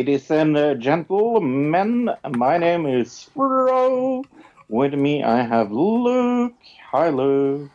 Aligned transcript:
Ladies 0.00 0.30
and 0.30 0.56
uh, 0.56 0.72
gentlemen. 0.76 2.08
My 2.30 2.56
name 2.56 2.86
is 2.86 3.28
Fro. 3.34 4.24
With 4.70 4.94
me, 4.94 5.22
I 5.22 5.42
have 5.42 5.70
Luke. 5.70 6.54
Hi, 6.90 7.10
Luke. 7.10 7.70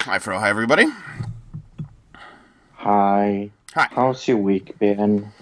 Hi, 0.00 0.18
Fro. 0.18 0.38
Hi, 0.38 0.50
everybody. 0.50 0.84
Hi. 2.72 3.50
Hi. 3.72 3.88
How's 3.92 4.28
your 4.28 4.36
week 4.36 4.78
been? 4.78 5.32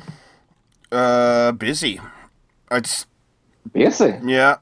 Uh, 0.93 1.51
busy. 1.51 2.01
It's 2.71 3.07
Busy. 3.73 4.15
yeah, 4.25 4.59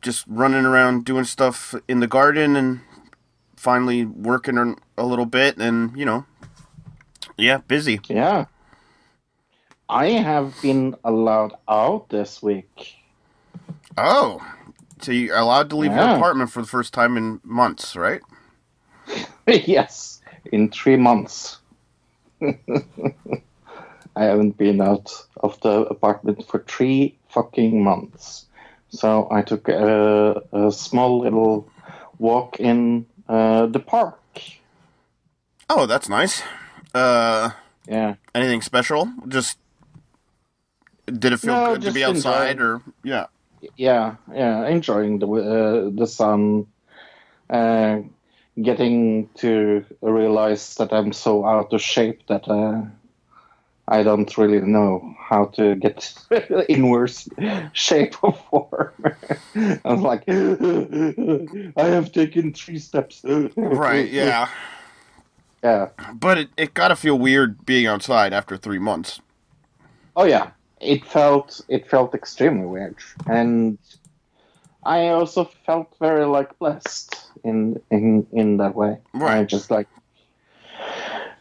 just 0.00 0.24
running 0.26 0.64
around 0.64 1.04
doing 1.04 1.24
stuff 1.24 1.74
in 1.86 2.00
the 2.00 2.08
garden 2.08 2.56
and 2.56 2.80
finally 3.56 4.06
working 4.06 4.56
on 4.56 4.76
a 4.96 5.04
little 5.04 5.26
bit, 5.26 5.58
and 5.58 5.94
you 5.98 6.06
know, 6.06 6.24
yeah, 7.36 7.58
busy. 7.58 8.00
Yeah. 8.08 8.46
I 9.88 10.06
have 10.10 10.54
been 10.62 10.96
allowed 11.04 11.54
out 11.68 12.08
this 12.08 12.42
week. 12.42 12.96
Oh, 13.96 14.40
so 15.00 15.12
you're 15.12 15.36
allowed 15.36 15.70
to 15.70 15.76
leave 15.76 15.92
your 15.92 16.02
apartment 16.16 16.50
for 16.50 16.60
the 16.62 16.68
first 16.68 16.92
time 16.94 17.16
in 17.16 17.40
months, 17.44 17.94
right? 17.94 18.20
yes, 19.46 20.20
in 20.52 20.70
three 20.70 20.96
months. 20.96 21.58
I 22.42 24.24
haven't 24.24 24.56
been 24.56 24.80
out 24.80 25.12
of 25.38 25.60
the 25.60 25.80
apartment 25.86 26.46
for 26.48 26.60
three 26.66 27.18
fucking 27.28 27.82
months. 27.82 28.46
So 28.90 29.28
I 29.30 29.42
took 29.42 29.68
a, 29.68 30.42
a 30.52 30.70
small 30.72 31.20
little 31.20 31.68
walk 32.18 32.60
in 32.60 33.06
uh, 33.28 33.66
the 33.66 33.80
park. 33.80 34.20
Oh, 35.68 35.86
that's 35.86 36.08
nice. 36.08 36.42
Uh, 36.94 37.50
Yeah. 37.88 38.14
anything 38.34 38.62
special? 38.62 39.12
Just 39.28 39.58
did 41.06 41.32
it 41.32 41.40
feel 41.40 41.54
No, 41.54 41.74
good 41.74 41.82
to 41.82 41.92
be 41.92 42.04
outside, 42.04 42.52
enjoy- 42.52 42.64
or 42.64 42.82
yeah? 43.02 43.26
Yeah, 43.76 44.16
yeah, 44.32 44.66
enjoying 44.66 45.18
the 45.20 45.26
uh, 45.26 45.90
the 45.94 46.06
sun, 46.06 46.66
uh, 47.48 48.00
getting 48.60 49.28
to 49.36 49.84
realize 50.02 50.74
that 50.76 50.92
I'm 50.92 51.12
so 51.12 51.46
out 51.46 51.72
of 51.72 51.80
shape 51.80 52.26
that 52.28 52.46
uh, 52.46 52.82
I 53.88 54.02
don't 54.02 54.36
really 54.36 54.60
know 54.60 55.14
how 55.18 55.46
to 55.56 55.76
get 55.76 56.14
in 56.68 56.88
worse 56.90 57.26
shape 57.72 58.22
or 58.22 58.32
form. 58.34 58.92
I 59.54 59.80
was 59.94 60.00
like, 60.00 60.24
I 61.78 61.86
have 61.86 62.12
taken 62.12 62.52
three 62.52 62.78
steps. 62.78 63.22
Right. 63.56 64.08
Yeah. 64.12 64.48
Yeah. 65.62 65.88
But 66.12 66.36
it, 66.38 66.48
it 66.58 66.74
gotta 66.74 66.96
feel 66.96 67.18
weird 67.18 67.64
being 67.64 67.86
outside 67.86 68.34
after 68.34 68.58
three 68.58 68.78
months. 68.78 69.20
Oh 70.14 70.24
yeah, 70.24 70.50
it 70.84 71.04
felt 71.04 71.60
it 71.68 71.88
felt 71.88 72.14
extremely 72.14 72.66
weird, 72.66 72.96
and 73.26 73.78
I 74.84 75.08
also 75.08 75.44
felt 75.66 75.94
very 75.98 76.26
like 76.26 76.58
blessed 76.58 77.16
in 77.42 77.80
in 77.90 78.26
in 78.32 78.58
that 78.58 78.74
way. 78.74 78.98
Right. 79.12 79.38
I 79.38 79.44
just 79.44 79.70
like, 79.70 79.88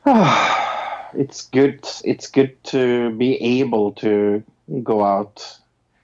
it's 1.16 1.48
good. 1.48 1.88
It's 2.04 2.30
good 2.30 2.64
to 2.66 3.12
be 3.12 3.36
able 3.62 3.92
to 3.94 4.44
go 4.84 5.04
out. 5.04 5.60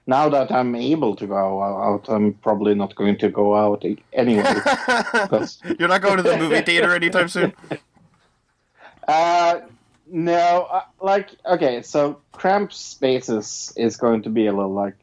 Now 0.07 0.27
that 0.29 0.51
I'm 0.51 0.75
able 0.75 1.15
to 1.17 1.27
go 1.27 1.61
out, 1.61 2.09
I'm 2.09 2.33
probably 2.33 2.73
not 2.73 2.95
going 2.95 3.17
to 3.19 3.29
go 3.29 3.55
out 3.55 3.85
anyway. 4.11 4.43
You're 5.77 5.87
not 5.87 6.01
going 6.01 6.17
to 6.17 6.23
the 6.23 6.35
movie 6.37 6.61
theater 6.61 6.95
anytime 6.95 7.29
soon? 7.29 7.53
Uh, 9.07 9.61
no, 10.11 10.67
uh, 10.71 10.81
like 11.01 11.29
okay, 11.45 11.81
so 11.81 12.21
cramped 12.31 12.73
spaces 12.73 13.73
is 13.75 13.97
going 13.97 14.23
to 14.23 14.29
be 14.29 14.47
a 14.47 14.53
little 14.53 14.73
like. 14.73 14.95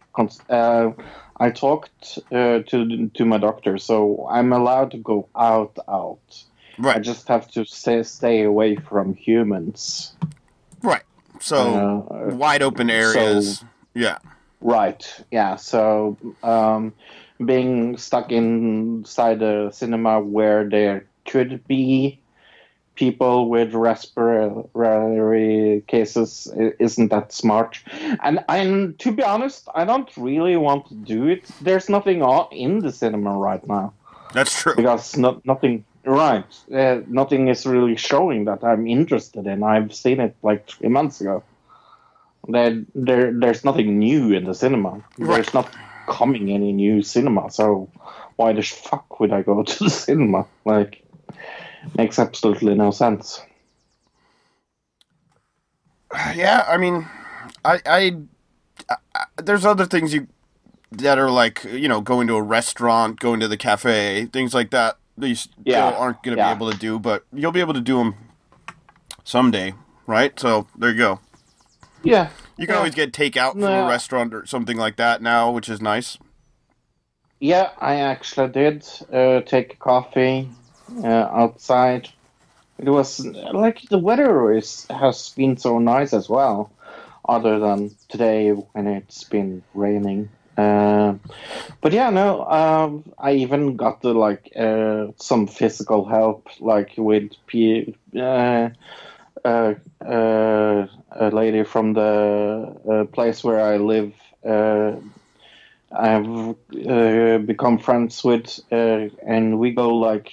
Uh, 0.48 0.92
I 1.38 1.50
talked 1.50 2.18
uh, 2.32 2.60
to 2.60 3.08
to 3.08 3.24
my 3.24 3.38
doctor, 3.38 3.78
so 3.78 4.26
I'm 4.30 4.52
allowed 4.52 4.90
to 4.92 4.98
go 4.98 5.28
out. 5.36 5.78
Out. 5.88 6.44
Right. 6.78 6.96
I 6.96 7.00
just 7.00 7.28
have 7.28 7.50
to 7.52 7.64
stay 7.64 8.02
stay 8.02 8.42
away 8.42 8.76
from 8.76 9.14
humans. 9.14 10.14
right. 10.82 11.02
So, 11.40 11.56
Uh, 12.10 12.34
wide 12.34 12.62
open 12.62 12.90
areas. 12.90 13.64
yeah. 13.94 14.18
Right. 14.60 15.24
Yeah. 15.30 15.56
So 15.56 16.16
um, 16.42 16.92
being 17.44 17.96
stuck 17.98 18.32
inside 18.32 19.42
a 19.42 19.72
cinema 19.72 20.20
where 20.20 20.68
there 20.68 21.06
could 21.26 21.66
be 21.66 22.20
people 22.96 23.48
with 23.48 23.74
respiratory 23.74 25.82
cases 25.86 26.52
isn't 26.78 27.08
that 27.08 27.32
smart. 27.32 27.78
And 28.22 28.44
and 28.48 28.98
to 28.98 29.12
be 29.12 29.22
honest, 29.22 29.68
I 29.74 29.84
don't 29.84 30.10
really 30.16 30.56
want 30.56 30.88
to 30.88 30.94
do 30.94 31.28
it. 31.28 31.48
There's 31.60 31.88
nothing 31.88 32.22
in 32.50 32.80
the 32.80 32.92
cinema 32.92 33.38
right 33.38 33.66
now 33.66 33.92
That's 34.32 34.60
true. 34.60 34.74
because 34.74 35.16
not 35.16 35.44
nothing. 35.46 35.84
Right. 36.04 36.44
Uh, 36.72 37.00
nothing 37.08 37.48
is 37.48 37.66
really 37.66 37.96
showing 37.96 38.44
that 38.44 38.62
I'm 38.62 38.86
interested 38.86 39.46
in. 39.46 39.62
I've 39.62 39.92
seen 39.92 40.20
it 40.20 40.36
like 40.42 40.68
three 40.68 40.88
months 40.88 41.20
ago. 41.20 41.42
There, 42.48 42.84
there, 42.94 43.32
there's 43.32 43.64
nothing 43.64 43.98
new 43.98 44.32
in 44.32 44.44
the 44.44 44.54
cinema. 44.54 45.02
Right. 45.18 45.34
There's 45.34 45.52
not 45.52 45.68
coming 46.06 46.52
any 46.52 46.72
new 46.72 47.02
cinema. 47.02 47.50
So 47.50 47.90
why 48.36 48.52
the 48.52 48.62
fuck 48.62 49.18
would 49.18 49.32
I 49.32 49.42
go 49.42 49.62
to 49.64 49.84
the 49.84 49.90
cinema? 49.90 50.46
Like, 50.64 51.02
makes 51.96 52.18
absolutely 52.18 52.74
no 52.74 52.90
sense. 52.90 53.40
Yeah, 56.34 56.64
I 56.68 56.76
mean, 56.78 57.08
I, 57.64 57.80
I, 57.86 58.12
I, 58.90 59.24
there's 59.42 59.66
other 59.66 59.86
things 59.86 60.14
you 60.14 60.28
that 60.92 61.18
are 61.18 61.30
like 61.30 61.64
you 61.64 61.88
know 61.88 62.00
going 62.00 62.26
to 62.28 62.36
a 62.36 62.42
restaurant, 62.42 63.20
going 63.20 63.40
to 63.40 63.48
the 63.48 63.56
cafe, 63.56 64.26
things 64.32 64.54
like 64.54 64.70
that. 64.70 64.98
These 65.18 65.48
Yeah, 65.64 65.98
aren't 65.98 66.22
going 66.22 66.36
to 66.36 66.38
yeah. 66.38 66.46
be 66.46 66.50
able 66.50 66.70
to 66.72 66.78
do, 66.78 66.98
but 66.98 67.24
you'll 67.32 67.52
be 67.52 67.60
able 67.60 67.74
to 67.74 67.80
do 67.80 67.98
them 67.98 68.14
someday, 69.24 69.74
right? 70.06 70.38
So 70.40 70.68
there 70.78 70.90
you 70.90 70.98
go. 70.98 71.20
Yeah. 72.02 72.30
You 72.58 72.66
can 72.66 72.74
Yeah. 72.74 72.78
always 72.78 72.94
get 72.94 73.12
takeout 73.12 73.60
from 73.60 73.74
Yeah. 73.74 73.78
a 73.78 73.84
restaurant 73.84 74.34
or 74.34 74.46
something 74.46 74.76
like 74.76 74.96
that 74.96 75.22
now, 75.22 75.50
which 75.50 75.68
is 75.68 75.80
nice. 75.82 76.18
Yeah, 77.40 77.70
I 77.78 77.96
actually 77.96 78.48
did 78.48 78.86
uh, 79.12 79.42
take 79.42 79.78
coffee 79.78 80.50
uh, 81.02 81.28
outside. 81.32 82.08
It 82.78 82.88
was 82.90 83.24
like 83.52 83.82
the 83.88 83.98
weather 83.98 84.52
is 84.52 84.86
has 84.90 85.30
been 85.30 85.56
so 85.56 85.78
nice 85.78 86.12
as 86.12 86.28
well, 86.28 86.70
other 87.28 87.58
than 87.58 87.90
today 88.08 88.50
when 88.50 88.86
it's 88.86 89.24
been 89.24 89.62
raining. 89.74 90.28
Uh, 90.56 91.14
but 91.80 91.92
yeah, 91.92 92.10
no, 92.10 92.44
um, 92.44 93.12
I 93.18 93.32
even 93.32 93.76
got 93.76 94.00
the 94.02 94.14
like 94.14 94.50
uh, 94.56 95.08
some 95.16 95.46
physical 95.46 96.04
help, 96.04 96.48
like 96.60 96.92
with 96.96 97.32
P- 97.46 97.94
uh, 98.16 98.70
uh, 99.44 99.74
uh, 100.04 100.86
a 101.12 101.30
lady 101.30 101.64
from 101.64 101.92
the 101.94 102.74
uh, 102.90 103.04
place 103.14 103.44
where 103.44 103.60
I 103.60 103.76
live. 103.78 104.12
I've 105.92 107.46
become 107.46 107.78
friends 107.78 108.22
with, 108.24 108.60
and 108.70 109.58
we 109.58 109.70
go 109.72 109.94
like 109.94 110.32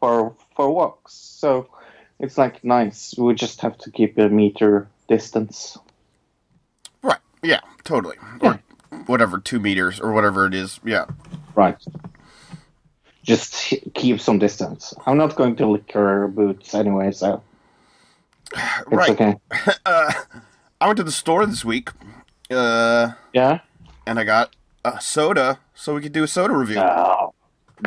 for 0.00 0.34
for 0.56 0.70
walks. 0.70 1.12
So 1.14 1.68
it's 2.18 2.36
like 2.38 2.64
nice. 2.64 3.14
We 3.16 3.34
just 3.34 3.60
have 3.60 3.78
to 3.78 3.90
keep 3.90 4.18
a 4.18 4.28
meter 4.28 4.88
distance. 5.08 5.78
Right. 7.02 7.18
Yeah, 7.42 7.60
totally. 7.84 8.16
Or 8.40 8.60
whatever, 9.06 9.38
two 9.38 9.60
meters 9.60 10.00
or 10.00 10.12
whatever 10.12 10.46
it 10.46 10.54
is. 10.54 10.80
Yeah. 10.84 11.06
Right. 11.54 11.76
Just 13.24 13.74
keep 13.94 14.20
some 14.20 14.38
distance. 14.38 14.94
I'm 15.06 15.18
not 15.18 15.36
going 15.36 15.56
to 15.56 15.66
lick 15.66 15.92
her 15.92 16.28
boots 16.28 16.74
anyway, 16.74 17.12
so 17.12 17.42
it's 18.54 18.86
right. 18.90 19.10
okay. 19.10 19.34
Uh, 19.84 20.12
I 20.80 20.86
went 20.86 20.96
to 20.98 21.02
the 21.04 21.12
store 21.12 21.44
this 21.44 21.64
week, 21.64 21.90
uh, 22.50 23.12
Yeah. 23.32 23.60
and 24.06 24.18
I 24.18 24.24
got 24.24 24.54
a 24.84 25.00
soda, 25.00 25.58
so 25.74 25.94
we 25.94 26.00
could 26.00 26.12
do 26.12 26.22
a 26.22 26.28
soda 26.28 26.54
review. 26.54 26.76
No. 26.76 27.34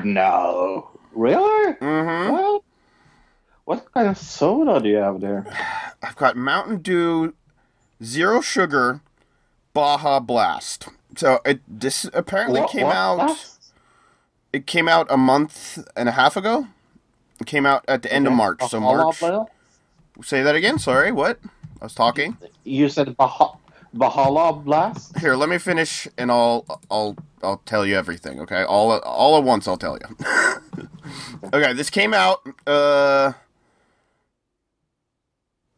No. 0.04 0.91
Really? 1.14 1.74
Mm-hmm. 1.74 2.32
What? 2.32 2.64
What 3.66 3.92
kind 3.94 4.08
of 4.08 4.18
soda 4.18 4.80
do 4.80 4.90
you 4.90 4.98
have 4.98 5.22
there? 5.22 5.46
I've 6.04 6.16
got 6.16 6.36
Mountain 6.36 6.78
Dew, 6.80 7.34
zero 8.04 8.42
sugar, 8.42 9.02
Baja 9.74 10.20
Blast. 10.20 10.88
So 11.16 11.40
it 11.46 11.62
this 11.68 12.06
apparently 12.14 12.62
What- 12.62 12.72
came 12.72 12.86
what 12.88 12.96
out. 12.96 13.16
blast? 13.18 13.58
It 14.54 14.68
came 14.68 14.90
out 14.90 15.08
a 15.10 15.18
month 15.18 15.78
and 15.96 16.10
a 16.10 16.12
half 16.14 16.36
ago. 16.36 16.68
It 17.40 17.48
came 17.48 17.66
out 17.66 17.86
at 17.88 18.02
the 18.04 18.12
end 18.12 18.28
of 18.28 18.32
Okay. 18.34 18.38
March. 18.38 18.60
So 18.70 18.80
March. 18.80 19.20
Blast? 19.20 19.52
Say 20.24 20.42
that 20.44 20.56
again. 20.56 20.78
Sorry. 20.80 21.12
What? 21.12 21.40
I 21.82 21.86
was 21.86 21.94
talking. 21.96 22.38
You 22.64 22.90
said 22.90 23.16
Bah- 23.18 23.54
Valhalla 23.94 24.54
Blast? 24.54 25.18
Here, 25.20 25.36
let 25.36 25.50
me 25.50 25.58
finish, 25.58 26.08
and 26.18 26.32
I'll 26.32 26.66
I'll 26.90 27.16
I'll 27.44 27.62
tell 27.66 27.86
you 27.86 27.96
everything. 27.96 28.40
Okay, 28.40 28.64
all 28.64 28.98
all 29.00 29.38
at 29.38 29.44
once. 29.44 29.68
I'll 29.68 29.78
tell 29.78 29.98
you. 29.98 30.88
okay, 31.54 31.74
this 31.74 31.90
came 31.90 32.14
out 32.14 32.42
uh 32.68 33.34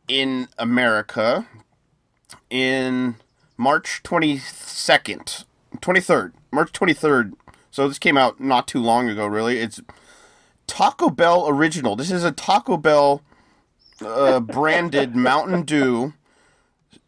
in 0.07 0.47
America 0.57 1.47
in 2.49 3.15
March 3.57 4.01
twenty 4.03 4.37
second, 4.37 5.45
twenty 5.81 6.01
third, 6.01 6.33
March 6.51 6.71
twenty 6.71 6.93
third. 6.93 7.33
So 7.71 7.87
this 7.87 7.97
came 7.97 8.17
out 8.17 8.39
not 8.39 8.67
too 8.67 8.79
long 8.79 9.09
ago. 9.09 9.25
Really, 9.25 9.57
it's 9.57 9.81
Taco 10.67 11.09
Bell 11.09 11.47
original. 11.47 11.95
This 11.95 12.11
is 12.11 12.23
a 12.23 12.31
Taco 12.31 12.77
Bell 12.77 13.23
uh, 14.05 14.39
branded 14.39 15.15
Mountain 15.15 15.63
Dew, 15.63 16.13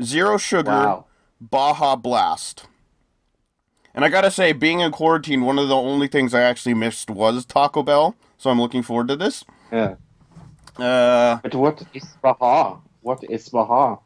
zero 0.04 0.38
sugar. 0.38 0.72
Wow. 0.72 1.06
Baja 1.42 1.96
Blast. 1.96 2.66
And 3.94 4.04
I 4.04 4.10
gotta 4.10 4.32
say, 4.32 4.52
being 4.52 4.82
in 4.82 4.92
quarantine, 4.92 5.42
one 5.42 5.58
of 5.58 5.68
the 5.70 5.76
only 5.76 6.08
things 6.08 6.34
I 6.34 6.42
actually 6.42 6.74
missed 6.74 7.10
was 7.10 7.46
Taco 7.46 7.82
Bell. 7.84 8.16
So 8.38 8.50
I'm 8.50 8.60
looking 8.60 8.84
forward 8.84 9.08
to 9.08 9.16
this. 9.16 9.46
Yeah. 9.72 9.96
Uh, 10.78 11.38
But 11.42 11.56
what 11.56 11.82
is 11.94 12.04
Baja? 12.22 12.78
What 13.02 13.24
is 13.30 13.48
Baja? 13.50 13.98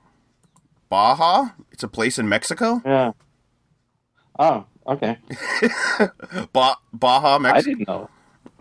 Baja? 0.90 1.50
It's 1.72 1.84
a 1.84 1.88
place 1.88 2.20
in 2.20 2.30
Mexico. 2.30 2.82
Yeah. 2.86 3.12
Oh, 4.38 4.66
okay. 4.88 5.18
Ba- 6.54 6.78
Baja, 6.94 7.40
Mexico. 7.40 7.58
I 7.58 7.62
didn't 7.74 7.88
know. 7.88 8.10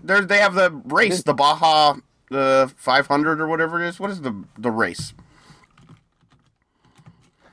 There, 0.02 0.22
they 0.22 0.38
have 0.38 0.54
the 0.54 0.70
race, 0.86 1.22
the 1.22 1.34
Baja, 1.34 1.94
the 2.30 2.72
500 2.76 3.40
or 3.40 3.46
whatever 3.48 3.82
it 3.82 3.88
is. 3.88 4.00
What 4.00 4.10
is 4.10 4.22
the 4.22 4.44
the 4.56 4.70
race? 4.70 5.12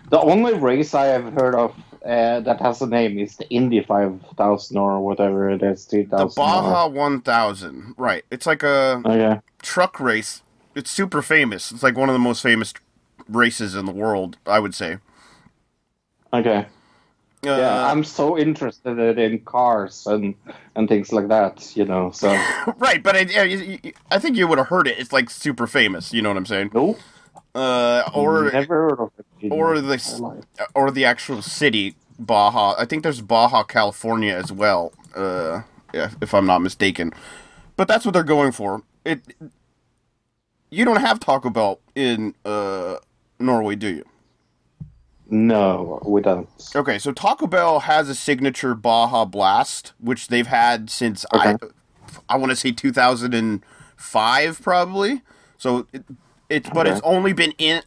The 0.09 0.19
only 0.19 0.53
race 0.53 0.93
I 0.93 1.05
have 1.05 1.33
heard 1.33 1.55
of 1.55 1.75
uh, 2.05 2.39
that 2.41 2.59
has 2.61 2.81
a 2.81 2.87
name 2.87 3.17
is 3.17 3.35
the 3.37 3.49
Indy 3.49 3.81
5000 3.81 4.77
or 4.77 4.99
whatever 5.01 5.49
it 5.49 5.63
is, 5.63 5.85
2000. 5.85 6.27
The 6.29 6.33
Baja 6.35 6.87
1000. 6.87 7.95
Right. 7.97 8.23
It's 8.29 8.45
like 8.45 8.61
a 8.63 9.01
Okay. 9.05 9.41
truck 9.61 9.99
race. 9.99 10.43
It's 10.75 10.91
super 10.91 11.21
famous. 11.21 11.71
It's 11.71 11.81
like 11.83 11.97
one 11.97 12.09
of 12.09 12.13
the 12.13 12.19
most 12.19 12.41
famous 12.43 12.73
races 13.27 13.73
in 13.75 13.85
the 13.85 13.91
world, 13.91 14.37
I 14.45 14.59
would 14.59 14.75
say. 14.75 14.99
Okay. 16.33 16.57
Uh, 17.45 17.57
Yeah, 17.57 17.89
I'm 17.91 18.03
so 18.03 18.37
interested 18.37 18.97
in 19.17 19.39
cars 19.45 20.05
and 20.07 20.35
and 20.75 20.87
things 20.89 21.11
like 21.11 21.27
that, 21.29 21.75
you 21.75 21.85
know. 21.85 22.11
So 22.11 22.27
Right, 22.77 23.01
but 23.01 23.15
I, 23.15 23.43
you- 23.43 23.79
I 24.11 24.19
think 24.19 24.35
you 24.37 24.47
would 24.47 24.57
have 24.57 24.67
heard 24.67 24.87
it. 24.87 24.99
It's 24.99 25.13
like 25.13 25.29
super 25.29 25.65
famous. 25.67 26.13
You 26.13 26.21
know 26.21 26.29
what 26.29 26.37
I'm 26.37 26.45
saying? 26.45 26.71
no, 26.73 26.97
Uh, 27.55 28.03
or 28.13 28.51
never 28.51 28.89
heard 28.89 28.99
of 28.99 29.11
it. 29.17 29.25
in 29.39 29.51
or 29.51 29.79
the 29.79 30.67
or 30.75 30.91
the 30.91 31.05
actual 31.05 31.41
city 31.41 31.95
Baja. 32.19 32.75
I 32.77 32.85
think 32.85 33.03
there's 33.03 33.21
Baja, 33.21 33.63
California 33.63 34.33
as 34.33 34.51
well. 34.51 34.91
Uh, 35.15 35.61
if 35.93 36.33
I'm 36.33 36.45
not 36.45 36.59
mistaken. 36.59 37.13
But 37.77 37.87
that's 37.87 38.05
what 38.05 38.11
they're 38.13 38.23
going 38.23 38.51
for. 38.51 38.83
It. 39.05 39.21
You 40.69 40.85
don't 40.85 40.99
have 40.99 41.19
Taco 41.19 41.49
Bell 41.49 41.79
in 41.95 42.35
uh, 42.43 42.97
Norway, 43.39 43.75
do 43.75 43.87
you? 43.87 44.05
No, 45.29 46.01
we 46.05 46.21
don't. 46.21 46.47
Okay, 46.75 46.99
so 46.99 47.11
Taco 47.11 47.47
Bell 47.47 47.79
has 47.79 48.09
a 48.09 48.15
signature 48.15 48.75
Baja 48.75 49.25
Blast, 49.25 49.93
which 49.99 50.27
they've 50.27 50.47
had 50.47 50.89
since 50.89 51.25
I, 51.33 51.55
I 52.29 52.37
want 52.37 52.51
to 52.51 52.55
say 52.55 52.71
2005 52.71 54.61
probably. 54.61 55.21
So 55.57 55.87
it, 55.91 56.03
it's 56.49 56.69
but 56.69 56.87
it's 56.87 57.01
only 57.03 57.33
been 57.33 57.53
in 57.57 57.81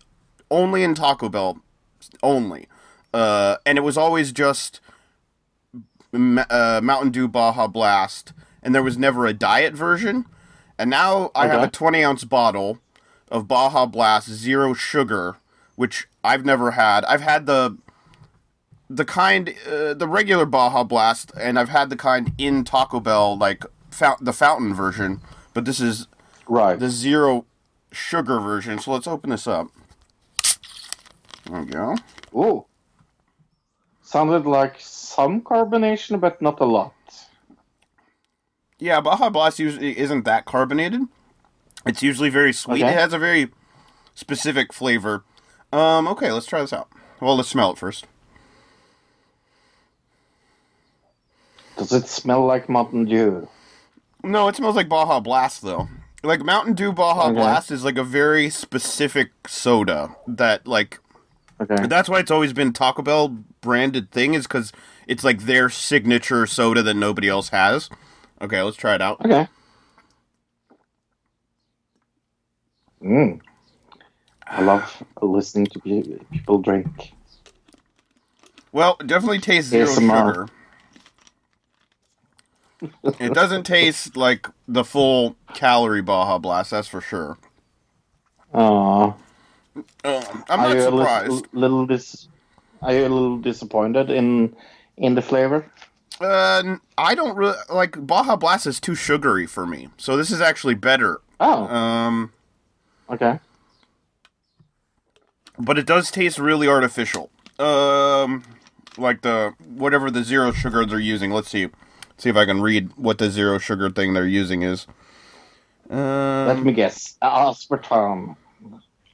only 0.51 0.83
in 0.83 0.95
Taco 0.95 1.29
Bell 1.29 1.59
only, 2.23 2.67
uh, 3.13 3.57
and 3.67 3.79
it 3.79 3.83
was 3.83 3.97
always 3.97 4.33
just 4.33 4.81
uh, 6.15 6.81
Mountain 6.83 7.11
Dew 7.11 7.29
Baja 7.29 7.67
Blast, 7.67 8.33
and 8.63 8.75
there 8.75 8.83
was 8.83 8.97
never 8.97 9.27
a 9.27 9.33
diet 9.33 9.75
version. 9.75 10.25
And 10.79 10.91
now 10.91 11.31
I 11.35 11.49
have 11.49 11.63
a 11.63 11.69
20 11.69 12.05
ounce 12.05 12.25
bottle 12.25 12.79
of 13.31 13.49
Baja 13.49 13.85
Blast 13.87 14.29
zero 14.31 14.75
sugar, 14.75 15.37
which 15.77 16.07
I've 16.23 16.45
never 16.45 16.73
had. 16.73 17.05
I've 17.07 17.21
had 17.21 17.47
the 17.47 17.77
the 18.91 19.05
kind, 19.05 19.55
uh, 19.71 19.93
the 19.93 20.09
regular 20.09 20.47
Baja 20.47 20.83
Blast, 20.83 21.31
and 21.39 21.59
I've 21.59 21.69
had 21.69 21.91
the 21.91 21.97
kind 21.97 22.33
in 22.39 22.65
Taco 22.65 23.01
Bell, 23.01 23.37
like 23.37 23.65
fount- 23.91 24.25
the 24.25 24.33
fountain 24.33 24.73
version. 24.73 25.21
But 25.53 25.67
this 25.67 25.79
is 25.79 26.07
Right. 26.47 26.79
the 26.79 26.89
zero 26.89 27.45
sugar 27.93 28.41
version. 28.41 28.79
So 28.79 28.93
let's 28.93 29.07
open 29.07 29.31
this 29.31 29.47
up. 29.47 29.69
There 31.47 31.61
we 31.61 31.67
go. 31.67 31.97
Ooh. 32.35 32.65
Sounded 34.03 34.47
like 34.47 34.77
some 34.79 35.43
carbonation, 35.43 36.21
but 36.21 36.41
not 36.41 36.61
a 36.61 36.65
lot. 36.65 36.95
Yeah, 38.79 39.01
Baja 39.01 39.29
Blast 39.29 39.59
usually 39.59 39.99
isn't 39.99 40.25
that 40.25 40.45
carbonated. 40.45 41.03
It's 41.85 42.03
usually 42.03 42.31
very 42.31 42.53
sweet. 42.53 42.83
Okay. 42.83 42.93
It 42.93 42.99
has 42.99 43.13
a 43.13 43.19
very 43.19 43.51
specific 44.15 44.73
flavor. 44.73 45.25
Um, 45.73 46.07
okay, 46.09 46.33
let's 46.33 46.47
try 46.47 46.61
this 46.61 46.73
out. 46.73 46.89
Well, 47.21 47.37
let's 47.37 47.49
smell 47.49 47.73
it 47.73 47.79
first. 47.79 48.07
Does 51.77 51.93
it 51.93 52.09
smell 52.09 52.45
like 52.45 52.69
Mountain 52.69 53.05
Dew? 53.05 53.49
No, 54.25 54.49
it 54.49 54.57
smells 54.57 54.77
like 54.77 54.89
Baja 54.89 55.21
Blast 55.21 55.63
though. 55.63 55.89
Like 56.23 56.43
Mountain 56.45 56.75
Dew 56.75 56.93
Baja 56.93 57.29
Okay. 57.29 57.35
Blast 57.37 57.71
is 57.71 57.85
like 57.85 57.97
a 57.97 58.05
very 58.05 58.51
specific 58.51 59.31
soda 59.47 60.17
that 60.27 60.67
like 60.67 60.99
Okay. 61.61 61.87
that's 61.87 62.09
why 62.09 62.21
it's 62.21 62.31
always 62.31 62.53
been 62.53 62.73
Taco 62.73 63.03
Bell 63.03 63.29
branded 63.61 64.11
thing 64.11 64.35
is 64.35 64.47
cuz 64.47 64.73
it's 65.07 65.25
like 65.25 65.43
their 65.43 65.69
signature 65.71 66.47
soda 66.47 66.83
that 66.83 66.95
nobody 66.95 67.29
else 67.29 67.49
has. 67.51 67.89
Okay, 68.41 68.61
let's 68.63 68.77
try 68.77 68.95
it 68.95 69.03
out. 69.03 69.21
Okay. 69.25 69.49
Mm. 73.03 73.41
I 74.47 74.63
love 74.63 75.03
listening 75.23 75.67
to 75.67 75.81
people 75.81 76.59
drink. 76.59 77.13
Well, 78.73 78.97
it 79.01 79.07
definitely 79.07 79.39
tastes 79.41 79.71
zero 79.71 79.87
ASMR. 79.89 80.49
sugar. 82.83 83.19
it 83.19 83.35
doesn't 83.35 83.65
taste 83.65 84.17
like 84.17 84.47
the 84.69 84.85
full 84.85 85.35
calorie 85.55 86.03
Baja 86.03 86.39
Blast, 86.39 86.71
that's 86.71 86.87
for 86.89 87.01
sure. 87.01 87.39
Uh, 88.53 89.13
I'm 90.05 90.61
not 90.61 90.79
surprised. 90.81 91.31
little, 91.31 91.47
little 91.53 91.87
dis- 91.87 92.29
Are 92.83 92.93
you 92.93 93.01
a 93.01 93.09
little 93.09 93.39
disappointed 93.39 94.11
in 94.11 94.55
in 94.97 95.15
the 95.15 95.23
flavor? 95.23 95.71
Uh, 96.21 96.77
I 96.97 97.15
don't 97.15 97.37
really 97.37 97.57
like 97.71 98.07
Baja 98.07 98.37
Blast 98.37 98.67
is 98.67 98.81
too 98.81 98.95
sugary 98.95 99.47
for 99.47 99.67
me. 99.67 99.89
So 99.97 100.17
this 100.17 100.31
is 100.31 100.41
actually 100.41 100.75
better. 100.75 101.21
Oh, 101.41 101.67
Um, 101.69 102.33
okay. 103.11 103.39
but 105.59 105.79
it 105.79 105.87
does 105.87 106.11
taste 106.11 106.39
really 106.39 106.67
artificial. 106.69 107.31
Um, 107.59 108.43
like 108.97 109.23
the 109.23 109.55
whatever 109.65 110.11
the 110.11 110.25
zero 110.25 110.51
sugar 110.53 110.85
they're 110.85 110.99
using. 110.99 111.31
Let's 111.31 111.51
see, 111.51 111.69
see 112.19 112.29
if 112.29 112.37
I 112.37 112.45
can 112.45 112.61
read 112.61 112.91
what 112.97 113.19
the 113.19 113.31
zero 113.31 113.59
sugar 113.59 113.91
thing 113.91 114.13
they're 114.15 114.27
using 114.27 114.63
is. 114.63 114.87
Let 115.89 116.57
Um, 116.59 116.65
me 116.65 116.73
guess. 116.73 117.17
Aspartame. 117.23 118.37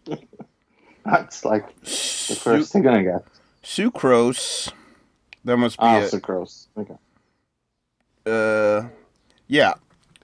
That's 1.05 1.45
like 1.45 1.75
the 1.83 2.39
first 2.41 2.73
thing 2.73 2.87
I 2.89 3.03
get. 3.03 3.25
sucrose. 3.63 4.73
That 5.45 5.57
must 5.59 5.79
be 5.79 5.85
Ah, 5.85 5.99
it. 6.01 6.11
sucrose. 6.11 6.67
Okay. 6.77 6.95
Uh, 8.27 8.89
yeah. 9.47 9.75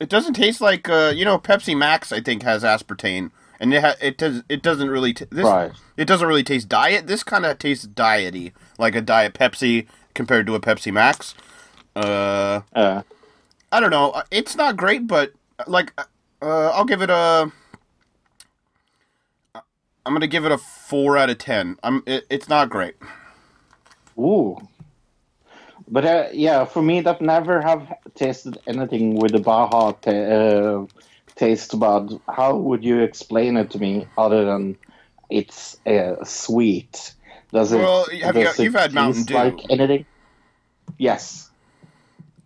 It 0.01 0.09
doesn't 0.09 0.33
taste 0.35 0.61
like 0.63 0.89
uh, 0.89 1.13
you 1.15 1.25
know, 1.27 1.39
Pepsi 1.39 1.77
Max. 1.77 2.11
I 2.11 2.21
think 2.23 2.43
has 2.43 2.63
aspartame, 2.65 3.31
and 3.61 3.75
it 3.75 3.83
ha- 3.83 3.97
it 4.01 4.17
does 4.17 4.43
it 4.49 4.63
doesn't 4.63 4.89
really 4.89 5.13
t- 5.13 5.27
this 5.31 5.45
Right. 5.45 5.73
it 5.99 6.07
doesn't 6.07 6.27
really 6.27 6.43
taste 6.43 6.71
diet. 6.71 7.07
This 7.07 7.23
kind 7.23 7.45
of 7.45 7.59
tastes 7.59 7.87
diety, 7.87 8.53
like 8.79 8.95
a 8.95 9.03
diet 9.03 9.35
Pepsi 9.35 9.87
compared 10.15 10.47
to 10.47 10.55
a 10.55 10.61
Pepsi 10.61 10.91
Max. 10.91 11.35
Uh, 11.97 12.61
Uh, 12.75 13.03
I 13.73 13.81
don't 13.81 13.91
know. 13.91 14.23
It's 14.31 14.57
not 14.57 14.77
great, 14.77 15.07
but 15.07 15.33
like, 15.67 15.93
uh, 15.99 16.71
I'll 16.75 16.85
give 16.85 17.03
it 17.03 17.11
a. 17.11 17.51
I'm 19.55 20.15
gonna 20.15 20.27
give 20.27 20.45
it 20.45 20.53
a 20.53 20.59
four 20.59 21.17
out 21.19 21.31
of 21.31 21.39
ten. 21.39 21.77
I'm. 21.83 22.03
It, 22.07 22.27
it's 22.31 22.49
not 22.49 22.71
great. 22.71 22.97
ooh. 24.19 24.57
But 25.89 26.05
uh, 26.05 26.29
yeah, 26.33 26.65
for 26.65 26.83
me, 26.83 27.01
that 27.01 27.21
never 27.21 27.61
have 27.61 27.93
tasted 28.15 28.59
anything 28.67 29.17
with 29.17 29.33
the 29.33 29.41
Baja 29.41 29.93
ta- 29.93 30.11
uh, 30.11 30.87
taste 31.35 31.79
bud. 31.79 32.21
How 32.29 32.57
would 32.57 32.85
you 32.85 33.01
explain 33.01 33.57
it 33.57 33.71
to 33.71 33.79
me 33.79 34.07
other 34.17 34.45
than 34.45 34.77
it's 35.29 35.77
uh, 35.87 36.25
sweet? 36.25 37.15
Does 37.53 37.73
it? 37.73 37.79
Well, 37.79 38.07
have 38.23 38.37
you, 38.37 38.49
you've 38.59 38.75
had 38.75 38.93
Mountain 38.93 39.25
Dew. 39.25 39.35
Like 39.35 39.59
anything? 39.69 40.07
Yes. 40.97 41.50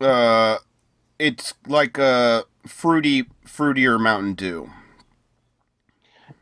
Uh, 0.01 0.59
it's 1.19 1.55
like 1.67 1.99
a 1.99 2.45
fruity, 2.67 3.25
fruitier 3.47 4.01
Mountain 4.01 4.35
Dew. 4.35 4.71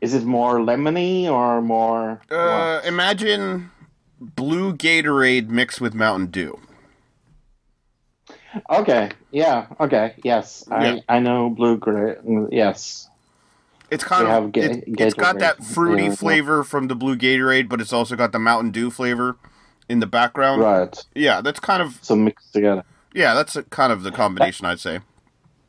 Is 0.01 0.13
it 0.13 0.23
more 0.23 0.55
lemony 0.59 1.25
or 1.29 1.61
more? 1.61 2.21
Uh, 2.29 2.79
what? 2.81 2.85
imagine 2.85 3.71
blue 4.19 4.73
Gatorade 4.73 5.47
mixed 5.47 5.79
with 5.79 5.93
Mountain 5.93 6.27
Dew. 6.27 6.59
Okay. 8.69 9.11
Yeah. 9.31 9.67
Okay. 9.79 10.13
Yes. 10.23 10.65
Yeah. 10.69 10.99
I 11.09 11.17
I 11.17 11.19
know 11.19 11.49
blue 11.49 11.77
gray. 11.77 12.15
Yes. 12.51 13.09
It's 13.89 14.03
kind 14.03 14.27
of 14.27 14.51
Ga- 14.51 14.61
it, 14.61 14.83
it's 14.87 15.13
got 15.13 15.39
that 15.39 15.63
fruity 15.63 16.05
Yeah. 16.05 16.15
flavor 16.15 16.63
from 16.63 16.87
the 16.87 16.95
blue 16.95 17.15
Gatorade, 17.15 17.69
but 17.69 17.79
it's 17.79 17.93
also 17.93 18.15
got 18.15 18.31
the 18.31 18.39
Mountain 18.39 18.71
Dew 18.71 18.89
flavor 18.89 19.37
in 19.87 19.99
the 19.99 20.07
background. 20.07 20.61
Right. 20.61 21.05
Yeah, 21.13 21.41
that's 21.41 21.59
kind 21.59 21.81
of 21.81 21.99
So 22.01 22.15
mixed 22.15 22.53
together. 22.53 22.83
Yeah, 23.13 23.33
that's 23.33 23.55
a, 23.55 23.63
kind 23.63 23.91
of 23.91 24.03
the 24.03 24.11
combination 24.11 24.65
I'd 24.65 24.79
say. 24.79 24.99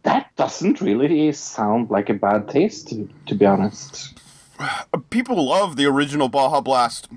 That 0.02 0.34
doesn't 0.36 0.80
really 0.80 1.32
sound 1.32 1.90
like 1.90 2.10
a 2.10 2.14
bad 2.14 2.48
taste, 2.48 2.88
to, 2.88 3.08
to 3.26 3.34
be 3.34 3.46
honest. 3.46 4.18
People 5.10 5.46
love 5.46 5.76
the 5.76 5.86
original 5.86 6.28
Baja 6.28 6.60
Blast. 6.60 7.08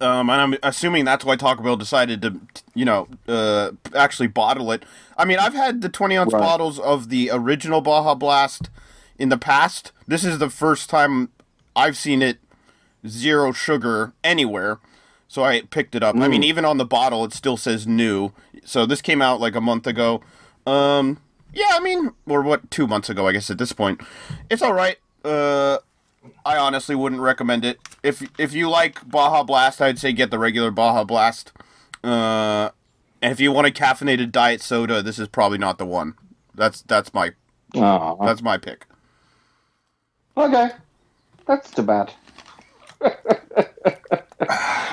Um, 0.00 0.28
and 0.28 0.40
I'm 0.40 0.56
assuming 0.62 1.04
that's 1.06 1.24
why 1.24 1.36
Taco 1.36 1.62
Bell 1.62 1.76
decided 1.76 2.20
to, 2.22 2.38
you 2.74 2.84
know, 2.84 3.08
uh, 3.26 3.70
actually 3.94 4.26
bottle 4.28 4.70
it. 4.70 4.84
I 5.16 5.24
mean, 5.24 5.38
I've 5.38 5.54
had 5.54 5.80
the 5.80 5.88
20 5.88 6.16
ounce 6.16 6.32
Right. 6.32 6.40
bottles 6.40 6.78
of 6.78 7.08
the 7.08 7.30
original 7.32 7.80
Baja 7.80 8.14
Blast 8.14 8.68
in 9.18 9.30
the 9.30 9.38
past. 9.38 9.92
This 10.06 10.24
is 10.24 10.38
the 10.38 10.50
first 10.50 10.90
time 10.90 11.30
I've 11.74 11.96
seen 11.96 12.20
it 12.22 12.38
zero 13.06 13.52
sugar 13.52 14.12
anywhere. 14.22 14.78
So 15.28 15.44
I 15.44 15.60
picked 15.60 15.94
it 15.94 16.02
up. 16.02 16.16
I 16.16 16.26
mean, 16.26 16.42
even 16.42 16.64
on 16.64 16.78
the 16.78 16.86
bottle, 16.86 17.22
it 17.24 17.34
still 17.34 17.58
says 17.58 17.86
new. 17.86 18.32
So 18.64 18.86
this 18.86 19.02
came 19.02 19.20
out 19.20 19.40
like 19.40 19.54
a 19.54 19.60
month 19.60 19.86
ago. 19.86 20.22
Um, 20.66 21.18
yeah, 21.52 21.68
I 21.72 21.80
mean, 21.80 22.12
or 22.26 22.42
what, 22.42 22.70
two 22.70 22.86
months 22.86 23.10
ago, 23.10 23.28
I 23.28 23.32
guess 23.32 23.50
at 23.50 23.58
this 23.58 23.72
point. 23.72 24.00
It's 24.48 24.62
all 24.62 24.72
right. 24.72 24.96
Uh, 25.22 25.78
I 26.46 26.56
honestly 26.56 26.94
wouldn't 26.94 27.20
recommend 27.20 27.64
it. 27.64 27.78
If 28.02 28.22
if 28.38 28.54
you 28.54 28.70
like 28.70 29.06
Baja 29.08 29.42
Blast, 29.42 29.82
I'd 29.82 29.98
say 29.98 30.12
get 30.12 30.30
the 30.30 30.38
regular 30.38 30.70
Baja 30.70 31.04
Blast. 31.04 31.52
Uh, 32.02 32.70
and 33.20 33.32
if 33.32 33.40
you 33.40 33.52
want 33.52 33.66
a 33.66 33.70
caffeinated 33.70 34.32
diet 34.32 34.62
soda, 34.62 35.02
this 35.02 35.18
is 35.18 35.28
probably 35.28 35.58
not 35.58 35.78
the 35.78 35.86
one. 35.86 36.14
That's 36.54 36.82
that's 36.82 37.12
my 37.12 37.32
that's 37.72 38.42
my 38.42 38.56
pick. 38.56 38.86
okay. 40.36 40.70
That's 41.46 41.70
too 41.70 41.82
bad. 41.82 42.12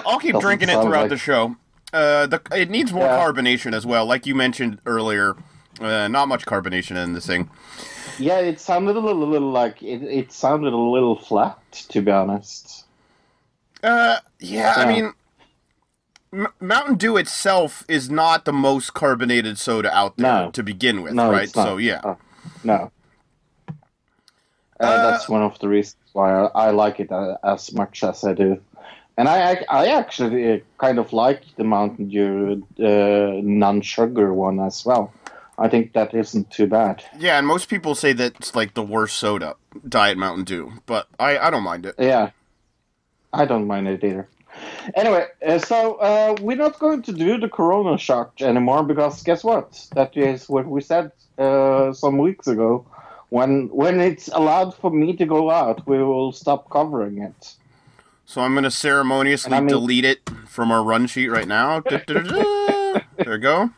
I'll 0.06 0.20
keep 0.20 0.34
Doesn't 0.34 0.42
drinking 0.48 0.70
it 0.70 0.74
throughout 0.82 1.02
like- 1.02 1.10
the 1.10 1.18
show. 1.18 1.56
Uh, 1.94 2.28
the 2.28 2.42
it 2.54 2.70
needs 2.70 2.92
more 2.92 3.06
Yeah. 3.06 3.20
carbonation 3.20 3.74
as 3.74 3.86
well, 3.86 4.06
like 4.06 4.26
you 4.26 4.36
mentioned 4.36 4.80
earlier. 4.86 5.36
Uh, 5.80 6.08
not 6.08 6.28
much 6.28 6.46
carbonation 6.46 7.02
in 7.02 7.14
this 7.14 7.26
thing. 7.26 7.50
Yeah, 8.18 8.40
it 8.40 8.60
sounded 8.60 8.96
a 8.96 9.00
little, 9.00 9.24
a 9.24 9.30
little 9.32 9.52
like 9.52 9.82
it, 9.84 10.02
it 10.04 10.32
sounded 10.32 10.74
a 10.74 10.78
little 10.78 11.16
flat, 11.18 11.58
to 11.90 12.02
be 12.02 12.12
honest. 12.12 12.86
Uh, 13.84 14.18
yeah, 14.40 14.74
I 14.78 14.86
mean, 14.86 15.14
M- 16.34 16.48
Mountain 16.60 16.96
Dew 16.96 17.18
itself 17.18 17.86
is 17.88 18.10
not 18.10 18.46
the 18.46 18.54
most 18.54 18.94
carbonated 18.94 19.58
soda 19.58 19.94
out 19.96 20.18
there 20.18 20.46
No. 20.46 20.52
to 20.52 20.64
begin 20.64 21.02
with, 21.02 21.14
No, 21.14 21.32
right? 21.32 21.50
So 21.50 21.78
yeah, 21.78 22.02
Oh, 22.04 22.18
no. 22.64 22.92
Uh, 23.70 23.74
Uh, 24.80 25.12
that's 25.12 25.30
one 25.30 25.44
of 25.44 25.58
the 25.60 25.68
reasons 25.70 25.96
why 26.14 26.34
I, 26.34 26.68
I 26.68 26.70
like 26.72 27.00
it 27.00 27.12
uh, 27.12 27.38
as 27.44 27.72
much 27.74 28.04
as 28.04 28.24
I 28.26 28.34
do. 28.34 28.60
And 29.18 29.30
I, 29.30 29.64
I, 29.70 29.88
actually 29.88 30.52
uh, 30.52 30.60
kind 30.78 31.00
of 31.00 31.14
like 31.14 31.44
the 31.56 31.64
Mountain 31.64 32.10
Dew 32.10 32.66
uh, 32.80 33.40
non-sugar 33.42 34.34
one 34.34 34.60
as 34.60 34.86
well. 34.86 35.14
I 35.58 35.70
think 35.70 35.94
that 35.94 36.14
isn't 36.14 36.52
too 36.52 36.68
bad. 36.68 37.02
yeah, 37.18 37.38
and 37.38 37.48
most 37.48 37.70
people 37.70 37.96
say 37.96 38.12
that's 38.12 38.56
like 38.56 38.74
the 38.74 38.84
worst 38.84 39.16
soda, 39.16 39.56
Diet 39.88 40.18
Mountain 40.18 40.44
Dew, 40.44 40.74
but 40.86 41.08
I 41.18 41.38
I 41.38 41.50
don't 41.50 41.64
mind 41.64 41.86
it. 41.86 41.96
Yeah, 41.98 42.32
I 43.32 43.46
don't 43.46 43.66
mind 43.66 43.88
it 43.88 44.04
either. 44.04 44.28
Anyway, 44.96 45.26
uh, 45.46 45.60
so 45.60 45.96
uh, 45.96 46.36
we're 46.42 46.58
not 46.58 46.80
going 46.80 47.02
to 47.04 47.12
do 47.12 47.38
the 47.38 47.50
Corona 47.50 47.98
shot 47.98 48.42
anymore 48.42 48.84
because 48.84 49.24
guess 49.24 49.44
what? 49.44 49.88
That 49.96 50.16
is 50.16 50.50
what 50.50 50.66
we 50.66 50.82
said 50.82 51.12
uh, 51.38 51.94
some 51.94 52.18
weeks 52.18 52.48
ago. 52.48 52.86
When 53.30 53.70
when 53.70 54.00
it's 54.00 54.28
allowed 54.30 54.76
for 54.76 54.92
me 54.92 55.16
to 55.16 55.26
go 55.26 55.50
out, 55.50 55.88
we 55.88 56.04
will 56.04 56.32
stop 56.32 56.70
covering 56.70 57.22
it. 57.22 57.56
So 58.26 58.42
I'm 58.42 58.54
gonna 58.56 58.72
ceremoniously 58.72 59.54
I 59.54 59.60
mean- 59.60 59.70
delete 59.70 60.06
it 60.06 60.30
from 60.48 60.72
our 60.72 60.84
run 60.84 61.08
sheet 61.08 61.30
right 61.30 61.48
now. 61.48 61.82
There 63.18 63.32
we 63.34 63.38
go. 63.40 63.70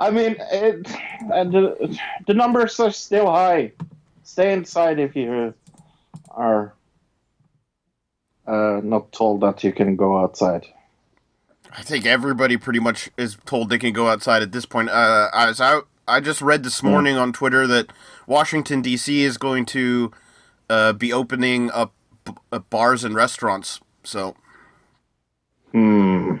I 0.00 0.10
mean, 0.10 0.36
it, 0.52 0.90
and 1.32 1.52
the, 1.52 1.98
the 2.26 2.34
numbers 2.34 2.80
are 2.80 2.90
still 2.90 3.26
high. 3.26 3.72
Stay 4.22 4.52
inside 4.52 4.98
if 4.98 5.14
you 5.14 5.54
are 6.30 6.74
uh, 8.46 8.80
not 8.82 9.12
told 9.12 9.42
that 9.42 9.62
you 9.64 9.72
can 9.72 9.96
go 9.96 10.18
outside. 10.18 10.66
I 11.76 11.82
think 11.82 12.06
everybody 12.06 12.56
pretty 12.56 12.80
much 12.80 13.10
is 13.16 13.36
told 13.44 13.68
they 13.68 13.78
can 13.78 13.92
go 13.92 14.08
outside 14.08 14.42
at 14.42 14.52
this 14.52 14.66
point. 14.66 14.88
Uh, 14.90 15.28
I 15.32 15.46
was 15.48 15.60
out. 15.60 15.86
I 16.06 16.20
just 16.20 16.42
read 16.42 16.64
this 16.64 16.82
morning 16.82 17.16
on 17.16 17.32
Twitter 17.32 17.66
that 17.66 17.92
Washington 18.26 18.82
D.C. 18.82 19.22
is 19.22 19.38
going 19.38 19.64
to 19.66 20.12
uh, 20.68 20.92
be 20.92 21.12
opening 21.12 21.70
up 21.70 21.92
b- 22.24 22.32
uh, 22.52 22.58
bars 22.58 23.04
and 23.04 23.14
restaurants. 23.14 23.80
So 24.02 24.36
Hmm. 25.74 26.36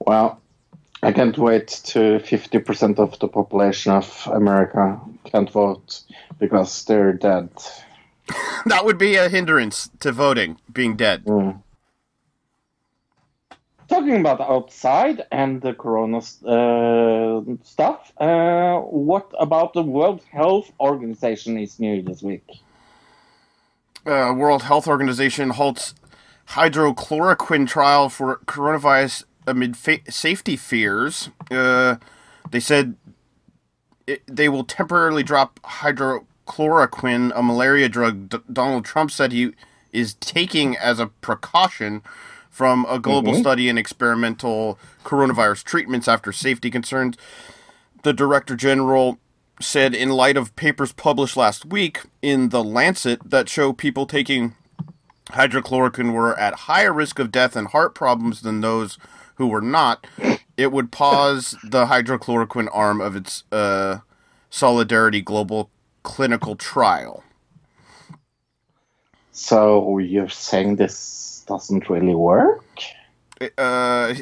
Well, 0.00 0.40
I 1.04 1.12
can't 1.12 1.38
wait 1.38 1.68
to 1.68 2.18
50% 2.18 2.98
of 2.98 3.16
the 3.20 3.28
population 3.28 3.92
of 3.92 4.28
America 4.32 5.00
can't 5.24 5.48
vote 5.50 6.02
because 6.40 6.84
they're 6.84 7.12
dead. 7.12 7.48
that 8.66 8.84
would 8.84 8.98
be 8.98 9.14
a 9.14 9.28
hindrance 9.28 9.88
to 10.00 10.10
voting, 10.10 10.58
being 10.72 10.96
dead. 10.96 11.22
Hmm. 11.24 11.50
Talking 13.86 14.20
about 14.20 14.40
outside 14.40 15.22
and 15.30 15.62
the 15.62 15.72
corona 15.72 16.18
uh, 16.18 17.42
stuff, 17.62 18.12
uh, 18.18 18.78
what 18.78 19.32
about 19.38 19.74
the 19.74 19.82
World 19.82 20.22
Health 20.30 20.72
Organization 20.80 21.56
is 21.56 21.78
new 21.78 22.02
this 22.02 22.20
week? 22.20 22.46
Uh, 24.06 24.32
World 24.36 24.62
Health 24.64 24.86
Organization 24.86 25.50
halts 25.50 25.94
hydrochloroquine 26.50 27.66
trial 27.68 28.08
for 28.08 28.40
coronavirus 28.46 29.24
amid 29.46 29.76
fa- 29.76 30.00
safety 30.10 30.56
fears. 30.56 31.30
Uh, 31.50 31.96
they 32.50 32.60
said 32.60 32.96
it, 34.06 34.22
they 34.26 34.48
will 34.48 34.64
temporarily 34.64 35.22
drop 35.22 35.60
hydrochloroquine, 35.62 37.32
a 37.34 37.42
malaria 37.42 37.88
drug 37.88 38.28
D- 38.28 38.38
Donald 38.52 38.84
Trump 38.84 39.10
said 39.10 39.32
he 39.32 39.52
is 39.92 40.14
taking 40.14 40.76
as 40.76 40.98
a 40.98 41.06
precaution 41.06 42.02
from 42.50 42.84
a 42.88 42.98
global 42.98 43.32
Mhm. 43.34 43.40
study 43.40 43.68
in 43.68 43.78
experimental 43.78 44.78
coronavirus 45.04 45.62
treatments 45.64 46.08
after 46.08 46.32
safety 46.32 46.70
concerns. 46.70 47.16
The 48.02 48.12
Director 48.12 48.56
General 48.56 49.18
said, 49.60 49.94
in 49.94 50.10
light 50.10 50.36
of 50.36 50.56
papers 50.56 50.92
published 50.92 51.36
last 51.36 51.66
week 51.66 52.00
in 52.22 52.48
The 52.48 52.64
Lancet 52.64 53.30
that 53.30 53.48
show 53.48 53.72
people 53.72 54.06
taking 54.06 54.54
hydrochloroquine 55.26 56.12
were 56.12 56.38
at 56.38 56.54
higher 56.60 56.92
risk 56.92 57.18
of 57.18 57.30
death 57.30 57.54
and 57.54 57.68
heart 57.68 57.94
problems 57.94 58.40
than 58.40 58.60
those 58.60 58.98
who 59.36 59.46
were 59.46 59.60
not, 59.60 60.06
it 60.56 60.72
would 60.72 60.90
pause 60.90 61.56
the 61.62 61.86
hydrochloroquine 61.86 62.68
arm 62.72 63.00
of 63.00 63.16
its 63.16 63.44
uh, 63.52 63.98
Solidarity 64.50 65.20
Global 65.20 65.70
clinical 66.02 66.56
trial. 66.56 67.22
So 69.32 69.98
you're 69.98 70.28
saying 70.28 70.76
this 70.76 71.44
doesn't 71.46 71.88
really 71.88 72.14
work? 72.14 72.64
uh, 73.56 74.14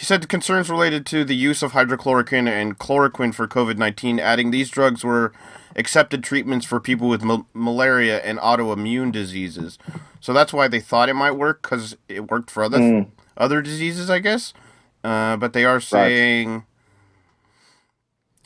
he 0.00 0.06
said 0.06 0.22
the 0.22 0.26
concerns 0.26 0.70
related 0.70 1.04
to 1.04 1.26
the 1.26 1.36
use 1.36 1.62
of 1.62 1.72
hydrochloroquine 1.72 2.48
and 2.48 2.78
chloroquine 2.78 3.34
for 3.34 3.46
COVID 3.46 3.76
19, 3.76 4.18
adding 4.18 4.50
these 4.50 4.70
drugs 4.70 5.04
were 5.04 5.30
accepted 5.76 6.24
treatments 6.24 6.64
for 6.64 6.80
people 6.80 7.06
with 7.06 7.22
mal- 7.22 7.46
malaria 7.52 8.18
and 8.22 8.38
autoimmune 8.38 9.12
diseases. 9.12 9.76
So 10.18 10.32
that's 10.32 10.54
why 10.54 10.68
they 10.68 10.80
thought 10.80 11.10
it 11.10 11.14
might 11.16 11.32
work 11.32 11.60
because 11.60 11.98
it 12.08 12.30
worked 12.30 12.50
for 12.50 12.62
other 12.64 12.78
Mm. 12.78 13.08
other 13.36 13.60
diseases, 13.60 14.08
I 14.08 14.20
guess. 14.20 14.54
Uh, 15.04 15.36
but 15.36 15.52
they 15.52 15.66
are 15.66 15.80
saying 15.80 16.64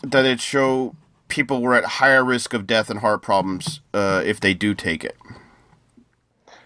that 0.03 0.25
it 0.25 0.41
show 0.41 0.97
people 1.29 1.63
were 1.63 1.77
at 1.77 1.85
higher 1.85 2.25
risk 2.25 2.53
of 2.53 2.67
death 2.67 2.91
and 2.91 2.99
heart 2.99 3.23
problems 3.23 3.79
uh, 3.95 4.23
if 4.27 4.41
they 4.41 4.55
do 4.55 4.75
take 4.75 5.05
it. 5.05 5.17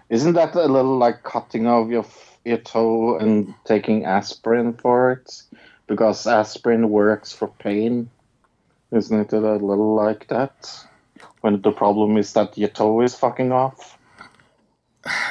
Isn't 0.09 0.33
that 0.33 0.55
a 0.55 0.65
little 0.65 0.97
like 0.97 1.25
cutting 1.25 1.67
off 1.67 1.91
your 1.91 2.07
your 2.49 2.59
toe 2.59 3.19
and 3.19 3.55
taking 3.65 4.05
aspirin 4.05 4.73
for 4.73 5.13
it? 5.13 5.43
Because 5.87 6.27
aspirin 6.27 6.91
works 6.91 7.33
for 7.33 7.49
pain. 7.49 8.11
Isn't 8.91 9.21
it 9.21 9.33
a 9.33 9.39
little 9.39 9.95
like 9.95 10.27
that? 10.29 10.85
When 11.41 11.61
the 11.63 11.73
problem 11.73 12.17
is 12.17 12.33
that 12.33 12.59
your 12.59 12.69
toe 12.69 13.01
is 13.03 13.15
fucking 13.15 13.53
off? 13.53 13.99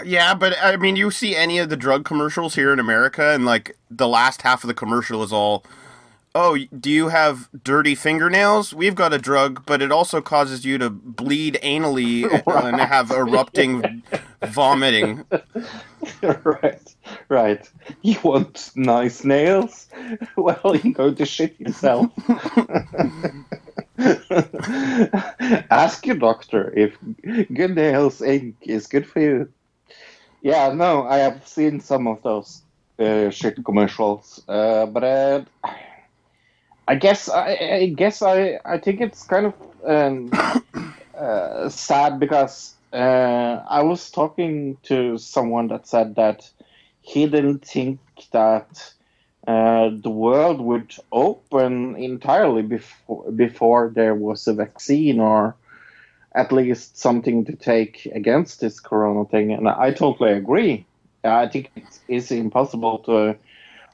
Yeah, 0.06 0.34
but 0.34 0.56
I 0.62 0.78
mean, 0.78 0.96
you 0.96 1.12
see 1.12 1.36
any 1.36 1.60
of 1.60 1.70
the 1.70 1.78
drug 1.78 2.06
commercials 2.06 2.56
here 2.56 2.72
in 2.72 2.80
America, 2.80 3.34
and 3.34 3.46
like 3.46 3.78
the 3.92 4.08
last 4.08 4.42
half 4.42 4.64
of 4.64 4.68
the 4.68 4.74
commercial 4.74 5.24
is 5.24 5.34
all, 5.34 5.64
"Oh, 6.40 6.56
do 6.80 6.92
you 6.92 7.08
have 7.08 7.50
dirty 7.64 7.96
fingernails? 7.96 8.72
We've 8.72 8.94
got 8.94 9.12
a 9.12 9.18
drug, 9.18 9.66
but 9.66 9.82
it 9.82 9.92
also 9.92 10.22
causes 10.22 10.64
you 10.64 10.78
to 10.78 10.92
bleed 10.92 11.58
anally 11.64 12.30
and 12.64 12.80
have 12.80 13.10
erupting 13.10 14.04
vomiting." 14.46 15.26
right, 16.22 16.96
right. 17.30 17.72
You 18.04 18.20
want 18.24 18.72
nice 18.76 19.24
nails? 19.24 19.88
Well, 20.38 20.76
you 20.76 20.94
go 20.94 21.12
to 21.12 21.26
shit 21.26 21.60
yourself. 21.60 22.12
Ask 25.72 26.06
your 26.06 26.18
doctor 26.18 26.72
if 26.78 26.96
Good 27.52 27.76
Nails 27.76 28.22
Inc. 28.22 28.54
is 28.62 28.86
good 28.86 29.08
for 29.08 29.20
you. 29.20 29.50
Yeah, 30.44 30.72
no, 30.72 31.04
I 31.08 31.18
have 31.18 31.48
seen 31.48 31.80
some 31.80 32.06
of 32.06 32.22
those 32.22 32.62
uh, 33.00 33.32
shit 33.32 33.66
commercials, 33.66 34.44
uh, 34.48 34.86
but 34.86 35.04
uh, 35.04 35.42
I 36.88 36.96
guess 36.96 37.30
I, 37.30 37.56
I 37.56 37.86
guess 37.88 38.22
I 38.22 38.60
I 38.66 38.78
think 38.78 39.02
it's 39.02 39.24
kind 39.24 39.48
of 39.48 39.54
um, 39.86 40.32
uh, 41.18 41.70
sad 41.70 42.20
because 42.20 42.76
uh, 42.94 43.62
I 43.70 43.82
was 43.82 44.10
talking 44.10 44.78
to 44.84 45.18
someone 45.18 45.68
that 45.68 45.88
said 45.88 46.16
that 46.16 46.50
he 47.02 47.28
didn't 47.28 47.66
think 47.66 48.00
that 48.32 48.94
uh, 49.48 49.90
the 49.94 50.10
world 50.10 50.62
would 50.62 50.96
open 51.12 51.96
entirely 51.96 52.62
before 52.62 53.32
before 53.32 53.92
there 53.94 54.16
was 54.16 54.48
a 54.48 54.54
vaccine 54.54 55.20
or 55.20 55.56
at 56.34 56.52
least 56.52 56.98
something 56.98 57.46
to 57.46 57.56
take 57.56 58.06
against 58.14 58.62
this 58.62 58.80
corona 58.80 59.26
thing. 59.26 59.52
And 59.52 59.68
I 59.68 59.92
totally 59.92 60.32
agree. 60.34 60.86
I 61.24 61.48
think 61.48 61.72
it 61.76 62.00
is 62.08 62.32
impossible 62.32 63.00
to 63.00 63.36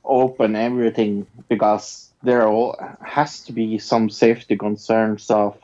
open 0.04 0.56
everything 0.56 1.26
because 1.48 2.10
there 2.24 2.48
all 2.48 2.76
has 3.02 3.44
to 3.44 3.54
be 3.54 3.78
some 3.78 4.10
safety 4.10 4.56
concerns 4.56 5.30
of 5.30 5.58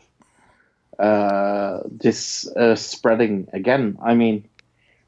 uh, 0.99 1.79
this 1.89 2.45
uh, 2.57 2.75
spreading 2.75 3.47
again. 3.53 3.97
I 4.03 4.13
mean, 4.13 4.43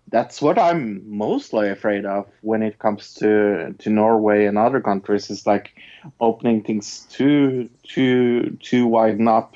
that's 0.07 0.41
what 0.41 0.57
I'm 0.57 1.03
mostly 1.17 1.69
afraid 1.69 2.05
of 2.05 2.27
when 2.41 2.63
it 2.63 2.79
comes 2.79 3.13
to 3.15 3.73
to 3.77 3.89
Norway 3.89 4.45
and 4.45 4.57
other 4.57 4.79
countries. 4.79 5.29
Is 5.29 5.45
like 5.45 5.73
opening 6.19 6.63
things 6.63 7.05
too 7.09 7.69
too 7.83 8.57
too 8.61 8.87
widen 8.87 9.27
up 9.27 9.55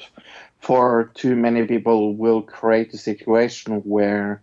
for 0.59 1.11
too 1.13 1.35
many 1.35 1.65
people 1.65 2.15
will 2.15 2.41
create 2.41 2.93
a 2.93 2.97
situation 2.97 3.81
where 3.81 4.41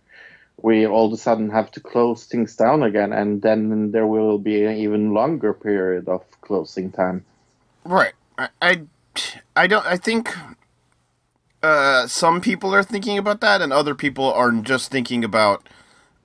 we 0.61 0.87
all 0.87 1.07
of 1.07 1.13
a 1.13 1.17
sudden 1.17 1.49
have 1.49 1.69
to 1.71 1.81
close 1.81 2.25
things 2.25 2.55
down 2.55 2.81
again, 2.81 3.11
and 3.11 3.41
then 3.41 3.91
there 3.91 4.07
will 4.07 4.39
be 4.39 4.63
an 4.63 4.77
even 4.77 5.13
longer 5.13 5.53
period 5.53 6.07
of 6.07 6.23
closing 6.41 6.91
time. 6.91 7.25
Right. 7.85 8.13
I, 8.37 8.49
I, 8.61 8.81
I 9.55 9.67
don't. 9.67 9.85
I 9.85 9.97
think 9.97 10.33
uh, 11.61 12.07
some 12.07 12.41
people 12.41 12.73
are 12.73 12.83
thinking 12.83 13.17
about 13.17 13.41
that, 13.41 13.61
and 13.61 13.71
other 13.71 13.95
people 13.95 14.31
are 14.33 14.51
just 14.51 14.91
thinking 14.91 15.23
about 15.23 15.67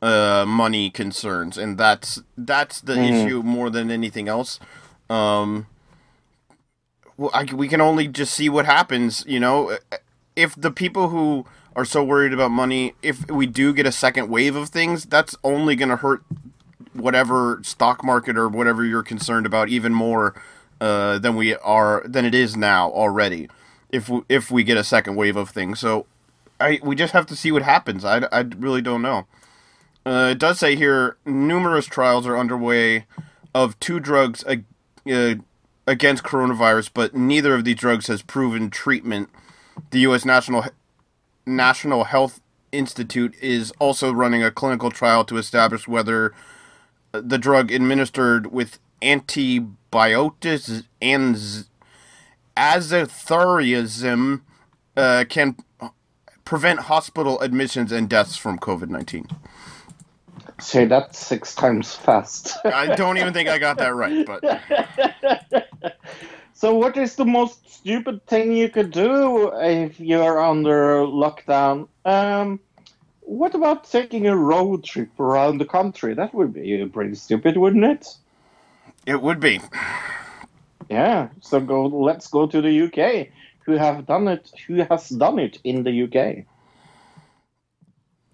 uh, 0.03 0.45
money 0.47 0.91
concerns, 0.91 1.59
and 1.59 1.79
that's 1.79 2.23
that's 2.37 2.81
the 2.81 2.95
Mhm. 2.95 3.27
issue 3.27 3.43
more 3.43 3.71
than 3.71 3.91
anything 3.91 4.29
else. 4.29 4.59
Um, 5.11 5.67
well, 7.17 7.31
I, 7.35 7.45
we 7.53 7.69
can 7.69 7.81
only 7.81 8.09
just 8.09 8.33
see 8.35 8.49
what 8.49 8.67
happens. 8.67 9.25
You 9.27 9.41
know, 9.41 9.77
if 10.37 10.55
the 10.57 10.71
people 10.71 11.09
who 11.09 11.47
are 11.77 11.85
so 11.85 12.03
worried 12.03 12.33
about 12.33 12.51
money, 12.51 12.95
if 13.03 13.29
we 13.31 13.47
do 13.47 13.73
get 13.73 13.87
a 13.87 13.93
second 13.93 14.29
wave 14.29 14.57
of 14.57 14.69
things, 14.69 15.05
that's 15.05 15.37
only 15.45 15.77
going 15.77 15.89
to 15.91 15.97
hurt 15.97 16.23
whatever 16.95 17.61
stock 17.63 18.03
market 18.05 18.37
or 18.37 18.49
whatever 18.49 18.85
you're 18.85 19.03
concerned 19.03 19.47
about 19.47 19.69
even 19.69 19.93
more 19.95 20.35
uh, 20.81 21.19
than 21.19 21.37
we 21.37 21.55
are 21.57 22.03
than 22.07 22.25
it 22.25 22.35
is 22.35 22.57
now 22.57 22.91
already. 22.91 23.49
If 23.91 24.09
we, 24.09 24.21
if 24.29 24.51
we 24.51 24.65
get 24.65 24.77
a 24.77 24.85
second 24.85 25.17
wave 25.17 25.37
of 25.37 25.51
things, 25.51 25.81
so 25.81 26.07
I 26.61 26.81
we 26.83 26.95
just 26.95 27.13
have 27.13 27.27
to 27.27 27.37
see 27.37 27.53
what 27.53 27.63
happens. 27.63 28.05
I, 28.05 28.29
I 28.31 28.41
really 28.41 28.83
don't 28.83 29.03
know. 29.03 29.27
Uh, 30.05 30.31
it 30.33 30.39
does 30.39 30.59
say 30.59 30.77
here 30.77 31.17
numerous 31.25 31.87
trials 31.87 32.27
are 32.27 32.37
underway 32.37 33.07
of 33.55 33.79
two 33.81 34.01
drugs 34.01 34.45
ag- 34.47 34.65
uh, 35.11 35.35
against 35.87 36.23
coronavirus, 36.23 36.91
but 36.93 37.15
neither 37.15 37.55
of 37.55 37.65
these 37.65 37.77
drugs 37.77 38.07
has 38.07 38.23
proven 38.23 38.71
treatment. 38.71 39.31
The 39.91 40.01
U.S. 40.01 40.25
National 40.25 40.65
National 41.47 42.05
Health 42.05 42.41
Institute 42.73 43.35
is 43.41 43.73
also 43.79 44.13
running 44.13 44.43
a 44.43 44.51
clinical 44.51 44.91
trial 44.91 45.25
to 45.25 45.39
establish 45.39 45.89
whether 45.89 46.35
the 47.13 47.39
drug 47.39 47.71
administered 47.71 48.49
with 48.49 48.79
antibiotics 49.03 50.83
and 51.01 51.37
azathuriasm 52.57 54.43
uh, 54.97 55.25
can 55.29 55.57
prevent 56.45 56.81
hospital 56.81 57.41
admissions 57.41 57.93
and 57.93 58.09
deaths 58.09 58.37
from 58.37 58.59
COVID 58.59 58.89
19. 58.89 59.29
Say 60.61 60.87
that 60.87 61.15
six 61.15 61.55
times 61.55 61.95
fast. 61.95 62.57
I 62.65 62.97
don't 62.97 63.17
even 63.19 63.33
think 63.33 63.49
I 63.49 63.59
got 63.59 63.79
that 63.79 63.95
right, 63.95 64.27
but 64.27 64.43
so, 66.53 66.75
what 66.75 66.97
is 66.97 67.15
the 67.15 67.25
most 67.25 67.71
stupid 67.71 68.27
thing 68.27 68.57
you 68.57 68.69
could 68.69 68.91
do 68.91 69.53
if 69.55 70.01
you're 70.01 70.43
under 70.43 71.05
lockdown? 71.05 71.87
Um, 72.05 72.59
what 73.21 73.55
about 73.55 73.85
taking 73.85 74.27
a 74.27 74.37
road 74.37 74.83
trip 74.83 75.21
around 75.21 75.59
the 75.59 75.67
country? 75.67 76.15
That 76.15 76.35
would 76.35 76.55
be 76.55 76.85
pretty 76.87 77.15
stupid, 77.15 77.57
wouldn't 77.57 77.85
it? 77.85 78.17
It 79.09 79.23
would 79.23 79.41
be. 79.41 79.61
Yeah. 80.91 81.31
So 81.41 81.61
go. 81.61 81.87
Let's 81.87 82.29
go 82.29 82.47
to 82.47 82.63
the 82.63 82.83
UK. 82.85 83.29
Who 83.67 83.73
have 83.79 84.07
done 84.07 84.29
it? 84.29 84.51
Who 84.69 84.77
has 84.91 85.09
done 85.11 85.39
it 85.41 85.59
in 85.65 85.85
the 85.85 86.05
UK? 86.05 86.47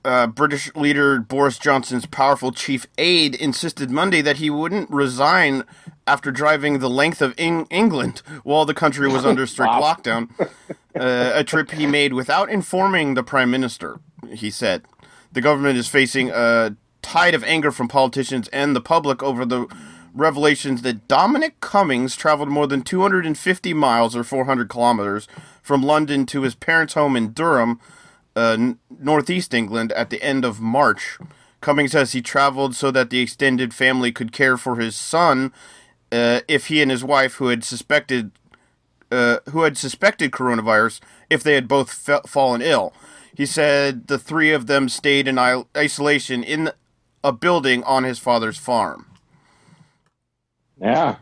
uh, 0.05 0.27
British 0.29 0.75
leader 0.77 1.21
Boris 1.21 1.59
Johnson's 1.59 2.07
powerful 2.07 2.53
chief 2.53 2.87
aide 2.99 3.35
insisted 3.37 3.91
Monday 3.91 4.23
that 4.23 4.39
he 4.39 4.51
wouldn't 4.51 4.91
resign 4.91 5.65
after 6.07 6.33
driving 6.33 6.81
the 6.81 6.91
length 6.91 7.23
of 7.23 7.35
Eng- 7.39 7.67
England 7.71 8.23
while 8.45 8.67
the 8.67 8.75
country 8.75 9.09
was 9.09 9.27
under 9.27 9.47
strict 9.47 9.77
Wow. 9.79 9.81
lockdown. 9.81 10.31
Uh, 10.99 11.33
a 11.35 11.45
trip 11.45 11.73
he 11.73 11.87
made 11.87 12.15
without 12.15 12.51
informing 12.51 13.15
the 13.15 13.25
prime 13.25 13.51
minister, 13.51 14.01
he 14.33 14.51
said. 14.51 14.85
The 15.33 15.43
government 15.43 15.79
is 15.79 15.89
facing 15.89 16.31
a 16.31 16.77
tide 17.03 17.35
of 17.35 17.45
anger 17.45 17.73
from 17.73 17.89
politicians 17.89 18.49
and 18.49 18.77
the 18.77 18.83
public 18.83 19.23
over 19.23 19.45
the 19.47 19.67
revelations 20.15 20.83
that 20.83 21.09
Dominic 21.09 21.61
Cummings 21.61 22.17
traveled 22.17 22.49
more 22.49 22.67
than 22.67 22.83
250 22.83 23.75
miles 23.75 24.15
or 24.15 24.23
400 24.23 24.69
kilometers 24.69 25.27
from 25.63 25.83
London 25.83 26.25
to 26.27 26.43
his 26.43 26.55
parents' 26.55 26.95
home 26.95 27.17
in 27.17 27.33
Durham, 27.33 27.81
uh, 28.37 28.75
northeast 28.99 29.53
England, 29.53 29.93
at 29.93 30.11
the 30.11 30.23
end 30.23 30.45
of 30.45 30.61
March. 30.61 31.19
Cummings 31.61 31.93
says 31.93 32.13
he 32.13 32.23
traveled 32.23 32.77
so 32.77 32.91
that 32.91 33.11
the 33.11 33.21
extended 33.21 33.75
family 33.75 34.13
could 34.13 34.33
care 34.33 34.57
for 34.57 34.77
his 34.77 34.95
son 34.95 35.53
uh, 36.13 36.41
if 36.47 36.69
he 36.69 36.81
and 36.81 36.91
his 36.91 37.03
wife, 37.03 37.35
who 37.35 37.49
had 37.49 37.65
suspected 37.65 38.31
uh, 39.11 39.39
who 39.51 39.63
had 39.63 39.77
suspected 39.77 40.33
coronavirus, 40.33 41.01
if 41.31 41.43
they 41.43 41.55
had 41.55 41.69
both 41.69 41.93
fe- 41.93 42.21
fallen 42.27 42.61
ill. 42.61 42.93
He 43.37 43.47
said 43.47 44.09
the 44.09 44.19
three 44.19 44.51
of 44.53 44.67
them 44.67 44.89
stayed 44.89 45.29
in 45.29 45.39
isolation 45.39 46.43
in 46.43 46.71
a 47.23 47.33
building 47.33 47.83
on 47.85 48.05
his 48.05 48.19
father's 48.19 48.59
farm. 48.59 49.14
Yeah. 50.81 51.17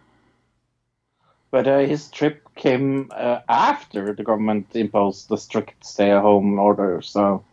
But 1.50 1.68
uh, 1.68 1.80
his 1.80 2.10
trip 2.10 2.48
came 2.54 3.10
uh, 3.14 3.40
after 3.48 4.14
the 4.14 4.24
government 4.24 4.74
imposed 4.74 5.28
the 5.28 5.36
strict 5.36 5.84
stay-at-home 5.84 6.58
order, 6.58 7.02
so 7.02 7.44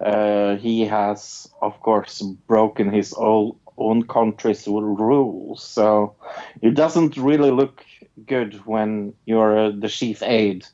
uh, 0.00 0.56
he 0.56 0.84
has, 0.86 1.48
of 1.60 1.78
course, 1.80 2.20
broken 2.48 2.90
his 2.90 3.12
own, 3.12 3.54
own 3.78 4.02
country's 4.02 4.66
rules. 4.66 5.62
So 5.62 6.16
it 6.60 6.74
doesn't 6.74 7.16
really 7.16 7.52
look 7.52 7.84
good 8.26 8.54
when 8.66 9.14
you're 9.24 9.66
uh, 9.66 9.70
the 9.70 9.88
chief 9.88 10.22
aide 10.22 10.66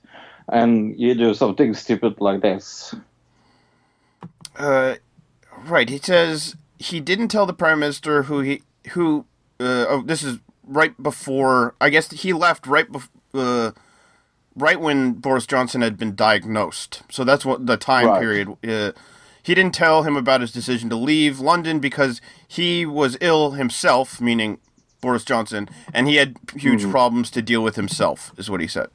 and 0.49 0.99
you 0.99 1.15
do 1.15 1.35
something 1.35 1.75
stupid 1.75 2.21
like 2.21 2.41
this. 2.41 2.95
Uh, 4.57 4.95
right. 5.67 5.89
He 5.89 5.99
says 5.99 6.57
he 6.79 7.01
didn't 7.01 7.29
tell 7.29 7.47
the 7.47 7.53
prime 7.53 7.81
minister 7.81 8.25
who 8.25 8.41
he 8.41 8.63
who. 8.91 9.27
Uh, 9.61 9.87
oh, 9.89 10.03
this 10.03 10.23
is 10.23 10.39
right 10.65 11.01
before. 11.03 11.75
I 11.81 11.91
guess 11.91 12.11
he 12.11 12.33
left 12.33 12.67
right 12.67 12.91
before. 12.91 13.11
Uh, 13.35 13.71
right 14.57 14.81
when 14.81 15.13
Boris 15.13 15.47
Johnson 15.47 15.83
had 15.83 15.97
been 15.97 16.15
diagnosed. 16.17 17.03
So 17.11 17.23
that's 17.25 17.45
what 17.45 17.67
the 17.67 17.77
time 17.77 18.09
Right. 18.09 18.21
period. 18.21 18.49
Uh, 18.67 18.93
he 19.43 19.55
didn't 19.55 19.75
tell 19.75 20.03
him 20.03 20.17
about 20.17 20.41
his 20.41 20.53
decision 20.53 20.91
to 20.91 20.97
leave 20.97 21.39
London 21.41 21.79
because 21.79 22.21
he 22.47 22.85
was 22.85 23.17
ill 23.21 23.53
himself, 23.53 24.21
meaning 24.21 24.59
Boris 25.01 25.25
Johnson, 25.25 25.69
and 25.95 26.09
he 26.09 26.17
had 26.17 26.37
huge 26.57 26.91
problems 26.91 27.31
to 27.31 27.41
deal 27.41 27.63
with 27.63 27.77
himself, 27.77 28.33
is 28.37 28.51
what 28.51 28.61
he 28.61 28.67
said. 28.67 28.89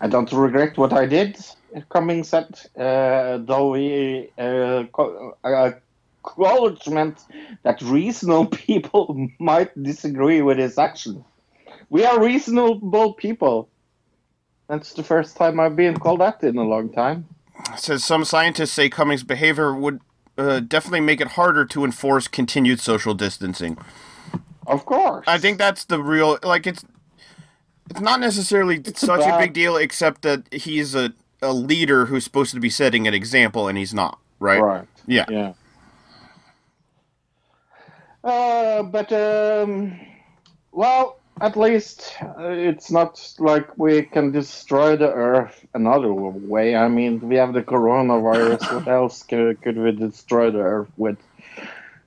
I 0.00 0.08
don't 0.08 0.32
regret 0.32 0.78
what 0.78 0.92
I 0.92 1.06
did. 1.06 1.38
Cummings 1.90 2.28
said, 2.30 2.58
uh, 2.78 3.38
though 3.44 3.74
he 3.74 4.30
uh, 4.38 4.84
co- 4.90 5.36
uh, 5.44 5.72
acknowledgement 6.32 7.24
that 7.62 7.80
reasonable 7.82 8.46
people 8.66 9.28
might 9.38 9.70
disagree 9.82 10.42
with 10.42 10.58
his 10.58 10.78
action. 10.78 11.24
We 11.90 12.04
are 12.04 12.22
reasonable 12.22 13.14
people. 13.14 13.68
That's 14.68 14.92
the 14.92 15.02
first 15.02 15.36
time 15.36 15.58
I've 15.60 15.76
been 15.76 15.98
called 15.98 16.20
that 16.20 16.42
in 16.44 16.56
a 16.58 16.62
long 16.64 16.90
time. 16.90 17.26
It 17.72 17.78
says 17.80 18.04
some 18.04 18.24
scientists 18.24 18.72
say 18.72 18.88
Cummings' 18.90 19.22
behavior 19.24 19.74
would 19.74 20.00
uh, 20.36 20.60
definitely 20.60 21.00
make 21.00 21.20
it 21.20 21.28
harder 21.28 21.64
to 21.64 21.84
enforce 21.84 22.28
continued 22.28 22.78
social 22.80 23.14
distancing. 23.14 23.78
Of 24.66 24.84
course. 24.84 25.24
I 25.26 25.38
think 25.38 25.56
that's 25.58 25.86
the 25.86 26.00
real 26.02 26.38
like 26.42 26.66
it's 26.66 26.84
it's 27.90 28.00
not 28.00 28.20
necessarily 28.20 28.76
It's 28.76 29.00
such 29.00 29.20
a 29.20 29.24
about- 29.24 29.40
big 29.40 29.54
deal 29.54 29.76
except 29.78 30.20
that 30.22 30.42
he's 30.52 30.94
a, 30.94 31.14
a 31.40 31.54
leader 31.54 32.04
who's 32.06 32.22
supposed 32.24 32.52
to 32.52 32.60
be 32.60 32.68
setting 32.68 33.08
an 33.08 33.14
example 33.14 33.66
and 33.66 33.78
he's 33.78 33.94
not, 33.94 34.18
right? 34.38 34.60
Right. 34.60 34.86
Yeah. 35.06 35.24
Yeah. 35.30 35.54
Uh, 38.28 38.82
but 38.82 39.10
um, 39.10 39.98
well, 40.70 41.18
at 41.40 41.56
least 41.56 42.14
uh, 42.20 42.50
it's 42.50 42.90
not 42.90 43.34
like 43.38 43.78
we 43.78 44.02
can 44.02 44.32
destroy 44.32 44.96
the 44.96 45.10
Earth 45.10 45.64
another 45.72 46.12
way. 46.12 46.76
I 46.76 46.88
mean, 46.88 47.26
we 47.26 47.36
have 47.36 47.54
the 47.54 47.62
coronavirus. 47.62 48.74
what 48.74 48.88
else 49.00 49.22
could, 49.22 49.62
could 49.62 49.78
we 49.78 49.92
destroy 49.92 50.50
the 50.50 50.58
Earth 50.58 50.90
with? 50.98 51.16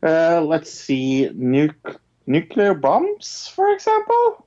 Uh, 0.03 0.41
let's 0.41 0.71
see, 0.71 1.27
nuke 1.34 1.97
nuclear 2.27 2.75
bombs, 2.75 3.51
for 3.55 3.73
example. 3.73 4.45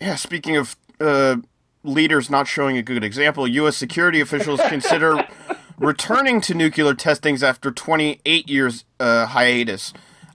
Yeah, 0.00 0.16
speaking 0.16 0.56
of 0.56 0.74
uh, 1.00 1.36
leaders 1.84 2.28
not 2.28 2.48
showing 2.48 2.76
a 2.76 2.82
good 2.82 3.04
example, 3.04 3.46
U.S. 3.46 3.76
security 3.76 4.20
officials 4.20 4.60
consider 4.68 5.28
returning 5.78 6.40
to 6.40 6.54
nuclear 6.54 6.94
testings 6.94 7.44
after 7.44 7.70
28 7.70 8.48
years 8.48 8.84
uh, 8.98 9.26
hiatus. 9.26 9.92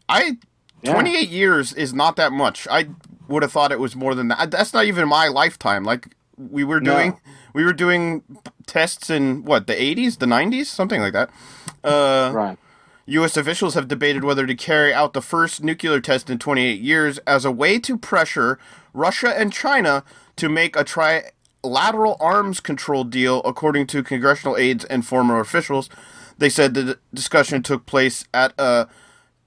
I 0.10 0.38
Yeah. 0.84 0.94
28 0.94 1.30
years 1.30 1.74
is 1.74 1.94
not 1.94 2.16
that 2.16 2.32
much. 2.32 2.68
I 2.70 2.88
would 3.28 3.44
have 3.44 3.52
thought 3.52 3.72
it 3.72 3.80
was 3.80 3.96
more 3.96 4.16
than 4.16 4.30
that. 4.30 4.50
That's 4.52 4.74
not 4.74 4.86
even 4.86 5.08
my 5.08 5.28
lifetime. 5.28 5.84
Like 5.84 6.16
we 6.38 6.64
were 6.64 6.80
No. 6.82 6.94
doing, 6.96 7.20
we 7.54 7.64
were 7.64 7.74
doing 7.74 8.24
tests 8.66 9.10
in 9.10 9.44
what 9.46 9.68
the 9.68 9.76
80s, 9.80 10.18
the 10.18 10.26
90s, 10.26 10.66
something 10.72 11.00
like 11.02 11.14
that. 11.14 11.30
Uh, 11.84 12.32
Right. 12.34 12.58
U.S. 13.08 13.36
officials 13.36 13.74
have 13.76 13.88
debated 13.88 14.24
whether 14.24 14.46
to 14.48 14.56
carry 14.56 14.94
out 14.94 15.14
the 15.14 15.22
first 15.22 15.64
nuclear 15.64 16.00
test 16.00 16.30
in 16.30 16.40
28 16.40 16.80
years 16.80 17.18
as 17.28 17.44
a 17.46 17.52
way 17.52 17.78
to 17.80 17.98
pressure 17.98 18.58
Russia 18.94 19.38
and 19.38 19.52
China 19.52 20.04
to 20.38 20.48
make 20.50 20.76
a 20.76 20.84
trilateral 20.86 22.16
arms 22.20 22.60
control 22.60 23.04
deal, 23.04 23.42
according 23.44 23.88
to 23.88 24.02
congressional 24.04 24.56
aides 24.58 24.86
and 24.86 25.06
former 25.06 25.40
officials. 25.40 25.90
They 26.38 26.50
said 26.50 26.74
the 26.74 27.00
discussion 27.14 27.62
took 27.64 27.86
place 27.86 28.26
at 28.34 28.54
a 28.58 28.88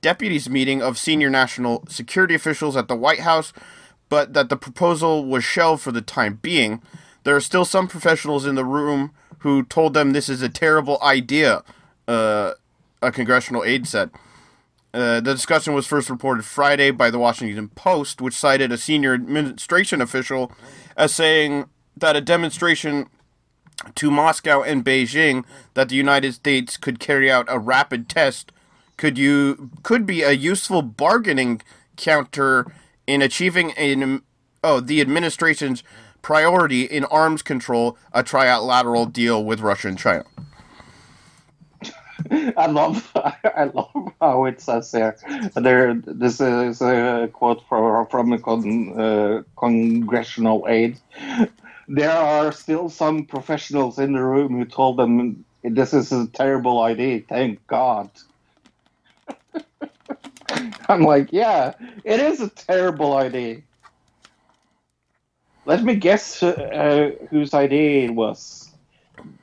deputies 0.04 0.50
meeting 0.50 0.82
of 0.82 0.98
senior 0.98 1.30
national 1.30 1.82
security 1.88 2.34
officials 2.34 2.76
at 2.76 2.88
the 2.88 2.94
White 2.94 3.20
House, 3.20 3.54
but 4.10 4.34
that 4.34 4.50
the 4.50 4.56
proposal 4.56 5.24
was 5.24 5.42
shelved 5.42 5.82
for 5.82 5.92
the 5.92 6.02
time 6.02 6.38
being. 6.42 6.82
There 7.22 7.34
are 7.34 7.40
still 7.40 7.64
some 7.64 7.88
professionals 7.88 8.44
in 8.44 8.54
the 8.54 8.66
room 8.66 9.12
who 9.38 9.62
told 9.62 9.94
them 9.94 10.12
this 10.12 10.28
is 10.28 10.42
a 10.42 10.50
terrible 10.50 10.98
idea, 11.02 11.62
uh, 12.06 12.52
a 13.00 13.10
congressional 13.10 13.64
aide 13.64 13.88
said. 13.88 14.10
Uh, 14.92 15.20
the 15.20 15.32
discussion 15.32 15.72
was 15.72 15.86
first 15.86 16.10
reported 16.10 16.44
Friday 16.44 16.90
by 16.90 17.08
the 17.08 17.18
Washington 17.18 17.68
Post, 17.68 18.20
which 18.20 18.34
cited 18.34 18.70
a 18.70 18.76
senior 18.76 19.14
administration 19.14 20.02
official 20.02 20.52
as 20.98 21.14
saying 21.14 21.64
that 21.96 22.14
a 22.14 22.20
demonstration 22.20 23.08
to 23.94 24.10
Moscow 24.10 24.60
and 24.60 24.84
Beijing 24.84 25.46
that 25.72 25.88
the 25.88 25.96
United 25.96 26.34
States 26.34 26.76
could 26.76 27.00
carry 27.00 27.30
out 27.30 27.46
a 27.48 27.58
rapid 27.58 28.10
test 28.10 28.52
could 28.96 29.18
you 29.18 29.70
could 29.82 30.06
be 30.06 30.22
a 30.22 30.32
useful 30.32 30.82
bargaining 30.82 31.62
counter 31.96 32.66
in 33.06 33.22
achieving 33.22 33.72
an 33.72 34.22
oh 34.62 34.80
the 34.80 35.00
administration's 35.00 35.82
priority 36.22 36.84
in 36.84 37.04
arms 37.04 37.42
control, 37.42 37.98
a 38.12 38.24
trilateral 38.24 39.12
deal 39.12 39.44
with 39.44 39.60
Russia 39.60 39.88
and 39.88 39.98
China. 39.98 40.24
I 42.56 42.66
love 42.66 43.10
I 43.14 43.70
love 43.72 44.12
how 44.20 44.46
it 44.46 44.60
says 44.60 44.90
there. 44.90 45.16
There, 45.54 45.94
this 45.94 46.40
is 46.40 46.80
a 46.80 47.28
quote 47.32 47.62
from 47.68 48.06
from 48.06 48.32
a 48.32 48.38
con, 48.38 48.98
uh, 48.98 49.42
congressional 49.56 50.66
aide. 50.68 50.98
There 51.86 52.10
are 52.10 52.50
still 52.50 52.88
some 52.88 53.26
professionals 53.26 53.98
in 53.98 54.14
the 54.14 54.24
room 54.24 54.56
who 54.56 54.64
told 54.64 54.96
them 54.96 55.44
this 55.62 55.92
is 55.92 56.12
a 56.12 56.26
terrible 56.28 56.80
idea. 56.82 57.20
Thank 57.28 57.66
God. 57.66 58.08
I'm 60.88 61.02
like, 61.02 61.32
yeah, 61.32 61.74
it 62.04 62.20
is 62.20 62.40
a 62.40 62.48
terrible 62.48 63.16
idea. 63.16 63.62
Let 65.66 65.82
me 65.82 65.96
guess 65.96 66.42
uh, 66.42 67.12
whose 67.30 67.54
idea 67.54 68.06
it 68.06 68.14
was. 68.14 68.70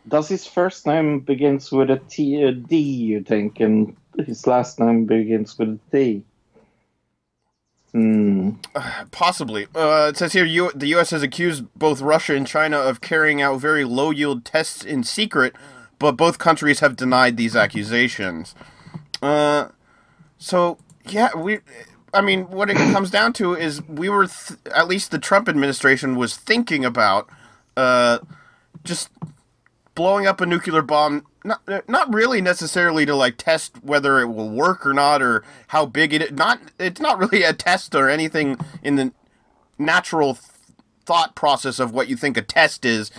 Does 0.07 0.27
his 0.27 0.45
first 0.45 0.85
name 0.85 1.19
begins 1.21 1.71
with 1.71 1.89
a 1.89 1.99
T, 2.09 2.41
a 2.43 2.51
D, 2.51 2.77
you 2.77 3.23
think, 3.23 3.59
and 3.59 3.95
his 4.25 4.45
last 4.45 4.79
name 4.79 5.05
begins 5.05 5.57
with 5.57 5.69
a 5.69 5.79
T? 5.91 6.23
Hmm. 7.91 8.51
Possibly. 9.11 9.67
Uh, 9.75 10.07
it 10.09 10.17
says 10.17 10.33
here 10.33 10.45
U- 10.45 10.71
the 10.75 10.87
U.S. 10.87 11.11
has 11.11 11.23
accused 11.23 11.65
both 11.75 12.01
Russia 12.01 12.35
and 12.35 12.47
China 12.47 12.77
of 12.77 13.01
carrying 13.01 13.41
out 13.41 13.59
very 13.59 13.83
low 13.83 14.11
yield 14.11 14.45
tests 14.45 14.83
in 14.83 15.03
secret, 15.03 15.55
but 15.99 16.13
both 16.13 16.37
countries 16.37 16.79
have 16.79 16.95
denied 16.95 17.37
these 17.37 17.55
accusations. 17.55 18.55
Uh, 19.21 19.69
so, 20.37 20.77
yeah, 21.07 21.29
we. 21.35 21.59
I 22.13 22.21
mean, 22.21 22.49
what 22.49 22.69
it 22.69 22.75
comes 22.75 23.09
down 23.09 23.31
to 23.33 23.53
is 23.55 23.81
we 23.87 24.09
were, 24.09 24.27
th- 24.27 24.59
at 24.75 24.87
least 24.89 25.11
the 25.11 25.19
Trump 25.19 25.47
administration 25.47 26.17
was 26.17 26.35
thinking 26.35 26.83
about 26.83 27.29
uh, 27.77 28.19
just 28.83 29.09
blowing 29.95 30.27
up 30.27 30.41
a 30.41 30.45
nuclear 30.45 30.81
bomb. 30.81 31.25
Not, 31.43 31.61
not 31.89 32.13
really 32.13 32.41
necessarily 32.41 33.05
to 33.05 33.15
like 33.15 33.35
test 33.37 33.83
whether 33.83 34.19
it 34.19 34.27
will 34.27 34.49
work 34.49 34.85
or 34.85 34.93
not, 34.93 35.21
or 35.21 35.43
how 35.69 35.85
big 35.85 36.13
it. 36.13 36.35
Not 36.35 36.59
it's 36.79 37.01
not 37.01 37.17
really 37.19 37.43
a 37.43 37.53
test 37.53 37.95
or 37.95 38.09
anything 38.09 38.57
in 38.83 38.95
the 38.95 39.13
natural 39.79 40.35
th- 40.35 40.45
thought 41.05 41.35
process 41.35 41.79
of 41.79 41.93
what 41.93 42.09
you 42.09 42.15
think 42.15 42.37
a 42.37 42.41
test 42.41 42.85
is. 42.85 43.09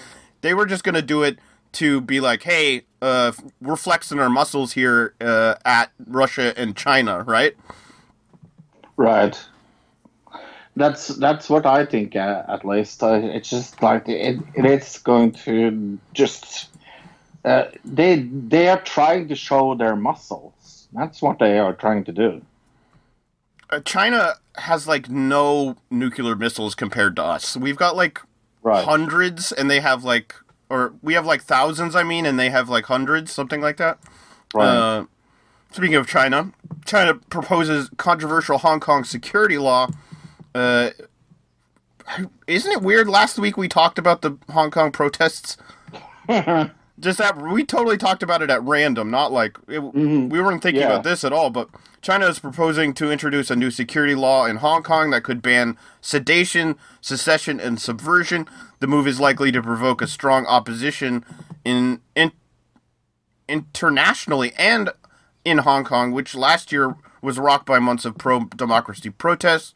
They 0.43 0.55
were 0.55 0.67
just 0.67 0.85
going 0.85 0.95
to 0.95 1.03
do 1.03 1.23
it 1.23 1.39
to 1.73 2.01
be 2.01 2.21
like, 2.21 2.43
hey, 2.43 2.83
uh, 3.01 3.33
we're 3.61 3.77
flexing 3.77 4.19
our 4.19 4.29
muscles 4.29 4.73
here 4.73 5.15
uh, 5.21 5.55
at 5.65 5.91
Russia 6.07 6.53
and 6.57 6.77
China, 6.77 7.23
right? 7.23 7.57
Right. 8.97 9.43
That's 10.77 11.09
that's 11.09 11.51
what 11.51 11.67
I 11.67 11.85
think. 11.85 12.17
Uh, 12.17 12.45
at 12.49 12.65
least 12.65 13.03
uh, 13.03 13.21
it's 13.23 13.51
just 13.51 13.83
like 13.83 14.09
it, 14.09 14.39
it 14.55 14.65
is 14.65 14.99
going 14.99 15.33
to 15.33 15.99
just. 16.15 16.69
Uh, 17.45 17.65
they 17.85 18.21
they 18.21 18.69
are 18.69 18.81
trying 18.81 19.29
to 19.29 19.35
show 19.35 19.75
their 19.75 19.97
muscles. 19.97 20.89
That's 20.93 21.21
what 21.21 21.39
they 21.39 21.59
are 21.59 21.75
trying 21.75 22.05
to 22.05 22.13
do. 22.13 22.41
Uh, 23.69 23.81
China 23.81 24.35
has 24.57 24.87
like 24.87 25.11
no 25.11 25.77
nuclear 25.91 26.37
missiles 26.37 26.75
compared 26.75 27.17
to 27.17 27.23
us. 27.25 27.57
We've 27.57 27.77
got 27.77 27.97
like 27.97 28.21
Right. 28.63 28.85
hundreds, 28.85 29.51
and 29.51 29.69
they 29.69 29.81
have 29.81 30.05
like, 30.05 30.37
or 30.73 30.95
we 31.03 31.13
have 31.15 31.27
like 31.27 31.43
thousands. 31.43 31.95
I 31.95 32.03
mean, 32.03 32.25
and 32.25 32.39
they 32.41 32.49
have 32.49 32.69
like 32.71 32.87
hundreds, 32.87 33.31
something 33.31 33.61
like 33.61 33.77
that. 33.77 33.99
Right. 34.55 34.67
Uh, 34.67 35.05
speaking 35.71 35.97
of 35.97 36.07
China, 36.07 36.53
China 36.87 37.15
proposes 37.15 37.91
controversial 37.99 38.59
Hong 38.59 38.81
Kong 38.81 39.05
security 39.05 39.59
law. 39.59 39.89
Uh, 40.55 40.91
isn't 42.47 42.73
it 42.73 42.83
weird? 42.83 43.09
Last 43.09 43.39
week 43.39 43.57
we 43.57 43.69
talked 43.69 43.99
about 43.99 44.23
the 44.23 44.39
Hong 44.51 44.71
Kong 44.71 44.91
protests. 44.93 45.57
Just 47.01 47.19
that 47.19 47.41
we 47.41 47.65
totally 47.65 47.97
talked 47.97 48.23
about 48.23 48.43
it 48.43 48.51
at 48.51 48.63
random, 48.63 49.11
not 49.11 49.33
like 49.33 49.59
it, 49.67 49.81
we 49.81 50.41
weren't 50.41 50.63
thinking 50.63 50.83
Yeah. 50.83 50.89
about 50.89 51.05
this 51.05 51.25
at 51.25 51.33
all. 51.33 51.51
But 51.51 51.69
China 52.01 52.27
is 52.27 52.39
proposing 52.39 52.95
to 52.95 53.11
introduce 53.11 53.51
a 53.51 53.57
new 53.57 53.71
security 53.71 54.15
law 54.15 54.45
in 54.47 54.57
Hong 54.57 54.83
Kong 54.83 55.11
that 55.11 55.23
could 55.25 55.43
ban 55.43 55.77
sedation, 56.01 56.77
secession, 57.01 57.59
and 57.59 57.81
subversion. 57.81 58.47
The 58.83 58.89
move 58.89 59.07
is 59.07 59.21
likely 59.21 59.53
to 59.53 59.63
provoke 59.63 60.03
a 60.03 60.09
strong 60.09 60.45
opposition 60.45 61.25
in, 61.65 62.01
in 62.17 62.33
internationally 63.47 64.53
and 64.59 64.91
in 65.45 65.59
Hong 65.59 65.85
Kong, 65.85 66.11
which 66.11 66.35
last 66.35 66.73
year 66.73 66.97
was 67.23 67.39
rocked 67.39 67.65
by 67.65 67.79
months 67.79 68.05
of 68.05 68.19
pro 68.19 68.41
democracy 68.41 69.11
protests. 69.11 69.73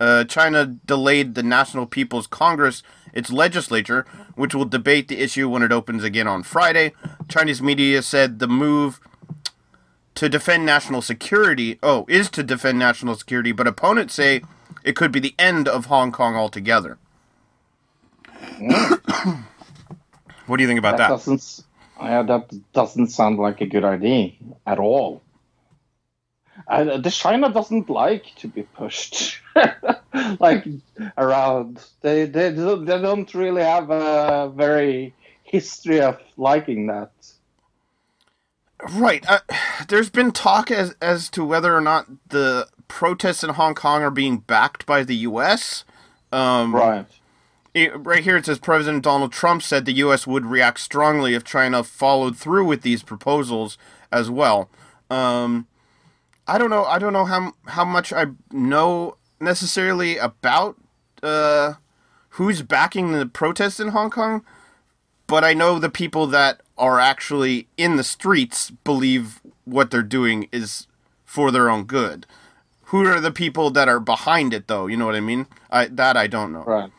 Uh, 0.00 0.24
China 0.24 0.66
delayed 0.66 1.36
the 1.36 1.44
National 1.44 1.86
People's 1.86 2.26
Congress, 2.26 2.82
its 3.12 3.30
legislature, 3.30 4.04
which 4.34 4.52
will 4.52 4.64
debate 4.64 5.06
the 5.06 5.20
issue 5.20 5.48
when 5.48 5.62
it 5.62 5.70
opens 5.70 6.02
again 6.02 6.26
on 6.26 6.42
Friday. 6.42 6.92
Chinese 7.28 7.62
media 7.62 8.02
said 8.02 8.40
the 8.40 8.48
move 8.48 8.98
to 10.16 10.28
defend 10.28 10.66
national 10.66 11.02
security, 11.02 11.78
oh, 11.84 12.04
is 12.08 12.28
to 12.30 12.42
defend 12.42 12.80
national 12.80 13.14
security, 13.14 13.52
but 13.52 13.68
opponents 13.68 14.14
say 14.14 14.42
it 14.82 14.96
could 14.96 15.12
be 15.12 15.20
the 15.20 15.36
end 15.38 15.68
of 15.68 15.84
Hong 15.84 16.10
Kong 16.10 16.34
altogether. 16.34 16.98
What 20.46 20.58
do 20.58 20.62
you 20.62 20.68
think 20.68 20.78
about 20.78 20.98
that 20.98 21.08
that? 21.08 21.08
doesn't 21.08 21.64
yeah, 22.00 22.22
that 22.22 22.72
doesn't 22.72 23.08
sound 23.08 23.38
like 23.38 23.60
a 23.60 23.66
good 23.66 23.84
idea 23.84 24.32
at 24.66 24.78
all. 24.78 25.22
Uh, 26.68 26.98
the 26.98 27.10
China 27.10 27.50
doesn't 27.50 27.88
like 27.90 28.26
to 28.36 28.48
be 28.48 28.62
pushed 28.62 29.40
like 30.40 30.66
around. 31.16 31.80
They 32.00 32.26
they 32.26 32.52
don't, 32.52 32.84
they 32.84 33.00
don't 33.00 33.32
really 33.34 33.62
have 33.62 33.90
a 33.90 34.52
very 34.54 35.14
history 35.42 36.00
of 36.00 36.18
liking 36.36 36.86
that. 36.88 37.10
Right. 38.92 39.24
Uh, 39.26 39.40
there's 39.88 40.10
been 40.10 40.30
talk 40.30 40.70
as 40.70 40.94
as 41.00 41.28
to 41.30 41.44
whether 41.44 41.74
or 41.74 41.80
not 41.80 42.06
the 42.28 42.68
protests 42.86 43.42
in 43.42 43.50
Hong 43.50 43.74
Kong 43.74 44.02
are 44.02 44.10
being 44.10 44.38
backed 44.38 44.84
by 44.84 45.02
the 45.04 45.16
U.S. 45.16 45.84
Um, 46.32 46.74
Right. 46.74 47.06
Right 47.74 48.22
here 48.22 48.36
it 48.36 48.46
says 48.46 48.58
President 48.58 49.02
Donald 49.02 49.32
Trump 49.32 49.62
said 49.62 49.84
the 49.84 49.92
U.S. 49.94 50.26
would 50.26 50.46
react 50.46 50.80
strongly 50.80 51.34
if 51.34 51.44
China 51.44 51.82
followed 51.82 52.36
through 52.36 52.64
with 52.64 52.82
these 52.82 53.02
proposals 53.02 53.76
as 54.12 54.30
well. 54.30 54.68
Um, 55.10 55.66
I 56.46 56.58
don't 56.58 56.70
know. 56.70 56.84
I 56.84 56.98
don't 56.98 57.12
know 57.12 57.24
how 57.24 57.54
how 57.66 57.84
much 57.84 58.12
I 58.12 58.26
know 58.52 59.16
necessarily 59.40 60.18
about 60.18 60.76
uh, 61.22 61.74
who's 62.30 62.62
backing 62.62 63.12
the 63.12 63.26
protests 63.26 63.80
in 63.80 63.88
Hong 63.88 64.10
Kong, 64.10 64.44
but 65.26 65.42
I 65.42 65.54
know 65.54 65.78
the 65.78 65.90
people 65.90 66.26
that 66.28 66.60
are 66.76 67.00
actually 67.00 67.66
in 67.76 67.96
the 67.96 68.04
streets 68.04 68.70
believe 68.70 69.40
what 69.64 69.90
they're 69.90 70.02
doing 70.02 70.48
is 70.52 70.86
for 71.24 71.50
their 71.50 71.70
own 71.70 71.84
good. 71.84 72.26
Who 72.86 73.06
are 73.06 73.20
the 73.20 73.32
people 73.32 73.70
that 73.70 73.88
are 73.88 74.00
behind 74.00 74.52
it, 74.54 74.68
though? 74.68 74.86
You 74.86 74.96
know 74.96 75.06
what 75.06 75.16
I 75.16 75.20
mean? 75.20 75.46
I 75.70 75.86
that 75.86 76.16
I 76.16 76.26
don't 76.26 76.52
know. 76.52 76.64
Right. 76.64 76.90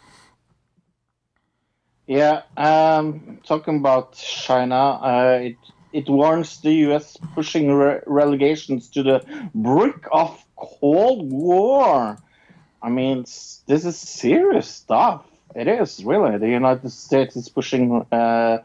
Yeah, 2.08 2.44
um, 2.56 3.40
talking 3.46 3.78
about 3.78 4.14
China, 4.14 4.76
uh, 4.76 5.40
it 5.42 5.58
it 5.92 6.10
warns 6.10 6.60
the 6.62 6.72
U.S. 6.90 7.18
pushing 7.34 7.72
re- 7.72 8.02
relegations 8.06 8.90
to 8.90 9.02
the 9.02 9.50
brink 9.56 10.08
of 10.12 10.38
Cold 10.56 11.32
War. 11.32 12.18
I 12.82 12.90
mean, 12.90 13.22
this 13.22 13.86
is 13.86 13.98
serious 13.98 14.68
stuff. 14.68 15.26
It 15.56 15.68
is 15.68 16.04
really. 16.04 16.38
The 16.38 16.50
United 16.50 16.90
States 16.92 17.36
is 17.36 17.50
pushing. 17.50 18.06
Uh, 18.12 18.58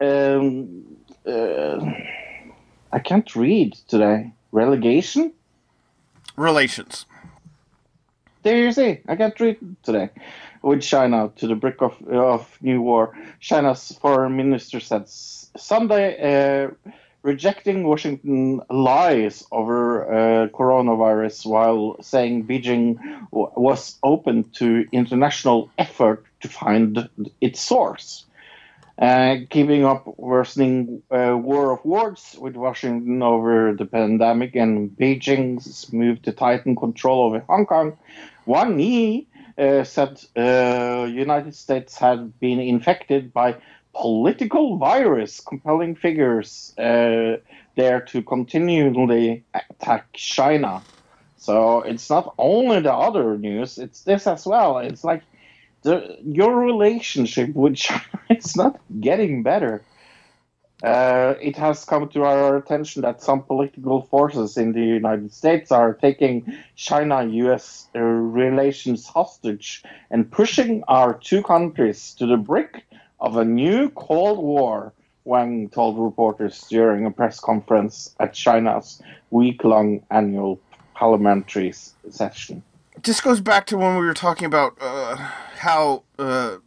um, 0.00 0.84
uh, 1.26 1.84
I 2.92 2.98
can't 3.00 3.34
read 3.34 3.74
today. 3.88 4.32
Relegation. 4.52 5.32
Relations. 6.36 7.04
There 8.44 8.58
you 8.58 8.72
see, 8.72 9.00
I 9.08 9.16
can't 9.16 9.40
read 9.40 9.56
today. 9.82 10.10
With 10.60 10.82
China 10.82 11.32
to 11.36 11.46
the 11.46 11.54
brink 11.54 11.80
of, 11.80 11.96
of 12.06 12.58
new 12.60 12.82
war, 12.82 13.16
China's 13.40 13.96
foreign 14.02 14.36
minister 14.36 14.80
said 14.80 15.08
Sunday, 15.08 16.06
uh, 16.20 16.68
rejecting 17.22 17.88
Washington 17.88 18.60
lies 18.68 19.46
over 19.50 20.04
uh, 20.04 20.48
coronavirus 20.48 21.46
while 21.46 21.96
saying 22.02 22.46
Beijing 22.46 22.98
w- 23.30 23.50
was 23.56 23.98
open 24.02 24.44
to 24.58 24.86
international 24.92 25.70
effort 25.78 26.22
to 26.42 26.48
find 26.48 27.08
its 27.40 27.60
source. 27.60 28.26
Uh, 28.98 29.38
keeping 29.50 29.84
up 29.86 30.06
worsening 30.18 31.02
uh, 31.10 31.36
war 31.36 31.72
of 31.72 31.84
words 31.84 32.36
with 32.38 32.56
Washington 32.56 33.22
over 33.22 33.74
the 33.74 33.86
pandemic 33.86 34.54
and 34.54 34.90
Beijing's 34.90 35.92
move 35.92 36.22
to 36.22 36.30
tighten 36.30 36.76
control 36.76 37.24
over 37.24 37.40
Hong 37.48 37.66
Kong, 37.66 37.96
Wang 38.46 38.78
Yi 38.78 39.26
uh, 39.58 39.84
said 39.84 40.20
uh, 40.36 41.06
United 41.10 41.54
States 41.54 41.96
had 41.96 42.38
been 42.40 42.60
infected 42.60 43.32
by 43.32 43.56
political 43.94 44.76
virus, 44.76 45.40
compelling 45.40 45.94
figures 45.94 46.74
uh, 46.78 47.36
there 47.76 48.00
to 48.00 48.22
continually 48.22 49.44
attack 49.54 50.12
China. 50.12 50.82
So 51.36 51.82
it's 51.82 52.10
not 52.10 52.34
only 52.38 52.80
the 52.80 52.92
other 52.92 53.38
news; 53.38 53.78
it's 53.78 54.02
this 54.02 54.26
as 54.26 54.46
well. 54.46 54.78
It's 54.78 55.04
like 55.04 55.22
the, 55.82 56.18
your 56.24 56.56
relationship 56.56 57.54
with 57.54 57.76
China 57.86 58.02
is 58.30 58.56
not 58.56 58.80
getting 59.00 59.42
better. 59.42 59.84
Uh, 60.82 61.34
it 61.40 61.56
has 61.56 61.84
come 61.84 62.08
to 62.08 62.24
our 62.24 62.56
attention 62.56 63.02
that 63.02 63.22
some 63.22 63.42
political 63.42 64.02
forces 64.02 64.56
in 64.56 64.72
the 64.72 64.80
United 64.80 65.32
States 65.32 65.70
are 65.70 65.94
taking 65.94 66.58
China 66.74 67.24
US 67.24 67.88
uh, 67.94 68.00
relations 68.00 69.06
hostage 69.06 69.82
and 70.10 70.30
pushing 70.30 70.82
our 70.88 71.14
two 71.14 71.42
countries 71.42 72.14
to 72.18 72.26
the 72.26 72.36
brink 72.36 72.84
of 73.20 73.36
a 73.36 73.44
new 73.44 73.88
Cold 73.90 74.38
War, 74.38 74.92
Wang 75.24 75.70
told 75.70 75.98
reporters 75.98 76.66
during 76.68 77.06
a 77.06 77.10
press 77.10 77.40
conference 77.40 78.14
at 78.20 78.34
China's 78.34 79.00
week 79.30 79.64
long 79.64 80.02
annual 80.10 80.60
parliamentary 80.94 81.72
session. 82.10 82.62
This 83.02 83.20
goes 83.20 83.40
back 83.40 83.66
to 83.66 83.78
when 83.78 83.96
we 83.96 84.04
were 84.04 84.14
talking 84.14 84.46
about 84.46 84.76
uh, 84.80 85.16
how 85.56 86.02
uh, 86.18 86.58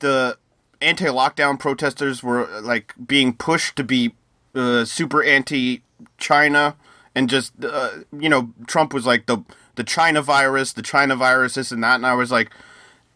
the 0.00 0.36
anti-lockdown 0.80 1.58
protesters 1.58 2.22
were 2.22 2.48
like 2.60 2.94
being 3.06 3.32
pushed 3.34 3.76
to 3.76 3.84
be 3.84 4.14
uh, 4.54 4.84
super 4.84 5.22
anti-China, 5.22 6.76
and 7.14 7.28
just 7.28 7.52
uh, 7.64 7.90
you 8.18 8.28
know 8.28 8.52
Trump 8.66 8.92
was 8.92 9.06
like 9.06 9.26
the 9.26 9.38
the 9.76 9.84
China 9.84 10.22
virus, 10.22 10.72
the 10.72 10.82
China 10.82 11.16
virus, 11.16 11.54
this 11.54 11.72
and 11.72 11.82
that, 11.84 11.96
and 11.96 12.06
I 12.06 12.14
was 12.14 12.30
like. 12.30 12.50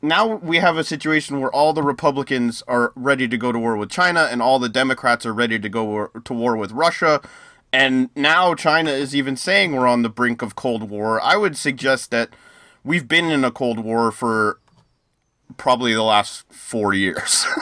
Now 0.02 0.34
we 0.34 0.58
have 0.58 0.76
a 0.76 0.84
situation 0.84 1.40
where 1.40 1.50
all 1.50 1.72
the 1.72 1.82
Republicans 1.82 2.62
are 2.68 2.92
ready 2.94 3.26
to 3.26 3.38
go 3.38 3.52
to 3.52 3.58
war 3.58 3.74
with 3.74 3.90
China, 3.90 4.28
and 4.30 4.42
all 4.42 4.58
the 4.58 4.68
Democrats 4.68 5.24
are 5.24 5.32
ready 5.32 5.58
to 5.58 5.68
go 5.70 5.82
war, 5.82 6.10
to 6.24 6.34
war 6.34 6.58
with 6.58 6.72
Russia. 6.72 7.22
And 7.72 8.10
now 8.14 8.54
China 8.54 8.90
is 8.90 9.16
even 9.16 9.34
saying 9.34 9.72
we're 9.72 9.86
on 9.86 10.02
the 10.02 10.10
brink 10.10 10.42
of 10.42 10.56
Cold 10.56 10.90
War. 10.90 11.20
I 11.22 11.36
would 11.38 11.56
suggest 11.56 12.10
that 12.10 12.28
we've 12.84 13.08
been 13.08 13.30
in 13.30 13.44
a 13.44 13.50
Cold 13.50 13.80
War 13.80 14.12
for 14.12 14.58
probably 15.56 15.94
the 15.94 16.02
last 16.02 16.44
four 16.52 16.94
years. 16.94 17.46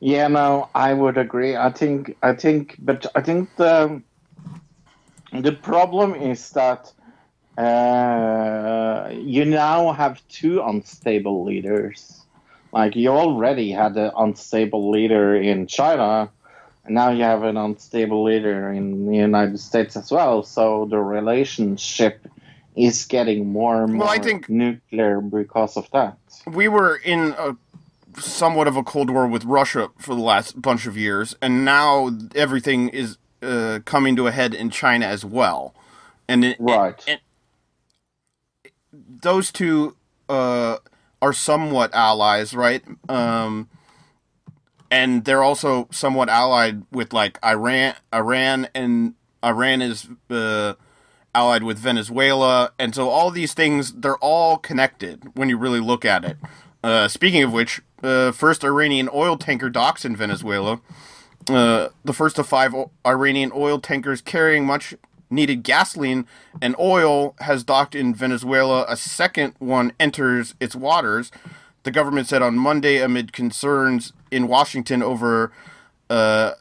Yeah, 0.00 0.28
no, 0.28 0.68
I 0.74 0.92
would 0.92 1.16
agree. 1.16 1.56
I 1.56 1.70
think, 1.70 2.16
I 2.22 2.34
think, 2.34 2.76
but 2.78 3.06
I 3.14 3.22
think 3.22 3.48
the 3.56 4.02
the 5.32 5.52
problem 5.52 6.14
is 6.14 6.50
that 6.50 6.92
uh, 7.56 9.10
you 9.12 9.44
now 9.44 9.92
have 9.92 10.26
two 10.28 10.60
unstable 10.62 11.44
leaders. 11.44 12.22
Like 12.72 12.96
you 12.96 13.10
already 13.10 13.70
had 13.70 13.96
an 13.96 14.10
unstable 14.16 14.90
leader 14.90 15.36
in 15.36 15.66
China, 15.66 16.28
and 16.84 16.94
now 16.94 17.10
you 17.10 17.22
have 17.22 17.42
an 17.42 17.56
unstable 17.56 18.24
leader 18.24 18.70
in 18.72 19.06
the 19.06 19.16
United 19.16 19.58
States 19.58 19.96
as 19.96 20.10
well. 20.10 20.42
So 20.42 20.86
the 20.90 20.98
relationship 20.98 22.26
is 22.76 23.04
getting 23.06 23.52
more 23.52 23.82
and 23.84 23.94
more 23.94 24.06
Well, 24.06 24.10
I 24.14 24.18
think- 24.18 24.48
nuclear 24.48 25.20
because 25.20 25.76
of 25.76 25.88
that. 25.92 26.16
we 26.46 26.68
were 26.68 26.96
in 26.96 27.34
a 27.38 27.56
somewhat 28.18 28.68
of 28.68 28.76
a 28.76 28.82
Cold 28.82 29.10
War 29.10 29.26
with 29.26 29.44
Russia 29.44 29.88
for 29.98 30.14
the 30.14 30.20
last 30.20 30.60
bunch 30.60 30.86
of 30.86 30.96
years, 30.96 31.34
and 31.42 31.64
now 31.64 32.10
everything 32.34 32.88
is 32.90 33.18
uh, 33.42 33.80
coming 33.84 34.14
to 34.16 34.26
a 34.26 34.30
head 34.32 34.54
in 34.54 34.70
China 34.70 35.04
as 35.06 35.24
well. 35.24 35.74
And 36.28 36.44
it, 36.44 36.56
Right. 36.60 37.02
and 37.06 37.20
those 38.92 39.50
two 39.52 39.96
uh, 40.28 40.76
are 41.20 41.32
somewhat 41.32 41.92
allies, 41.94 42.54
right? 42.54 42.82
Um, 43.08 43.68
and 44.90 45.24
they're 45.24 45.42
also 45.42 45.88
somewhat 45.90 46.28
allied 46.28 46.82
with 46.92 47.12
like 47.12 47.38
Iran, 47.44 47.94
Iran, 48.14 48.68
and 48.74 49.14
Iran 49.44 49.82
is 49.82 50.06
uh, 50.30 50.74
allied 51.34 51.62
with 51.62 51.78
Venezuela, 51.78 52.72
and 52.78 52.94
so 52.94 53.08
all 53.08 53.30
these 53.30 53.54
things 53.54 53.92
they're 53.92 54.16
all 54.18 54.56
connected 54.56 55.22
when 55.34 55.48
you 55.48 55.56
really 55.56 55.80
look 55.80 56.04
at 56.04 56.24
it. 56.24 56.36
Uh, 56.82 57.08
speaking 57.08 57.42
of 57.42 57.52
which, 57.52 57.80
uh, 58.02 58.30
first 58.30 58.64
Iranian 58.64 59.08
oil 59.12 59.36
tanker 59.36 59.70
docks 59.70 60.04
in 60.04 60.14
Venezuela. 60.14 60.80
Uh, 61.48 61.88
the 62.04 62.12
first 62.12 62.38
of 62.38 62.46
five 62.46 62.74
o- 62.74 62.90
Iranian 63.06 63.50
oil 63.54 63.78
tankers 63.78 64.20
carrying 64.20 64.64
much 64.64 64.94
needed 65.30 65.62
gasoline 65.62 66.26
and 66.62 66.74
oil 66.78 67.34
has 67.40 67.64
docked 67.64 67.94
in 67.94 68.14
Venezuela. 68.14 68.84
A 68.88 68.96
second 68.96 69.54
one 69.58 69.92
enters 69.98 70.54
its 70.60 70.74
waters. 70.74 71.30
The 71.82 71.90
government 71.90 72.28
said 72.28 72.40
on 72.40 72.56
Monday 72.56 73.00
amid 73.00 73.32
concerns 73.32 74.12
in 74.30 74.48
Washington 74.48 75.02
over 75.02 75.52
uh, 76.08 76.52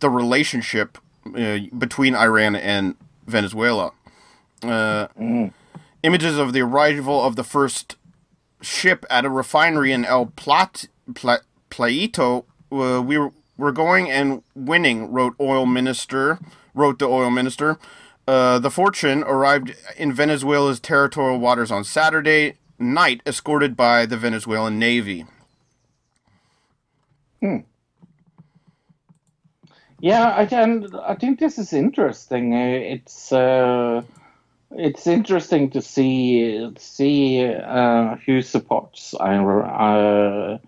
the 0.00 0.08
relationship 0.08 0.98
uh, 1.36 1.58
between 1.76 2.14
Iran 2.14 2.56
and 2.56 2.94
Venezuela. 3.26 3.92
Uh, 4.62 5.08
Images 6.02 6.38
of 6.38 6.52
the 6.52 6.60
arrival 6.60 7.24
of 7.24 7.36
the 7.36 7.44
first 7.44 7.96
ship 8.60 9.04
at 9.10 9.24
a 9.24 9.30
refinery 9.30 9.92
in 9.92 10.04
El 10.04 10.26
Plat, 10.26 10.86
Pla, 11.14 11.38
Plaito. 11.70 12.44
Uh, 12.70 13.02
we 13.02 13.18
were, 13.18 13.32
were 13.56 13.72
going 13.72 14.10
and 14.10 14.42
winning, 14.54 15.10
wrote 15.10 15.34
oil 15.40 15.66
minister. 15.66 16.38
Wrote 16.74 16.98
the 16.98 17.06
oil 17.06 17.30
minister. 17.30 17.78
Uh, 18.28 18.58
the 18.58 18.70
Fortune 18.70 19.22
arrived 19.22 19.74
in 19.96 20.12
Venezuela's 20.12 20.78
territorial 20.80 21.38
waters 21.38 21.70
on 21.70 21.84
Saturday. 21.84 22.54
night, 22.78 23.22
escorted 23.26 23.76
by 23.76 24.04
the 24.06 24.16
Venezuelan 24.16 24.78
Navy. 24.78 25.24
Yeah, 30.00 30.34
I 30.36 30.46
can. 30.46 30.88
I 31.02 31.14
think 31.14 31.38
this 31.38 31.58
is 31.58 31.72
interesting. 31.72 32.54
Uh, 32.54 32.94
It's 32.94 33.32
uh, 33.32 34.02
it's 34.72 35.06
interesting 35.06 35.70
to 35.70 35.80
see 35.80 36.70
see 36.78 37.46
uh, 37.46 38.16
who 38.26 38.42
supports 38.42 39.14
uh, 39.14 40.58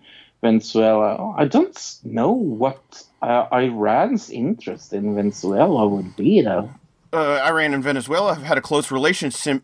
Venezuela. 0.41 1.33
I 1.37 1.45
don't 1.45 1.99
know 2.03 2.31
what 2.31 3.03
uh, 3.21 3.45
Iran's 3.51 4.29
interest 4.29 4.93
in 4.93 5.15
Venezuela 5.15 5.87
would 5.87 6.15
be, 6.15 6.41
though. 6.41 6.69
uh, 7.13 7.41
Iran 7.45 7.73
and 7.73 7.83
Venezuela 7.83 8.33
have 8.33 8.43
had 8.43 8.57
a 8.57 8.61
close 8.61 8.91
relationship 8.91 9.63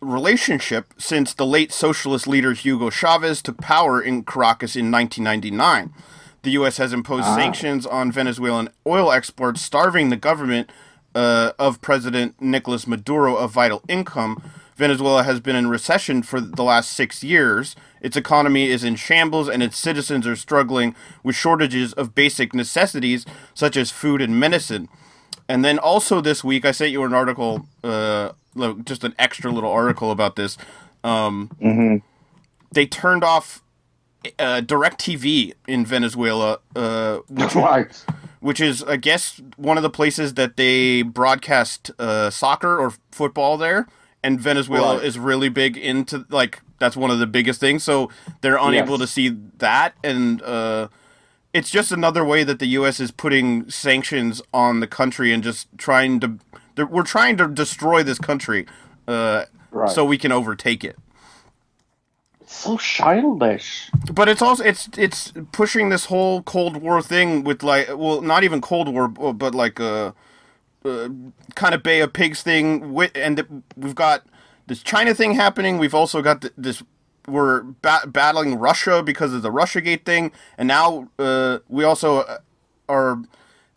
relationship 0.00 0.92
since 0.98 1.32
the 1.32 1.46
late 1.46 1.72
socialist 1.72 2.26
leader 2.28 2.52
Hugo 2.52 2.90
Chavez 2.90 3.40
took 3.40 3.58
power 3.58 4.02
in 4.02 4.22
Caracas 4.22 4.76
in 4.76 4.90
1999. 4.90 5.94
The 6.44 6.50
U.S. 6.52 6.76
has 6.76 6.92
imposed 6.92 7.24
sanctions 7.24 7.86
on 7.86 8.12
Venezuelan 8.12 8.68
oil 8.86 9.10
exports, 9.10 9.62
starving 9.62 10.10
the 10.10 10.16
government 10.16 10.70
uh, 11.14 11.52
of 11.58 11.80
President 11.80 12.34
Nicolas 12.38 12.86
Maduro 12.86 13.34
of 13.34 13.50
vital 13.50 13.82
income. 13.88 14.42
Venezuela 14.76 15.22
has 15.22 15.40
been 15.40 15.56
in 15.56 15.68
recession 15.68 16.22
for 16.22 16.42
the 16.42 16.62
last 16.62 16.92
six 16.92 17.24
years. 17.24 17.74
Its 18.02 18.14
economy 18.14 18.68
is 18.68 18.84
in 18.84 18.94
shambles, 18.96 19.48
and 19.48 19.62
its 19.62 19.78
citizens 19.78 20.26
are 20.26 20.36
struggling 20.36 20.94
with 21.22 21.34
shortages 21.34 21.94
of 21.94 22.14
basic 22.14 22.52
necessities 22.52 23.24
such 23.54 23.74
as 23.74 23.90
food 23.90 24.20
and 24.20 24.38
medicine. 24.38 24.90
And 25.48 25.64
then 25.64 25.78
also 25.78 26.20
this 26.20 26.44
week, 26.44 26.66
I 26.66 26.72
sent 26.72 26.92
you 26.92 27.04
an 27.04 27.14
article, 27.14 27.66
uh, 27.82 28.32
just 28.84 29.02
an 29.02 29.14
extra 29.18 29.50
little 29.50 29.70
article 29.70 30.10
about 30.10 30.36
this. 30.36 30.58
Um, 31.02 31.50
They 32.72 32.84
turned 32.86 33.24
off 33.24 33.62
uh, 34.38 34.60
DirecTV 34.60 35.54
in 35.66 35.84
Venezuela, 35.86 36.58
uh, 36.76 37.18
which, 37.28 37.54
Right. 37.54 38.04
which 38.40 38.60
is, 38.60 38.82
I 38.82 38.96
guess, 38.96 39.40
one 39.56 39.76
of 39.76 39.82
the 39.82 39.90
places 39.90 40.34
that 40.34 40.56
they 40.56 41.02
broadcast 41.02 41.90
uh, 41.98 42.30
soccer 42.30 42.78
or 42.78 42.92
football 43.10 43.56
there. 43.56 43.86
And 44.22 44.40
Venezuela 44.40 44.96
Right. 44.96 45.04
is 45.04 45.18
really 45.18 45.50
big 45.50 45.76
into, 45.76 46.24
like, 46.30 46.62
that's 46.78 46.96
one 46.96 47.10
of 47.10 47.18
the 47.18 47.26
biggest 47.26 47.60
things. 47.60 47.84
So 47.84 48.10
they're 48.40 48.56
unable 48.56 48.92
Yes. 48.98 49.00
to 49.00 49.06
see 49.06 49.28
that. 49.58 49.94
And, 50.02 50.40
uh, 50.42 50.88
it's 51.52 51.70
just 51.70 51.92
another 51.92 52.24
way 52.24 52.42
that 52.42 52.58
the 52.58 52.66
U.S. 52.68 52.98
is 53.00 53.10
putting 53.12 53.68
sanctions 53.70 54.40
on 54.52 54.80
the 54.80 54.86
country 54.88 55.32
and 55.32 55.42
just 55.42 55.68
trying 55.78 56.18
to. 56.20 56.38
We're 56.76 57.04
trying 57.04 57.36
to 57.36 57.46
destroy 57.46 58.02
this 58.02 58.18
country, 58.18 58.66
uh, 59.06 59.44
Right. 59.70 59.88
so 59.90 60.04
we 60.04 60.18
can 60.18 60.32
overtake 60.32 60.82
it. 60.82 60.96
So 62.54 62.78
childish. 62.78 63.90
But 64.12 64.28
it's 64.28 64.42
also 64.42 64.64
it's 64.64 64.88
it's 64.98 65.32
pushing 65.52 65.90
this 65.90 66.06
whole 66.06 66.42
Cold 66.42 66.78
War 66.78 67.02
thing 67.02 67.44
with 67.44 67.62
like 67.62 67.88
well 67.96 68.22
not 68.22 68.44
even 68.44 68.60
Cold 68.60 68.88
War 68.88 69.08
but 69.08 69.54
like 69.54 69.80
a, 69.80 70.14
uh 70.84 71.08
kind 71.56 71.74
of 71.74 71.82
Bay 71.82 72.00
of 72.00 72.12
Pigs 72.12 72.42
thing 72.42 72.92
with 72.94 73.12
and 73.16 73.64
we've 73.76 73.94
got 73.94 74.24
this 74.66 74.82
China 74.82 75.14
thing 75.14 75.34
happening. 75.34 75.78
We've 75.78 75.94
also 75.94 76.22
got 76.22 76.42
th- 76.42 76.54
this 76.58 76.82
we're 77.28 77.62
ba- 77.62 78.06
battling 78.06 78.56
Russia 78.56 79.02
because 79.02 79.34
of 79.34 79.42
the 79.42 79.50
RussiaGate 79.50 80.04
thing, 80.04 80.32
and 80.58 80.68
now 80.68 81.08
uh, 81.18 81.58
we 81.68 81.84
also 81.84 82.18
uh, 82.20 82.38
are. 82.88 83.18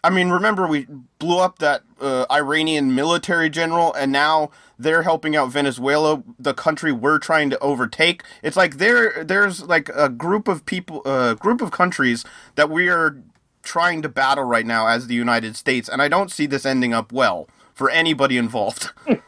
I 0.04 0.10
mean, 0.10 0.30
remember 0.30 0.68
we 0.68 0.88
blew 1.20 1.40
up 1.40 1.60
that 1.60 1.84
uh, 2.00 2.26
Iranian 2.32 2.94
military 2.96 3.50
general, 3.50 3.94
and 3.94 4.12
now 4.12 4.52
they're 4.78 5.04
helping 5.04 5.36
out 5.36 5.52
Venezuela, 5.52 6.24
the 6.40 6.54
country 6.54 6.92
we're 6.92 7.20
trying 7.20 7.50
to 7.50 7.60
overtake. 7.60 8.24
It's 8.44 8.56
like 8.56 8.78
there, 8.78 9.24
there's 9.24 9.64
like 9.64 9.90
a 9.90 10.10
group 10.10 10.48
of 10.48 10.66
people, 10.66 11.02
a 11.06 11.36
group 11.36 11.62
of 11.62 11.72
countries 11.72 12.24
that 12.56 12.70
we 12.70 12.90
are 12.90 13.18
trying 13.64 14.02
to 14.02 14.10
battle 14.10 14.44
right 14.46 14.66
now 14.66 14.88
as 14.88 15.08
the 15.08 15.16
United 15.16 15.56
States, 15.56 15.90
and 15.90 16.02
I 16.02 16.08
don't 16.08 16.32
see 16.32 16.46
this 16.46 16.66
ending 16.66 16.94
up 16.94 17.12
well 17.12 17.50
for 17.74 17.90
anybody 17.90 18.38
involved. 18.38 18.92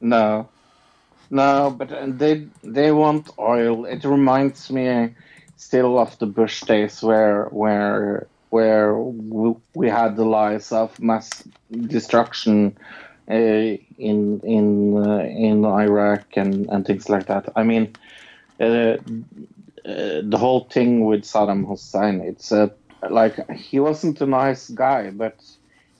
No, 0.00 0.50
no, 1.30 1.74
but 1.76 1.90
uh, 1.90 2.06
they 2.08 2.46
they 2.62 2.92
want 2.92 3.30
oil. 3.38 3.86
It 3.86 4.04
reminds 4.04 4.70
me 4.70 5.14
still 5.56 5.98
of 5.98 6.18
the 6.18 6.26
Bush 6.26 6.60
days 6.60 7.02
where 7.02 7.46
where 7.46 8.26
where 8.54 8.94
we, 9.74 9.88
had 9.88 10.14
the 10.14 10.24
lies 10.24 10.70
of 10.70 10.88
mass 11.00 11.28
destruction 11.88 12.78
uh, 13.28 13.34
in 13.34 14.40
in 14.56 14.96
uh, 14.96 15.24
in 15.48 15.64
Iraq 15.64 16.24
and 16.36 16.68
and 16.70 16.86
things 16.86 17.08
like 17.08 17.26
that. 17.26 17.44
I 17.56 17.64
mean, 17.64 17.84
uh, 18.60 18.64
uh, 18.64 20.20
the 20.32 20.38
whole 20.38 20.68
thing 20.70 21.04
with 21.04 21.22
Saddam 21.24 21.66
Hussein. 21.66 22.20
It's 22.20 22.52
uh, 22.52 22.68
like 23.10 23.34
he 23.50 23.80
wasn't 23.80 24.20
a 24.20 24.26
nice 24.26 24.70
guy, 24.70 25.10
but 25.10 25.36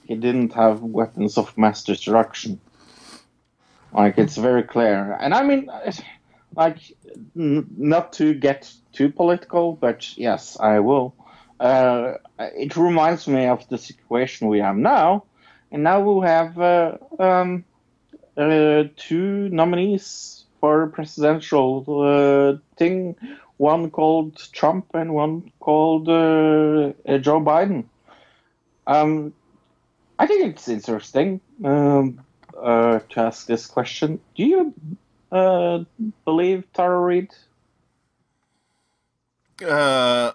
he 0.04 0.14
didn't 0.14 0.52
have 0.52 0.80
weapons 0.80 1.36
of 1.36 1.58
mass 1.58 1.82
destruction. 1.82 2.60
Like 3.92 4.16
it's 4.16 4.36
very 4.36 4.62
clear, 4.62 5.18
and 5.20 5.34
I 5.34 5.42
mean, 5.42 5.68
like 6.56 6.78
n- 7.36 7.66
not 7.76 8.12
to 8.20 8.32
get 8.32 8.72
too 8.92 9.08
political, 9.10 9.72
but 9.72 10.16
yes, 10.16 10.56
I 10.60 10.78
will. 10.78 11.16
Uh, 11.58 12.14
it 12.38 12.76
reminds 12.76 13.26
me 13.28 13.46
of 13.46 13.68
the 13.68 13.78
situation 13.78 14.48
we 14.48 14.60
have 14.60 14.76
now, 14.76 15.24
and 15.70 15.82
now 15.82 16.00
we 16.00 16.26
have 16.26 16.58
uh, 16.58 16.96
um, 17.18 17.64
uh, 18.36 18.84
two 18.96 19.48
nominees 19.50 20.44
for 20.60 20.88
presidential 20.88 21.84
uh, 21.88 22.58
thing. 22.76 23.16
One 23.56 23.90
called 23.90 24.36
Trump 24.52 24.86
and 24.94 25.14
one 25.14 25.52
called 25.60 26.08
uh, 26.08 26.92
uh, 27.06 27.18
Joe 27.18 27.40
Biden. 27.40 27.84
Um, 28.86 29.32
I 30.18 30.26
think 30.26 30.54
it's 30.54 30.68
interesting. 30.68 31.40
Um, 31.62 32.20
uh, 32.60 33.00
to 33.10 33.20
ask 33.20 33.46
this 33.46 33.66
question. 33.66 34.20
Do 34.36 34.44
you 34.44 34.74
uh, 35.32 35.84
believe 36.24 36.64
Tara 36.72 36.98
Reade? 36.98 37.34
uh, 39.62 40.32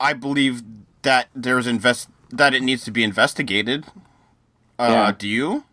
I 0.00 0.14
believe 0.14 0.62
that 1.02 1.28
there's 1.34 1.66
invest 1.66 2.08
that 2.30 2.54
it 2.54 2.62
needs 2.62 2.84
to 2.84 2.90
be 2.90 3.04
investigated. 3.04 3.84
Uh, 4.78 4.88
Yeah. 4.90 5.12
Do 5.16 5.28
you? 5.28 5.64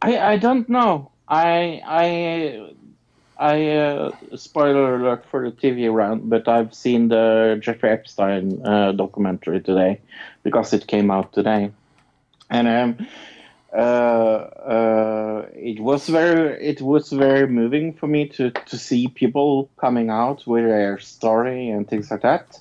I 0.00 0.18
I 0.18 0.36
don't 0.38 0.68
know. 0.68 1.10
I 1.28 1.82
I 1.84 2.70
I 3.38 3.66
uh, 3.72 4.10
spoiler 4.36 4.96
alert 4.96 5.24
for 5.30 5.50
the 5.50 5.56
TV 5.56 5.92
round, 5.92 6.30
but 6.30 6.48
I've 6.48 6.72
seen 6.72 7.08
the 7.08 7.58
Jeffrey 7.60 7.90
Epstein 7.90 8.64
uh, 8.64 8.92
documentary 8.92 9.60
today 9.60 10.00
because 10.42 10.72
it 10.72 10.86
came 10.86 11.10
out 11.10 11.32
today, 11.32 11.72
and 12.48 12.68
um, 12.68 13.06
uh, 13.76 13.78
uh, 13.78 15.46
it 15.54 15.78
was 15.80 16.08
very 16.08 16.66
it 16.66 16.80
was 16.80 17.10
very 17.10 17.46
moving 17.46 17.92
for 17.92 18.06
me 18.06 18.26
to 18.26 18.50
to 18.50 18.78
see 18.78 19.08
people 19.08 19.68
coming 19.76 20.08
out 20.08 20.46
with 20.46 20.64
their 20.64 20.98
story 20.98 21.68
and 21.68 21.86
things 21.86 22.10
like 22.10 22.22
that. 22.22 22.58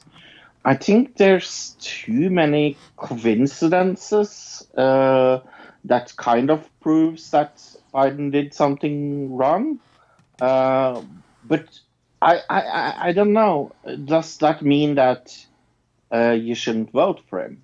I 0.65 0.75
think 0.75 1.15
there's 1.15 1.77
too 1.79 2.29
many 2.29 2.75
coincidences 2.97 4.67
uh, 4.75 5.39
that 5.85 6.13
kind 6.17 6.49
of 6.49 6.67
proves 6.81 7.31
that 7.31 7.61
Biden 7.93 8.31
did 8.31 8.53
something 8.53 9.37
wrong. 9.37 9.79
Uh, 10.41 11.01
but 11.45 11.79
I, 12.21 12.41
I, 12.49 13.09
I, 13.09 13.11
don't 13.13 13.31
know. 13.31 13.71
Does 14.03 14.37
that 14.39 14.63
mean 14.63 14.95
that 14.95 15.37
uh, 16.11 16.31
you 16.31 16.55
shouldn't 16.55 16.91
vote 16.91 17.21
for 17.29 17.45
him? 17.45 17.61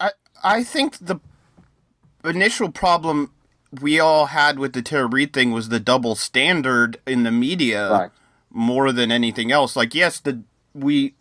I 0.00 0.10
I 0.42 0.64
think 0.64 0.98
the 0.98 1.20
initial 2.24 2.70
problem 2.70 3.32
we 3.80 3.98
all 3.98 4.26
had 4.26 4.58
with 4.58 4.72
the 4.74 4.82
Tara 4.82 5.06
Reade 5.06 5.32
thing 5.32 5.50
was 5.52 5.68
the 5.68 5.80
double 5.80 6.14
standard 6.14 6.98
in 7.06 7.22
the 7.22 7.30
media 7.30 7.90
Right. 7.90 8.10
more 8.50 8.92
than 8.92 9.10
anything 9.10 9.50
else. 9.50 9.76
Like, 9.76 9.94
yes, 9.94 10.20
the 10.20 10.42
we 10.74 11.14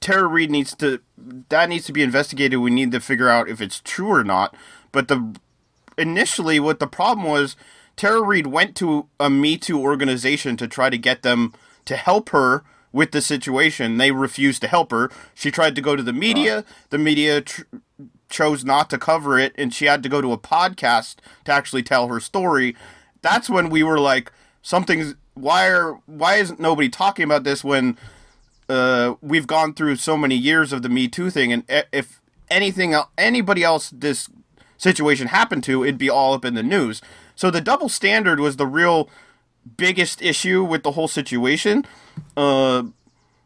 Tara 0.00 0.26
Reade 0.26 0.50
needs 0.50 0.74
to 0.76 1.00
that 1.48 1.68
needs 1.68 1.86
to 1.86 1.92
be 1.92 2.02
investigated. 2.02 2.58
We 2.58 2.70
need 2.70 2.92
to 2.92 3.00
figure 3.00 3.28
out 3.28 3.48
if 3.48 3.60
it's 3.60 3.80
true 3.80 4.10
or 4.10 4.24
not. 4.24 4.54
But 4.90 5.08
the 5.08 5.36
initially, 5.96 6.58
what 6.60 6.78
the 6.80 6.86
problem 6.86 7.26
was, 7.26 7.56
Tara 7.96 8.22
Reade 8.22 8.46
went 8.48 8.74
to 8.76 9.06
a 9.20 9.30
Me 9.30 9.56
Too 9.56 9.78
organization 9.80 10.56
to 10.56 10.66
try 10.68 10.90
to 10.90 10.98
get 10.98 11.22
them 11.22 11.52
to 11.84 11.96
help 11.96 12.30
her 12.30 12.64
with 12.92 13.12
the 13.12 13.20
situation. 13.22 13.96
They 13.98 14.10
refused 14.12 14.62
to 14.62 14.68
help 14.68 14.90
her. 14.90 15.10
She 15.34 15.50
tried 15.50 15.74
to 15.76 15.80
go 15.82 15.96
to 15.96 16.02
the 16.02 16.12
media. 16.12 16.64
The 16.90 16.98
media 16.98 17.40
tr- 17.40 17.62
chose 18.32 18.64
not 18.64 18.90
to 18.90 18.98
cover 18.98 19.38
it, 19.38 19.54
and 19.56 19.72
she 19.72 19.84
had 19.84 20.02
to 20.02 20.08
go 20.08 20.20
to 20.20 20.32
a 20.32 20.38
podcast 20.38 21.16
to 21.44 21.52
actually 21.52 21.84
tell 21.84 22.08
her 22.08 22.18
story. 22.18 22.74
That's 23.20 23.48
when 23.48 23.70
we 23.70 23.84
were 23.84 24.00
like, 24.00 24.32
something's 24.62 25.14
why 25.34 25.68
are 25.68 26.00
why 26.06 26.36
isn't 26.36 26.58
nobody 26.58 26.88
talking 26.88 27.24
about 27.24 27.44
this 27.44 27.62
when 27.62 27.96
uh, 28.68 29.14
we've 29.20 29.46
gone 29.46 29.74
through 29.74 29.96
so 29.96 30.16
many 30.16 30.34
years 30.34 30.72
of 30.72 30.82
the 30.82 30.88
Me 30.88 31.06
Too 31.06 31.30
thing, 31.30 31.52
and 31.52 31.62
if 31.92 32.20
anything, 32.50 32.94
anybody 33.16 33.62
else 33.62 33.90
this 33.90 34.28
situation 34.76 35.28
happened 35.28 35.62
to, 35.64 35.84
it'd 35.84 35.98
be 35.98 36.10
all 36.10 36.34
up 36.34 36.44
in 36.44 36.54
the 36.54 36.62
news. 36.62 37.00
So 37.36 37.50
the 37.50 37.60
double 37.60 37.88
standard 37.88 38.40
was 38.40 38.56
the 38.56 38.66
real 38.66 39.08
biggest 39.76 40.20
issue 40.20 40.64
with 40.64 40.82
the 40.82 40.92
whole 40.92 41.08
situation. 41.08 41.86
Uh, 42.36 42.84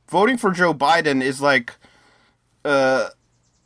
voting 0.09 0.39
for 0.39 0.51
Joe 0.51 0.73
Biden 0.75 1.23
is 1.23 1.41
like, 1.41 1.75
uh, 2.65 3.11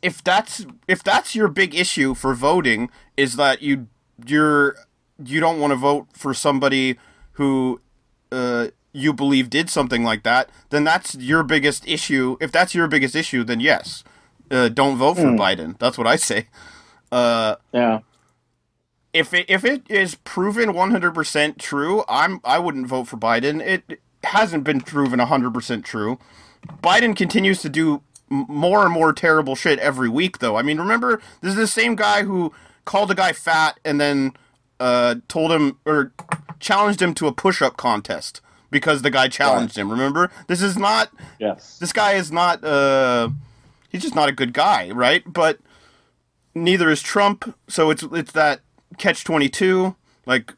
if 0.03 0.23
that's 0.25 0.65
if 0.89 1.03
that's 1.03 1.35
your 1.35 1.49
big 1.49 1.75
issue 1.75 2.15
for 2.15 2.35
voting 2.35 2.91
is 3.17 3.37
that 3.37 3.63
you 3.63 3.89
you're 4.27 4.77
you 5.25 5.41
don't 5.41 5.61
want 5.61 5.71
to 5.73 5.77
vote 5.77 6.07
for 6.13 6.33
somebody 6.35 6.99
who 7.33 7.81
uh, 8.33 8.69
you 8.93 9.13
believe 9.13 9.51
did 9.51 9.69
something 9.71 10.03
like 10.03 10.23
that, 10.23 10.51
then 10.71 10.85
that's 10.85 11.15
your 11.17 11.43
biggest 11.43 11.87
issue. 11.87 12.37
If 12.41 12.51
that's 12.53 12.75
your 12.75 12.89
biggest 12.89 13.15
issue, 13.15 13.45
then 13.45 13.61
yes, 13.61 14.03
uh, 14.51 14.69
don't 14.69 14.97
vote 14.97 15.15
for 15.17 15.27
Biden. 15.27 15.79
That's 15.79 15.99
what 15.99 16.07
I 16.07 16.17
say. 16.17 16.47
Uh, 17.13 17.57
Yeah. 17.73 18.01
if 19.13 19.35
it 19.35 19.47
if 19.49 19.65
it 19.65 19.83
is 19.91 20.15
proven 20.15 20.71
100% 20.73 21.59
true, 21.59 22.05
I'm 22.09 22.41
I 22.45 22.59
wouldn't 22.59 22.87
vote 22.87 23.09
for 23.09 23.17
Biden. 23.17 23.61
It 23.61 24.01
hasn't 24.25 24.65
been 24.65 24.81
proven 24.81 25.19
100% 25.21 25.85
true. 25.85 26.19
Biden 26.83 27.17
continues 27.17 27.63
to 27.63 27.69
do 27.69 28.03
more 28.31 28.85
and 28.85 28.93
more 28.93 29.13
terrible 29.13 29.55
shit 29.57 29.79
every 29.81 30.09
week 30.09 30.39
though. 30.39 30.57
I 30.57 30.63
mean, 30.63 30.79
remember 30.79 31.21
this 31.41 31.51
is 31.51 31.57
the 31.57 31.67
same 31.67 31.97
guy 31.97 32.23
who 32.23 32.53
called 32.85 33.11
a 33.11 33.15
guy 33.15 33.33
fat 33.33 33.79
and 33.85 34.01
then 34.01 34.33
uh 34.79 35.17
told 35.29 35.53
him 35.53 35.79
or 35.85 36.13
challenged 36.61 37.03
him 37.03 37.13
to 37.15 37.27
a 37.27 37.33
push-up 37.33 37.77
contest 37.77 38.41
because 38.71 39.03
the 39.03 39.11
guy 39.11 39.29
challenged 39.29 39.77
him. 39.77 39.91
Remember? 39.91 40.31
This 40.47 40.63
is 40.63 40.79
not 40.79 41.11
Yes. 41.39 41.79
this 41.79 41.93
guy 41.93 42.13
is 42.13 42.31
not 42.33 42.63
uh 42.65 43.31
he's 43.91 44.03
just 44.03 44.15
not 44.15 44.29
a 44.29 44.33
good 44.33 44.53
guy, 44.53 44.91
right? 44.91 45.23
But 45.31 45.59
neither 46.55 46.89
is 46.89 47.03
Trump, 47.03 47.55
so 47.69 47.91
it's 47.91 48.03
it's 48.13 48.33
that 48.33 48.61
catch 48.99 49.25
22 49.25 49.95
like 50.27 50.53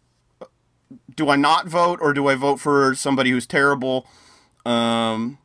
do 1.15 1.29
I 1.29 1.37
not 1.37 1.69
vote 1.69 1.99
or 2.03 2.13
do 2.15 2.27
I 2.29 2.35
vote 2.35 2.59
for 2.61 2.95
somebody 2.95 3.31
who's 3.31 3.47
terrible 3.47 4.07
um 4.65 5.39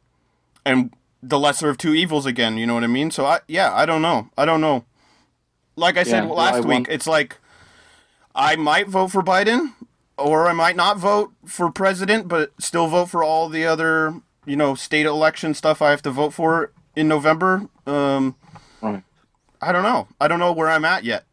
and 0.66 0.94
the 1.22 1.40
lesser 1.40 1.70
of 1.70 1.78
two 1.78 1.94
evils 1.94 2.26
again, 2.26 2.58
you 2.58 2.66
know 2.66 2.74
what 2.74 2.84
I 2.84 2.88
mean? 2.88 3.12
So 3.12 3.26
I 3.26 3.40
yeah, 3.48 3.74
I 3.74 3.86
don't 3.86 4.02
know. 4.02 4.30
I 4.38 4.46
don't 4.46 4.62
know. 4.62 4.86
Like 5.76 5.98
I 5.98 6.04
said 6.04 6.26
Yeah, 6.26 6.32
last 6.32 6.66
I 6.66 6.68
week, 6.68 6.88
it's 6.90 7.08
like 7.08 7.38
I 8.36 8.56
might 8.56 8.88
vote 8.88 9.10
for 9.10 9.22
Biden 9.22 9.74
or 10.18 10.48
I 10.48 10.54
might 10.54 10.76
not 10.76 10.98
vote 10.98 11.32
for 11.46 11.72
president, 11.72 12.28
but 12.28 12.52
still 12.60 12.88
vote 12.88 13.10
for 13.10 13.24
all 13.24 13.50
the 13.50 13.66
other, 13.66 14.22
you 14.46 14.56
know, 14.56 14.76
state 14.76 15.06
election 15.06 15.54
stuff 15.54 15.82
I 15.82 15.92
have 15.92 16.02
to 16.04 16.12
vote 16.12 16.34
for 16.34 16.72
in 16.96 17.08
November. 17.08 17.70
Um, 17.86 18.36
Right. 18.82 19.04
I 19.62 19.72
don't 19.72 19.84
know. 19.84 20.08
I 20.22 20.28
don't 20.28 20.40
know 20.40 20.54
where 20.54 20.70
I'm 20.70 20.86
at 20.86 21.04
yet. 21.04 21.26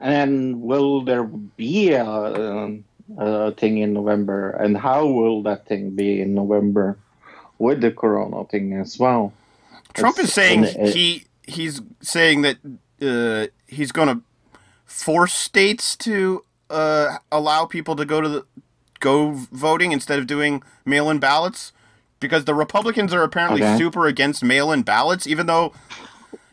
And 0.00 0.62
will 0.62 1.02
there 1.02 1.24
be 1.24 1.92
a, 1.92 2.04
um, 2.04 2.84
a 3.18 3.52
thing 3.52 3.78
in 3.78 3.92
November? 3.92 4.50
And 4.50 4.76
how 4.76 5.06
will 5.06 5.42
that 5.44 5.66
thing 5.66 5.90
be 5.90 6.20
in 6.20 6.34
November 6.34 6.98
with 7.58 7.80
the 7.80 7.90
Corona 7.90 8.44
thing 8.44 8.72
as 8.74 8.98
well? 8.98 9.32
Trump 9.94 10.16
It's- 10.18 10.28
is 10.28 10.34
saying 10.34 10.64
it- 10.64 10.94
he 10.94 11.24
he's 11.46 11.80
saying 12.00 12.42
that 12.42 12.56
uh, 13.02 13.46
he's 13.66 13.92
going 13.92 14.08
to 14.08 14.22
force 14.86 15.32
states 15.34 15.94
to 15.96 16.44
uh, 16.70 17.16
allow 17.30 17.66
people 17.66 17.94
to 17.96 18.04
go 18.04 18.20
to 18.20 18.28
the 18.28 18.44
go 19.00 19.32
voting 19.52 19.92
instead 19.92 20.18
of 20.18 20.26
doing 20.26 20.62
mail-in 20.86 21.18
ballots 21.18 21.72
because 22.20 22.46
the 22.46 22.54
Republicans 22.54 23.12
are 23.12 23.22
apparently 23.22 23.62
Okay. 23.62 23.76
super 23.76 24.06
against 24.06 24.42
mail-in 24.42 24.82
ballots, 24.82 25.26
even 25.26 25.46
though 25.46 25.74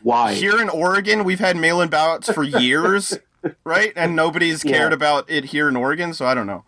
Why? 0.02 0.34
Here 0.34 0.60
in 0.60 0.68
Oregon, 0.68 1.24
we've 1.24 1.38
had 1.40 1.56
mail-in 1.56 1.88
ballots 1.88 2.30
for 2.30 2.42
years, 2.42 3.16
right? 3.64 3.92
And 3.96 4.14
nobody's 4.14 4.62
cared 4.62 4.90
Yeah. 4.92 4.96
about 4.96 5.30
it 5.30 5.44
here 5.46 5.68
in 5.68 5.76
Oregon, 5.76 6.12
so 6.12 6.26
I 6.26 6.34
don't 6.34 6.46
know. 6.46 6.64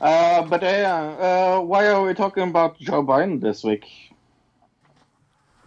Uh, 0.00 0.42
but 0.42 0.62
uh, 0.62 0.66
uh, 0.66 1.60
why 1.60 1.86
are 1.86 2.02
we 2.02 2.14
talking 2.14 2.44
about 2.44 2.78
Joe 2.78 3.04
Biden 3.04 3.40
this 3.40 3.62
week? 3.62 3.86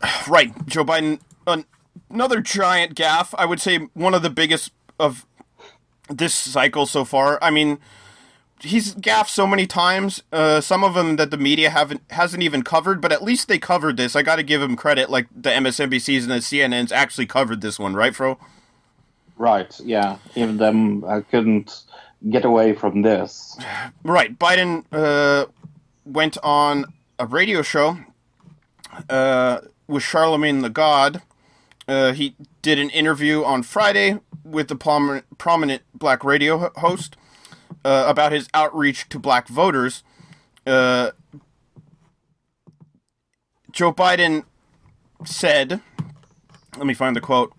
Right, 0.28 0.52
Joe 0.68 0.84
Biden, 0.84 1.20
an- 1.48 1.66
another 2.10 2.42
giant 2.42 2.96
gaffe. 2.96 3.34
I 3.38 3.46
would 3.46 3.62
say 3.62 3.78
one 3.94 4.14
of 4.14 4.22
the 4.22 4.30
biggest 4.30 4.72
of 5.00 5.26
this 6.10 6.34
cycle 6.34 6.86
so 6.86 7.06
far. 7.06 7.40
I 7.42 7.52
mean, 7.52 7.80
he's 8.60 8.94
gaffed 8.96 9.30
so 9.30 9.46
many 9.46 9.68
times. 9.68 10.24
Uh, 10.32 10.62
some 10.62 10.84
of 10.84 10.94
them 10.94 11.18
that 11.18 11.32
the 11.32 11.38
media 11.38 11.70
haven't 11.70 12.02
hasn't 12.12 12.44
even 12.44 12.64
covered, 12.64 13.02
but 13.02 13.12
at 13.12 13.24
least 13.24 13.48
they 13.48 13.60
covered 13.60 13.98
this. 13.98 14.16
I 14.16 14.24
got 14.24 14.38
to 14.38 14.44
give 14.44 14.62
him 14.62 14.76
credit. 14.76 15.10
Like 15.10 15.28
the 15.36 15.50
MSNBCs 15.50 16.24
and 16.24 16.32
the 16.32 16.36
CNNs 16.36 16.92
actually 16.92 17.26
covered 17.26 17.62
this 17.62 17.80
one, 17.80 17.96
right, 17.96 18.16
Fro? 18.16 18.38
Right, 19.38 19.78
yeah. 19.82 20.18
Even 20.36 20.58
them, 20.58 21.04
I 21.06 21.22
couldn't 21.22 21.84
get 22.30 22.46
away 22.46 22.74
from 22.74 23.02
this. 23.02 23.58
Right. 24.04 24.38
Biden 24.38 24.86
uh, 24.92 25.48
went 26.06 26.38
on 26.44 26.86
a 27.20 27.26
radio 27.26 27.62
show 27.62 27.98
uh, 29.10 29.60
with 29.88 30.04
Charlemagne 30.04 30.62
the 30.62 30.70
God. 30.70 31.22
Uh, 31.88 32.14
he 32.14 32.36
did 32.62 32.80
an 32.80 32.90
interview 32.90 33.44
on 33.44 33.64
Friday 33.64 34.20
with 34.44 34.68
the 34.68 34.76
prominent, 34.76 35.38
prominent 35.38 35.84
black 35.94 36.24
radio 36.24 36.72
host 36.78 37.18
uh, 37.84 38.06
about 38.08 38.32
his 38.32 38.48
outreach 38.54 39.10
to 39.10 39.20
black 39.20 39.48
voters. 39.48 40.04
Uh, 40.66 41.12
Joe 43.72 43.92
Biden 43.92 44.46
said, 45.26 45.82
let 46.78 46.86
me 46.86 46.94
find 46.94 47.16
the 47.16 47.22
quote. 47.22 47.54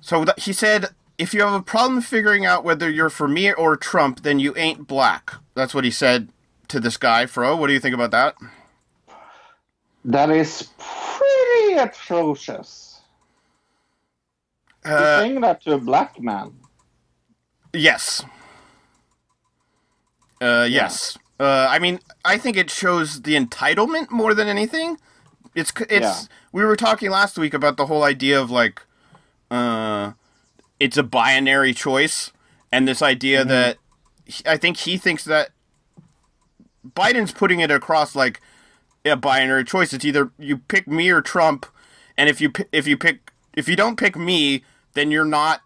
So 0.00 0.24
he 0.38 0.52
said, 0.52 0.88
if 1.20 1.34
you 1.34 1.42
have 1.42 1.52
a 1.52 1.62
problem 1.62 2.00
figuring 2.00 2.46
out 2.46 2.64
whether 2.64 2.88
you're 2.88 3.10
for 3.10 3.28
me 3.28 3.52
or 3.52 3.76
Trump, 3.76 4.22
then 4.22 4.38
you 4.40 4.56
ain't 4.56 4.86
black. 4.86 5.34
That's 5.54 5.74
what 5.74 5.84
he 5.84 5.90
said 5.90 6.30
to 6.68 6.80
this 6.80 6.96
guy, 6.96 7.26
Fro. 7.26 7.56
What 7.56 7.66
do 7.66 7.74
you 7.74 7.80
think 7.80 7.94
about 7.94 8.10
that? 8.12 8.36
That 10.02 10.30
is 10.30 10.70
pretty 10.78 11.74
atrocious. 11.74 13.02
Uh, 14.82 15.20
saying 15.20 15.42
that 15.42 15.60
to 15.62 15.74
a 15.74 15.78
black 15.78 16.18
man. 16.18 16.54
yes. 17.74 18.24
Uh, 20.40 20.66
yes. 20.70 21.18
Uh, 21.38 21.66
I 21.68 21.78
mean, 21.78 22.00
I 22.24 22.38
think 22.38 22.56
it 22.56 22.70
shows 22.70 23.22
the 23.22 23.36
entitlement 23.36 24.10
more 24.10 24.32
than 24.32 24.48
anything. 24.48 24.96
It's 25.54 25.70
it's. 25.90 26.00
Yeah. 26.00 26.20
We 26.52 26.64
were 26.64 26.76
talking 26.76 27.10
last 27.10 27.38
week 27.38 27.52
about 27.52 27.76
the 27.76 27.86
whole 27.86 28.02
idea 28.02 28.40
of 28.40 28.50
like, 28.50 28.82
uh, 29.50 30.12
it's 30.80 30.96
a 30.96 31.02
binary 31.02 31.72
choice, 31.74 32.32
and 32.72 32.88
this 32.88 33.02
idea 33.02 33.44
that 33.44 33.76
he- 34.24 34.42
I 34.46 34.56
think 34.56 34.78
he 34.78 34.96
thinks 34.96 35.22
that 35.24 35.50
Biden's 36.96 37.32
putting 37.32 37.60
it 37.60 37.70
across 37.70 38.16
like 38.16 38.40
a 39.04 39.16
binary 39.16 39.64
choice. 39.64 39.92
It's 39.92 40.04
either 40.04 40.30
you 40.38 40.58
pick 40.58 40.88
me 40.88 41.10
or 41.10 41.20
Trump, 41.20 41.66
and 42.16 42.28
if 42.28 42.40
you 42.40 42.50
if 42.72 42.86
you 42.86 42.96
pick 42.96 43.30
if 43.54 43.68
you 43.68 43.76
don't 43.76 43.96
pick 43.96 44.16
me, 44.16 44.64
then 44.94 45.10
you're 45.10 45.24
not 45.24 45.60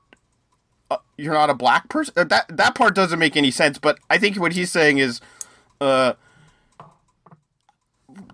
uh, 0.91 0.97
you're 1.17 1.35
not 1.35 1.51
a 1.51 1.55
black 1.55 1.89
person. 1.89 2.15
Uh, 2.17 2.25
That 2.25 2.47
that 2.57 2.75
part 2.75 2.95
doesn't 2.95 3.19
make 3.19 3.37
any 3.37 3.51
sense. 3.51 3.79
But 3.79 3.99
I 4.11 4.19
think 4.19 4.37
what 4.39 4.53
he's 4.53 4.73
saying 4.73 4.99
is, 4.99 5.21
uh, 5.81 6.15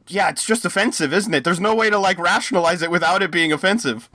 yeah, 0.07 0.29
it's 0.31 0.45
just 0.45 0.65
offensive, 0.65 1.13
isn't 1.13 1.33
it? 1.35 1.45
There's 1.45 1.61
no 1.61 1.75
way 1.75 1.91
to 1.91 1.99
like 1.99 2.19
rationalize 2.19 2.83
it 2.83 2.91
without 2.91 3.23
it 3.23 3.31
being 3.31 3.53
offensive. 3.53 4.09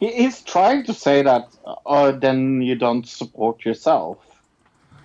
He, 0.00 0.12
he's 0.12 0.42
trying 0.42 0.84
to 0.84 0.94
say 0.94 1.22
that, 1.22 1.48
uh, 1.86 2.12
then 2.12 2.62
you 2.62 2.74
don't 2.74 3.06
support 3.06 3.64
yourself. 3.64 4.18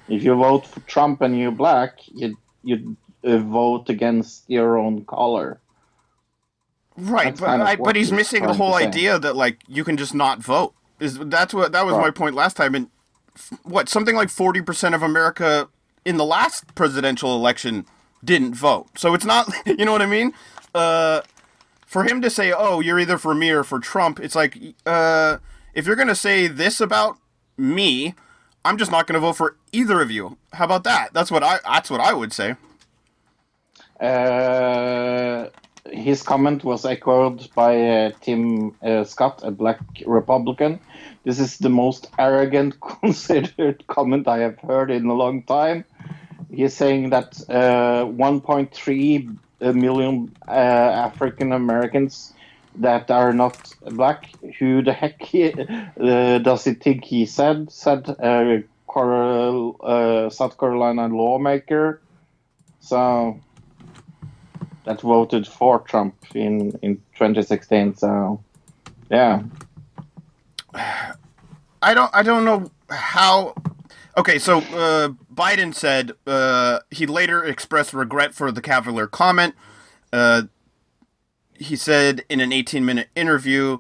If 0.08 0.24
you 0.24 0.36
vote 0.36 0.68
for 0.68 0.82
Trump 0.82 1.22
and 1.22 1.38
you're 1.38 1.52
black, 1.52 2.00
you 2.14 2.38
you 2.64 2.98
uh, 3.24 3.38
vote 3.38 3.89
against 3.89 4.44
your 4.50 4.78
own 4.78 5.06
color. 5.06 5.60
Right, 6.98 7.26
That's 7.26 7.39
but 7.39 7.46
kind 7.48 7.62
of 7.62 7.68
I, 7.68 7.76
but 7.78 7.96
he's 7.96 8.12
missing 8.12 8.46
the 8.46 8.54
whole 8.54 8.76
idea 8.76 9.18
that 9.18 9.36
like 9.36 9.62
you 9.68 9.84
can 9.84 9.98
just 9.98 10.14
not 10.14 10.39
vote. 10.39 10.74
Is 11.00 11.18
that's 11.18 11.54
what 11.54 11.72
that 11.72 11.86
was 11.86 11.96
my 11.96 12.12
point 12.12 12.36
last 12.36 12.56
time? 12.58 12.76
And 12.76 12.89
what 13.64 13.89
something 13.89 14.16
like 14.16 14.30
forty 14.30 14.62
percent 14.62 14.94
of 14.94 15.02
America 15.02 15.70
in 16.06 16.18
the 16.18 16.26
last 16.26 16.76
presidential 16.76 17.36
election 17.36 17.86
didn't 18.24 18.56
vote. 18.56 18.88
So 18.98 19.14
it's 19.14 19.26
not, 19.26 19.52
you 19.66 19.86
know 19.86 19.91
what 19.91 20.02
I 20.02 20.06
mean? 20.06 20.34
Uh, 20.74 21.22
for 21.94 22.04
him 22.04 22.22
to 22.24 22.30
say, 22.30 22.52
"Oh, 22.52 22.80
you're 22.80 23.00
either 23.00 23.20
for 23.20 23.36
me 23.36 23.52
or 23.52 23.64
for 23.64 23.80
Trump," 23.80 24.20
it's 24.20 24.36
like, 24.36 24.58
uh, 24.86 25.38
if 25.76 25.86
you're 25.86 25.96
gonna 25.96 26.16
say 26.16 26.48
this 26.48 26.82
about 26.82 27.18
me, 27.56 28.16
I'm 28.66 28.78
just 28.80 28.89
not 28.89 29.06
gonna 29.06 29.20
vote 29.20 29.38
for 29.38 29.58
either 29.72 30.02
of 30.02 30.10
you. 30.10 30.38
How 30.54 30.66
about 30.66 30.84
that? 30.86 31.14
That's 31.14 31.30
what 31.30 31.44
I. 31.44 31.60
That's 31.64 31.91
what 31.91 32.02
I 32.02 32.12
would 32.14 32.34
say. 32.34 32.56
Uh, 34.00 35.50
his 35.91 36.24
comment 36.24 36.64
was 36.64 36.84
echoed 36.84 37.48
by 37.54 37.72
uh, 37.80 38.12
Tim 38.22 38.76
uh, 38.82 39.04
Scott, 39.04 39.41
a 39.44 39.52
black 39.52 39.80
Republican. 40.08 40.80
This 41.26 41.39
is 41.39 41.60
the 41.60 41.70
most 41.70 42.10
arrogant, 42.18 42.76
considered 43.02 43.86
comment 43.86 44.28
I 44.28 44.39
have 44.39 44.58
heard 44.60 44.89
in 44.89 45.06
a 45.06 45.14
long 45.14 45.44
time. 45.44 45.86
He's 46.50 46.74
saying 46.74 47.12
that 47.12 47.39
uh, 47.50 48.06
1.3 48.06 49.38
million 49.72 50.36
uh, 50.47 50.51
African 50.51 51.53
Americans 51.53 52.34
that 52.76 53.11
are 53.11 53.34
not 53.34 53.72
black. 53.91 54.30
Who 54.59 54.82
the 54.82 54.93
heck 54.93 55.22
he, 55.22 55.53
uh, 56.01 56.39
does 56.39 56.66
he 56.66 56.74
think 56.74 57.05
he 57.05 57.26
said? 57.26 57.72
Said 57.72 58.09
uh, 58.09 58.61
uh, 58.95 60.30
South 60.30 60.57
Carolina 60.57 61.07
lawmaker. 61.07 62.01
So 62.80 63.39
that 64.86 65.01
voted 65.01 65.47
for 65.47 65.80
Trump 65.80 66.16
in 66.34 66.78
in 66.82 66.95
2016. 67.16 67.95
So 67.95 68.43
yeah, 69.09 69.43
I 70.74 71.93
don't 71.93 72.14
I 72.14 72.24
don't 72.24 72.45
know 72.45 72.70
how. 72.89 73.55
Okay, 74.16 74.38
so 74.38 74.59
uh, 74.59 75.09
Biden 75.34 75.74
said 75.74 76.11
uh, 76.28 76.80
he 76.91 77.07
later 77.07 77.43
expressed 77.43 77.93
regret 77.93 78.36
for 78.36 78.51
the 78.51 78.61
Cavalier 78.61 79.07
comment. 79.07 79.55
Uh, 80.11 80.43
he 81.55 81.76
said 81.76 82.24
in 82.30 82.39
an 82.39 82.53
18 82.53 82.86
minute 82.86 83.09
interview, 83.16 83.80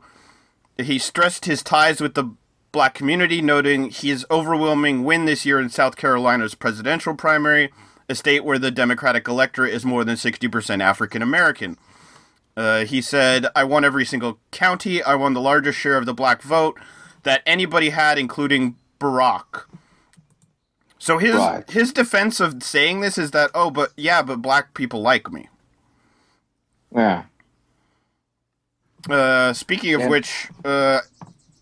he 0.77 0.97
stressed 0.97 1.45
his 1.45 1.61
ties 1.61 2.01
with 2.01 2.15
the 2.15 2.31
black 2.71 2.95
community, 2.95 3.41
noting 3.41 3.91
his 3.91 4.25
overwhelming 4.31 5.03
win 5.03 5.25
this 5.25 5.45
year 5.45 5.59
in 5.59 5.69
South 5.69 5.95
Carolina's 5.95 6.55
presidential 6.55 7.13
primary, 7.13 7.71
a 8.09 8.15
state 8.15 8.43
where 8.43 8.57
the 8.57 8.71
Democratic 8.71 9.27
electorate 9.27 9.73
is 9.73 9.85
more 9.85 10.03
than 10.03 10.15
60% 10.15 10.81
African 10.81 11.21
American. 11.21 11.77
Uh, 12.57 12.85
he 12.85 13.01
said, 13.01 13.45
I 13.55 13.63
won 13.65 13.85
every 13.85 14.05
single 14.05 14.39
county. 14.49 15.03
I 15.03 15.13
won 15.13 15.33
the 15.33 15.41
largest 15.41 15.77
share 15.77 15.97
of 15.97 16.07
the 16.07 16.13
black 16.13 16.41
vote 16.41 16.79
that 17.21 17.43
anybody 17.45 17.89
had, 17.89 18.17
including 18.17 18.77
Barack. 18.99 19.65
So 21.03 21.17
his 21.17 21.35
Right. 21.35 21.69
his 21.69 21.91
defense 21.91 22.39
of 22.39 22.63
saying 22.63 23.01
this 23.01 23.17
is 23.17 23.31
that, 23.31 23.51
oh, 23.53 23.69
but 23.69 23.91
yeah, 23.97 24.21
but 24.21 24.41
black 24.41 24.73
people 24.73 25.01
like 25.01 25.29
me. 25.33 25.49
yeah. 26.95 27.23
Uh, 29.09 29.51
speaking 29.51 29.93
of 29.95 29.99
Yeah. 30.01 30.07
which, 30.07 30.47
uh, 30.63 31.01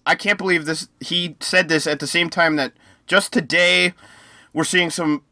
I 0.06 0.14
can't 0.14 0.38
believe 0.38 0.66
this. 0.66 0.90
He 1.00 1.38
said 1.40 1.70
this 1.70 1.88
at 1.88 2.00
the 2.00 2.06
same 2.06 2.30
time 2.30 2.56
that 2.58 2.74
just 3.08 3.34
today 3.34 3.96
we're 4.54 4.64
seeing 4.64 4.92
some 4.92 5.24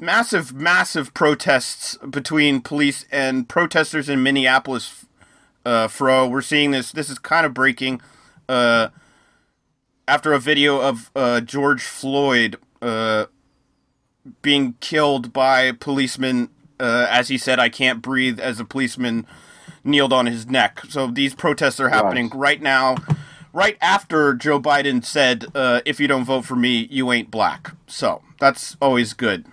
massive, 0.00 0.54
massive 0.54 1.12
protests 1.12 1.98
between 2.08 2.62
police 2.62 3.04
and 3.12 3.46
protesters 3.46 4.08
in 4.08 4.22
Minneapolis. 4.22 5.04
Uh, 5.66 5.88
Fro, 5.88 6.26
we're 6.26 6.40
seeing 6.40 6.70
this. 6.70 6.90
This 6.90 7.10
is 7.10 7.18
kind 7.18 7.44
of 7.44 7.52
breaking. 7.52 8.00
Uh, 8.48 8.88
after 10.08 10.32
a 10.32 10.38
video 10.38 10.80
of 10.80 11.10
uh, 11.14 11.42
George 11.42 11.82
Floyd 11.82 12.56
uh, 12.82 13.26
being 14.42 14.74
killed 14.80 15.32
by 15.32 15.72
policemen, 15.72 16.48
uh, 16.78 17.06
as 17.10 17.28
he 17.28 17.38
said, 17.38 17.58
"I 17.58 17.68
can't 17.68 18.02
breathe," 18.02 18.38
as 18.40 18.60
a 18.60 18.64
policeman 18.64 19.26
kneeled 19.84 20.12
on 20.12 20.26
his 20.26 20.46
neck. 20.46 20.80
So 20.88 21.06
these 21.06 21.34
protests 21.34 21.80
are 21.80 21.88
happening 21.88 22.28
Right. 22.28 22.34
right 22.38 22.62
now, 22.62 22.96
right 23.52 23.76
after 23.80 24.34
Joe 24.34 24.60
Biden 24.60 25.04
said, 25.04 25.46
uh, 25.54 25.80
"If 25.84 26.00
you 26.00 26.06
don't 26.08 26.24
vote 26.24 26.44
for 26.44 26.56
me, 26.56 26.86
you 26.90 27.10
ain't 27.12 27.30
black." 27.30 27.72
So 27.86 28.22
that's 28.38 28.76
always 28.80 29.12
good. 29.14 29.46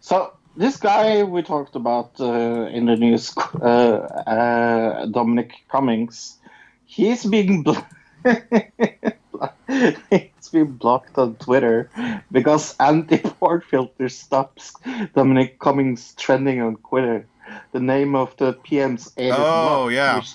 So 0.00 0.32
this 0.56 0.76
guy 0.76 1.22
we 1.24 1.42
talked 1.42 1.76
about 1.76 2.12
uh, 2.20 2.66
in 2.72 2.86
the 2.86 2.96
news, 2.96 3.32
uh, 3.62 3.66
uh, 3.66 5.06
Dominic 5.06 5.52
Cummings, 5.70 6.38
he's 6.84 7.24
being 7.24 7.62
bl- 7.62 7.78
he's 10.10 10.48
being 10.52 10.72
blocked 10.72 11.16
on 11.18 11.34
Twitter 11.36 11.90
because 12.30 12.74
anti-port 12.80 13.64
filter 13.64 14.08
stops 14.08 14.72
Dominic 15.14 15.58
Cummings 15.58 16.14
trending 16.16 16.60
on 16.60 16.76
Twitter. 16.76 17.26
The 17.72 17.80
name 17.80 18.14
of 18.14 18.36
the 18.36 18.54
PM's 18.54 19.08
is 19.16 19.34
Oh, 19.36 19.88
yeah. 19.88 20.16
which, 20.16 20.32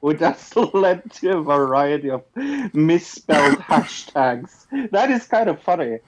which 0.00 0.20
has 0.20 0.56
led 0.74 1.10
to 1.14 1.38
a 1.38 1.42
variety 1.42 2.10
of 2.10 2.22
misspelled 2.74 3.58
hashtags. 3.70 4.66
That 4.90 5.10
is 5.10 5.26
kind 5.26 5.48
of 5.48 5.60
funny 5.62 5.98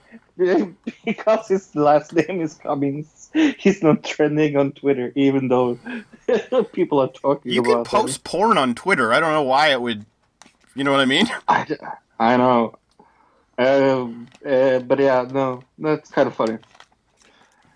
because 1.04 1.48
his 1.48 1.74
last 1.74 2.12
name 2.12 2.40
is 2.40 2.54
Cummings. 2.54 3.30
He's 3.58 3.82
not 3.82 4.04
trending 4.04 4.56
on 4.56 4.72
Twitter, 4.72 5.12
even 5.14 5.48
though 5.48 5.78
people 6.72 7.00
are 7.00 7.08
talking 7.08 7.52
You 7.52 7.60
about 7.60 7.86
can 7.86 8.00
post 8.00 8.24
porn 8.24 8.56
on 8.56 8.74
Twitter. 8.74 9.12
I 9.12 9.20
don't 9.20 9.32
know 9.32 9.42
why 9.42 9.68
it 9.68 9.80
would. 9.82 10.06
You 10.74 10.84
know 10.84 10.92
what 10.92 11.00
I 11.00 11.04
mean? 11.06 11.26
Him. 11.26 11.40
I, 11.48 11.66
I 12.18 12.36
know, 12.36 12.74
um, 13.58 14.28
uh, 14.44 14.78
but 14.80 14.98
yeah, 14.98 15.26
no, 15.30 15.62
that's 15.78 16.10
kind 16.10 16.26
of 16.26 16.34
funny. 16.34 16.58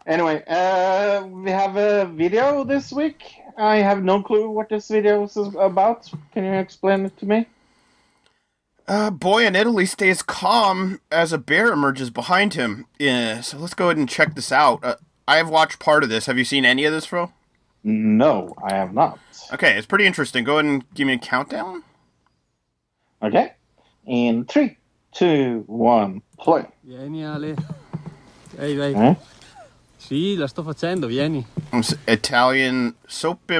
Anyway, 0.06 0.42
uh, 0.48 1.24
we 1.26 1.50
have 1.50 1.76
a 1.76 2.06
video 2.06 2.64
this 2.64 2.92
week. 2.92 3.22
I 3.56 3.76
have 3.76 4.02
no 4.02 4.22
clue 4.22 4.50
what 4.50 4.68
this 4.68 4.88
video 4.88 5.24
is 5.24 5.36
about. 5.36 6.10
Can 6.32 6.44
you 6.44 6.52
explain 6.52 7.06
it 7.06 7.16
to 7.18 7.26
me? 7.26 7.46
Uh, 8.88 9.10
boy 9.10 9.46
in 9.46 9.54
Italy 9.54 9.86
stays 9.86 10.22
calm 10.22 11.00
as 11.10 11.32
a 11.32 11.38
bear 11.38 11.72
emerges 11.72 12.10
behind 12.10 12.54
him. 12.54 12.86
Yeah, 12.98 13.40
so 13.40 13.58
let's 13.58 13.74
go 13.74 13.86
ahead 13.86 13.96
and 13.96 14.08
check 14.08 14.34
this 14.34 14.50
out. 14.50 14.82
Uh, 14.82 14.96
I 15.28 15.36
have 15.36 15.48
watched 15.48 15.78
part 15.78 16.02
of 16.02 16.08
this. 16.08 16.26
Have 16.26 16.36
you 16.36 16.44
seen 16.44 16.64
any 16.64 16.84
of 16.84 16.92
this, 16.92 17.06
Fro? 17.06 17.32
No, 17.84 18.54
I 18.62 18.74
have 18.74 18.92
not. 18.92 19.18
Okay, 19.52 19.76
it's 19.76 19.86
pretty 19.86 20.06
interesting. 20.06 20.42
Go 20.44 20.58
ahead 20.58 20.64
and 20.64 20.94
give 20.94 21.06
me 21.06 21.14
a 21.14 21.18
countdown. 21.18 21.84
Okay, 23.22 23.52
in 24.06 24.44
three, 24.44 24.76
two, 25.12 25.64
one, 25.66 26.22
play. 26.38 26.64
Vieni 26.84 27.24
Ale. 27.24 27.54
Ehi, 28.58 28.76
vai. 28.76 28.94
Eh? 28.94 29.16
Sì, 29.98 30.36
la 30.36 30.46
sto 30.46 30.62
facendo, 30.62 31.06
vieni. 31.06 31.46
It's 31.72 31.94
Italian 32.06 32.94
Sope 33.06 33.58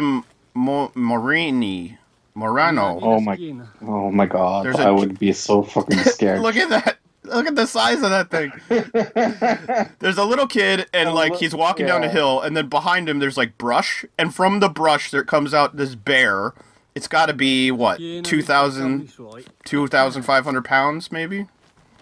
Mo- 0.55 0.91
Morini. 0.95 1.97
Morano. 2.35 2.99
Oh 3.01 3.21
my- 3.21 3.37
Oh 3.83 4.11
my 4.11 4.27
god, 4.27 4.65
There's 4.65 4.79
a- 4.79 4.89
I 4.89 4.91
would 4.91 5.19
be 5.19 5.33
so 5.33 5.63
fucking 5.63 5.99
scared. 6.05 6.41
Look 6.41 6.57
at 6.57 6.69
that. 6.71 6.97
Look 7.25 7.47
at 7.47 7.55
the 7.55 7.67
size 7.67 8.03
of 8.03 8.11
that 8.11 8.31
thing. 8.31 8.53
There's 10.01 10.19
a 10.19 10.25
little 10.25 10.47
kid, 10.49 10.87
and 10.93 11.11
A 11.11 11.13
like 11.13 11.37
he's 11.37 11.55
walking 11.55 11.87
down 11.87 12.03
a 12.03 12.09
hill, 12.09 12.41
and 12.41 12.57
then 12.57 12.69
behind 12.69 13.09
him 13.09 13.21
there's 13.21 13.37
like 13.37 13.57
brush, 13.59 14.05
and 14.19 14.35
from 14.35 14.59
the 14.61 14.69
brush 14.69 15.11
there 15.13 15.23
comes 15.25 15.55
out 15.55 15.77
this 15.77 15.95
bear. 15.95 16.53
It's 16.95 17.09
got 17.09 17.27
to 17.27 17.33
be 17.33 17.71
what 17.71 17.99
Piena 18.01 18.23
di 18.23 18.31
2,000, 18.31 19.09
cavoli 19.09 19.47
2,500 19.65 20.63
pounds 20.65 21.11
maybe. 21.11 21.47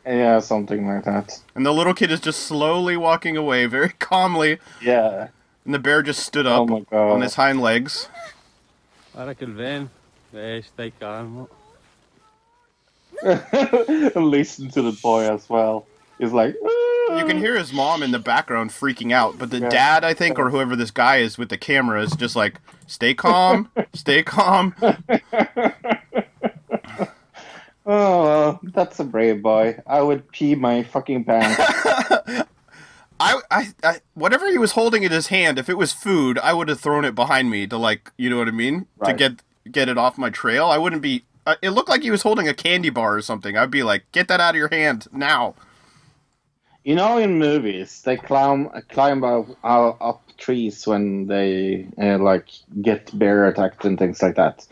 yeah, 0.04 0.40
something 0.40 0.86
like 0.88 1.04
that. 1.04 1.38
And 1.54 1.64
the 1.64 1.72
little 1.72 1.94
kid 1.94 2.10
is 2.10 2.20
just 2.20 2.40
slowly 2.46 2.96
walking 2.96 3.36
away, 3.36 3.66
very 3.66 3.90
calmly, 4.00 4.58
Yeah. 4.82 5.28
and 5.64 5.74
the 5.74 5.78
bear 5.78 6.02
just 6.02 6.20
stood 6.26 6.46
Oh 6.46 6.62
up 6.64 6.68
my 6.68 6.80
god. 6.90 7.12
on 7.12 7.20
his 7.20 7.34
hind 7.36 7.60
legs. 7.60 8.08
Guarda 9.14 9.34
che 9.36 9.44
il 9.44 9.52
vento. 9.52 9.90
Stai 10.32 10.92
calmo. 10.98 11.48
Listen 14.14 14.70
to 14.70 14.82
the 14.82 14.92
boy 15.02 15.28
as 15.30 15.48
well. 15.48 15.84
He's 16.18 16.32
like, 16.32 16.54
mm. 16.54 16.99
You 17.18 17.24
can 17.24 17.38
hear 17.38 17.56
his 17.58 17.72
mom 17.72 18.02
in 18.02 18.10
the 18.12 18.18
background 18.18 18.70
freaking 18.70 19.12
out, 19.12 19.38
but 19.38 19.50
the 19.50 19.58
Yeah. 19.60 19.68
dad, 19.68 20.04
I 20.04 20.14
think, 20.14 20.38
or 20.38 20.50
whoever 20.50 20.76
this 20.76 20.90
guy 20.90 21.18
is 21.18 21.36
with 21.38 21.48
the 21.48 21.58
camera, 21.58 22.02
is 22.02 22.12
just 22.12 22.36
like, 22.36 22.60
"Stay 22.86 23.14
calm, 23.14 23.68
stay 23.94 24.22
calm." 24.22 24.74
Oh, 27.86 28.60
that's 28.62 29.00
a 29.00 29.04
brave 29.04 29.42
boy. 29.42 29.78
I 29.86 30.00
would 30.02 30.30
pee 30.30 30.54
my 30.54 30.82
fucking 30.82 31.24
pants. 31.24 31.58
I, 33.18 33.40
I, 33.50 33.66
I, 33.82 34.00
whatever 34.14 34.48
he 34.48 34.58
was 34.58 34.72
holding 34.72 35.02
in 35.02 35.10
his 35.10 35.26
hand, 35.28 35.58
if 35.58 35.68
it 35.68 35.76
was 35.76 35.92
food, 35.92 36.38
I 36.38 36.52
would 36.52 36.68
have 36.68 36.78
thrown 36.78 37.04
it 37.04 37.14
behind 37.14 37.50
me 37.50 37.66
to 37.66 37.76
like, 37.76 38.12
you 38.16 38.30
know 38.30 38.38
what 38.38 38.48
I 38.48 38.52
mean, 38.52 38.86
to 39.04 39.12
get 39.12 39.42
get 39.70 39.88
it 39.88 39.98
off 39.98 40.18
my 40.18 40.30
trail. 40.30 40.66
I 40.66 40.78
wouldn't 40.78 41.02
be. 41.02 41.24
Uh, 41.46 41.56
it 41.62 41.70
looked 41.70 41.88
like 41.88 42.02
he 42.02 42.10
was 42.10 42.22
holding 42.22 42.48
a 42.48 42.54
candy 42.54 42.90
bar 42.90 43.16
or 43.16 43.22
something. 43.22 43.56
I'd 43.56 43.70
be 43.70 43.82
like, 43.82 44.04
"Get 44.12 44.28
that 44.28 44.40
out 44.40 44.50
of 44.54 44.56
your 44.58 44.68
hand 44.68 45.06
now!" 45.12 45.54
You 46.84 46.94
know, 46.94 47.18
in 47.18 47.38
movies, 47.38 48.02
they 48.02 48.16
climb 48.16 48.68
climb 48.88 49.22
up, 49.24 49.46
up 49.62 50.22
trees 50.38 50.86
when 50.86 51.26
they 51.26 51.86
uh, 52.00 52.18
like 52.18 52.48
get 52.80 53.16
bear 53.18 53.46
attacked 53.46 53.84
and 53.84 53.98
things 53.98 54.22
like 54.22 54.36
that. 54.36 54.66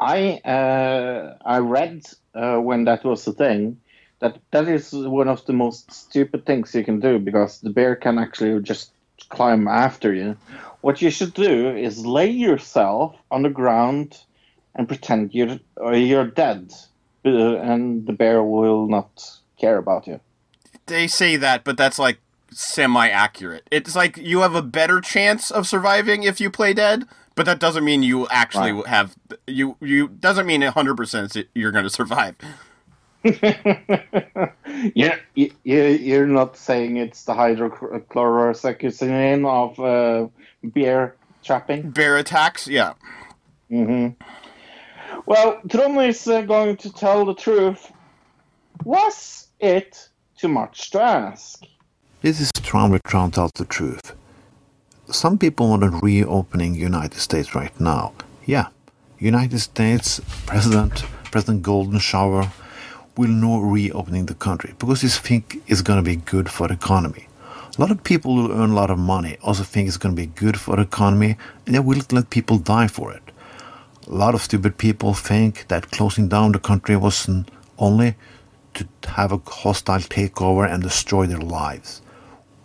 I 0.00 0.38
uh, 0.44 1.36
I 1.44 1.58
read 1.58 2.06
uh, 2.34 2.58
when 2.58 2.84
that 2.84 3.04
was 3.04 3.26
a 3.26 3.32
thing 3.32 3.80
that 4.20 4.38
that 4.52 4.68
is 4.68 4.92
one 4.92 5.28
of 5.28 5.44
the 5.46 5.52
most 5.52 5.92
stupid 5.92 6.46
things 6.46 6.74
you 6.74 6.84
can 6.84 7.00
do 7.00 7.18
because 7.18 7.60
the 7.60 7.70
bear 7.70 7.94
can 7.96 8.18
actually 8.18 8.60
just 8.62 8.92
climb 9.28 9.68
after 9.68 10.14
you. 10.14 10.36
What 10.80 11.02
you 11.02 11.10
should 11.10 11.34
do 11.34 11.76
is 11.76 12.06
lay 12.06 12.30
yourself 12.30 13.16
on 13.30 13.42
the 13.42 13.50
ground 13.50 14.18
and 14.74 14.88
pretend 14.88 15.34
you're 15.34 15.58
you're 15.92 16.26
dead, 16.26 16.72
uh, 17.26 17.56
and 17.56 18.06
the 18.06 18.14
bear 18.14 18.42
will 18.42 18.88
not 18.88 19.10
care 19.58 19.76
about 19.76 20.06
you. 20.06 20.20
They 20.90 21.06
say 21.06 21.36
that, 21.36 21.64
but 21.64 21.78
that's 21.78 21.98
like 21.98 22.18
semi-accurate. 22.50 23.66
It's 23.70 23.94
like 23.94 24.16
you 24.16 24.40
have 24.40 24.56
a 24.56 24.62
better 24.62 25.00
chance 25.00 25.50
of 25.50 25.66
surviving 25.68 26.24
if 26.24 26.40
you 26.40 26.50
play 26.50 26.72
dead, 26.74 27.04
but 27.36 27.46
that 27.46 27.60
doesn't 27.60 27.84
mean 27.84 28.02
you 28.02 28.26
actually 28.28 28.72
Right. 28.72 28.86
have 28.88 29.14
you 29.46 29.76
you 29.80 30.08
doesn't 30.08 30.46
mean 30.46 30.62
hundred 30.62 30.96
percent 30.96 31.36
you're 31.54 31.70
going 31.70 31.84
to 31.84 31.90
survive. 31.90 32.34
yeah, 33.22 35.18
you, 35.34 35.52
you, 35.62 35.82
you're 35.84 36.26
not 36.26 36.56
saying 36.56 36.96
it's 36.96 37.22
the 37.24 37.34
hydrochlorosaccharides 37.34 39.46
of 39.46 39.78
uh, 39.78 40.26
beer 40.72 41.14
trapping. 41.44 41.90
Bear 41.90 42.16
attacks, 42.16 42.66
yeah. 42.66 42.94
Mm-hmm. 43.70 44.20
Well, 45.26 45.60
Tron 45.68 46.00
is 46.00 46.26
uh, 46.26 46.40
going 46.42 46.76
to 46.78 46.92
tell 46.92 47.24
the 47.24 47.34
truth. 47.34 47.92
Was 48.84 49.46
it 49.60 50.09
too 50.40 50.48
much 50.48 50.90
to 50.90 51.00
ask? 51.02 51.62
This 52.22 52.40
is 52.40 52.50
Trump 52.52 52.92
with 52.92 53.02
Trump 53.02 53.34
tells 53.34 53.52
the 53.52 53.66
truth. 53.66 54.14
Some 55.10 55.36
people 55.36 55.68
want 55.68 55.84
a 55.84 55.90
reopening 55.90 56.74
United 56.74 57.20
States 57.20 57.54
right 57.54 57.78
now. 57.78 58.14
Yeah, 58.46 58.68
United 59.18 59.58
States 59.58 60.20
President 60.46 61.04
President 61.30 61.62
Golden 61.62 61.98
Shower 61.98 62.50
will 63.18 63.28
know 63.28 63.58
reopening 63.60 64.26
the 64.26 64.34
country 64.34 64.74
because 64.78 65.02
they 65.02 65.08
think 65.08 65.62
it's 65.66 65.82
going 65.82 66.02
to 66.02 66.10
be 66.10 66.16
good 66.16 66.48
for 66.48 66.68
the 66.68 66.74
economy. 66.74 67.26
A 67.76 67.80
lot 67.80 67.90
of 67.90 68.02
people 68.02 68.34
who 68.34 68.52
earn 68.52 68.70
a 68.70 68.74
lot 68.74 68.90
of 68.90 68.98
money 68.98 69.36
also 69.42 69.62
think 69.62 69.88
it's 69.88 69.98
going 69.98 70.16
to 70.16 70.22
be 70.22 70.26
good 70.26 70.58
for 70.58 70.76
the 70.76 70.82
economy 70.82 71.36
and 71.66 71.74
they 71.74 71.80
will 71.80 72.00
let 72.12 72.30
people 72.30 72.58
die 72.58 72.88
for 72.88 73.12
it. 73.12 73.22
A 74.08 74.14
lot 74.14 74.34
of 74.34 74.42
stupid 74.42 74.78
people 74.78 75.12
think 75.12 75.68
that 75.68 75.90
closing 75.90 76.28
down 76.28 76.52
the 76.52 76.58
country 76.58 76.96
was 76.96 77.28
only 77.78 78.14
to 78.74 78.86
have 79.08 79.32
a 79.32 79.40
hostile 79.46 80.00
takeover 80.00 80.70
and 80.70 80.82
destroy 80.82 81.26
their 81.26 81.38
lives. 81.38 82.02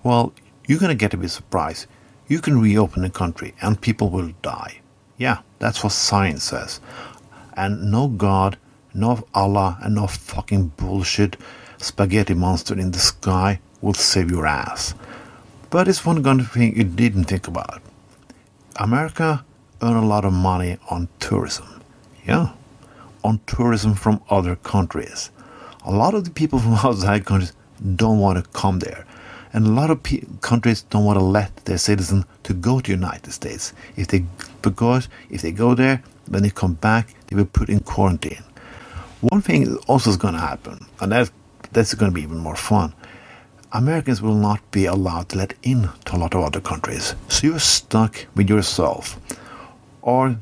Well, 0.03 0.33
you're 0.67 0.79
going 0.79 0.89
to 0.89 0.95
get 0.95 1.13
a 1.13 1.17
bit 1.17 1.31
surprised. 1.31 1.87
You 2.27 2.39
can 2.39 2.59
reopen 2.59 3.03
the 3.03 3.09
country 3.09 3.53
and 3.61 3.79
people 3.79 4.09
will 4.09 4.31
die. 4.41 4.81
Yeah, 5.17 5.39
that's 5.59 5.83
what 5.83 5.93
science 5.93 6.43
says. 6.43 6.79
And 7.55 7.91
no 7.91 8.07
God, 8.07 8.57
no 8.93 9.25
Allah, 9.33 9.77
and 9.81 9.95
no 9.95 10.07
fucking 10.07 10.73
bullshit 10.77 11.37
spaghetti 11.77 12.33
monster 12.33 12.77
in 12.77 12.91
the 12.91 12.99
sky 12.99 13.59
will 13.81 13.93
save 13.93 14.31
your 14.31 14.45
ass. 14.45 14.93
But 15.69 15.87
it's 15.87 16.05
one 16.05 16.21
good 16.21 16.47
thing 16.47 16.75
you 16.75 16.83
didn't 16.83 17.25
think 17.25 17.47
about. 17.47 17.81
America 18.77 19.45
earn 19.81 19.95
a 19.95 20.05
lot 20.05 20.25
of 20.25 20.33
money 20.33 20.77
on 20.89 21.07
tourism. 21.19 21.81
Yeah, 22.27 22.53
on 23.23 23.39
tourism 23.45 23.93
from 23.93 24.21
other 24.29 24.55
countries. 24.55 25.31
A 25.85 25.91
lot 25.91 26.15
of 26.15 26.25
the 26.25 26.31
people 26.31 26.59
from 26.59 26.73
outside 26.83 27.25
countries 27.25 27.53
don't 27.95 28.19
want 28.19 28.43
to 28.43 28.49
come 28.51 28.79
there. 28.79 29.05
And 29.53 29.67
a 29.67 29.71
lot 29.71 29.89
of 29.89 30.03
pe- 30.03 30.23
countries 30.41 30.81
don't 30.81 31.05
want 31.05 31.17
to 31.17 31.23
let 31.23 31.55
their 31.65 31.77
citizens 31.77 32.25
to 32.43 32.53
go 32.53 32.81
to 32.81 32.91
United 32.91 33.31
States 33.31 33.71
if 33.95 34.07
they 34.07 34.25
because 34.61 35.07
if 35.29 35.41
they 35.41 35.51
go 35.51 35.75
there, 35.75 36.03
when 36.27 36.43
they 36.43 36.49
come 36.49 36.73
back, 36.73 37.13
they 37.27 37.35
will 37.35 37.45
put 37.45 37.69
in 37.69 37.79
quarantine. 37.79 38.43
One 39.21 39.41
thing 39.41 39.77
also 39.87 40.09
is 40.09 40.17
going 40.17 40.33
to 40.33 40.39
happen, 40.39 40.85
and 40.99 41.11
that 41.11 41.31
that's 41.71 41.93
going 41.93 42.11
to 42.11 42.15
be 42.15 42.23
even 42.23 42.39
more 42.39 42.55
fun. 42.55 42.93
Americans 43.71 44.21
will 44.21 44.35
not 44.35 44.59
be 44.71 44.85
allowed 44.85 45.29
to 45.29 45.37
let 45.37 45.53
in 45.63 45.89
to 46.05 46.15
a 46.15 46.17
lot 46.17 46.33
of 46.35 46.41
other 46.41 46.59
countries, 46.59 47.15
so 47.29 47.47
you're 47.47 47.59
stuck 47.59 48.25
with 48.35 48.49
yourself, 48.49 49.19
or 50.01 50.37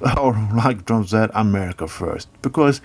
or 0.18 0.32
like 0.54 0.84
Trump 0.84 1.08
said, 1.08 1.30
America 1.34 1.88
first, 1.88 2.28
because 2.42 2.80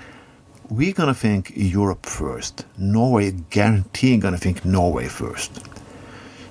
we're 0.70 0.93
gonna 0.93 1.13
think 1.13 1.51
Europe 1.55 2.05
first. 2.05 2.66
Norway, 2.78 3.32
guaranteeing 3.49 4.20
gonna 4.20 4.38
think 4.38 4.66
Norway 4.66 5.07
first. 5.07 5.63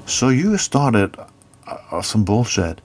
So 0.07 0.29
you 0.29 0.57
started 0.59 1.17
uh, 1.67 2.03
some 2.03 2.25
bullshit 2.25 2.81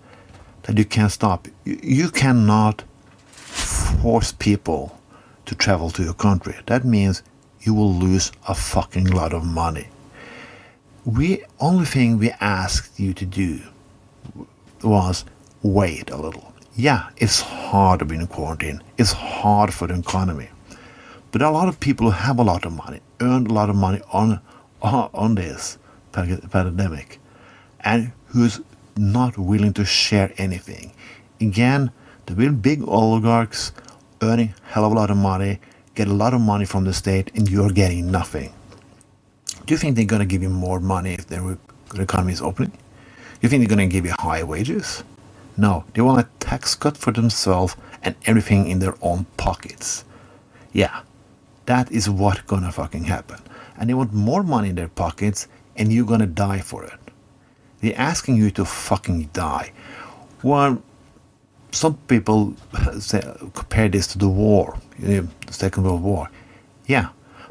that 0.63 0.77
you 0.77 0.85
can't 0.85 1.11
stop. 1.11 1.47
You, 1.65 1.79
you 1.83 2.09
cannot 2.09 2.83
force 3.25 4.31
people 4.31 4.97
to 5.45 5.55
travel 5.55 5.89
to 5.91 6.03
your 6.03 6.13
country. 6.13 6.55
That 6.67 6.85
means 6.85 7.23
you 7.61 7.73
will 7.73 7.93
lose 7.93 8.31
a 8.47 8.55
fucking 8.55 9.07
lot 9.07 9.33
of 9.33 9.43
money. 9.43 9.87
We 11.05 11.43
only 11.59 11.85
thing 11.85 12.17
we 12.17 12.31
asked 12.39 12.99
you 12.99 13.13
to 13.15 13.25
do 13.25 13.61
was 14.83 15.25
wait 15.61 16.09
a 16.09 16.17
little. 16.17 16.53
Yeah, 16.75 17.09
it's 17.17 17.41
hard 17.41 17.99
to 17.99 18.05
be 18.05 18.15
in 18.15 18.27
quarantine. 18.27 18.81
It's 18.97 19.11
hard 19.11 19.73
for 19.73 19.87
the 19.87 19.95
economy. 19.95 20.49
But 21.31 21.41
a 21.41 21.49
lot 21.49 21.67
of 21.67 21.79
people 21.79 22.07
who 22.07 22.11
have 22.11 22.39
a 22.39 22.43
lot 22.43 22.65
of 22.65 22.73
money, 22.73 23.01
earned 23.19 23.49
a 23.49 23.53
lot 23.53 23.69
of 23.69 23.75
money 23.75 24.01
on 24.11 24.41
on, 24.81 25.35
this 25.35 25.77
pandemic, 26.11 27.19
and 27.81 28.11
who's 28.27 28.61
not 28.95 29.37
willing 29.37 29.73
to 29.73 29.85
share 29.85 30.31
anything. 30.37 30.93
Again, 31.41 31.91
the 32.25 32.49
big 32.51 32.81
oligarchs 32.87 33.73
earning 34.21 34.53
hell 34.63 34.85
of 34.85 34.91
a 34.91 34.95
lot 34.95 35.11
of 35.11 35.17
money, 35.17 35.59
get 35.95 36.07
a 36.07 36.13
lot 36.13 36.33
of 36.33 36.41
money 36.41 36.65
from 36.65 36.85
the 36.85 36.93
state, 36.93 37.31
and 37.35 37.49
you're 37.49 37.71
getting 37.71 38.09
nothing. 38.11 38.53
Do 39.65 39.73
you 39.73 39.77
think 39.77 39.95
they're 39.95 40.05
going 40.05 40.21
to 40.21 40.25
give 40.25 40.41
you 40.41 40.49
more 40.49 40.79
money 40.79 41.13
if 41.13 41.27
their 41.27 41.57
economy 41.95 42.33
is 42.33 42.41
opening? 42.41 42.71
Do 42.71 42.77
you 43.41 43.49
think 43.49 43.61
they're 43.61 43.75
going 43.75 43.89
to 43.89 43.93
give 43.93 44.05
you 44.05 44.13
high 44.17 44.43
wages? 44.43 45.03
No, 45.57 45.83
they 45.93 46.01
want 46.01 46.19
a 46.25 46.27
tax 46.39 46.73
cut 46.75 46.97
for 46.97 47.11
themselves 47.11 47.75
and 48.01 48.15
everything 48.25 48.67
in 48.67 48.79
their 48.79 48.95
own 49.01 49.25
pockets. 49.37 50.05
Yeah, 50.71 51.01
that 51.69 51.91
is 51.91 52.09
what 52.09 52.47
gonna 52.47 52.71
fucking 52.71 53.03
happen. 53.03 53.39
And 53.77 53.87
they 53.87 53.93
want 53.93 54.11
more 54.11 54.41
money 54.41 54.69
in 54.69 54.75
their 54.75 54.87
pockets 54.87 55.47
and 55.77 55.93
you're 55.93 56.11
gonna 56.13 56.25
die 56.25 56.61
for 56.61 56.83
it. 56.83 56.99
They're 57.79 57.97
asking 58.11 58.37
you 58.37 58.49
to 58.51 58.65
fucking 58.65 59.29
die. 59.33 59.71
Well, 60.41 60.81
some 61.71 61.97
people 62.07 62.55
say, 62.99 63.21
compare 63.53 63.87
this 63.87 64.07
to 64.07 64.17
the 64.17 64.27
war, 64.27 64.79
the 64.97 65.27
Second 65.51 65.83
World 65.83 66.01
War. 66.01 66.31
Yeah, 66.87 67.09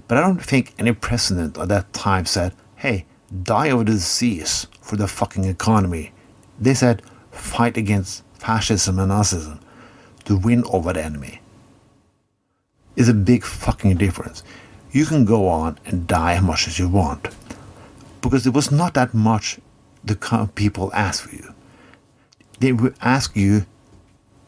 but 0.08 0.18
I 0.18 0.20
don't 0.22 0.44
think 0.44 0.74
any 0.80 0.92
president 0.92 1.56
at 1.56 1.68
that 1.68 1.92
time 1.92 2.26
said, 2.26 2.54
hey, 2.74 3.06
die 3.44 3.68
of 3.68 3.86
the 3.86 3.92
disease 3.92 4.66
for 4.80 4.96
the 4.96 5.06
fucking 5.06 5.44
economy. 5.44 6.10
They 6.58 6.74
said, 6.74 7.02
fight 7.30 7.76
against 7.76 8.24
fascism 8.34 8.98
and 8.98 9.12
Nazism 9.12 9.60
to 10.24 10.36
win 10.36 10.64
over 10.64 10.92
the 10.92 11.04
enemy. 11.04 11.40
Is 12.98 13.08
a 13.08 13.14
big 13.14 13.44
fucking 13.44 13.96
difference. 13.96 14.42
You 14.90 15.06
can 15.06 15.24
go 15.24 15.46
on 15.46 15.78
and 15.86 16.08
die 16.08 16.34
as 16.34 16.42
much 16.42 16.66
as 16.66 16.80
you 16.80 16.88
want. 16.88 17.28
Because 18.20 18.44
it 18.44 18.52
was 18.52 18.72
not 18.72 18.94
that 18.94 19.14
much 19.14 19.60
the 20.04 20.16
people 20.56 20.90
asked 20.92 21.22
for 21.22 21.32
you. 21.36 21.54
They 22.58 22.72
would 22.72 22.96
ask 23.00 23.36
you 23.36 23.66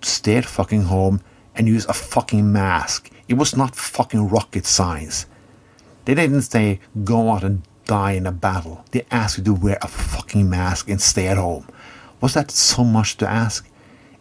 to 0.01 0.09
stay 0.09 0.35
at 0.35 0.47
fucking 0.47 0.83
home 0.83 1.21
and 1.55 1.69
use 1.69 1.87
a 1.87 1.93
fucking 1.93 2.53
mask. 2.53 3.09
It 3.29 3.35
was 3.35 3.57
not 3.57 3.77
fucking 3.77 4.29
rocket 4.29 4.67
science. 4.67 5.27
They 6.05 6.17
didn't 6.17 6.43
say 6.43 6.81
go 7.05 7.31
out 7.31 7.45
and 7.45 7.63
die 7.85 8.15
in 8.19 8.27
a 8.27 8.33
battle. 8.33 8.85
They 8.91 9.07
asked 9.13 9.39
you 9.39 9.45
to 9.45 9.55
wear 9.55 9.79
a 9.81 9.87
fucking 9.87 10.51
mask 10.51 10.91
and 10.91 11.01
stay 11.01 11.29
at 11.29 11.37
home. 11.37 11.69
Was 12.21 12.35
that 12.35 12.51
so 12.51 12.83
much 12.83 13.17
to 13.19 13.29
ask? 13.31 13.71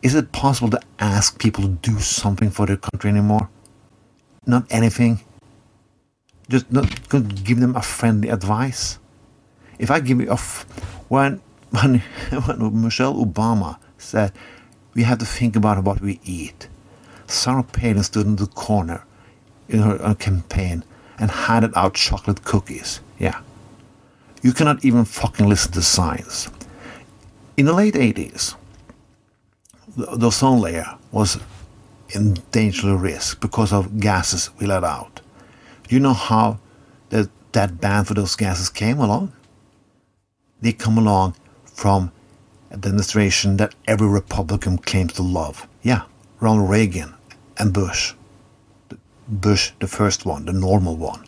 Is 0.04 0.14
it 0.14 0.32
possible 0.32 0.70
to 0.70 0.82
ask 1.00 1.40
people 1.40 1.64
to 1.64 1.70
do 1.70 1.98
something 2.00 2.52
for 2.52 2.68
their 2.68 2.78
country 2.78 3.10
anymore? 3.10 3.50
Not 4.46 4.66
anything. 4.70 5.20
Just 6.50 6.72
not 6.72 7.10
could 7.10 7.44
give 7.44 7.60
them 7.60 7.76
a 7.76 7.82
friendly 7.82 8.30
advice. 8.30 8.98
If 9.78 9.92
I 9.92 10.00
give 10.00 10.20
you 10.20 10.30
a 10.30 10.34
f- 10.34 10.66
when 11.08 11.42
when 11.72 12.00
when 12.46 12.82
Michelle 12.82 13.16
Obama 13.16 13.78
said 13.98 14.32
we 14.96 15.04
have 15.04 15.20
to 15.20 15.26
think 15.26 15.56
about 15.56 15.84
what 15.84 16.02
we 16.02 16.20
eat, 16.24 16.68
Sarah 17.28 17.64
Palin 17.64 18.04
stood 18.04 18.26
in 18.26 18.36
the 18.38 18.48
corner 18.48 19.04
in 19.68 19.80
her 19.80 20.02
uh, 20.02 20.16
campaign 20.16 20.84
and 21.20 21.30
handed 21.30 21.72
out 21.76 21.94
chocolate 21.94 22.44
cookies. 22.44 23.02
Yeah, 23.20 23.40
you 24.42 24.54
cannot 24.54 24.84
even 24.84 25.06
fucking 25.06 25.48
listen 25.48 25.72
to 25.74 25.82
science. 25.82 26.50
In 27.58 27.66
the 27.66 27.74
late 27.74 27.94
80s, 27.94 28.56
the, 29.96 30.06
the 30.16 30.28
ozone 30.28 30.62
layer 30.62 30.98
was 31.12 31.38
in 32.12 32.36
danger 32.52 32.96
risk 32.96 33.40
because 33.40 33.72
of 33.72 34.00
gases 34.00 34.50
we 34.60 34.66
let 34.66 34.84
out. 34.84 35.22
Do 35.88 35.96
you 35.96 36.02
know 36.02 36.14
how 36.14 36.60
that, 37.10 37.30
that 37.52 37.80
ban 37.82 38.06
for 38.06 38.14
those 38.14 38.36
gases 38.36 38.70
came 38.70 39.00
along? 39.00 39.34
They 40.62 40.74
come 40.74 40.98
along 40.98 41.36
from 41.66 42.12
a 42.72 42.78
demonstration 42.78 43.58
that 43.58 43.74
every 43.88 44.08
Republican 44.08 44.78
claims 44.78 45.14
to 45.14 45.24
love. 45.24 45.68
Yeah, 45.82 46.04
Ronald 46.40 46.70
Reagan 46.70 47.16
and 47.58 47.74
Bush. 47.74 48.14
Bush, 49.28 49.72
the 49.80 49.88
first 49.88 50.26
one, 50.26 50.46
the 50.46 50.54
normal 50.54 50.96
one, 50.96 51.24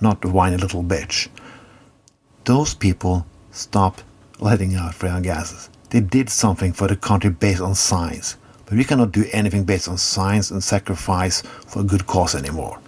not 0.00 0.20
the 0.20 0.28
whiny 0.28 0.56
little 0.56 0.82
bitch. 0.82 1.28
Those 2.44 2.74
people 2.74 3.26
stopped 3.50 4.04
letting 4.38 4.74
out 4.74 4.94
freon 4.94 5.22
gases. 5.22 5.68
They 5.90 6.00
did 6.00 6.30
something 6.30 6.72
for 6.72 6.86
the 6.88 6.96
country 6.96 7.30
based 7.30 7.60
on 7.60 7.74
science. 7.74 8.36
But 8.68 8.76
we 8.76 8.84
cannot 8.84 9.12
do 9.12 9.24
anything 9.32 9.64
based 9.64 9.88
on 9.88 9.96
science 9.96 10.50
and 10.50 10.62
sacrifice 10.62 11.40
for 11.66 11.80
a 11.80 11.84
good 11.84 12.06
cause 12.06 12.34
anymore. 12.34 12.78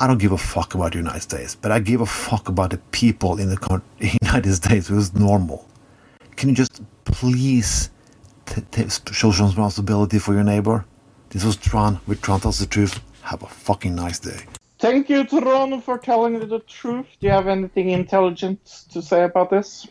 I 0.00 0.08
don't 0.08 0.18
give 0.18 0.32
a 0.32 0.38
fuck 0.38 0.74
about 0.74 0.90
the 0.92 0.98
United 0.98 1.20
States, 1.20 1.54
but 1.54 1.70
I 1.70 1.78
give 1.78 2.00
a 2.00 2.06
fuck 2.06 2.48
about 2.48 2.70
the 2.70 2.78
people 2.90 3.38
in 3.38 3.48
the 3.48 3.82
United 4.22 4.54
States 4.54 4.88
who's 4.88 5.14
normal. 5.14 5.68
Can 6.34 6.48
you 6.48 6.54
just 6.56 6.82
please 7.04 7.90
t- 8.46 8.62
t- 8.72 8.88
show 9.12 9.30
some 9.30 9.46
responsibility 9.46 10.18
for 10.18 10.34
your 10.34 10.42
neighbor? 10.42 10.84
This 11.30 11.44
was 11.44 11.54
Tron 11.54 12.00
with 12.08 12.20
Tron 12.20 12.40
Tells 12.40 12.58
the 12.58 12.66
Truth. 12.66 13.00
Have 13.22 13.44
a 13.44 13.46
fucking 13.46 13.94
nice 13.94 14.18
day. 14.18 14.40
Thank 14.80 15.08
you, 15.08 15.24
Tron, 15.24 15.80
for 15.80 15.96
telling 15.96 16.40
the 16.40 16.58
truth. 16.58 17.06
Do 17.20 17.28
you 17.28 17.32
have 17.32 17.46
anything 17.46 17.90
intelligent 17.90 18.64
to 18.90 19.00
say 19.00 19.22
about 19.22 19.50
this? 19.50 19.86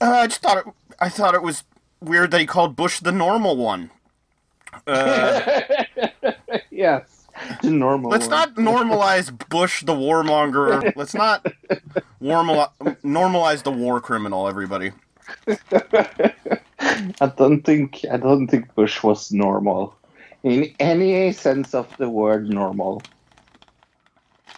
Uh, 0.00 0.10
I 0.10 0.26
just 0.26 0.42
thought 0.42 0.58
it. 0.58 0.64
I 0.98 1.08
thought 1.08 1.34
it 1.34 1.42
was 1.42 1.62
weird 2.04 2.30
that 2.30 2.40
he 2.40 2.46
called 2.46 2.76
Bush 2.76 3.00
the 3.00 3.12
normal 3.12 3.56
one. 3.56 3.90
Uh, 4.86 5.62
yes, 6.70 7.26
the 7.62 7.70
normal. 7.70 8.10
let's 8.10 8.28
one. 8.28 8.30
not 8.30 8.54
normalize 8.54 9.48
Bush 9.48 9.82
the 9.84 9.94
warmonger. 9.94 10.92
Let's 10.96 11.14
not 11.14 11.46
normal 12.20 12.72
normalize 13.04 13.62
the 13.62 13.70
war 13.70 14.00
criminal. 14.00 14.48
Everybody. 14.48 14.92
I 17.20 17.32
don't 17.36 17.62
think 17.62 18.04
I 18.10 18.16
don't 18.16 18.48
think 18.48 18.74
Bush 18.74 19.02
was 19.02 19.32
normal 19.32 19.96
in 20.42 20.74
any 20.78 21.32
sense 21.32 21.74
of 21.74 21.94
the 21.96 22.08
word 22.08 22.48
normal. 22.48 23.02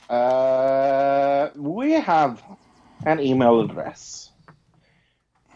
Uh, 0.09 1.51
we 1.57 1.93
have 1.93 2.43
an 3.05 3.21
email 3.21 3.61
address. 3.61 4.26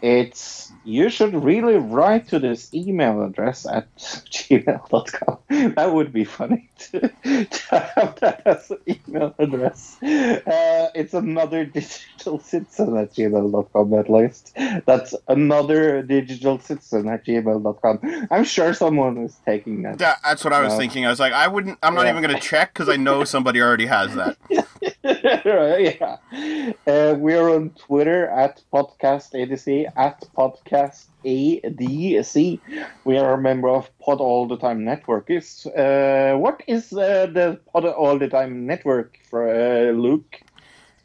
It's 0.01 0.71
you 0.83 1.09
should 1.09 1.33
really 1.35 1.75
write 1.77 2.27
to 2.29 2.39
this 2.39 2.73
email 2.73 3.23
address 3.23 3.67
at 3.67 3.93
gmail.com. 3.97 5.73
That 5.75 5.93
would 5.93 6.11
be 6.11 6.23
funny 6.23 6.69
to, 6.79 6.99
to 7.45 7.91
have 7.95 8.19
that 8.21 8.41
as 8.45 8.71
an 8.71 8.79
email 8.87 9.35
address. 9.37 9.97
Uh, 10.01 10.89
it's 10.95 11.13
another 11.13 11.65
digital 11.65 12.39
citizen 12.39 12.97
at 12.97 13.13
gmail.com 13.13 13.93
at 13.93 14.09
least. 14.09 14.53
That's 14.85 15.13
another 15.27 16.01
digital 16.01 16.57
citizen 16.59 17.07
at 17.09 17.25
gmail.com. 17.25 18.27
I'm 18.31 18.43
sure 18.43 18.73
someone 18.73 19.17
is 19.19 19.37
taking 19.45 19.83
that. 19.83 19.99
Yeah, 19.99 20.15
that's 20.23 20.43
what 20.43 20.53
I 20.53 20.61
was 20.61 20.73
No. 20.73 20.79
thinking. 20.79 21.05
I 21.05 21.09
was 21.09 21.19
like, 21.19 21.33
I 21.33 21.47
wouldn't. 21.47 21.77
I'm 21.83 21.93
not 21.93 22.05
Yeah. 22.05 22.11
even 22.11 22.23
going 22.23 22.35
to 22.35 22.41
check 22.41 22.73
because 22.73 22.89
I 22.89 22.95
know 22.95 23.23
somebody 23.23 23.61
already 23.61 23.85
has 23.85 24.15
that. 24.15 24.37
Right, 25.03 25.97
yeah. 25.99 26.71
Uh, 26.87 27.15
we're 27.15 27.49
on 27.49 27.71
Twitter 27.71 28.27
at 28.27 28.61
podcast 28.73 29.33
ADC 29.33 29.90
at 29.95 30.23
podcast 30.37 31.05
ADC. 31.25 32.59
We 33.03 33.17
are 33.17 33.33
a 33.33 33.41
member 33.41 33.69
of 33.69 33.89
Pod 33.99 34.19
All 34.19 34.47
the 34.47 34.57
Time 34.57 34.83
Network. 34.83 35.29
Is 35.29 35.65
uh, 35.67 36.35
what 36.37 36.61
is 36.67 36.91
uh, 36.93 37.27
the 37.27 37.59
Pod 37.71 37.85
All 37.85 38.17
the 38.17 38.27
Time 38.27 38.65
Network 38.65 39.17
for 39.29 39.49
uh, 39.49 39.91
Luke? 39.91 40.41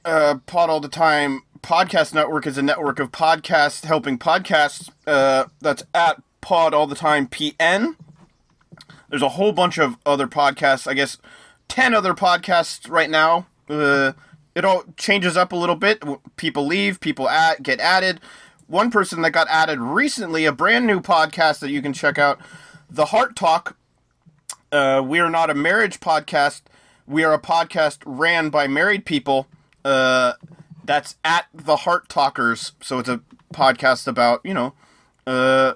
uh, 0.05 0.39
Pod 0.47 0.71
All 0.71 0.81
the 0.81 0.89
Time 0.89 1.43
Podcast 1.63 2.15
Network 2.15 2.47
is 2.47 2.57
a 2.59 2.63
network 2.63 2.99
of 3.01 3.11
podcasts 3.13 3.85
helping 3.85 4.19
podcasts. 4.19 4.91
Uh, 5.07 5.47
that's 5.61 5.83
at 5.95 6.23
Pod 6.41 6.75
All 6.75 6.87
the 6.87 6.95
Time 6.95 7.27
PN. 7.27 7.97
There's 9.09 9.23
a 9.23 9.31
whole 9.31 9.53
bunch 9.53 9.79
of 9.79 9.97
other 10.07 10.27
podcasts. 10.27 10.87
I 10.87 10.95
guess 10.95 11.19
ten 11.69 11.95
other 11.95 12.15
podcasts 12.15 12.89
right 12.91 13.11
now. 13.11 13.47
Uh, 13.69 14.13
it 14.55 14.65
all 14.65 14.85
changes 14.97 15.37
up 15.37 15.53
a 15.53 15.57
little 15.57 15.77
bit. 15.77 16.03
People 16.37 16.67
leave, 16.67 16.99
people 17.01 17.29
add, 17.29 17.63
get 17.63 17.79
added. 17.79 18.21
One 18.67 18.91
person 18.91 19.23
that 19.23 19.31
got 19.31 19.47
added 19.49 19.81
recently, 19.81 20.45
a 20.45 20.53
brand 20.53 20.87
new 20.87 21.01
podcast 21.01 21.61
that 21.61 21.71
you 21.71 21.81
can 21.81 21.93
check 21.93 22.19
out, 22.19 22.41
The 22.91 23.07
Heart 23.07 23.37
Talk 23.37 23.77
uh, 24.73 25.03
we 25.05 25.21
are 25.21 25.31
not 25.31 25.51
a 25.51 25.55
marriage 25.55 26.01
podcast. 26.01 26.63
We 27.07 27.25
are 27.25 27.33
a 27.33 27.39
podcast 27.41 27.99
ran 28.05 28.51
by 28.51 28.67
married 28.67 29.05
people. 29.05 29.47
Uh, 29.85 30.35
that's 30.85 31.17
at 31.25 31.47
the 31.55 31.77
Heart 31.77 32.09
Talkers. 32.09 32.73
So 32.81 32.99
it's 32.99 33.09
a 33.09 33.21
podcast 33.55 34.07
about 34.07 34.41
you 34.45 34.55
know, 34.55 34.75
uh, 35.27 35.75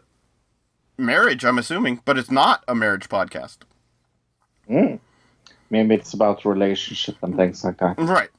marriage. 0.98 1.44
I'm 1.44 1.58
assuming, 1.58 2.02
but 2.04 2.18
it's 2.18 2.30
not 2.30 2.64
a 2.66 2.74
marriage 2.74 3.08
podcast. 3.08 3.58
Mm. 4.68 5.00
Maybe 5.70 5.94
it's 5.94 6.14
about 6.14 6.44
relationship 6.44 7.16
and 7.22 7.36
things 7.36 7.64
like 7.64 7.78
that. 7.78 7.98
Right. 7.98 8.30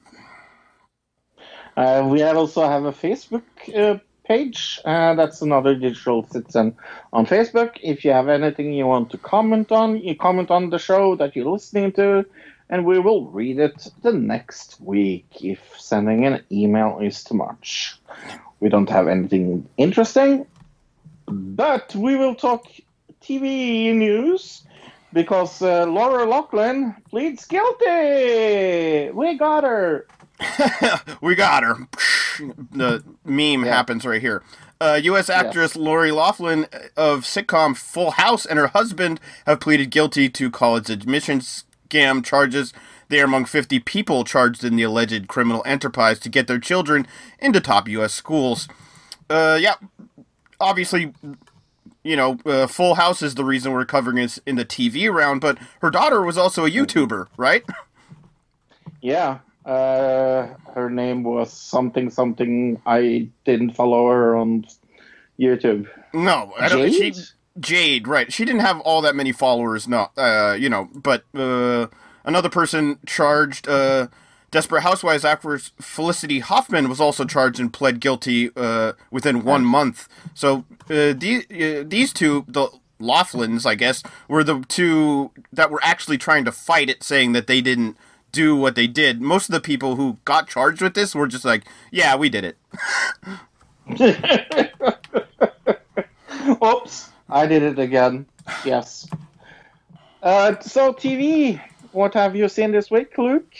Uh, 1.77 2.05
we 2.05 2.21
also 2.21 2.67
have 2.67 2.83
a 2.83 2.91
Facebook 2.91 3.43
uh, 3.73 3.99
page. 4.31 4.79
Uh, 4.85 5.13
that's 5.15 5.41
another 5.41 5.75
digital 5.75 6.25
citizen 6.31 6.75
on 7.11 7.25
Facebook. 7.25 7.71
If 7.83 8.05
you 8.05 8.11
have 8.11 8.29
anything 8.29 8.71
you 8.73 8.87
want 8.87 9.09
to 9.11 9.17
comment 9.17 9.71
on, 9.71 9.97
you 9.97 10.15
comment 10.15 10.49
on 10.51 10.69
the 10.69 10.79
show 10.79 11.15
that 11.17 11.35
you're 11.35 11.51
listening 11.51 11.91
to, 11.93 12.25
and 12.69 12.85
we 12.85 12.97
will 12.99 13.25
read 13.25 13.59
it 13.59 13.77
the 14.03 14.13
next 14.13 14.79
week 14.79 15.27
if 15.41 15.59
sending 15.77 16.25
an 16.25 16.43
email 16.49 16.99
is 16.99 17.23
too 17.23 17.35
much. 17.35 17.99
We 18.61 18.69
don't 18.69 18.89
have 18.89 19.07
anything 19.09 19.67
interesting, 19.75 20.45
but 21.25 21.93
we 21.95 22.15
will 22.15 22.35
talk 22.35 22.67
TV 23.21 23.93
news. 23.93 24.63
Because 25.13 25.61
uh, 25.61 25.85
Laura 25.87 26.23
Loughlin 26.23 26.95
pleads 27.09 27.43
guilty. 27.45 29.11
We 29.11 29.37
got 29.37 29.65
her. 29.65 30.07
we 31.21 31.35
got 31.35 31.63
her. 31.63 31.75
The 32.71 33.03
meme 33.25 33.65
Yeah. 33.65 33.73
happens 33.75 34.05
right 34.05 34.21
here. 34.21 34.43
Uh, 34.79 34.99
U.S. 35.03 35.29
actress 35.29 35.75
Lori 35.75 36.11
Loughlin 36.11 36.65
of 36.97 37.21
sitcom 37.21 37.77
Full 37.77 38.11
House 38.11 38.45
and 38.47 38.57
her 38.57 38.67
husband 38.67 39.19
have 39.45 39.59
pleaded 39.59 39.91
guilty 39.91 40.27
to 40.29 40.49
college 40.49 40.89
admissions 40.89 41.65
scam 41.87 42.23
charges. 42.25 42.73
They 43.09 43.21
are 43.21 43.25
among 43.25 43.45
50 43.45 43.79
people 43.81 44.23
charged 44.23 44.63
in 44.63 44.77
the 44.77 44.83
alleged 44.83 45.27
criminal 45.27 45.61
enterprise 45.65 46.17
to 46.21 46.29
get 46.29 46.47
their 46.47 46.57
children 46.59 47.05
into 47.39 47.59
top 47.59 47.87
U.S. 47.89 48.13
schools. 48.13 48.67
Uh, 49.29 49.57
yeah, 49.61 49.75
obviously, 50.59 51.13
you 52.03 52.15
know, 52.15 52.39
uh, 52.45 52.65
Full 52.65 52.95
House 52.95 53.21
is 53.21 53.35
the 53.35 53.45
reason 53.45 53.73
we're 53.73 53.85
covering 53.85 54.15
this 54.15 54.39
in 54.47 54.55
the 54.55 54.65
TV 54.65 55.13
round, 55.13 55.41
but 55.41 55.59
her 55.81 55.91
daughter 55.91 56.23
was 56.23 56.37
also 56.37 56.65
a 56.65 56.71
YouTuber, 56.71 57.27
right? 57.37 57.63
Yeah. 59.03 59.39
Uh, 59.65 60.47
her 60.73 60.89
name 60.89 61.23
was 61.23 61.53
something 61.53 62.09
something. 62.09 62.81
I 62.85 63.29
didn't 63.45 63.71
follow 63.71 64.07
her 64.07 64.35
on 64.35 64.65
YouTube. 65.39 65.87
No, 66.13 66.53
I 66.59 66.67
don't. 66.69 66.91
She, 66.91 67.11
Jade? 67.11 67.17
Jade, 67.59 68.07
right? 68.07 68.31
She 68.31 68.45
didn't 68.45 68.61
have 68.61 68.79
all 68.81 69.01
that 69.01 69.15
many 69.15 69.31
followers. 69.31 69.87
No, 69.87 70.07
uh, 70.17 70.55
you 70.59 70.69
know, 70.69 70.89
but 70.93 71.25
uh, 71.35 71.87
another 72.23 72.49
person 72.49 72.99
charged. 73.05 73.67
Uh, 73.67 74.07
Desperate 74.51 74.81
Housewives 74.81 75.23
actress 75.23 75.71
Felicity 75.79 76.39
Huffman 76.39 76.89
was 76.89 76.99
also 76.99 77.23
charged 77.23 77.57
and 77.59 77.71
pled 77.71 78.01
guilty 78.01 78.51
uh, 78.57 78.93
within 79.09 79.45
one 79.45 79.63
month. 79.63 80.09
So 80.33 80.65
uh, 80.89 81.13
these 81.13 81.45
uh, 81.49 81.83
these 81.87 82.11
two, 82.11 82.43
the 82.49 82.67
Loughlins, 82.99 83.65
I 83.65 83.75
guess, 83.75 84.03
were 84.27 84.43
the 84.43 84.65
two 84.67 85.31
that 85.53 85.71
were 85.71 85.79
actually 85.83 86.17
trying 86.17 86.43
to 86.45 86.51
fight 86.51 86.89
it, 86.89 87.01
saying 87.01 87.31
that 87.31 87.47
they 87.47 87.61
didn't 87.61 87.97
do 88.31 88.55
what 88.55 88.75
they 88.75 88.87
did. 88.87 89.21
Most 89.21 89.49
of 89.49 89.53
the 89.53 89.61
people 89.61 89.95
who 89.95 90.17
got 90.25 90.47
charged 90.47 90.81
with 90.81 90.93
this 90.93 91.15
were 91.15 91.27
just 91.27 91.45
like, 91.45 91.63
"Yeah, 91.91 92.15
we 92.15 92.29
did 92.29 92.45
it." 92.45 92.57
Oops, 96.63 97.09
I 97.29 97.45
did 97.47 97.63
it 97.63 97.79
again. 97.79 98.25
Yes. 98.65 99.07
Uh, 100.21 100.59
so 100.61 100.93
TV. 100.93 101.59
What 101.93 102.13
have 102.13 102.37
you 102.37 102.47
seen 102.47 102.71
this 102.71 102.89
week, 102.89 103.17
Luke? 103.17 103.53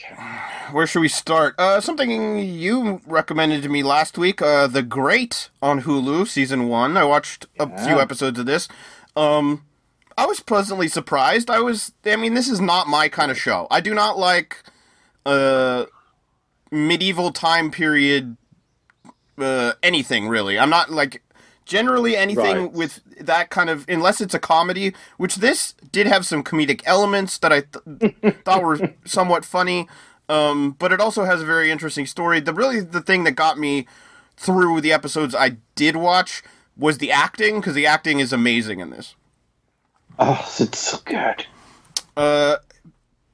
Where 0.72 0.88
should 0.88 1.02
we 1.02 1.10
start? 1.10 1.54
Uh, 1.58 1.82
something 1.82 2.40
you 2.40 3.02
recommended 3.06 3.62
to 3.64 3.70
me 3.70 3.84
last 3.84 4.18
week, 4.18 4.42
uh, 4.42 4.68
The 4.68 4.84
Great 4.84 5.50
on 5.62 5.82
Hulu, 5.82 6.26
season 6.30 6.70
one. 6.70 6.96
I 6.96 7.04
watched 7.04 7.48
a 7.60 7.68
few 7.84 8.00
episodes 8.00 8.40
of 8.40 8.46
this. 8.46 8.70
Um, 9.18 9.66
I 10.22 10.26
was 10.28 10.40
pleasantly 10.40 10.88
surprised. 10.88 11.50
I 11.50 11.60
was, 11.62 11.94
I 12.06 12.16
mean, 12.16 12.36
this 12.36 12.48
is 12.48 12.62
not 12.62 12.88
my 12.88 13.10
kind 13.10 13.32
of 13.32 13.40
show. 13.40 13.66
I 13.72 13.82
do 13.82 13.94
not 13.96 14.20
like, 14.20 14.62
uh, 15.26 15.86
medieval 16.72 17.32
time 17.32 17.72
period, 17.72 18.38
uh, 19.40 19.74
anything 19.82 20.28
really. 20.28 20.60
I'm 20.60 20.70
not 20.70 20.92
like, 20.92 21.24
generally 21.66 22.16
anything 22.16 22.58
Right. 22.64 22.72
with 22.72 23.00
that 23.20 23.50
kind 23.50 23.70
of, 23.72 23.84
unless 23.90 24.22
it's 24.22 24.36
a 24.36 24.40
comedy, 24.40 24.94
which 25.18 25.38
this 25.38 25.74
did 25.92 26.06
have 26.06 26.24
some 26.26 26.44
comedic 26.44 26.82
elements 26.86 27.40
that 27.40 27.52
I 27.52 27.62
th- 27.62 28.16
thought 28.46 28.62
were 28.64 28.94
somewhat 29.06 29.44
funny. 29.44 29.88
Um, 30.30 30.76
but 30.78 30.92
it 30.94 31.00
also 31.00 31.24
has 31.26 31.42
a 31.42 31.46
very 31.46 31.72
interesting 31.72 32.06
story. 32.06 32.40
The 32.40 32.54
really 32.54 32.80
the 32.80 33.02
thing 33.02 33.24
that 33.24 33.32
got 33.32 33.58
me 33.58 33.88
through 34.38 34.82
the 34.82 34.94
episodes 34.94 35.34
I 35.34 35.58
did 35.76 35.96
watch 35.96 36.44
was 36.78 37.00
the 37.00 37.12
acting 37.12 37.60
because 37.60 37.74
the 37.74 37.86
acting 37.88 38.20
is 38.20 38.32
amazing 38.32 38.80
in 38.82 38.92
this. 38.92 39.16
Oh, 40.20 40.40
it's 40.60 40.80
so 40.80 41.00
good. 41.06 41.46
Uh, 42.16 42.58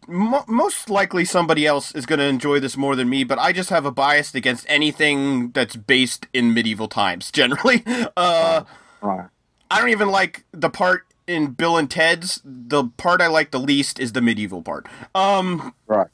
mo- 0.08 0.46
most 0.48 0.90
likely 0.90 1.26
somebody 1.26 1.66
else 1.66 1.94
is 1.94 2.06
going 2.06 2.20
to 2.20 2.26
enjoy 2.26 2.60
this 2.60 2.78
more 2.78 2.96
than 2.96 3.10
me, 3.10 3.24
but 3.24 3.38
I 3.40 3.52
just 3.52 3.70
have 3.70 3.86
a 3.86 3.92
bias 3.92 4.34
against 4.36 4.66
anything 4.70 5.52
that's 5.52 5.76
based 5.76 6.28
in 6.34 6.54
medieval 6.54 6.88
times. 6.88 7.32
Generally, 7.32 7.84
uh, 8.16 8.64
Right. 9.02 9.28
I 9.70 9.80
don't 9.80 9.90
even 9.90 10.10
like 10.10 10.46
the 10.52 10.70
part 10.70 11.06
in 11.28 11.48
Bill 11.52 11.78
and 11.78 11.92
Ted's. 11.92 12.42
The 12.46 12.86
part 12.98 13.22
I 13.22 13.28
like 13.28 13.52
the 13.52 13.60
least 13.60 14.00
is 14.00 14.14
the 14.14 14.22
medieval 14.22 14.62
part. 14.62 14.88
Um, 15.14 15.74
Right. 15.88 16.08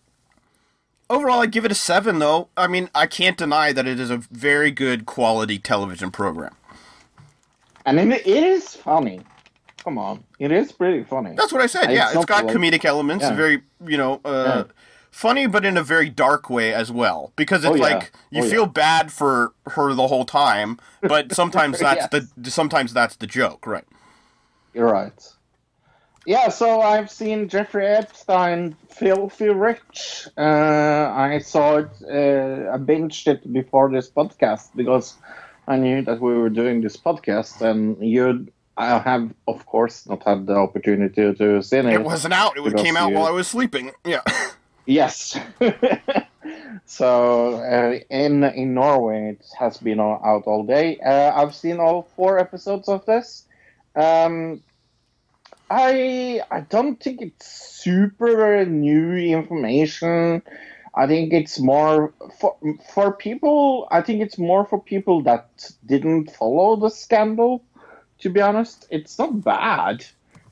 Overall, 1.10 1.42
I'd 1.42 1.52
give 1.52 1.66
it 1.66 1.72
a 1.72 1.76
seven, 1.76 2.18
though. 2.18 2.48
I 2.58 2.66
mean, 2.66 2.90
I 2.96 3.06
can't 3.06 3.38
deny 3.38 3.72
that 3.74 3.86
it 3.86 4.00
is 4.00 4.10
a 4.10 4.18
very 4.18 4.72
good 4.72 5.06
quality 5.06 5.60
television 5.60 6.10
program. 6.10 6.56
And 7.86 8.00
it, 8.00 8.26
it 8.26 8.44
is 8.44 8.76
funny. 8.76 9.22
Come 9.84 9.98
on, 9.98 10.24
it 10.40 10.52
is 10.52 10.72
pretty 10.72 11.04
funny. 11.04 11.36
That's 11.36 11.52
what 11.52 11.62
I 11.62 11.66
said. 11.68 11.92
Yeah, 11.92 12.12
it's 12.14 12.26
got 12.26 12.46
like- 12.46 12.56
comedic 12.56 12.86
elements, 12.86 13.24
yeah. 13.26 13.36
very, 13.36 13.62
you 13.86 13.98
know, 13.98 14.22
uh, 14.24 14.64
funny, 15.12 15.46
but 15.46 15.66
in 15.66 15.76
a 15.78 15.84
very 15.84 16.10
dark 16.10 16.50
way 16.50 16.74
as 16.74 16.90
well. 16.92 17.34
Because 17.36 17.66
it's 17.66 17.74
Oh, 17.74 17.76
yeah. 17.76 17.84
like 17.96 18.12
you 18.32 18.42
Oh, 18.42 18.46
yeah. 18.46 18.52
feel 18.52 18.66
bad 18.66 19.12
for 19.12 19.54
her 19.72 19.94
the 19.94 20.08
whole 20.08 20.24
time, 20.26 20.80
but 21.02 21.34
sometimes 21.42 21.80
that's 21.80 22.08
Yes. 22.14 22.28
the 22.38 22.50
sometimes 22.52 22.94
that's 22.94 23.18
the 23.18 23.28
joke, 23.28 23.68
right? 23.68 23.84
You're 24.74 24.90
right. 24.92 25.14
Yeah, 26.26 26.48
so 26.48 26.80
I've 26.82 27.12
seen 27.12 27.50
Jeffrey 27.50 27.86
Epstein 27.86 28.78
Filthy 28.90 29.50
Rich. 29.50 30.30
Uh, 30.38 30.42
I 31.14 31.40
saw 31.44 31.80
it, 31.80 31.90
uh, 32.10 32.72
I 32.74 32.78
binged 32.78 33.28
it 33.28 33.52
before 33.52 33.92
this 33.92 34.10
podcast 34.10 34.70
because 34.74 35.16
I 35.68 35.76
knew 35.76 36.02
that 36.04 36.22
we 36.22 36.34
were 36.34 36.50
doing 36.50 36.80
this 36.80 36.96
podcast, 36.96 37.62
and 37.62 37.98
you, 38.02 38.48
I 38.76 38.98
have, 38.98 39.34
of 39.48 39.66
course, 39.66 40.08
not 40.08 40.24
had 40.24 40.48
the 40.48 40.56
opportunity 40.56 41.34
to 41.34 41.62
see 41.62 41.78
it. 41.78 41.86
It 41.86 42.04
wasn't 42.04 42.34
out. 42.34 42.58
It 42.58 42.78
came 42.78 42.98
out 42.98 43.10
you- 43.10 43.16
while 43.16 43.26
I 43.26 43.32
was 43.32 43.48
sleeping. 43.48 43.92
Yeah. 44.06 44.22
Yes. 44.86 45.38
so 46.86 47.56
uh, 47.56 48.00
in 48.10 48.44
in 48.44 48.74
Norway, 48.74 49.38
it 49.40 49.46
has 49.58 49.78
been 49.78 50.00
out 50.00 50.44
all 50.46 50.64
day. 50.64 51.00
Uh, 51.00 51.32
I've 51.34 51.56
seen 51.56 51.80
all 51.80 52.10
four 52.16 52.40
episodes 52.40 52.90
of 52.90 53.06
this. 53.06 53.46
Um, 53.96 54.62
I 55.70 56.42
I 56.52 56.62
don't 56.62 57.02
think 57.02 57.22
it's 57.22 57.46
super 57.82 58.66
new 58.66 59.16
information. 59.16 60.42
I 60.96 61.08
think 61.08 61.34
it's 61.34 61.60
more 61.60 62.14
for 62.40 62.56
for 62.94 63.14
people. 63.14 63.88
I 63.90 64.02
think 64.02 64.22
it's 64.22 64.38
more 64.38 64.66
for 64.66 64.80
people 64.80 65.24
that 65.24 65.72
didn't 65.86 66.32
follow 66.32 66.76
the 66.76 66.90
scandal. 66.90 67.64
To 68.24 68.30
be 68.30 68.42
honest, 68.42 68.88
it's 68.90 69.20
not 69.20 69.44
bad. 69.44 70.06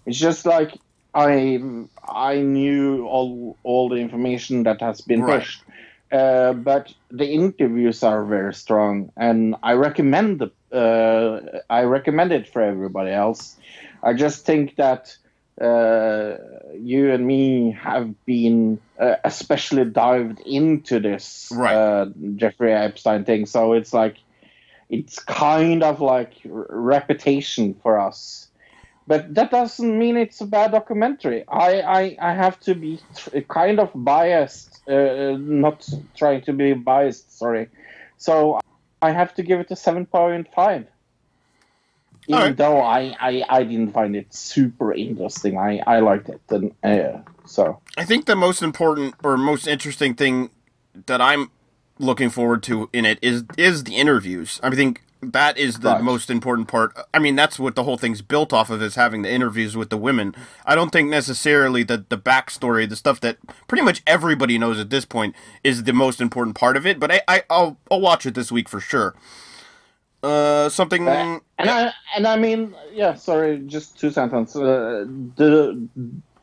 It's 0.05 0.19
just 0.19 0.45
like 0.45 0.77
I 1.13 1.59
I 2.07 2.41
knew 2.41 3.05
all 3.07 3.57
all 3.63 3.89
the 3.89 3.95
information 3.97 4.63
that 4.63 4.81
has 4.81 5.01
been 5.01 5.21
Right. 5.21 5.39
pushed, 5.39 5.63
uh, 6.11 6.53
but 6.53 6.93
the 7.09 7.27
interviews 7.27 8.03
are 8.03 8.25
very 8.25 8.53
strong, 8.53 9.11
and 9.17 9.55
I 9.63 9.73
recommend 9.73 10.39
the 10.41 10.51
uh, 10.77 11.59
I 11.69 11.83
recommend 11.83 12.31
it 12.31 12.47
for 12.51 12.61
everybody 12.61 13.11
else. 13.11 13.57
I 14.03 14.13
just 14.13 14.45
think 14.45 14.75
that 14.77 15.15
uh, 15.61 16.37
you 16.77 17.11
and 17.11 17.25
me 17.25 17.71
have 17.71 18.13
been 18.25 18.79
uh, 18.99 19.15
especially 19.23 19.85
dived 19.85 20.39
into 20.45 20.99
this 20.99 21.49
Right. 21.51 21.75
uh, 21.75 22.05
Jeffrey 22.35 22.73
Epstein 22.73 23.25
thing, 23.25 23.45
so 23.45 23.73
it's 23.73 23.93
like 23.93 24.17
it's 24.91 25.17
kind 25.17 25.81
of 25.81 26.01
like 26.01 26.33
reputation 26.45 27.73
for 27.81 27.99
us 27.99 28.51
but 29.07 29.33
that 29.35 29.51
doesn't 29.51 29.99
mean 29.99 30.15
it's 30.15 30.39
a 30.41 30.45
bad 30.45 30.71
documentary. 30.71 31.43
I 31.49 31.81
I, 31.81 32.17
I 32.29 32.33
have 32.33 32.59
to 32.61 32.75
be 32.75 32.99
tr- 33.17 33.41
kind 33.41 33.79
of 33.79 33.89
biased, 33.93 34.87
uh, 34.87 35.35
not 35.37 35.87
trying 36.15 36.41
to 36.43 36.53
be 36.53 36.73
biased. 36.73 37.37
Sorry, 37.37 37.67
so 38.17 38.59
I 39.01 39.11
have 39.11 39.33
to 39.35 39.43
give 39.43 39.59
it 39.59 39.69
a 39.71 39.75
seven 39.75 40.05
point 40.05 40.47
five. 40.55 40.87
Even 42.27 42.39
Alright. 42.39 42.57
though 42.57 42.79
I, 42.79 43.15
I, 43.19 43.43
I 43.49 43.63
didn't 43.63 43.93
find 43.93 44.15
it 44.15 44.31
super 44.31 44.93
interesting, 44.93 45.57
I, 45.57 45.81
I 45.87 45.99
liked 45.99 46.29
it, 46.29 46.39
and 46.49 46.71
uh, 46.83 47.17
so 47.45 47.81
I 47.97 48.05
think 48.05 48.27
the 48.27 48.35
most 48.35 48.61
important 48.61 49.15
or 49.23 49.35
most 49.37 49.67
interesting 49.67 50.13
thing 50.13 50.51
that 51.07 51.19
I'm 51.19 51.49
looking 52.01 52.29
forward 52.29 52.63
to 52.63 52.89
in 52.93 53.05
it 53.05 53.19
is 53.21 53.43
is 53.57 53.83
the 53.85 53.95
interviews. 53.95 54.59
I 54.63 54.69
think 54.71 55.01
that 55.23 55.55
is 55.57 55.79
the 55.79 55.89
Right. 55.89 56.03
most 56.03 56.31
important 56.31 56.67
part. 56.67 56.93
I 57.13 57.19
mean, 57.19 57.35
that's 57.35 57.59
what 57.59 57.75
the 57.75 57.83
whole 57.83 57.97
thing's 57.97 58.23
built 58.23 58.51
off 58.51 58.71
of 58.71 58.81
is 58.81 58.95
having 58.95 59.21
the 59.21 59.31
interviews 59.31 59.77
with 59.77 59.91
the 59.91 59.97
women. 59.97 60.33
I 60.65 60.73
don't 60.73 60.89
think 60.91 61.09
necessarily 61.09 61.83
that 61.83 62.09
the 62.09 62.17
backstory, 62.17 62.89
the 62.89 62.95
stuff 62.95 63.19
that 63.21 63.37
pretty 63.67 63.83
much 63.83 64.01
everybody 64.07 64.57
knows 64.57 64.79
at 64.79 64.89
this 64.89 65.05
point, 65.05 65.35
is 65.63 65.83
the 65.83 65.93
most 65.93 66.21
important 66.21 66.55
part 66.55 66.75
of 66.75 66.87
it. 66.87 66.99
But 66.99 67.11
I, 67.11 67.21
I 67.27 67.43
I'll 67.51 67.77
I'll 67.91 68.01
watch 68.01 68.25
it 68.25 68.33
this 68.33 68.51
week 68.51 68.67
for 68.67 68.79
sure. 68.79 69.13
Uh, 70.23 70.69
something. 70.69 71.07
Uh, 71.07 71.39
and 71.57 71.69
I 71.69 71.93
and 72.15 72.27
I 72.27 72.37
mean, 72.37 72.75
yeah. 72.91 73.15
Sorry, 73.15 73.59
just 73.65 73.99
two 73.99 74.11
sentences. 74.11 74.55
Uh, 74.61 75.05
the, 75.35 75.87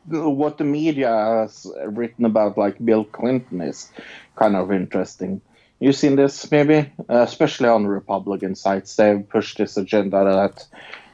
the 0.07 0.29
what 0.29 0.57
the 0.57 0.63
media 0.65 1.09
has 1.09 1.65
written 1.85 2.25
about, 2.25 2.57
like 2.57 2.83
Bill 2.83 3.05
Clinton, 3.05 3.61
is 3.61 3.89
kind 4.37 4.55
of 4.55 4.71
interesting. 4.71 5.41
You 5.79 5.93
seen 5.93 6.17
this 6.17 6.51
maybe, 6.51 6.91
uh, 7.09 7.21
especially 7.21 7.69
on 7.69 7.87
Republican 7.87 8.55
sites, 8.55 8.95
they've 8.95 9.27
pushed 9.27 9.57
this 9.57 9.77
agenda 9.77 10.23
that 10.25 10.67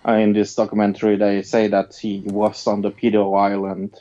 uh, 0.08 0.18
in 0.18 0.34
this 0.34 0.56
documentary 0.56 1.18
they 1.18 1.44
say 1.44 1.68
that 1.68 1.96
he 1.96 2.24
was 2.26 2.66
on 2.66 2.82
the 2.82 2.90
pedo 2.92 3.38
island, 3.38 4.00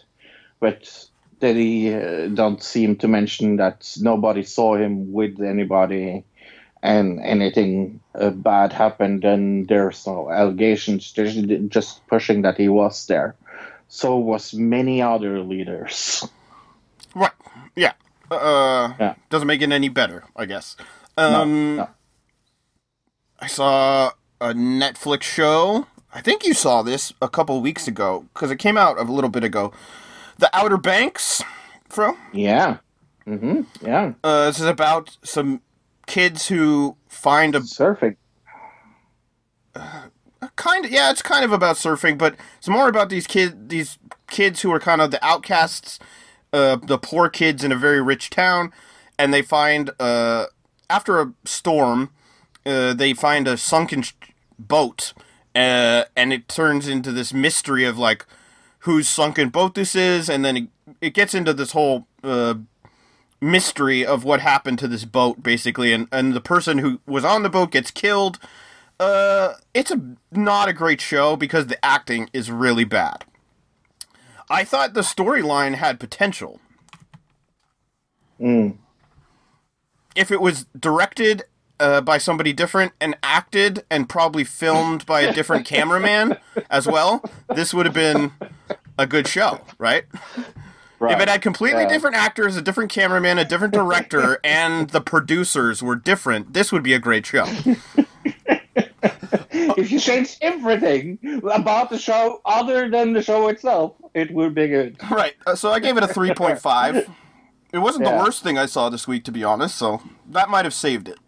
but 0.60 1.06
they 1.40 1.94
uh, 1.94 2.28
don't 2.28 2.62
seem 2.62 2.96
to 2.96 3.08
mention 3.08 3.56
that 3.56 3.94
nobody 4.00 4.42
saw 4.42 4.76
him 4.76 5.12
with 5.12 5.40
anybody 5.42 6.24
and 6.82 7.20
anything 7.20 8.00
uh, 8.14 8.30
bad 8.30 8.72
happened 8.72 9.24
and 9.24 9.68
there's 9.68 10.06
no 10.06 10.30
allegations. 10.30 11.12
Just 11.68 12.06
pushing 12.06 12.42
that 12.42 12.56
he 12.56 12.68
was 12.68 13.06
there. 13.06 13.34
So 13.88 14.16
was 14.16 14.54
many 14.54 15.02
other 15.02 15.40
leaders. 15.40 16.26
Uh, 18.36 18.94
Yeah. 18.98 19.14
doesn't 19.30 19.46
make 19.48 19.62
it 19.62 19.70
any 19.72 19.88
better, 19.88 20.24
I 20.36 20.44
guess. 20.46 20.76
Um, 21.16 21.76
no. 21.76 21.88
I 23.40 23.46
saw 23.46 24.10
a 24.40 24.52
Netflix 24.54 25.22
show. 25.22 25.86
I 26.12 26.20
think 26.20 26.44
you 26.46 26.54
saw 26.54 26.82
this 26.82 27.12
a 27.20 27.28
couple 27.28 27.60
weeks 27.60 27.86
ago 27.88 28.26
because 28.34 28.50
it 28.50 28.56
came 28.58 28.76
out 28.78 28.98
a 28.98 29.02
little 29.02 29.30
bit 29.30 29.44
ago. 29.44 29.72
The 30.38 30.50
Outer 30.56 30.76
Banks, 30.78 31.42
Fro. 31.88 32.16
yeah 32.32 32.78
Mm-hmm. 33.26 33.62
yeah 33.86 34.12
Uh, 34.22 34.46
this 34.46 34.60
is 34.60 34.66
about 34.66 35.16
some 35.24 35.62
kids 36.06 36.48
who 36.48 36.96
find 37.08 37.54
a 37.54 37.60
surfing 37.60 38.16
kind 40.56 40.84
of 40.84 40.90
yeah 40.90 41.10
it's 41.10 41.22
kind 41.22 41.44
of 41.44 41.52
about 41.52 41.76
surfing 41.76 42.18
but 42.18 42.36
it's 42.58 42.68
more 42.68 42.88
about 42.88 43.08
these 43.08 43.26
kid 43.26 43.70
these 43.70 43.98
kids 44.28 44.60
who 44.60 44.70
are 44.70 44.78
kind 44.78 45.00
of 45.00 45.10
the 45.10 45.24
outcasts 45.24 45.98
uh 46.54 46.76
the 46.76 46.98
poor 46.98 47.28
kids 47.28 47.62
in 47.64 47.72
a 47.72 47.76
very 47.76 48.00
rich 48.00 48.30
town 48.30 48.72
and 49.18 49.32
they 49.34 49.42
find 49.42 49.90
uh 50.00 50.46
after 50.88 51.20
a 51.20 51.32
storm 51.44 52.10
uh 52.64 52.94
they 52.94 53.12
find 53.12 53.46
a 53.46 53.56
sunken 53.56 54.02
sh- 54.02 54.12
boat 54.58 55.12
uh 55.54 56.04
and 56.16 56.32
it 56.32 56.48
turns 56.48 56.88
into 56.88 57.12
this 57.12 57.34
mystery 57.34 57.84
of 57.84 57.98
like 57.98 58.24
whose 58.80 59.08
sunken 59.08 59.48
boat 59.48 59.74
this 59.74 59.94
is 59.94 60.30
and 60.30 60.44
then 60.44 60.56
it, 60.56 60.68
it 61.00 61.14
gets 61.14 61.34
into 61.34 61.52
this 61.52 61.72
whole 61.72 62.06
uh 62.22 62.54
mystery 63.40 64.06
of 64.06 64.24
what 64.24 64.40
happened 64.40 64.78
to 64.78 64.88
this 64.88 65.04
boat 65.04 65.42
basically 65.42 65.92
and 65.92 66.08
and 66.10 66.32
the 66.32 66.40
person 66.40 66.78
who 66.78 67.00
was 67.06 67.24
on 67.24 67.42
the 67.42 67.50
boat 67.50 67.70
gets 67.70 67.90
killed 67.90 68.38
uh, 69.00 69.54
it's 69.72 69.90
a 69.90 70.00
not 70.30 70.68
a 70.68 70.72
great 70.72 71.00
show 71.00 71.36
because 71.36 71.66
the 71.66 71.84
acting 71.84 72.30
is 72.32 72.50
really 72.50 72.84
bad. 72.84 73.24
I 74.54 74.64
thought 74.64 74.94
the 74.94 75.00
storyline 75.00 75.74
had 75.74 75.98
potential. 75.98 76.60
Mm. 78.40 78.76
If 80.14 80.30
it 80.30 80.40
was 80.40 80.66
directed 80.78 81.42
uh, 81.80 82.00
by 82.02 82.18
somebody 82.18 82.52
different 82.52 82.92
and 83.00 83.16
acted 83.20 83.84
and 83.90 84.08
probably 84.08 84.44
filmed 84.44 85.04
by 85.06 85.22
a 85.22 85.32
different 85.32 85.66
cameraman 85.74 86.36
as 86.70 86.86
well, 86.86 87.20
this 87.52 87.74
would 87.74 87.84
have 87.84 87.94
been 87.94 88.30
a 88.96 89.08
good 89.08 89.26
show, 89.26 89.60
right? 89.78 90.04
right 91.00 91.16
If 91.16 91.20
it 91.20 91.28
had 91.28 91.42
completely 91.42 91.82
Yeah. 91.82 91.88
different 91.88 92.14
actors, 92.14 92.56
a 92.56 92.62
different 92.62 92.92
cameraman, 92.92 93.38
a 93.38 93.44
different 93.44 93.74
director, 93.74 94.38
and 94.44 94.90
the 94.90 95.00
producers 95.00 95.82
were 95.82 95.96
different, 95.96 96.52
this 96.54 96.70
would 96.70 96.84
be 96.84 96.94
a 96.94 97.00
great 97.00 97.26
show. 97.26 97.46
If 99.54 99.90
you 99.90 100.00
change 100.00 100.36
everything 100.40 101.18
about 101.52 101.90
the 101.90 101.98
show 101.98 102.40
other 102.44 102.90
than 102.90 103.12
the 103.12 103.22
show 103.22 103.48
itself 103.48 103.94
it 104.14 104.30
would 104.32 104.54
be 104.54 104.68
good 104.68 104.96
Right. 105.10 105.34
Uh, 105.46 105.54
so 105.54 105.70
I 105.70 105.78
gave 105.80 105.96
it 105.96 106.02
a 106.02 106.06
3.5. 106.06 107.08
It 107.72 107.78
wasn't 107.78 108.04
the 108.04 108.10
worst 108.12 108.42
thing 108.42 108.58
I 108.58 108.66
saw 108.66 108.88
this 108.88 109.08
week, 109.08 109.24
to 109.24 109.32
be 109.32 109.42
honest, 109.42 109.76
so 109.76 110.00
that 110.30 110.48
might 110.48 110.64
have 110.64 110.74
saved 110.74 111.08
it. 111.08 111.18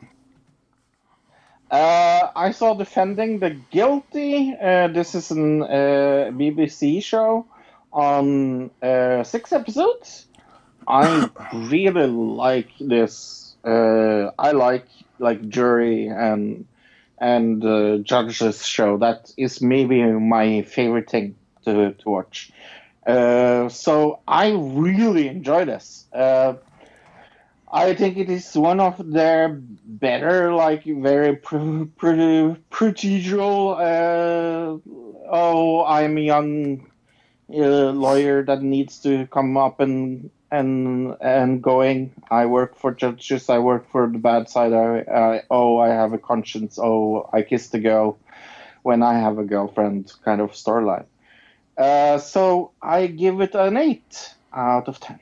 Uh, 1.70 2.30
I 2.36 2.52
saw 2.52 2.74
Defending 2.74 3.40
the 3.40 3.50
Guilty. 3.70 4.54
Uh, 4.60 4.88
this 4.88 5.14
is 5.14 5.30
an 5.32 5.62
uh, 5.62 6.30
BBC 6.32 7.02
show 7.02 7.46
on 7.92 8.70
uh, 8.82 9.24
six 9.24 9.52
episodes. 9.52 10.26
I 10.86 11.28
really 11.52 12.06
like 12.06 12.70
this. 12.78 13.56
Uh, 13.64 14.30
I 14.38 14.52
like 14.52 14.86
like 15.18 15.48
jury 15.48 16.06
and 16.06 16.66
and 17.18 17.64
uh, 17.64 17.98
judges 17.98 18.64
show. 18.64 18.98
That 18.98 19.32
is 19.36 19.60
maybe 19.62 20.02
my 20.02 20.62
favorite 20.62 21.10
thing 21.10 21.36
to 21.64 21.92
to 21.92 22.08
watch. 22.08 22.50
Uh, 23.06 23.68
so 23.68 24.20
I 24.26 24.50
really 24.52 25.28
enjoy 25.28 25.64
this. 25.64 26.06
Uh, 26.12 26.54
I 27.72 27.94
think 27.94 28.16
it 28.16 28.30
is 28.30 28.56
one 28.56 28.80
of 28.80 28.94
their 29.12 29.48
better, 29.48 30.54
like 30.54 30.84
very 30.84 31.36
pr- 31.36 31.86
pr- 31.96 32.56
procedural. 32.70 33.76
Uh, 33.76 34.78
oh, 35.30 35.84
I'm 35.84 36.16
a 36.16 36.20
young 36.20 36.86
uh, 37.52 37.90
lawyer 37.90 38.44
that 38.44 38.62
needs 38.62 39.00
to 39.00 39.26
come 39.26 39.56
up 39.56 39.80
and 39.80 40.30
and 40.50 41.16
and 41.20 41.62
going. 41.62 42.12
I 42.30 42.46
work 42.46 42.76
for 42.76 42.92
judges. 42.92 43.48
I 43.48 43.58
work 43.58 43.90
for 43.90 44.06
the 44.08 44.18
bad 44.18 44.48
side. 44.48 44.72
I, 44.72 44.98
I 45.00 45.42
oh, 45.50 45.78
I 45.78 45.88
have 45.88 46.12
a 46.12 46.18
conscience. 46.18 46.78
Oh, 46.80 47.28
I 47.32 47.42
kissed 47.42 47.74
a 47.74 47.78
girl 47.78 48.18
when 48.82 49.02
I 49.02 49.18
have 49.18 49.38
a 49.38 49.44
girlfriend. 49.44 50.12
Kind 50.24 50.40
of 50.40 50.52
storyline. 50.52 51.06
Uh, 51.76 52.18
so 52.18 52.72
I 52.80 53.06
give 53.06 53.40
it 53.40 53.54
an 53.54 53.76
eight 53.76 54.34
out 54.52 54.88
of 54.88 55.00
ten. 55.00 55.20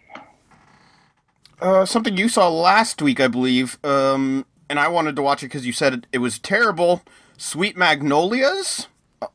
Uh, 1.60 1.84
something 1.84 2.16
you 2.16 2.28
saw 2.28 2.48
last 2.48 3.00
week, 3.00 3.20
I 3.20 3.28
believe, 3.28 3.78
um, 3.84 4.44
and 4.68 4.78
I 4.78 4.88
wanted 4.88 5.16
to 5.16 5.22
watch 5.22 5.42
it 5.42 5.46
because 5.46 5.64
you 5.64 5.72
said 5.72 5.94
it, 5.94 6.06
it 6.12 6.18
was 6.18 6.38
terrible. 6.38 7.02
Sweet 7.38 7.76
Magnolias. 7.76 8.88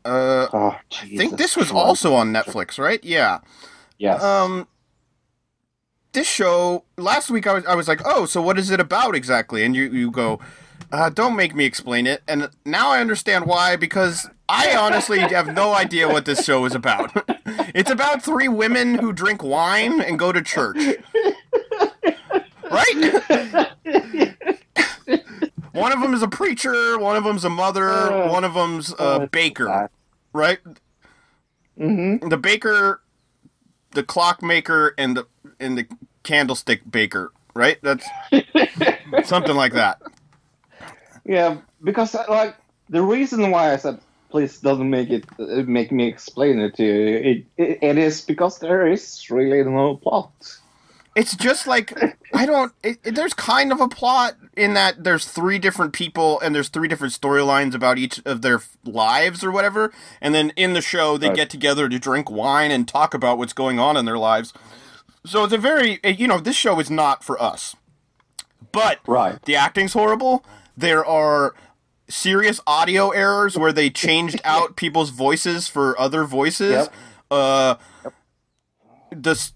Uh, 0.06 0.48
Oh, 0.54 0.78
I 1.02 1.08
think 1.18 1.38
this 1.38 1.58
was 1.58 1.72
also 1.72 2.14
on 2.14 2.32
Netflix, 2.32 2.78
right? 2.78 3.04
Yeah. 3.04 3.40
Yes. 3.98 4.22
Um, 4.22 4.68
this 6.12 6.28
show 6.28 6.84
last 6.98 7.30
week, 7.30 7.48
I 7.48 7.54
was 7.54 7.66
I 7.66 7.76
was 7.76 7.88
like, 7.88 8.02
oh, 8.06 8.26
so 8.26 8.42
what 8.42 8.58
is 8.58 8.72
it 8.72 8.80
about 8.80 9.16
exactly? 9.16 9.64
And 9.64 9.76
you 9.76 9.84
you 9.84 10.12
go, 10.12 10.40
uh, 10.92 11.10
don't 11.10 11.36
make 11.36 11.56
me 11.56 11.66
explain 11.66 12.08
it. 12.08 12.24
And 12.28 12.50
now 12.66 12.90
I 12.90 13.00
understand 13.00 13.46
why 13.46 13.76
because 13.76 14.30
I 14.48 14.76
honestly 14.76 15.20
have 15.20 15.54
no 15.54 15.74
idea 15.74 16.08
what 16.08 16.26
this 16.26 16.44
show 16.44 16.66
is 16.66 16.74
about. 16.74 17.12
it's 17.76 17.92
about 17.92 18.24
three 18.24 18.48
women 18.48 18.96
who 18.96 19.14
drink 19.14 19.44
wine 19.44 20.02
and 20.02 20.18
go 20.18 20.32
to 20.32 20.42
church. 20.42 20.78
Right? 22.72 23.14
one 25.72 25.92
of 25.92 26.02
them 26.02 26.14
is 26.14 26.22
a 26.22 26.28
preacher, 26.28 26.98
one 26.98 27.16
of 27.16 27.24
them's 27.24 27.46
a 27.46 27.50
mother, 27.50 27.90
Uh, 27.90 28.32
one 28.32 28.44
of 28.44 28.54
them's 28.54 28.94
a 29.00 29.22
it's 29.22 29.32
baker, 29.32 29.90
right? 30.34 30.60
Mm-hmm. 31.80 32.28
the 32.28 32.38
baker, 32.38 33.02
the 33.92 34.04
clockmaker 34.04 34.94
and 34.98 35.16
the 35.16 35.26
and 35.60 35.78
the 35.78 35.88
candlestick 36.24 36.90
baker, 36.90 37.32
right? 37.54 37.78
That's 37.82 38.06
something 39.26 39.56
like 39.56 39.74
that. 39.74 40.02
Yeah, 41.26 41.58
because 41.84 42.16
uh, 42.16 42.24
like 42.30 42.56
the 42.90 43.02
reason 43.02 43.52
why 43.52 43.74
I 43.74 43.78
said 43.78 44.00
please 44.30 44.60
doesn't 44.60 44.90
make 44.90 45.10
it 45.10 45.26
uh, 45.40 45.64
make 45.66 45.92
me 45.92 46.08
explain 46.08 46.60
it 46.60 46.76
to 46.76 46.84
you. 46.84 47.18
It, 47.18 47.46
it, 47.58 47.80
it 47.82 47.98
is 47.98 48.22
because 48.22 48.60
there 48.60 48.88
is 48.88 49.30
really 49.30 49.64
no 49.64 49.98
plot. 49.98 50.32
It's 51.16 51.36
just 51.36 51.68
like 51.68 51.92
I 52.34 52.46
don't. 52.46 52.72
It, 52.84 53.16
there's 53.16 53.34
kind 53.34 53.72
of 53.72 53.82
a 53.82 53.88
plot 53.88 54.36
in 54.56 54.74
that 54.76 55.04
there's 55.04 55.26
three 55.26 55.60
different 55.60 55.92
people 55.94 56.40
and 56.40 56.54
there's 56.54 56.70
three 56.70 56.88
different 56.88 57.14
storylines 57.14 57.74
about 57.74 57.98
each 57.98 58.22
of 58.26 58.42
their 58.42 58.56
f- 58.56 58.78
lives 58.86 59.44
or 59.44 59.52
whatever, 59.52 59.92
and 60.22 60.34
then 60.36 60.52
in 60.56 60.74
the 60.74 60.82
show 60.82 61.18
they 61.18 61.28
Right. 61.28 61.36
get 61.36 61.50
together 61.50 61.90
to 61.90 62.00
drink 62.00 62.30
wine 62.30 62.72
and 62.72 62.88
talk 62.88 63.14
about 63.14 63.38
what's 63.38 63.54
going 63.54 63.80
on 63.80 63.98
in 63.98 64.06
their 64.06 64.18
lives. 64.20 64.54
So 65.26 65.44
it's 65.44 65.54
a 65.54 65.58
very 65.58 66.00
you 66.04 66.28
know 66.28 66.40
this 66.40 66.56
show 66.56 66.80
is 66.80 66.90
not 66.90 67.24
for 67.24 67.42
us, 67.42 67.76
but 68.72 69.00
Right. 69.06 69.42
The 69.44 69.56
acting's 69.56 69.94
horrible. 69.94 70.46
There 70.78 71.06
are 71.06 71.54
serious 72.08 72.60
audio 72.66 73.10
errors 73.12 73.58
where 73.58 73.72
they 73.72 73.90
changed 73.90 74.42
out 74.46 74.76
people's 74.76 75.10
voices 75.12 75.68
for 75.68 76.00
other 76.00 76.24
voices. 76.24 76.72
Yep. 76.72 76.94
Uh, 77.32 77.76
the 79.12 79.52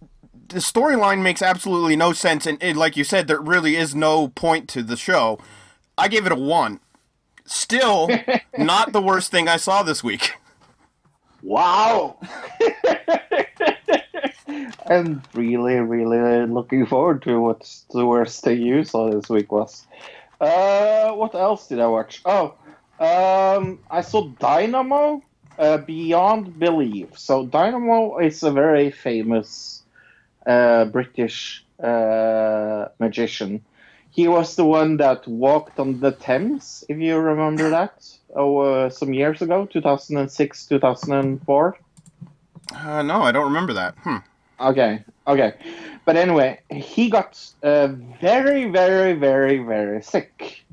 the 0.50 0.60
storyline 0.60 1.22
makes 1.22 1.42
absolutely 1.42 1.96
no 1.96 2.14
sense, 2.14 2.46
and, 2.46 2.62
and 2.62 2.78
like 2.78 2.96
you 2.96 3.04
said, 3.04 3.28
there 3.28 3.42
really 3.42 3.76
is 3.76 3.96
no 3.96 4.28
point 4.28 4.70
to 4.70 4.84
the 4.84 4.96
show. 4.96 5.40
I 5.98 6.08
gave 6.08 6.26
it 6.26 6.32
a 6.32 6.36
one. 6.36 6.80
Still, 7.46 8.10
not 8.58 8.94
the 8.94 9.02
worst 9.02 9.32
thing 9.32 9.48
I 9.48 9.58
saw 9.58 9.84
this 9.84 10.04
week. 10.04 10.34
Wow. 11.42 12.20
I'm 14.86 15.22
really, 15.34 15.76
really 15.76 16.46
looking 16.46 16.86
forward 16.86 17.22
to 17.24 17.40
what 17.40 17.70
the 17.92 18.06
worst 18.06 18.44
thing 18.44 18.62
you 18.62 18.84
saw 18.84 19.10
this 19.10 19.30
week 19.30 19.52
was. 19.52 19.86
Uh, 20.42 21.12
what 21.14 21.36
else 21.36 21.68
did 21.68 21.80
I 21.80 21.88
watch? 21.88 22.22
Oh, 22.26 22.56
um, 23.00 23.80
I 23.90 24.02
saw 24.02 24.28
Dynamo 24.28 25.22
uh, 25.58 25.78
Beyond 25.78 26.60
Belief. 26.60 27.18
So 27.18 27.46
Dynamo 27.46 28.18
is 28.18 28.44
a 28.44 28.52
very 28.52 28.92
famous 28.92 29.84
uh, 30.46 30.86
British 30.86 31.64
uh, 31.82 32.88
magician. 33.00 33.64
He 34.12 34.28
was 34.28 34.56
the 34.56 34.66
one 34.66 34.98
that 34.98 35.28
walked 35.28 35.80
on 35.80 36.00
the 36.00 36.12
Thames, 36.12 36.84
if 36.88 37.00
you 37.00 37.18
remember 37.18 37.70
that, 37.72 38.06
oh, 38.36 38.58
uh, 38.60 38.90
some 38.90 39.12
years 39.12 39.42
ago, 39.42 39.66
2006, 39.66 40.66
2004. 40.68 41.78
Uh, 42.76 43.02
no, 43.02 43.22
I 43.22 43.32
don't 43.32 43.46
remember 43.46 43.74
that. 43.74 43.96
Hmm. 43.98 44.18
Okay, 44.64 45.04
okay. 45.28 45.54
But 46.06 46.16
anyway, 46.16 46.60
he 46.72 47.10
got 47.10 47.38
uh, 47.64 47.88
very, 48.22 48.70
very, 48.70 49.14
very, 49.14 49.58
very 49.58 50.02
sick. 50.02 50.64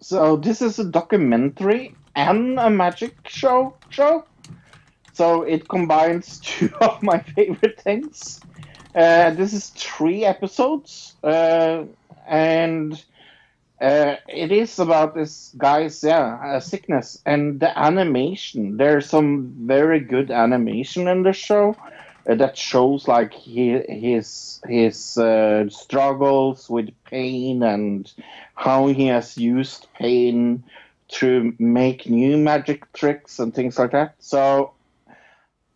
So 0.00 0.36
this 0.36 0.60
is 0.60 0.78
a 0.78 0.84
documentary 0.84 1.94
and 2.14 2.58
a 2.58 2.68
magic 2.68 3.16
show. 3.26 3.74
Show. 3.88 4.24
So 5.14 5.42
it 5.42 5.66
combines 5.68 6.40
two 6.44 6.70
of 6.82 7.02
my 7.02 7.20
favorite 7.20 7.80
things. 7.80 8.40
Uh, 8.94 9.30
this 9.30 9.54
is 9.54 9.70
three 9.70 10.26
episodes, 10.26 11.14
uh, 11.24 11.84
and 12.28 13.02
uh, 13.80 14.16
it 14.28 14.52
is 14.52 14.78
about 14.78 15.14
this 15.14 15.54
guy's 15.56 16.04
yeah 16.04 16.38
uh, 16.44 16.60
sickness 16.60 17.22
and 17.24 17.60
the 17.60 17.78
animation. 17.78 18.76
There's 18.76 19.08
some 19.08 19.54
very 19.60 20.00
good 20.00 20.30
animation 20.30 21.08
in 21.08 21.22
the 21.22 21.32
show 21.32 21.74
uh, 22.28 22.34
that 22.34 22.56
shows 22.56 23.08
like 23.08 23.32
he, 23.32 23.78
his 23.88 24.60
his 24.68 25.18
uh, 25.18 25.68
struggles 25.68 26.68
with 26.70 26.90
pain 27.04 27.62
and 27.62 28.12
how 28.54 28.86
he 28.86 29.06
has 29.06 29.36
used 29.36 29.86
pain 29.94 30.62
to 31.08 31.54
make 31.58 32.08
new 32.08 32.36
magic 32.38 32.90
tricks 32.92 33.38
and 33.38 33.54
things 33.54 33.78
like 33.78 33.92
that. 33.92 34.14
So 34.18 34.72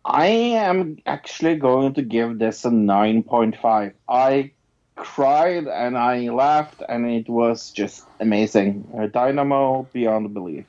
I 0.03 0.27
am 0.27 0.97
actually 1.05 1.57
going 1.57 1.93
to 1.95 2.01
give 2.01 2.39
this 2.39 2.65
a 2.65 2.69
9.5. 2.69 3.93
I 4.07 4.51
cried 4.95 5.67
and 5.67 5.97
I 5.97 6.29
laughed 6.29 6.81
and 6.87 7.05
it 7.05 7.29
was 7.29 7.71
just 7.71 8.05
amazing. 8.19 8.89
Uh, 8.97 9.07
Dynamo 9.07 9.87
Beyond 9.93 10.33
Belief. 10.33 10.65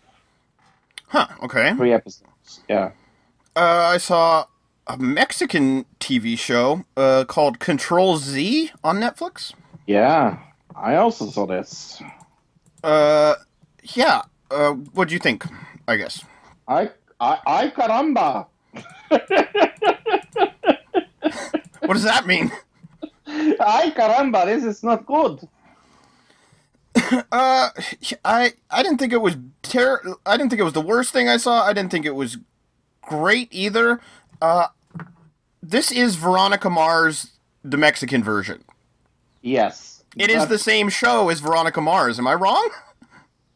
Huh. 1.06 1.28
Okay. 1.44 1.72
Three 1.74 1.92
episodes. 1.92 2.60
Yeah. 2.68 2.90
Uh, 3.56 3.90
I 3.94 3.98
saw 3.98 4.46
a 4.88 4.96
Mexican 4.96 5.84
TV 6.00 6.38
show 6.38 6.84
uh, 6.96 7.24
called 7.26 7.58
Control 7.58 8.16
Z 8.16 8.70
on 8.82 8.96
Netflix. 8.98 9.52
Yeah. 9.86 10.38
I 10.74 10.96
also 10.96 11.30
saw 11.30 11.46
this. 11.46 12.02
Uh, 12.82 13.34
yeah. 13.94 14.22
Uh, 14.50 14.72
what 14.72 15.08
do 15.08 15.14
you 15.14 15.20
think? 15.20 15.44
I 15.86 15.96
guess. 15.96 16.24
I 16.66 16.90
I 17.20 17.38
I 17.46 17.68
caramba. 17.68 18.46
What 21.88 21.94
does 21.94 22.02
that 22.04 22.26
mean? 22.26 22.52
I 23.26 23.92
caramba, 23.96 24.44
this 24.44 24.62
is 24.62 24.82
not 24.82 25.06
good. 25.06 25.48
Uh, 27.32 27.70
I 28.24 28.52
I 28.70 28.82
didn't 28.82 28.98
think 28.98 29.14
it 29.14 29.22
was 29.22 29.36
ter- 29.62 30.02
I 30.26 30.36
didn't 30.36 30.50
think 30.50 30.60
it 30.60 30.64
was 30.64 30.74
the 30.74 30.82
worst 30.82 31.12
thing 31.14 31.28
I 31.28 31.38
saw. 31.38 31.64
I 31.64 31.72
didn't 31.72 31.90
think 31.90 32.04
it 32.04 32.14
was 32.14 32.36
great 33.00 33.48
either. 33.50 34.00
Uh, 34.42 34.66
this 35.68 35.92
is 35.92 36.16
Veronica 36.16 36.70
Mars, 36.70 37.32
the 37.62 37.76
Mexican 37.76 38.22
version. 38.24 38.64
Yes. 39.42 40.02
It 40.16 40.30
is 40.30 40.46
the 40.46 40.58
same 40.58 40.88
show 40.88 41.28
as 41.28 41.40
Veronica 41.40 41.80
Mars. 41.80 42.18
Am 42.18 42.26
I 42.26 42.34
wrong? 42.34 42.70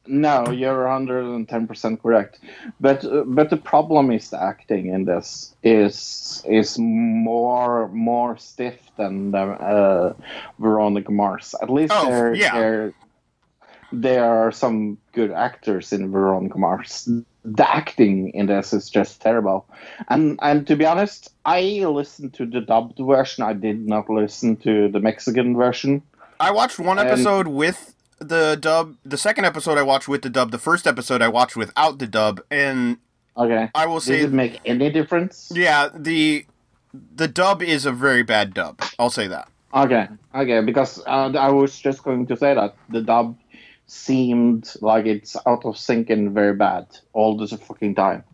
No, 0.06 0.50
you're 0.50 0.84
110% 0.84 2.02
correct. 2.02 2.40
But 2.80 3.04
uh, 3.04 3.22
but 3.24 3.50
the 3.50 3.56
problem 3.56 4.10
is 4.10 4.30
the 4.30 4.42
acting 4.42 4.86
in 4.88 5.04
this 5.04 5.54
is 5.62 6.42
is 6.44 6.76
more 6.78 7.88
more 7.88 8.36
stiff 8.36 8.80
than 8.96 9.30
the, 9.30 9.38
uh, 9.38 10.12
Veronica 10.58 11.12
Mars. 11.12 11.54
At 11.62 11.70
least 11.70 11.92
Oh, 11.96 12.06
there 12.06 12.34
yeah. 12.34 12.58
there 12.58 12.94
there 13.92 14.24
are 14.24 14.50
some 14.52 14.98
good 15.12 15.30
actors 15.30 15.92
in 15.92 16.10
Veronica 16.10 16.58
Mars. 16.58 17.08
The 17.44 17.68
acting 17.74 18.30
in 18.34 18.46
this 18.46 18.72
is 18.72 18.88
just 18.88 19.20
terrible. 19.20 19.66
And 20.08 20.38
and 20.42 20.66
to 20.68 20.76
be 20.76 20.84
honest, 20.86 21.30
I 21.44 21.60
listened 21.86 22.34
to 22.34 22.46
the 22.46 22.60
dubbed 22.60 22.98
version. 22.98 23.44
I 23.44 23.52
did 23.52 23.86
not 23.86 24.08
listen 24.08 24.56
to 24.58 24.88
the 24.88 25.00
Mexican 25.00 25.56
version. 25.56 26.02
I 26.40 26.50
watched 26.52 26.78
one 26.78 26.98
And- 26.98 27.08
episode 27.08 27.48
with 27.48 27.94
the 28.18 28.56
dub. 28.60 28.94
The 29.04 29.18
second 29.18 29.44
episode 29.44 29.76
I 29.78 29.82
watched 29.82 30.08
with 30.08 30.22
the 30.22 30.30
dub. 30.30 30.50
The 30.52 30.58
first 30.58 30.86
episode 30.86 31.20
I 31.22 31.28
watched 31.28 31.56
without 31.56 31.98
the 31.98 32.06
dub. 32.06 32.40
And 32.50 32.98
Okay. 33.36 33.70
I 33.74 33.86
will 33.86 34.00
say, 34.00 34.18
Did 34.20 34.26
it 34.26 34.32
make 34.32 34.60
any 34.64 34.90
difference? 34.90 35.50
yeah, 35.54 35.88
the 35.94 36.46
the 37.16 37.26
dub 37.26 37.62
is 37.62 37.86
a 37.86 37.92
very 37.92 38.22
bad 38.22 38.54
dub. 38.54 38.80
I'll 38.98 39.10
say 39.10 39.26
that. 39.28 39.48
Okay, 39.74 40.06
okay, 40.34 40.60
because 40.60 41.00
uh, 41.06 41.32
I 41.32 41.48
was 41.50 41.78
just 41.80 42.02
going 42.04 42.26
to 42.26 42.36
say 42.36 42.52
that 42.54 42.74
the 42.90 43.00
dub 43.00 43.34
seemed 43.92 44.72
like 44.80 45.06
it's 45.06 45.36
out 45.46 45.64
of 45.64 45.76
sync 45.76 46.10
and 46.10 46.32
very 46.32 46.54
bad 46.54 46.86
all 47.12 47.36
the 47.36 47.46
fucking 47.46 47.94
time. 47.94 48.24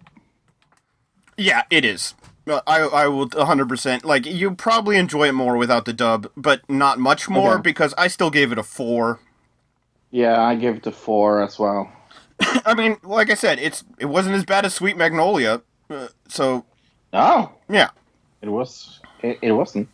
Yeah, 1.37 1.63
it 1.71 1.85
is. 1.85 2.15
Uh, 2.47 2.61
I 2.67 2.81
I 2.81 3.07
will 3.09 3.29
100% 3.29 4.05
like 4.05 4.25
you 4.27 4.53
probably 4.53 4.97
enjoy 4.97 5.29
it 5.29 5.33
more 5.33 5.57
without 5.57 5.85
the 5.85 5.93
dub, 5.93 6.31
but 6.37 6.69
not 6.71 6.99
much 6.99 7.29
more 7.29 7.55
Okay. 7.55 7.63
because 7.63 7.93
I 7.99 8.09
still 8.09 8.31
gave 8.31 8.53
it 8.53 8.59
a 8.59 8.63
4. 8.63 9.21
Yeah, 10.11 10.41
I 10.41 10.55
gave 10.55 10.77
it 10.77 10.87
a 10.87 10.93
four 10.93 11.43
as 11.43 11.59
well. 11.59 11.93
I 12.65 12.75
mean, 12.75 12.97
like 13.03 13.31
I 13.31 13.35
said, 13.35 13.59
it's 13.59 13.85
it 13.99 14.07
wasn't 14.07 14.37
as 14.37 14.45
bad 14.45 14.65
as 14.65 14.75
Sweet 14.75 14.97
Magnolia. 14.97 15.61
Uh, 15.91 16.09
so, 16.29 16.65
Oh, 17.13 17.53
yeah. 17.69 17.91
it 18.41 18.49
was. 18.49 19.01
It, 19.23 19.39
it 19.43 19.53
wasn't. 19.53 19.89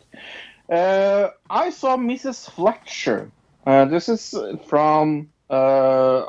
Uh, 0.69 1.29
I 1.49 1.69
saw 1.69 1.97
Mrs. 1.97 2.49
Fletcher. 2.49 3.29
Uh, 3.67 3.85
this 3.85 4.07
is 4.07 4.33
from 4.67 5.29
uh, 5.49 6.25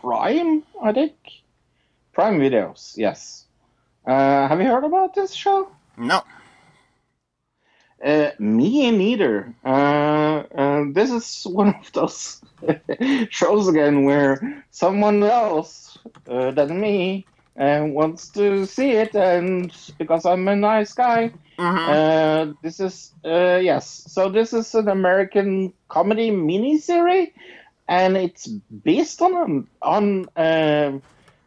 Prime, 0.00 0.62
I 0.82 0.92
think. 0.92 1.14
Prime 2.12 2.38
Videos, 2.38 2.94
yes. 2.96 3.46
Uh, 4.06 4.48
have 4.48 4.60
you 4.60 4.66
heard 4.68 4.84
about 4.84 5.14
this 5.14 5.32
show? 5.34 5.68
No. 5.96 6.22
Uh, 8.04 8.30
me 8.38 8.90
neither. 8.90 9.54
Uh, 9.64 10.44
uh, 10.54 10.84
this 10.92 11.10
is 11.10 11.42
one 11.50 11.68
of 11.74 11.92
those 11.92 12.42
shows 13.30 13.68
again 13.68 14.04
where 14.04 14.64
someone 14.70 15.22
else 15.22 15.96
uh, 16.28 16.50
than 16.52 16.80
me 16.80 17.26
uh, 17.58 17.84
wants 17.86 18.30
to 18.30 18.66
see 18.66 18.90
it, 18.92 19.14
and 19.14 19.74
because 19.98 20.26
I'm 20.26 20.46
a 20.48 20.56
nice 20.56 20.92
guy, 20.92 21.32
Mhm. 21.58 21.88
uh, 21.88 22.52
this 22.62 22.80
is 22.80 23.12
uh, 23.24 23.56
yes. 23.62 23.86
So 24.08 24.28
this 24.30 24.52
is 24.52 24.74
an 24.74 24.88
American 24.88 25.72
comedy 25.88 26.30
miniseries, 26.30 27.32
and 27.88 28.16
it's 28.16 28.46
based 28.46 29.22
on 29.22 29.66
on. 29.82 30.28
Uh, 30.36 30.98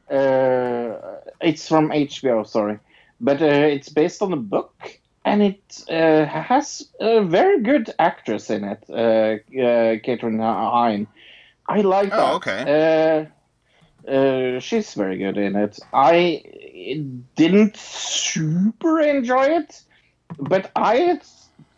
uh, 0.10 1.20
it's 1.40 1.68
from 1.68 1.90
HBO, 1.90 2.48
sorry, 2.48 2.80
but 3.22 3.42
uh, 3.42 3.46
it's 3.46 3.90
based 3.90 4.22
on 4.22 4.34
a 4.34 4.38
book, 4.38 5.00
and 5.24 5.44
it 5.44 5.84
uh, 5.90 6.26
has 6.26 6.88
a 7.00 7.22
very 7.22 7.62
good 7.62 7.94
actress 8.00 8.50
in 8.50 8.64
it, 8.64 8.84
uh, 8.90 8.94
uh, 8.94 9.98
Kathryn 10.04 10.40
Hahn. 10.40 11.08
I 11.68 11.82
like 11.82 12.10
that. 12.10 12.20
Oh, 12.20 12.36
okay. 12.38 13.28
Uh, 14.08 14.12
uh, 14.12 14.60
she's 14.60 14.96
very 14.96 15.18
good 15.18 15.38
in 15.38 15.56
it. 15.56 15.80
I 15.94 16.44
didn't 17.36 17.78
super 17.78 19.00
enjoy 19.00 19.46
it, 19.46 19.84
but 20.40 20.72
I 20.76 21.22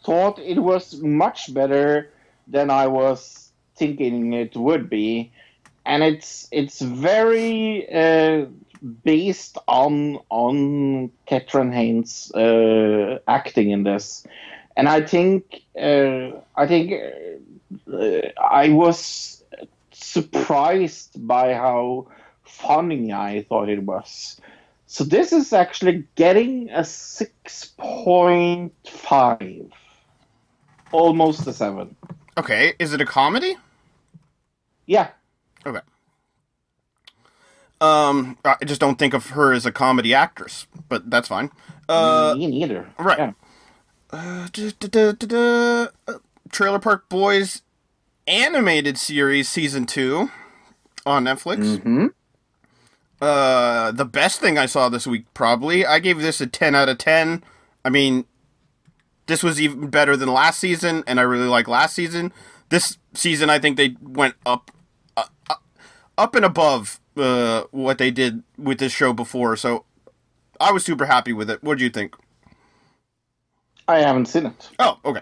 thought 0.06 0.40
it 0.40 0.60
was 0.60 1.02
much 1.02 1.54
better 1.54 2.12
than 2.48 2.70
I 2.70 2.88
was 2.88 3.51
thinking 3.82 4.34
it 4.34 4.56
would 4.56 4.90
be, 4.90 5.32
and 5.86 6.04
it's 6.04 6.48
it's 6.52 6.80
very 6.82 7.90
uh, 8.02 8.46
based 9.04 9.58
on 9.68 10.20
on 10.30 11.12
Kathryn 11.28 11.74
Hahn's 11.74 12.32
uh, 12.34 13.20
acting 13.28 13.72
in 13.72 13.84
this, 13.84 14.24
and 14.78 14.88
I 14.88 15.02
think 15.02 15.62
uh, 15.90 16.38
I 16.56 16.68
think 16.68 16.94
uh, 17.92 18.30
I 18.38 18.70
was 18.70 19.44
surprised 19.92 21.12
by 21.28 21.54
how 21.54 22.08
funny 22.44 23.12
I 23.14 23.46
thought 23.50 23.70
it 23.70 23.84
was. 23.84 24.40
So 24.86 25.04
this 25.06 25.34
is 25.34 25.54
actually 25.54 26.04
getting 26.16 26.70
a 26.70 26.84
six 26.84 27.74
point 27.78 28.74
five, 28.86 29.72
almost 30.92 31.48
a 31.48 31.54
seven. 31.54 31.96
Okay, 32.38 32.74
is 32.78 32.94
it 32.94 33.02
a 33.02 33.06
comedy? 33.06 33.56
Yeah, 34.92 35.08
Okay. 35.66 35.80
Um, 37.80 38.38
I 38.46 38.58
just 38.66 38.80
don't 38.82 39.00
think 39.00 39.14
of 39.14 39.32
her 39.32 39.54
as 39.54 39.66
a 39.66 39.72
comedy 39.72 40.14
actress, 40.14 40.68
but 40.90 41.10
that's 41.10 41.28
fine. 41.28 41.50
Uh, 41.90 42.36
me 42.38 42.48
neither. 42.48 42.88
right. 43.00 43.18
Yeah. 43.18 43.32
uh, 44.12 44.48
duh, 44.52 45.14
duh. 45.14 45.88
Uh, 46.08 46.14
Trailer 46.52 46.80
Park 46.80 47.10
Boys 47.10 47.62
animated 48.28 48.98
series 48.98 49.50
season 49.50 49.86
two 49.86 50.30
on 51.06 51.24
Netflix. 51.24 51.80
hmm 51.82 52.08
Uh, 53.20 53.92
the 53.92 54.06
best 54.06 54.40
thing 54.42 54.58
I 54.60 54.66
saw 54.68 54.90
this 54.90 55.08
week, 55.08 55.26
probably. 55.34 55.86
I 55.86 56.00
gave 56.00 56.20
this 56.20 56.40
a 56.42 56.48
10 56.48 56.76
out 56.76 56.90
of 56.90 56.98
10. 57.00 57.44
I 57.86 57.90
mean, 57.90 58.26
this 59.26 59.42
was 59.42 59.60
even 59.62 59.90
better 59.90 60.16
than 60.18 60.30
last 60.30 60.60
season, 60.60 61.04
and 61.08 61.20
I 61.20 61.24
really 61.24 61.48
like 61.48 61.68
last 61.68 61.96
season. 61.96 62.32
This 62.70 62.98
season, 63.16 63.50
I 63.50 63.58
think 63.60 63.78
they 63.78 63.96
went 64.02 64.36
up, 64.46 64.70
uh, 65.50 65.56
up 66.18 66.36
and 66.36 66.46
above 66.46 67.00
uh, 67.18 67.64
what 67.72 67.98
they 67.98 68.12
did 68.12 68.44
with 68.58 68.80
this 68.80 68.92
show 68.92 69.14
before. 69.14 69.56
So 69.56 69.86
I 70.60 70.72
was 70.72 70.84
super 70.84 71.06
happy 71.06 71.34
with 71.34 71.50
it. 71.50 71.64
What 71.64 71.78
do 71.78 71.84
you 71.84 71.90
think? 71.90 72.16
I 73.88 74.00
haven't 74.00 74.28
seen 74.28 74.46
it. 74.46 74.70
Oh, 74.80 75.00
okay. 75.04 75.22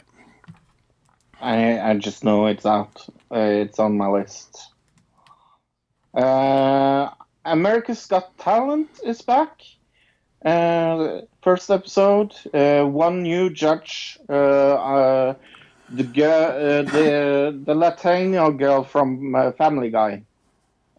I 1.41 1.79
I 1.79 1.97
just 1.97 2.23
know 2.23 2.47
it's 2.47 2.65
out. 2.65 3.07
Uh, 3.31 3.63
it's 3.63 3.79
on 3.79 3.97
my 3.97 4.07
list. 4.07 4.71
Uh, 6.13 7.09
America's 7.45 8.05
Got 8.05 8.37
Talent 8.37 8.89
is 9.03 9.21
back. 9.21 9.61
Uh, 10.43 11.21
first 11.41 11.69
episode. 11.69 12.33
Uh, 12.53 12.85
one 12.85 13.23
new 13.23 13.49
judge. 13.49 14.19
Uh, 14.27 14.33
uh, 14.33 15.33
the 15.91 16.03
girl, 16.03 16.43
uh, 16.43 16.81
the 16.83 17.61
the 17.65 17.75
Latino 17.75 18.51
girl 18.51 18.83
from 18.83 19.35
uh, 19.35 19.51
Family 19.53 19.89
Guy. 19.89 20.23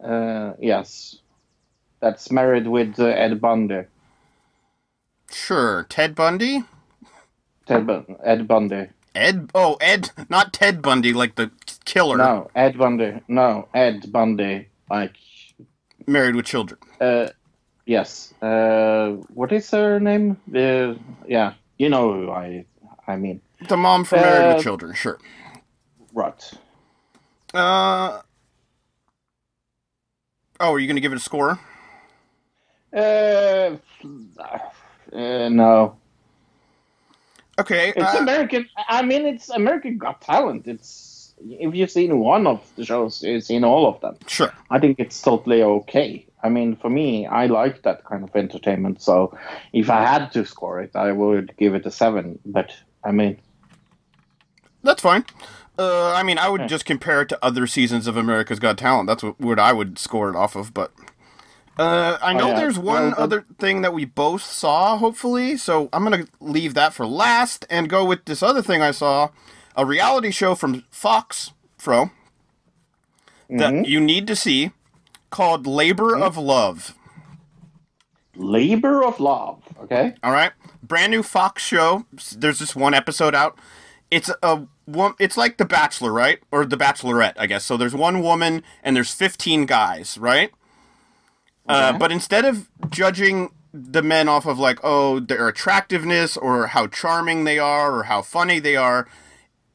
Uh, 0.02 0.52
yes, 0.58 1.18
that's 2.00 2.30
married 2.30 2.66
with 2.66 2.98
uh, 2.98 3.06
Ed 3.06 3.40
Bundy. 3.40 3.82
Sure. 5.30 5.86
Ted 5.88 6.14
Bundy? 6.14 6.64
Ted 7.66 7.86
Bun- 7.86 8.16
Ed 8.24 8.48
Bundy. 8.48 8.88
Ed? 9.14 9.50
Oh, 9.54 9.76
Ed. 9.80 10.10
Not 10.28 10.52
Ted 10.52 10.82
Bundy, 10.82 11.12
like 11.12 11.36
the 11.36 11.50
killer. 11.84 12.16
No, 12.16 12.50
Ed 12.54 12.78
Bundy. 12.78 13.20
No, 13.28 13.68
Ed 13.74 14.10
Bundy. 14.10 14.68
Like 14.90 15.14
Married 16.06 16.34
with 16.34 16.46
children. 16.46 16.80
Uh, 17.00 17.28
yes. 17.86 18.34
Uh, 18.42 19.10
what 19.34 19.52
is 19.52 19.70
her 19.70 20.00
name? 20.00 20.36
Uh, 20.52 20.94
yeah, 21.28 21.54
you 21.78 21.88
know 21.88 22.12
who 22.12 22.30
I 22.30 22.64
I 23.06 23.16
mean. 23.16 23.40
The 23.68 23.76
mom 23.76 24.04
from 24.04 24.20
Married 24.22 24.46
Uh, 24.46 24.54
with 24.54 24.62
Children, 24.64 24.94
sure. 24.94 25.18
Right. 26.12 26.50
Uh. 27.54 28.20
Oh, 30.60 30.72
are 30.74 30.78
you 30.78 30.86
going 30.86 30.96
to 30.96 31.00
give 31.00 31.12
it 31.12 31.16
a 31.16 31.20
score? 31.20 31.58
Uh, 32.94 33.76
uh, 35.12 35.48
no, 35.48 35.96
Okay. 37.58 37.92
it's 37.96 38.14
uh, 38.14 38.18
American. 38.18 38.68
I 38.88 39.02
mean, 39.02 39.26
it's 39.26 39.48
American 39.50 39.98
Got 39.98 40.20
Talent. 40.22 40.66
It's 40.66 41.34
if 41.42 41.74
you've 41.74 41.90
seen 41.90 42.18
one 42.18 42.46
of 42.46 42.60
the 42.76 42.84
shows, 42.84 43.22
you've 43.22 43.44
seen 43.44 43.64
all 43.64 43.86
of 43.86 44.00
them. 44.00 44.16
sure. 44.26 44.52
I 44.70 44.78
think 44.78 44.98
it's 44.98 45.20
totally 45.22 45.62
okay. 45.62 46.26
I 46.42 46.48
mean, 46.48 46.76
for 46.76 46.90
me, 46.90 47.26
I 47.26 47.46
like 47.46 47.82
that 47.82 48.04
kind 48.04 48.24
of 48.24 48.34
entertainment. 48.34 49.00
So, 49.02 49.36
if 49.72 49.88
I 49.90 50.04
had 50.04 50.32
to 50.32 50.44
score 50.44 50.80
it, 50.80 50.96
I 50.96 51.12
would 51.12 51.54
give 51.58 51.74
it 51.74 51.86
a 51.86 51.90
seven. 51.90 52.38
But 52.44 52.72
I 53.04 53.12
mean, 53.12 53.38
That's 54.82 55.02
fine. 55.02 55.24
Uh, 55.78 56.12
I 56.12 56.22
mean, 56.22 56.36
I 56.38 56.48
would 56.48 56.62
Okay. 56.62 56.68
just 56.68 56.84
compare 56.84 57.22
it 57.22 57.28
to 57.30 57.38
other 57.44 57.66
seasons 57.66 58.06
of 58.06 58.16
America's 58.16 58.58
Got 58.58 58.76
Talent. 58.78 59.06
That's 59.06 59.22
what, 59.22 59.40
what 59.40 59.58
I 59.58 59.72
would 59.72 59.98
score 59.98 60.28
it 60.28 60.36
off 60.36 60.54
of. 60.56 60.74
But 60.74 60.92
uh, 61.78 62.18
I 62.20 62.32
know 62.34 62.48
yeah. 62.48 62.56
there's 62.60 62.78
one 62.78 63.12
Well, 63.12 63.14
other 63.16 63.46
thing 63.58 63.80
that 63.82 63.94
we 63.94 64.04
both 64.04 64.42
saw, 64.42 64.98
hopefully. 64.98 65.56
So 65.56 65.88
I'm 65.92 66.04
going 66.04 66.24
to 66.26 66.30
leave 66.40 66.74
that 66.74 66.92
for 66.92 67.06
last 67.06 67.64
and 67.70 67.88
go 67.88 68.04
with 68.04 68.26
this 68.26 68.42
other 68.42 68.60
thing 68.62 68.82
I 68.82 68.90
saw 68.90 69.30
a 69.76 69.86
reality 69.86 70.30
show 70.30 70.54
from 70.54 70.84
Fox, 70.90 71.52
Fro, 71.78 72.10
that 73.48 73.72
mhm. 73.72 73.86
you 73.86 74.00
need 74.00 74.26
to 74.26 74.36
see 74.36 74.72
called 75.30 75.66
Labor 75.66 76.14
of 76.16 76.36
Love. 76.36 76.94
labor 78.36 79.02
of 79.04 79.20
love. 79.20 79.62
Okay. 79.82 80.14
All 80.22 80.32
right, 80.32 80.52
brand 80.82 81.10
new 81.10 81.22
Fox 81.22 81.62
show. 81.62 82.04
There's 82.36 82.58
just 82.58 82.76
one 82.76 82.94
episode 82.94 83.34
out. 83.34 83.58
It's 84.10 84.30
a. 84.42 84.66
It's 85.20 85.36
like 85.36 85.56
The 85.56 85.64
Bachelor, 85.64 86.12
right, 86.12 86.40
or 86.50 86.66
The 86.66 86.76
Bachelorette, 86.76 87.34
I 87.36 87.46
guess. 87.46 87.64
So 87.64 87.76
there's 87.76 87.94
one 87.94 88.22
woman 88.22 88.64
and 88.82 88.96
there's 88.96 89.14
15 89.14 89.66
guys, 89.66 90.18
right? 90.18 90.50
Uh, 91.68 91.92
but 91.96 92.10
instead 92.10 92.44
of 92.44 92.68
judging 92.88 93.50
the 93.72 94.02
men 94.02 94.28
off 94.28 94.46
of 94.46 94.58
like, 94.58 94.80
oh, 94.82 95.20
their 95.20 95.46
attractiveness 95.46 96.36
or 96.36 96.68
how 96.68 96.88
charming 96.88 97.44
they 97.44 97.58
are 97.58 97.94
or 97.94 98.02
how 98.04 98.22
funny 98.22 98.58
they 98.58 98.74
are, 98.74 99.06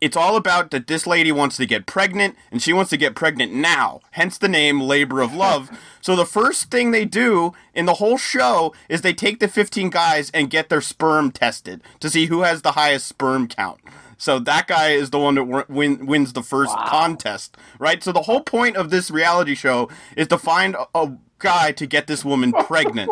it's 0.02 0.18
all 0.18 0.36
about 0.36 0.72
that 0.72 0.88
this 0.88 1.08
lady 1.08 1.32
wants 1.32 1.56
to 1.58 1.66
get 1.66 1.86
pregnant 1.86 2.36
and 2.52 2.62
she 2.62 2.74
wants 2.74 2.90
to 2.90 2.98
get 2.98 3.16
pregnant 3.16 3.54
now. 3.54 4.02
Hence 4.12 4.38
the 4.38 4.50
name 4.50 4.82
Labor 4.82 5.22
of 5.22 5.34
Love. 5.34 5.72
so 6.02 6.16
the 6.16 6.26
first 6.26 6.70
thing 6.70 6.92
they 6.92 7.06
do 7.06 7.54
in 7.74 7.86
the 7.86 7.96
whole 7.96 8.18
show 8.18 8.74
is 8.90 9.02
they 9.02 9.14
take 9.14 9.40
the 9.40 9.48
15 9.48 9.90
guys 9.90 10.30
and 10.32 10.50
get 10.50 10.70
their 10.70 10.82
sperm 10.82 11.32
tested 11.32 11.82
to 12.02 12.10
see 12.10 12.26
who 12.26 12.42
has 12.42 12.62
the 12.62 12.74
highest 12.74 13.08
sperm 13.08 13.48
count. 13.48 13.80
So 14.18 14.40
that 14.40 14.68
guy 14.68 14.90
is 14.92 15.10
the 15.10 15.20
one 15.20 15.36
that 15.36 15.70
win, 15.70 16.06
wins 16.06 16.34
the 16.34 16.42
first 16.44 16.76
contest, 16.88 17.58
right? 17.80 18.04
So 18.04 18.12
the 18.12 18.22
whole 18.24 18.42
point 18.42 18.78
of 18.78 18.90
this 18.90 19.12
reality 19.12 19.56
show 19.56 19.90
is 20.16 20.28
to 20.30 20.38
find 20.38 20.76
a, 20.76 20.86
a 20.96 21.18
guy 21.40 21.72
to 21.74 21.86
get 21.86 22.08
this 22.08 22.24
woman 22.24 22.52
pregnant. 22.66 23.12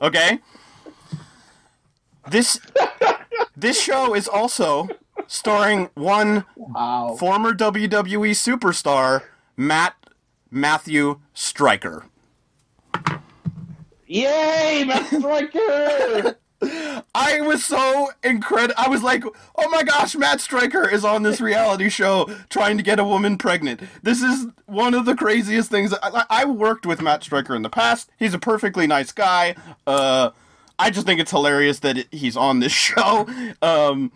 Okay? 0.00 0.38
This 2.30 2.60
this 3.56 3.80
show 3.80 4.14
is 4.14 4.28
also 4.28 4.88
starring 5.26 5.90
one 5.94 6.44
Wow. 6.56 7.16
former 7.18 7.52
WWE 7.52 8.30
superstar, 8.30 9.22
Matt 9.56 9.94
Matthew 10.50 11.20
Striker. 11.34 12.04
Yay, 14.06 14.84
Matt 14.86 15.06
Striker! 15.06 16.36
I 16.62 17.40
was 17.40 17.64
so 17.64 18.10
incredible. 18.22 18.74
I 18.76 18.88
was 18.88 19.02
like, 19.02 19.24
"Oh 19.56 19.68
my 19.70 19.82
gosh, 19.82 20.14
Matt 20.14 20.40
Striker 20.40 20.88
is 20.88 21.04
on 21.04 21.22
this 21.22 21.40
reality 21.40 21.88
show 21.88 22.30
trying 22.48 22.76
to 22.76 22.82
get 22.82 22.98
a 22.98 23.04
woman 23.04 23.38
pregnant." 23.38 23.80
This 24.02 24.22
is 24.22 24.46
one 24.66 24.94
of 24.94 25.06
the 25.06 25.14
craziest 25.14 25.70
things. 25.70 25.94
I, 26.02 26.24
I 26.28 26.44
worked 26.44 26.84
with 26.84 27.00
Matt 27.00 27.22
Striker 27.24 27.54
in 27.54 27.62
the 27.62 27.70
past. 27.70 28.10
He's 28.18 28.34
a 28.34 28.38
perfectly 28.38 28.86
nice 28.86 29.12
guy. 29.12 29.54
Uh, 29.86 30.30
I 30.78 30.90
just 30.90 31.06
think 31.06 31.20
it's 31.20 31.30
hilarious 31.30 31.80
that 31.80 31.98
it, 31.98 32.08
he's 32.10 32.36
on 32.36 32.60
this 32.60 32.72
show. 32.88 33.26
Um, 33.62 34.12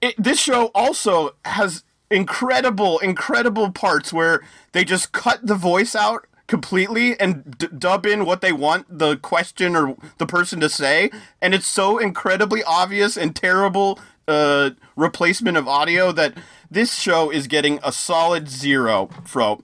it, 0.00 0.14
this 0.16 0.40
show 0.40 0.66
also 0.74 1.34
has 1.44 1.82
incredible, 2.10 2.98
incredible 2.98 3.70
parts 3.70 4.12
where 4.12 4.40
they 4.72 4.84
just 4.84 5.12
cut 5.12 5.46
the 5.46 5.54
voice 5.54 5.94
out 5.94 6.26
completely 6.50 7.18
and 7.20 7.56
d- 7.58 7.68
dub 7.78 8.04
in 8.04 8.26
what 8.26 8.40
they 8.40 8.50
want 8.50 8.84
the 8.98 9.16
question 9.18 9.76
or 9.76 9.96
the 10.18 10.26
person 10.26 10.58
to 10.58 10.68
say, 10.68 11.08
and 11.40 11.54
it's 11.54 11.66
so 11.66 11.96
incredibly 11.96 12.62
obvious 12.64 13.16
and 13.16 13.36
terrible 13.36 14.00
uh, 14.26 14.70
replacement 14.96 15.56
of 15.56 15.68
audio 15.68 16.10
that 16.10 16.34
this 16.68 16.96
show 16.96 17.30
is 17.30 17.46
getting 17.46 17.78
a 17.84 17.92
solid 17.92 18.48
zero. 18.48 19.08
Fro, 19.24 19.62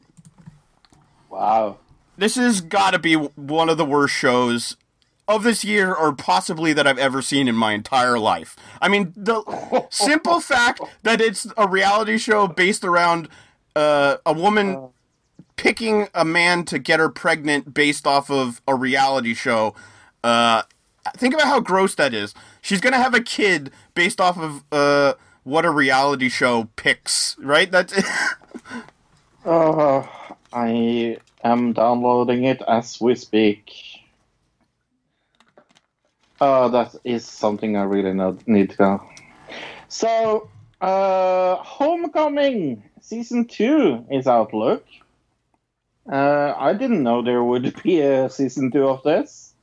wow. 1.29 1.79
this 2.17 2.37
has 2.37 2.61
got 2.61 2.93
to 2.93 3.01
be 3.01 3.15
one 3.15 3.69
of 3.69 3.77
the 3.77 3.85
worst 3.85 4.15
shows 4.15 4.77
of 5.27 5.43
this 5.43 5.65
year 5.65 5.93
or 5.93 6.15
possibly 6.15 6.73
that 6.73 6.87
I've 6.87 6.99
ever 6.99 7.21
seen 7.21 7.49
in 7.49 7.57
my 7.57 7.73
entire 7.73 8.17
life. 8.17 8.55
I 8.81 8.87
mean, 8.87 9.13
the 9.17 9.43
simple 9.91 10.39
fact 10.39 10.81
that 11.03 11.21
it's 11.21 11.49
a 11.57 11.67
reality 11.67 12.17
show 12.17 12.47
based 12.47 12.85
around 12.85 13.29
uh, 13.75 14.19
a 14.25 14.33
woman 14.33 14.91
picking 15.57 16.09
a 16.15 16.25
man 16.25 16.65
to 16.67 16.79
get 16.79 17.01
her 17.01 17.09
pregnant 17.09 17.75
based 17.75 18.07
off 18.07 18.31
of 18.31 18.61
a 18.69 18.75
reality 18.75 19.35
show. 19.35 19.75
Uh, 20.23 20.63
think 21.17 21.35
about 21.35 21.47
how 21.47 21.61
gross 21.61 21.95
that 21.97 22.15
is. 22.15 22.35
She's 22.63 22.81
gonna 22.81 22.99
have 22.99 23.15
a 23.15 23.23
kid 23.23 23.71
based 23.95 24.21
off 24.21 24.39
of 24.39 24.65
uh, 24.73 25.15
what 25.45 25.65
a 25.65 25.71
reality 25.71 26.29
show 26.29 26.69
picks, 26.77 27.37
right? 27.39 27.71
That's 27.71 27.95
Uh, 29.47 30.05
I 30.53 31.19
am 31.45 31.73
downloading 31.73 32.45
it 32.45 32.61
as 32.67 33.01
we 33.01 33.15
speak. 33.15 33.73
Uh, 36.41 36.69
that 36.69 36.97
is 37.05 37.25
something 37.25 37.77
I 37.77 37.85
really 37.85 38.13
need 38.47 38.71
to 38.71 38.77
go. 38.77 39.03
So, 39.89 40.49
uh, 40.81 41.57
Homecoming 41.57 42.83
season 43.01 43.45
two 43.47 44.05
is 44.11 44.27
out. 44.27 44.53
Look, 44.53 44.85
uh, 46.11 46.55
I 46.57 46.73
didn't 46.73 47.03
know 47.03 47.23
there 47.23 47.43
would 47.45 47.81
be 47.83 48.01
a 48.01 48.29
season 48.31 48.71
two 48.71 48.87
of 48.89 49.03
this. 49.03 49.55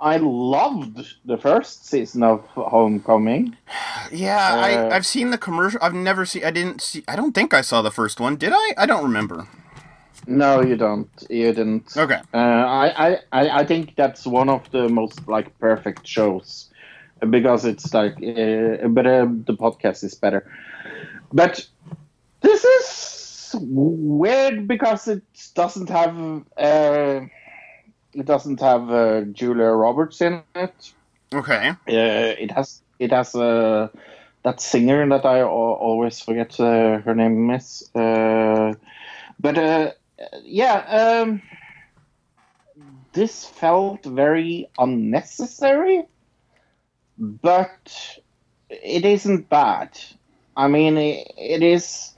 I 0.00 0.18
loved 0.18 0.98
the 1.24 1.38
first 1.38 1.86
season 1.86 2.22
of 2.22 2.40
Homecoming. 2.54 3.56
Yeah, 4.12 4.36
Uh, 4.36 4.56
I 4.66 4.94
I've 4.96 5.06
seen 5.06 5.30
the 5.30 5.38
commercial. 5.38 5.78
I've 5.82 5.94
never 5.94 6.26
seen. 6.26 6.44
I 6.44 6.50
didn't 6.50 6.82
see. 6.82 7.02
I 7.08 7.16
don't 7.16 7.32
think 7.32 7.54
I 7.54 7.62
saw 7.62 7.80
the 7.80 7.90
first 7.90 8.20
one. 8.20 8.36
Did 8.36 8.52
I? 8.54 8.74
I 8.76 8.84
don't 8.86 9.02
remember. 9.02 9.48
No, 10.26 10.60
you 10.62 10.76
don't. 10.76 11.08
You 11.30 11.52
didn't. 11.52 11.96
Okay. 11.96 12.20
Uh, 12.34 12.36
I, 12.36 12.86
I, 13.08 13.18
I 13.32 13.48
I 13.60 13.64
think 13.64 13.94
that's 13.96 14.26
one 14.26 14.50
of 14.50 14.70
the 14.72 14.88
most 14.90 15.26
like 15.26 15.58
perfect 15.58 16.06
shows 16.06 16.68
because 17.30 17.64
it's 17.64 17.94
like, 17.94 18.12
uh, 18.16 18.88
but 18.88 19.06
uh, 19.06 19.26
the 19.48 19.56
podcast 19.56 20.04
is 20.04 20.14
better. 20.14 20.44
But 21.32 21.66
this 22.42 22.62
is 22.62 22.86
weird 23.60 24.68
because 24.68 25.08
it 25.08 25.22
doesn't 25.54 25.88
have 25.88 26.16
uh, 26.56 27.20
it 28.14 28.26
doesn't 28.26 28.60
have 28.60 28.90
uh, 28.90 29.22
Julia 29.22 29.66
Roberts 29.66 30.20
in 30.20 30.42
it. 30.54 30.92
Okay. 31.34 31.70
Uh, 31.70 31.74
it 31.86 32.50
has 32.50 32.82
it 32.98 33.12
has 33.12 33.34
uh, 33.34 33.88
that 34.44 34.60
singer 34.60 35.08
that 35.08 35.24
I 35.24 35.42
always 35.42 36.20
forget 36.20 36.58
uh, 36.60 36.98
her 36.98 37.14
name 37.14 37.50
is. 37.50 37.90
Uh, 37.94 38.74
but 39.40 39.58
uh, 39.58 39.90
yeah, 40.42 41.24
um, 41.24 41.42
this 43.12 43.44
felt 43.44 44.04
very 44.04 44.68
unnecessary, 44.78 46.04
but 47.18 48.20
it 48.68 49.04
isn't 49.04 49.48
bad. 49.48 49.98
I 50.56 50.68
mean, 50.68 50.96
it, 50.98 51.32
it 51.36 51.62
is 51.62 52.13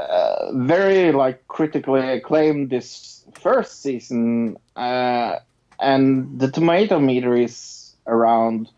uh, 0.00 0.52
very 0.52 1.12
like 1.12 1.46
critically 1.48 2.00
acclaimed 2.00 2.70
this 2.70 3.24
first 3.34 3.82
season, 3.82 4.56
uh, 4.76 5.36
and 5.78 6.38
the 6.38 6.50
tomato 6.50 6.98
meter 6.98 7.36
is 7.36 7.94
around 8.06 8.68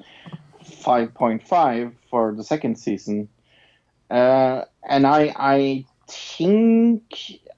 5.5 0.64 1.92
for 2.10 2.32
the 2.32 2.44
second 2.44 2.76
season. 2.76 3.28
Uh, 4.10 4.64
and 4.88 5.06
I 5.06 5.32
I 5.36 5.84
think 6.08 7.02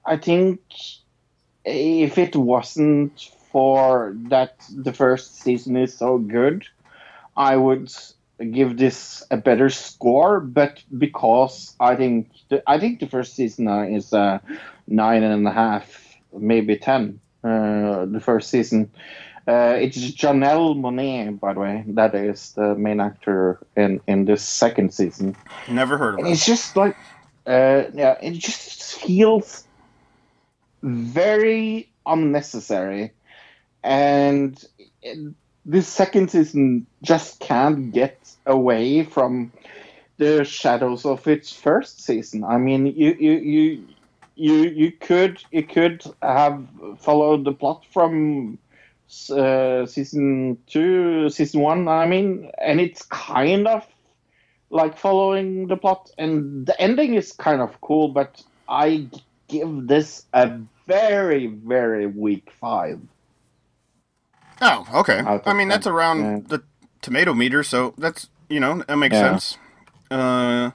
I 0.05 0.17
think 0.17 0.59
if 1.65 2.17
it 2.17 2.35
wasn't 2.35 3.29
for 3.51 4.15
that 4.29 4.55
the 4.73 4.93
first 4.93 5.41
season 5.41 5.75
is 5.75 5.97
so 5.97 6.17
good, 6.17 6.65
I 7.35 7.57
would 7.57 7.91
give 8.51 8.77
this 8.77 9.23
a 9.31 9.37
better 9.37 9.69
score. 9.69 10.39
But 10.39 10.83
because 10.97 11.75
I 11.79 11.95
think 11.95 12.29
the, 12.49 12.63
I 12.67 12.79
think 12.79 12.99
the 12.99 13.07
first 13.07 13.35
season 13.35 13.67
is 13.93 14.13
uh, 14.13 14.39
nine 14.87 15.23
and 15.23 15.47
a 15.47 15.51
half, 15.51 16.17
maybe 16.33 16.77
ten. 16.77 17.19
Uh, 17.43 18.05
the 18.05 18.19
first 18.19 18.49
season. 18.49 18.89
Uh, 19.47 19.77
it's 19.79 19.99
Janelle 19.99 20.75
Monáe, 20.75 21.39
by 21.39 21.53
the 21.53 21.59
way. 21.59 21.83
That 21.89 22.15
is 22.15 22.53
the 22.53 22.73
main 22.73 22.99
actor 22.99 23.59
in 23.77 24.01
in 24.07 24.25
this 24.25 24.41
second 24.41 24.91
season. 24.95 25.35
Never 25.69 25.99
heard 25.99 26.15
of 26.15 26.19
And 26.21 26.27
it. 26.27 26.31
it's 26.31 26.43
just 26.43 26.75
like, 26.75 26.97
uh, 27.45 27.83
yeah, 27.93 28.17
it 28.19 28.33
just 28.33 28.95
feels 28.95 29.67
very 30.81 31.91
unnecessary, 32.07 33.11
and 33.83 34.57
it, 35.03 35.35
this 35.65 35.87
second 35.87 36.31
season 36.31 36.85
just 37.01 37.39
can't 37.39 37.91
get 37.91 38.17
away 38.45 39.03
from 39.03 39.51
the 40.17 40.43
shadows 40.45 41.05
of 41.05 41.27
its 41.27 41.51
first 41.51 42.01
season. 42.01 42.43
I 42.43 42.57
mean, 42.57 42.85
you 42.85 43.15
you 43.19 43.31
you. 43.31 43.87
You 44.37 44.63
you 44.63 44.91
could 44.91 45.41
you 45.49 45.63
could 45.63 46.03
have 46.21 46.67
followed 46.99 47.45
the 47.45 47.53
plot 47.53 47.85
from 47.93 48.57
uh, 49.31 49.85
season 49.85 50.57
two, 50.67 51.29
season 51.29 51.61
one. 51.61 51.87
I 51.87 52.05
mean, 52.05 52.51
and 52.59 52.81
it's 52.81 53.03
kind 53.03 53.65
of 53.65 53.87
like 54.69 54.97
following 54.97 55.67
the 55.67 55.77
plot, 55.77 56.11
and 56.17 56.65
the 56.65 56.77
ending 56.81 57.13
is 57.13 57.31
kind 57.31 57.61
of 57.61 57.79
cool. 57.79 58.09
But 58.09 58.43
I 58.67 59.07
give 59.47 59.87
this 59.87 60.25
a 60.33 60.59
very 60.85 61.47
very 61.47 62.05
weak 62.05 62.51
five. 62.59 62.99
Oh, 64.61 64.87
okay. 65.01 65.19
I 65.45 65.53
mean, 65.53 65.67
that's 65.67 65.87
around 65.87 66.19
yeah. 66.19 66.39
the 66.47 66.63
tomato 67.01 67.33
meter, 67.33 67.63
so 67.63 67.93
that's 67.97 68.29
you 68.49 68.59
know 68.59 68.83
that 68.87 68.97
makes 68.97 69.13
Yeah. 69.13 69.31
sense. 69.31 69.57
Uh, 70.09 70.71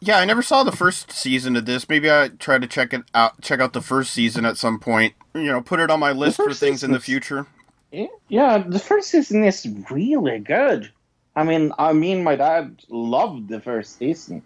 yeah, 0.00 0.18
I 0.18 0.24
never 0.24 0.42
saw 0.42 0.62
the 0.64 0.72
first 0.72 1.10
season 1.10 1.56
of 1.56 1.64
this. 1.66 1.88
Maybe 1.88 2.10
I 2.10 2.28
try 2.38 2.58
to 2.58 2.66
check 2.66 2.92
it 2.92 3.02
out. 3.14 3.40
Check 3.40 3.60
out 3.60 3.72
the 3.72 3.80
first 3.80 4.12
season 4.12 4.44
at 4.44 4.58
some 4.58 4.78
point. 4.78 5.14
You 5.34 5.44
know, 5.44 5.62
put 5.62 5.80
it 5.80 5.90
on 5.90 5.98
my 5.98 6.12
list 6.12 6.36
for 6.36 6.52
things 6.52 6.84
in 6.84 6.92
the 6.92 7.00
future. 7.00 7.46
Yeah, 7.90 8.06
Yeah, 8.28 8.58
the 8.58 8.78
first 8.78 9.08
season 9.10 9.44
is 9.44 9.66
really 9.90 10.38
good. 10.40 10.90
I 11.34 11.42
mean, 11.42 11.72
I 11.78 11.92
mean, 11.92 12.22
my 12.22 12.36
dad 12.36 12.82
loved 12.88 13.48
the 13.48 13.60
first 13.60 13.98
season. 13.98 14.42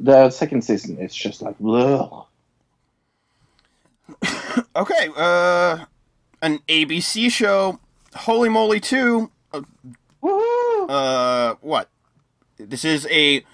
The 0.00 0.30
second 0.30 0.62
season 0.62 0.98
is 0.98 1.14
just 1.14 1.42
like, 1.42 1.56
ugh. 1.66 2.26
Okay, 4.76 5.08
uh, 5.16 5.84
an 6.42 6.58
ABC 6.68 7.30
show, 7.30 7.80
Holy 8.14 8.48
Moly 8.50 8.80
Two. 8.80 9.30
Woohoo! 10.22 10.86
Uh, 10.88 11.54
what? 11.60 11.88
This 12.58 12.84
is 12.84 13.06
a 13.10 13.44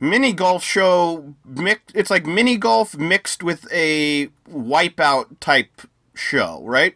mini 0.00 0.32
golf 0.32 0.62
show. 0.62 1.34
Mix. 1.44 1.80
It's 1.94 2.10
like 2.10 2.26
mini 2.26 2.56
golf 2.56 2.96
mixed 2.96 3.42
with 3.42 3.66
a 3.72 4.28
wipeout 4.50 5.38
type 5.40 5.82
show, 6.14 6.62
right? 6.64 6.94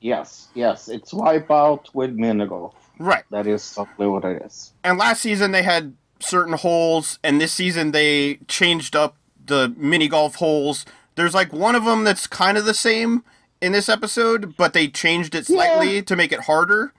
yes, 0.00 0.48
yes, 0.54 0.88
it's 0.88 1.12
Wipeout 1.12 1.94
with 1.94 2.12
mini 2.12 2.46
golf. 2.46 2.74
Right. 2.98 3.24
That 3.30 3.46
is 3.46 3.62
exactly 3.62 4.06
what 4.06 4.24
it 4.24 4.42
is. 4.42 4.72
and 4.82 4.98
last 4.98 5.20
season 5.22 5.52
they 5.52 5.62
had 5.62 5.94
certain 6.20 6.54
holes, 6.54 7.18
and 7.22 7.40
this 7.40 7.52
season 7.52 7.92
they 7.92 8.36
changed 8.48 8.96
up 8.96 9.16
the 9.44 9.74
mini 9.76 10.08
golf 10.08 10.36
holes. 10.36 10.84
There's 11.16 11.34
like 11.34 11.52
one 11.52 11.74
of 11.74 11.84
them 11.84 12.04
that's 12.04 12.26
kind 12.26 12.56
of 12.58 12.64
the 12.64 12.74
same 12.74 13.24
in 13.60 13.72
this 13.72 13.88
episode, 13.88 14.56
but 14.56 14.72
they 14.72 14.88
changed 14.88 15.34
it 15.34 15.46
slightly 15.46 16.02
to 16.02 16.16
make 16.16 16.32
it 16.32 16.40
harder. 16.42 16.92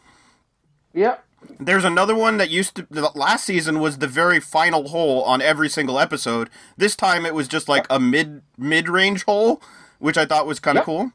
Yeah, 0.94 1.18
There's 1.60 1.86
another 1.86 2.16
one 2.16 2.38
that 2.38 2.50
used 2.50 2.76
to 2.76 2.88
the 2.92 3.10
last 3.16 3.46
season 3.46 3.80
was 3.80 3.98
the 3.98 4.08
very 4.08 4.40
final 4.40 4.90
hole 4.90 5.24
on 5.24 5.42
every 5.42 5.70
single 5.70 6.00
episode. 6.00 6.50
This 6.78 6.96
time 6.96 7.26
it 7.26 7.34
was 7.34 7.48
just 7.48 7.68
like 7.70 7.86
a 7.90 8.00
mid 8.00 8.42
mid 8.58 8.90
range 8.90 9.24
hole, 9.24 9.62
which 10.00 10.18
I 10.18 10.26
thought 10.26 10.46
was 10.46 10.60
kind 10.60 10.78
of 10.78 10.82
Yep. 10.82 10.86
cool. 10.86 11.12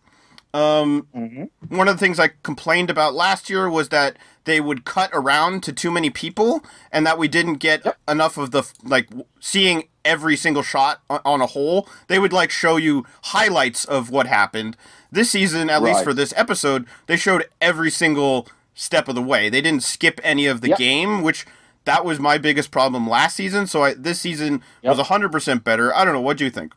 Um, 0.55 1.06
Mm-hmm. 1.14 1.77
one 1.77 1.89
of 1.89 1.97
the 1.97 2.01
things 2.01 2.18
I 2.18 2.31
complained 2.43 2.89
about 2.89 3.14
last 3.14 3.51
year 3.51 3.68
was 3.68 3.90
that 3.90 4.16
they 4.44 4.60
would 4.60 4.85
cut 4.85 5.10
around 5.12 5.62
to 5.64 5.73
too 5.73 5.90
many 5.90 6.09
people, 6.09 6.64
and 6.90 7.06
that 7.06 7.18
we 7.18 7.28
didn't 7.28 7.55
get 7.56 7.85
Yep. 7.85 7.98
enough 8.09 8.39
of 8.39 8.51
the 8.52 8.62
like 8.82 9.09
seeing 9.39 9.89
every 10.05 10.36
single 10.36 10.62
shot 10.62 11.02
on 11.10 11.40
a 11.43 11.47
hole. 11.47 11.86
They 12.09 12.18
would 12.18 12.32
like 12.32 12.51
show 12.51 12.77
you 12.78 13.05
highlights 13.24 13.85
of 13.85 14.09
what 14.10 14.27
happened. 14.27 14.77
This 15.16 15.30
season, 15.30 15.70
at 15.70 15.82
least 15.82 16.05
for 16.05 16.12
this 16.12 16.34
episode, 16.36 16.84
they 17.06 17.16
showed 17.16 17.47
every 17.59 17.90
single 17.90 18.47
step 18.74 19.09
of 19.09 19.14
the 19.14 19.22
way. 19.22 19.48
They 19.48 19.62
didn't 19.62 19.82
skip 19.82 20.20
any 20.22 20.44
of 20.44 20.60
the 20.60 20.68
Yep. 20.68 20.78
game, 20.78 21.22
which 21.22 21.47
that 21.86 22.05
was 22.05 22.20
my 22.20 22.36
biggest 22.36 22.70
problem 22.70 23.09
last 23.09 23.34
season. 23.34 23.66
So 23.66 23.82
I, 23.82 23.94
this 23.94 24.20
season 24.20 24.60
Yep. 24.82 24.97
was 24.98 25.06
hundred 25.09 25.32
percent 25.32 25.64
better. 25.64 25.94
I 25.97 26.05
don't 26.05 26.12
know. 26.12 26.20
What 26.20 26.36
do 26.36 26.44
you 26.44 26.51
think? 26.51 26.74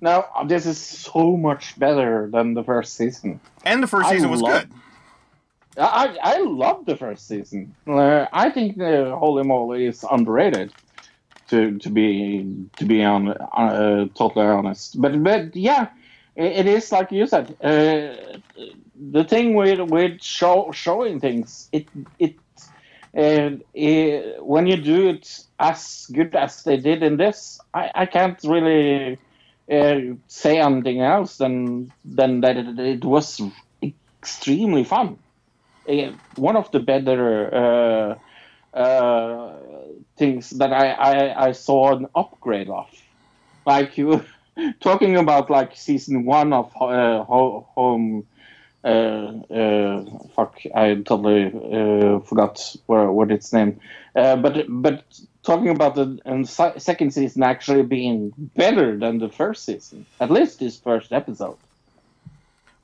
Now 0.00 0.26
this 0.46 0.66
is 0.66 0.78
so 0.78 1.36
much 1.36 1.76
better 1.78 2.28
than 2.32 2.54
the 2.54 2.62
first 2.62 2.94
season. 2.94 3.40
And 3.64 3.82
the 3.82 3.88
first 3.88 4.06
I 4.08 4.12
season 4.12 4.30
was 4.30 4.40
love- 4.42 4.52
good. 4.62 4.70
I 5.78 6.16
I 6.22 6.38
love 6.42 6.86
the 6.86 6.96
first 6.96 7.26
season. 7.26 7.74
Uh, 7.88 8.26
I 8.32 8.50
think 8.50 8.78
the 8.78 9.14
Holy 9.18 9.42
Moly 9.42 9.86
is 9.86 10.04
underrated. 10.08 10.72
To 11.50 11.78
to 11.78 11.90
be 11.90 12.44
to 12.78 12.84
be 12.84 13.04
on 13.04 13.28
uh, 13.28 14.06
totally 14.14 14.46
honest, 14.46 15.00
but 15.00 15.22
but 15.22 15.54
yeah, 15.54 15.88
it, 16.36 16.66
is 16.66 16.92
like 16.92 17.12
you 17.12 17.26
said. 17.26 17.56
Uh, 17.62 18.38
the 18.94 19.24
thing 19.24 19.54
with 19.54 19.80
with 19.90 20.22
show, 20.22 20.70
showing 20.72 21.20
things, 21.20 21.68
it 21.72 21.88
it, 22.18 22.36
uh, 23.16 23.50
it 23.74 24.42
when 24.44 24.66
you 24.66 24.76
do 24.76 25.08
it 25.08 25.28
as 25.58 26.06
good 26.12 26.34
as 26.36 26.62
they 26.64 26.76
did 26.78 27.02
in 27.02 27.16
this, 27.16 27.58
I, 27.74 27.90
I 27.94 28.06
can't 28.06 28.38
really 28.44 29.18
uh, 29.72 30.00
say 30.28 30.58
anything 30.60 31.00
else 31.00 31.38
than 31.38 31.92
than 32.04 32.40
that 32.42 32.56
it, 32.56 32.78
it 32.78 33.04
was 33.04 33.40
extremely 34.22 34.84
fun 34.84 35.18
uh, 35.88 36.12
one 36.36 36.56
of 36.56 36.70
the 36.72 36.80
better 36.80 38.16
uh, 38.74 39.58
things 40.18 40.50
that 40.50 40.72
I, 40.72 40.90
I, 40.92 41.46
I 41.48 41.52
saw 41.52 41.96
an 41.96 42.06
upgrade 42.14 42.68
of. 42.68 42.86
Like 43.66 43.98
you 43.98 44.24
talking 44.80 45.16
about 45.16 45.50
like 45.50 45.76
season 45.76 46.24
one 46.24 46.52
of 46.52 46.70
uh, 46.80 47.24
Home. 47.24 48.26
Uh, 48.84 48.88
uh, 49.52 50.04
fuck! 50.36 50.60
I 50.74 50.94
totally 50.94 51.46
uh, 51.46 52.20
forgot 52.20 52.76
where, 52.86 53.10
what 53.10 53.32
its 53.32 53.52
name. 53.52 53.80
Uh, 54.14 54.36
but 54.36 54.66
but 54.68 55.04
talking 55.42 55.70
about 55.70 55.94
the 55.94 56.74
second 56.78 57.12
season 57.12 57.42
actually 57.42 57.82
being 57.82 58.32
better 58.56 58.96
than 58.96 59.18
the 59.18 59.28
first 59.28 59.64
season, 59.64 60.06
at 60.20 60.30
least 60.30 60.60
this 60.60 60.78
first 60.78 61.12
episode. 61.12 61.56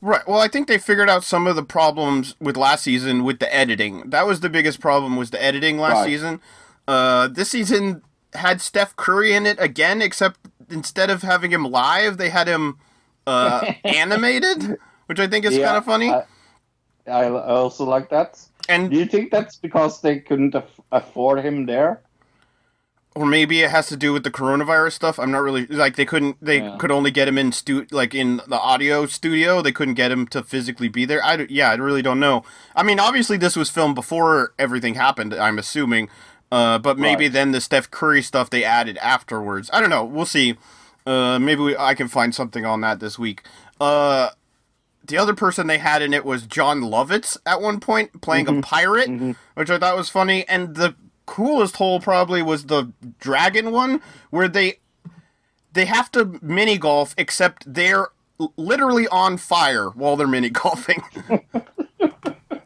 Right. 0.01 0.27
Well, 0.27 0.41
I 0.41 0.49
think 0.49 0.67
they 0.67 0.79
figured 0.79 1.09
out 1.09 1.23
some 1.23 1.47
of 1.47 1.55
the 1.55 1.63
problems 1.63 2.35
with 2.41 2.57
last 2.57 2.83
season 2.83 3.23
with 3.23 3.39
the 3.39 3.55
editing. 3.55 4.11
That 4.11 4.27
was 4.27 4.41
the 4.41 4.49
biggest 4.49 4.81
problem 4.81 5.17
was 5.17 5.31
the 5.31 5.43
editing 5.43 5.79
last 5.79 5.99
Right. 5.99 6.07
season. 6.07 6.41
Uh, 6.89 7.29
this 7.29 7.51
season 7.51 8.03
had 8.35 8.61
Steph 8.61 8.97
Curry 8.97 9.33
in 9.33 9.47
it 9.47 9.61
again, 9.61 10.03
except 10.03 10.41
instead 10.73 11.11
of 11.11 11.23
having 11.23 11.51
him 11.53 11.65
live, 11.65 12.17
they 12.17 12.31
had 12.31 12.49
him 12.49 12.79
uh, 13.27 13.73
animated, 13.85 14.79
which 15.07 15.21
I 15.21 15.27
think 15.27 15.45
is 15.45 15.57
Yeah, 15.57 15.67
kind 15.67 15.77
of 15.79 15.85
funny. 15.85 16.11
I, 16.11 16.25
I 17.07 17.29
also 17.29 17.85
like 17.85 18.11
that. 18.11 18.41
and 18.69 18.91
Do 18.91 18.97
you 18.97 19.07
think 19.07 19.31
that's 19.31 19.57
because 19.57 20.01
they 20.01 20.21
couldn't 20.21 20.55
aff- 20.55 20.81
afford 20.91 21.41
him 21.45 21.67
there? 21.67 22.03
or 23.15 23.27
maybe 23.27 23.61
it 23.61 23.71
has 23.71 23.89
to 23.89 23.97
do 23.97 24.11
with 24.11 24.25
the 24.25 24.31
coronavirus 24.31 24.93
stuff. 24.93 25.19
I'm 25.19 25.31
not 25.31 25.43
really 25.43 25.67
like 25.67 25.97
they 25.97 26.07
couldn't 26.07 26.39
they 26.41 26.61
Yeah. 26.63 26.77
could 26.79 26.91
only 26.91 27.11
get 27.11 27.29
him 27.29 27.37
in 27.37 27.53
stu 27.53 27.87
like 27.91 28.15
in 28.15 28.41
the 28.49 28.59
audio 28.59 29.05
studio. 29.05 29.61
They 29.61 29.71
couldn't 29.73 29.95
get 29.95 30.11
him 30.11 30.27
to 30.29 30.43
physically 30.43 30.89
be 30.89 31.05
there. 31.05 31.23
I 31.23 31.37
d- 31.37 31.47
yeah, 31.51 31.71
I 31.71 31.75
really 31.75 32.01
don't 32.01 32.21
know. 32.21 32.43
I 32.75 32.83
mean, 32.83 32.99
obviously 32.99 33.37
this 33.37 33.55
was 33.55 33.69
filmed 33.69 33.97
before 33.97 34.55
everything 34.59 34.95
happened. 34.95 35.35
I'm 35.35 35.59
assuming, 35.59 36.09
uh, 36.53 36.79
but 36.79 36.99
maybe 36.99 37.25
Right. 37.25 37.33
then 37.33 37.51
the 37.51 37.61
Steph 37.61 37.91
Curry 37.91 38.23
stuff 38.23 38.49
they 38.51 38.63
added 38.63 38.97
afterwards. 38.99 39.69
I 39.73 39.81
don't 39.81 39.91
know. 39.91 40.05
We'll 40.05 40.27
see. 40.27 40.57
Uh, 41.05 41.39
maybe 41.41 41.63
we, 41.63 41.77
I 41.77 41.95
can 41.95 42.07
find 42.07 42.33
something 42.33 42.65
on 42.65 42.81
that 42.83 43.01
this 43.01 43.19
week. 43.19 43.43
Uh, 43.81 44.29
the 45.05 45.17
other 45.19 45.35
person 45.35 45.67
they 45.67 45.79
had 45.79 46.01
in 46.03 46.15
it 46.15 46.25
was 46.25 46.47
Jon 46.47 46.81
Lovitz 46.83 47.37
at 47.45 47.61
one 47.61 47.81
point 47.81 48.21
playing 48.21 48.47
a 48.49 48.63
pirate, 48.63 49.37
which 49.55 49.69
I 49.71 49.79
thought 49.79 49.97
was 49.97 50.09
funny. 50.09 50.47
And 50.49 50.77
the 50.77 50.95
coolest 51.27 51.77
hole 51.77 51.99
probably 52.01 52.41
was 52.43 52.67
the 52.67 52.93
dragon 53.19 53.73
one, 53.73 54.01
where 54.31 54.47
they 54.47 54.79
they 55.73 55.87
have 55.87 56.13
to 56.13 56.39
mini 56.43 56.79
golf, 56.79 57.15
except 57.19 57.65
they're 57.73 58.09
literally 58.57 59.09
on 59.09 59.39
fire 59.39 59.89
while 59.89 60.15
they're 60.17 60.29
mini 60.29 60.51
golfing. 60.51 61.03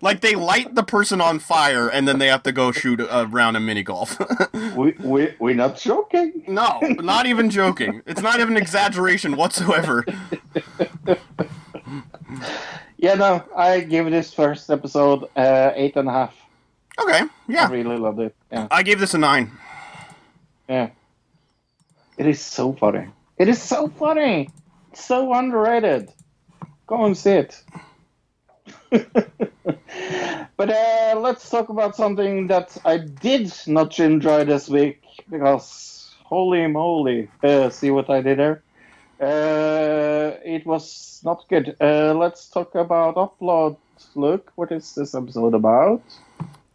like 0.07 0.21
they 0.21 0.35
light 0.37 0.75
the 0.75 0.83
person 0.85 1.21
on 1.21 1.39
fire, 1.41 1.89
and 1.89 2.07
then 2.07 2.19
they 2.19 2.29
have 2.29 2.43
to 2.45 2.53
go 2.53 2.71
shoot 2.73 3.01
a 3.01 3.27
round 3.27 3.57
of 3.57 3.63
mini 3.63 3.83
golf. 3.83 4.17
We 4.77 4.93
we 5.01 5.35
we're 5.39 5.55
not 5.55 5.77
joking. 5.77 6.45
no, 6.47 6.79
not 7.01 7.27
even 7.27 7.51
joking. 7.51 8.03
It's 8.07 8.21
not 8.23 8.41
even 8.41 8.57
exaggeration 8.57 9.37
whatsoever. 9.37 10.05
Yeah, 12.99 13.15
no, 13.15 13.45
I 13.55 13.81
give 13.81 14.11
this 14.11 14.33
first 14.33 14.71
episode 14.71 15.29
uh, 15.37 15.73
eight 15.75 15.97
and 15.97 16.09
a 16.09 16.13
half. 16.13 16.35
Okay, 16.99 17.23
yeah, 17.49 17.67
I 17.69 17.71
really 17.71 17.97
loved 17.99 18.21
it. 18.21 18.35
Yeah, 18.53 18.69
I 18.71 18.83
gave 18.83 18.99
this 19.01 19.15
a 19.15 19.19
nine. 19.19 19.51
yeah. 20.69 20.91
It 22.19 22.27
is 22.27 22.41
so 22.41 22.73
funny. 22.73 23.09
It 23.39 23.49
is 23.49 23.61
so 23.61 23.89
funny. 23.89 24.49
It's 24.93 25.05
so 25.05 25.35
underrated. 25.35 26.09
Go 26.87 27.05
and 27.05 27.17
see 27.17 27.33
it. 27.45 27.63
but 30.57 30.71
uh, 30.71 31.19
let's 31.19 31.49
talk 31.49 31.69
about 31.69 31.97
something 31.97 32.47
that 32.49 32.77
I 32.85 32.99
did 32.99 33.53
not 33.67 33.99
enjoy 33.99 34.45
this 34.45 34.69
week 34.69 35.03
because 35.31 36.15
holy 36.25 36.67
moly! 36.67 37.29
Uh, 37.43 37.71
see 37.71 37.91
what 37.91 38.11
I 38.11 38.21
did 38.21 38.39
there? 38.39 38.63
Uh, 39.21 40.37
it 40.45 40.67
was 40.67 41.21
not 41.25 41.45
good. 41.49 41.77
Uh, 41.81 42.15
let's 42.15 42.49
talk 42.49 42.75
about 42.75 43.17
upload. 43.17 43.77
Look, 44.15 44.53
what 44.57 44.73
is 44.73 44.95
this 44.95 45.15
episode 45.15 45.55
about? 45.55 46.03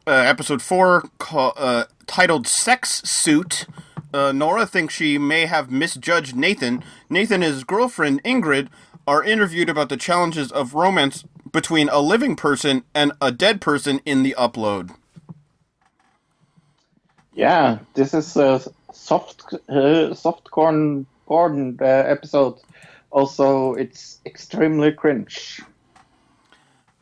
uh, 0.08 0.12
episode 0.12 0.62
four 0.62 1.10
uh, 1.32 1.86
titled 2.08 2.48
"Sex 2.48 3.02
Suit." 3.04 3.66
Nora 4.14 4.66
thinks 4.66 4.94
she 4.94 5.18
may 5.18 5.46
have 5.46 5.72
misjudged 5.72 6.36
Nathan. 6.36 6.84
Nathan 7.10 7.44
and 7.44 7.54
his 7.54 7.64
girlfriend 7.64 8.22
Ingrid 8.24 8.68
are 9.08 9.24
interviewed 9.24 9.70
about 9.70 9.90
the 9.90 9.98
challenges 9.98 10.52
of 10.52 10.74
romance 10.74 11.24
between 11.52 11.90
a 11.90 12.00
living 12.00 12.36
person 12.36 12.84
and 12.96 13.12
a 13.22 13.32
dead 13.32 13.62
person 13.62 14.02
in 14.06 14.24
the 14.24 14.36
upload. 14.38 14.96
Yeah, 17.34 17.80
this 17.96 18.14
is 18.14 18.36
a 18.38 18.62
soft, 18.94 19.54
uh, 19.70 20.14
soft 20.14 20.52
corn 20.52 21.06
porn 21.28 21.78
uh, 21.82 21.86
episode. 21.86 22.60
Also, 23.12 23.74
it's 23.76 24.20
extremely 24.26 24.92
cringe. 24.92 25.62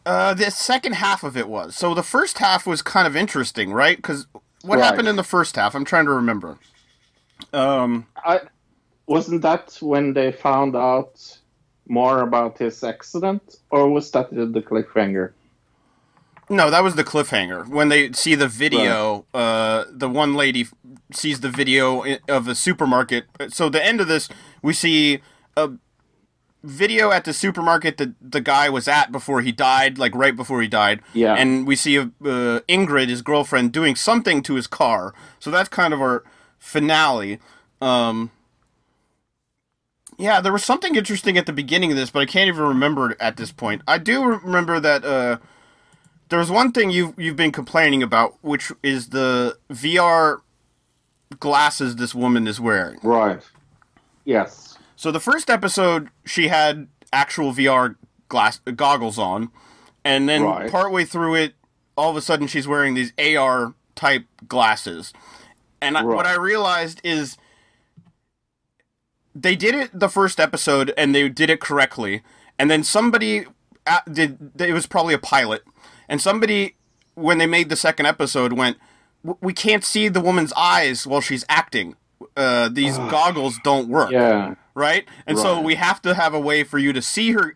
Uh, 0.05 0.34
the 0.34 0.51
second 0.51 0.93
half 0.95 1.23
of 1.23 1.38
it 1.38 1.49
was 1.49 1.76
so. 1.76 1.93
The 1.93 2.03
first 2.03 2.39
half 2.39 2.67
was 2.67 2.81
kind 2.81 3.07
of 3.07 3.15
interesting, 3.15 3.71
right? 3.73 3.97
Because 3.97 4.27
what 4.63 4.80
Right. 4.80 4.80
happened 4.80 5.07
in 5.07 5.15
the 5.17 5.23
first 5.23 5.55
half? 5.55 5.76
I'm 5.76 5.85
trying 5.85 6.05
to 6.05 6.11
remember. 6.13 6.59
Um, 7.53 8.07
I 8.17 8.41
wasn't 9.07 9.41
that 9.43 9.77
when 9.81 10.13
they 10.13 10.31
found 10.31 10.76
out 10.76 11.39
more 11.90 12.22
about 12.22 12.57
his 12.57 12.84
accident, 12.84 13.57
or 13.72 13.90
was 13.90 14.11
that 14.11 14.30
the 14.34 14.45
the 14.45 14.61
cliffhanger? 14.61 15.34
No, 16.49 16.72
that 16.72 16.84
was 16.84 16.95
the 16.95 17.03
cliffhanger. 17.03 17.68
When 17.68 17.90
they 17.90 18.11
see 18.14 18.34
the 18.34 18.48
video, 18.48 19.26
uh, 19.34 19.86
the 19.91 20.10
one 20.10 20.34
lady 20.34 20.66
sees 21.14 21.41
the 21.41 21.49
video 21.49 22.03
of 22.28 22.48
a 22.48 22.56
supermarket. 22.56 23.26
So 23.49 23.70
the 23.70 23.86
end 23.86 24.02
of 24.02 24.07
this, 24.07 24.30
we 24.64 24.74
see 24.74 25.20
a 25.56 25.70
video 26.64 27.11
at 27.11 27.24
the 27.26 27.34
supermarket 27.34 27.98
that 27.98 28.16
the 28.20 28.41
guy 28.41 28.68
was 28.68 28.88
at 28.88 29.11
before 29.11 29.41
he 29.41 29.52
died, 29.52 29.99
like 29.99 30.16
right 30.16 30.36
before 30.36 30.61
he 30.61 30.68
died. 30.68 31.02
Yeah. 31.14 31.36
And 31.36 31.68
we 31.68 31.76
see 31.76 31.99
uh, 31.99 32.10
Ingrid, 32.22 33.10
his 33.10 33.22
girlfriend, 33.22 33.72
doing 33.72 33.95
something 33.95 34.41
to 34.44 34.56
his 34.56 34.66
car. 34.66 35.14
So 35.40 35.52
that's 35.52 35.70
kind 35.70 35.94
of 35.94 36.02
our 36.02 36.24
finale. 36.57 37.40
Um, 37.80 38.32
yeah, 40.19 40.41
there 40.41 40.51
was 40.53 40.63
something 40.63 40.95
interesting 40.95 41.37
at 41.37 41.45
the 41.45 41.53
beginning 41.53 41.91
of 41.91 41.97
this, 41.97 42.11
but 42.11 42.19
I 42.19 42.25
can't 42.25 42.47
even 42.49 42.63
remember 42.63 43.11
it 43.11 43.17
at 43.21 43.37
this 43.37 43.51
point. 43.51 43.81
I 43.87 43.97
do 43.97 44.23
remember 44.23 44.79
that. 44.79 45.03
Uh, 45.03 45.37
there 46.27 46.37
was 46.37 46.51
one 46.51 46.71
thing 46.71 46.91
you've 46.91 47.17
you've 47.17 47.35
been 47.37 47.51
complaining 47.51 48.03
about, 48.03 48.35
which 48.43 48.71
is 48.83 49.09
the 49.09 49.57
VR 49.71 50.41
glasses 51.39 51.95
this 51.95 52.13
woman 52.13 52.47
is 52.47 52.59
wearing. 52.59 52.99
Right. 53.01 53.41
Yes. 54.25 54.77
So 54.95 55.11
the 55.11 55.19
first 55.19 55.49
episode, 55.49 56.09
she 56.25 56.49
had 56.49 56.87
actual 57.13 57.53
VR 57.53 57.95
glass 58.27 58.59
goggles 58.75 59.17
on, 59.17 59.49
and 60.03 60.27
then 60.29 60.43
Right. 60.43 60.69
partway 60.69 61.05
through 61.05 61.35
it, 61.35 61.53
all 61.97 62.11
of 62.11 62.17
a 62.17 62.21
sudden 62.21 62.45
she's 62.47 62.67
wearing 62.67 62.93
these 62.93 63.13
AR 63.17 63.73
type 63.95 64.25
glasses. 64.47 65.13
And 65.81 65.97
I, 65.97 66.03
what 66.03 66.27
I 66.27 66.35
realized 66.35 66.99
is 67.03 67.37
they 69.41 69.56
did 69.56 69.76
it 69.76 69.90
the 69.98 70.10
first 70.10 70.40
episode 70.40 70.94
and 70.98 71.14
they 71.14 71.30
did 71.30 71.49
it 71.49 71.60
correctly. 71.60 72.22
And 72.57 72.70
then 72.70 72.84
somebody 72.84 73.45
did, 74.11 74.52
it 74.60 74.74
was 74.74 74.86
probably 74.88 75.14
a 75.14 75.20
pilot. 75.20 75.64
And 76.07 76.22
somebody, 76.22 76.76
when 77.16 77.38
they 77.38 77.45
made 77.45 77.70
the 77.70 77.76
second 77.76 78.06
episode, 78.06 78.53
went, 78.53 78.78
We 79.41 79.53
can't 79.53 79.84
see 79.84 80.07
the 80.10 80.22
woman's 80.22 80.53
eyes 80.53 81.06
while 81.07 81.22
she's 81.22 81.45
acting. 81.49 81.95
Uh, 82.36 82.70
these 82.70 82.98
goggles 82.98 83.57
don't 83.64 83.88
work 83.88 84.11
Yeah. 84.11 84.56
right? 84.76 85.06
And 85.26 85.38
so 85.40 85.61
we 85.61 85.76
have 85.76 86.02
to 86.02 86.14
have 86.14 86.34
a 86.34 86.40
way 86.40 86.64
for 86.64 86.78
you 86.78 86.91
to 86.94 87.02
see 87.02 87.32
her 87.32 87.56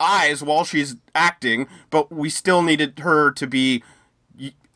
eyes 0.00 0.42
while 0.42 0.64
she's 0.64 0.96
acting, 1.14 1.68
but 1.90 2.12
we 2.12 2.28
still 2.28 2.62
needed 2.62 2.98
her 2.98 3.30
to 3.32 3.46
be 3.46 3.82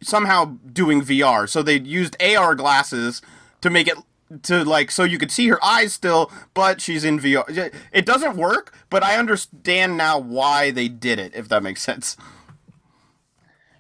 somehow 0.02 0.56
doing 0.72 1.02
VR. 1.02 1.48
So 1.48 1.62
they 1.62 1.78
used 1.78 2.16
AR 2.22 2.54
glasses 2.54 3.20
to 3.60 3.70
make 3.70 3.88
it 3.88 3.96
to 4.42 4.64
like 4.64 4.90
so 4.90 5.04
you 5.04 5.18
could 5.18 5.30
see 5.30 5.48
her 5.48 5.62
eyes 5.64 5.92
still, 5.92 6.30
but 6.54 6.80
she's 6.80 7.04
in 7.04 7.18
VR. 7.18 7.72
It 7.92 8.04
doesn't 8.06 8.36
work, 8.36 8.74
but 8.90 9.02
I 9.02 9.16
understand 9.16 9.96
now 9.96 10.18
why 10.18 10.70
they 10.70 10.88
did 10.88 11.18
it. 11.18 11.34
If 11.34 11.48
that 11.48 11.62
makes 11.62 11.82
sense. 11.82 12.16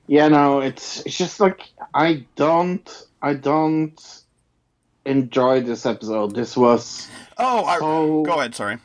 Yeah, 0.06 0.28
no, 0.28 0.60
it's 0.60 1.00
it's 1.04 1.18
just 1.18 1.40
like 1.40 1.62
I 1.94 2.24
don't 2.36 2.88
I 3.20 3.34
don't 3.34 4.00
enjoy 5.04 5.60
this 5.60 5.84
episode. 5.86 6.34
This 6.34 6.56
was 6.56 7.08
Oh, 7.36 7.64
I, 7.64 7.78
So- 7.78 8.22
go 8.24 8.38
ahead. 8.38 8.54
Sorry. 8.54 8.78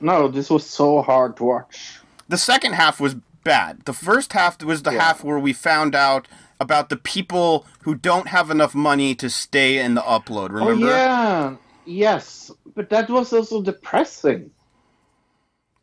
no, 0.00 0.28
this 0.28 0.50
was 0.50 0.66
so 0.66 1.00
hard 1.02 1.36
to 1.38 1.44
watch. 1.44 2.00
The 2.28 2.36
second 2.38 2.74
half 2.74 3.00
was 3.00 3.14
bad. 3.44 3.84
The 3.84 3.92
first 3.92 4.32
half 4.32 4.62
was 4.62 4.82
the 4.82 4.92
Yeah. 4.92 5.02
half 5.02 5.22
where 5.24 5.38
we 5.38 5.52
found 5.52 5.94
out 5.94 6.26
about 6.60 6.88
the 6.88 6.96
people 6.96 7.66
who 7.82 7.94
don't 7.94 8.28
have 8.28 8.50
enough 8.50 8.74
money 8.74 9.14
to 9.16 9.28
stay 9.28 9.78
in 9.78 9.94
the 9.94 10.00
upload. 10.02 10.50
Oh, 10.50 10.66
remember? 10.66 10.86
Oh 10.86 10.90
yeah, 10.90 11.56
yes, 11.84 12.50
but 12.74 12.90
that 12.90 13.08
was 13.08 13.32
also 13.32 13.62
depressing. 13.62 14.50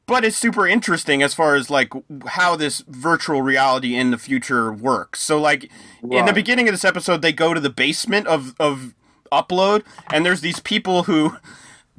But 0.06 0.26
it's 0.26 0.38
super 0.38 0.68
interesting 0.68 1.24
as 1.24 1.34
far 1.34 1.56
as 1.56 1.70
like 1.70 1.94
how 2.28 2.56
this 2.58 2.84
virtual 2.88 3.42
reality 3.42 3.96
in 3.96 4.12
the 4.12 4.18
future 4.18 4.72
works. 4.74 5.22
So 5.22 5.40
like 5.40 5.72
in 6.04 6.26
the 6.26 6.34
beginning 6.34 6.68
of 6.68 6.74
this 6.74 6.84
episode 6.84 7.22
they 7.22 7.32
go 7.32 7.54
to 7.54 7.60
the 7.60 7.70
basement 7.70 8.28
of 8.28 8.54
of 8.60 8.96
upload 9.32 9.84
and 10.12 10.26
there's 10.26 10.42
these 10.42 10.60
people 10.60 11.04
who 11.04 11.38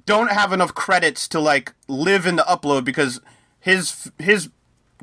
don't 0.06 0.30
have 0.30 0.52
enough 0.52 0.74
credits 0.74 1.26
to 1.28 1.40
like 1.40 1.72
live 1.88 2.26
in 2.26 2.36
the 2.36 2.42
upload 2.42 2.84
because 2.84 3.20
his 3.58 4.12
his 4.18 4.50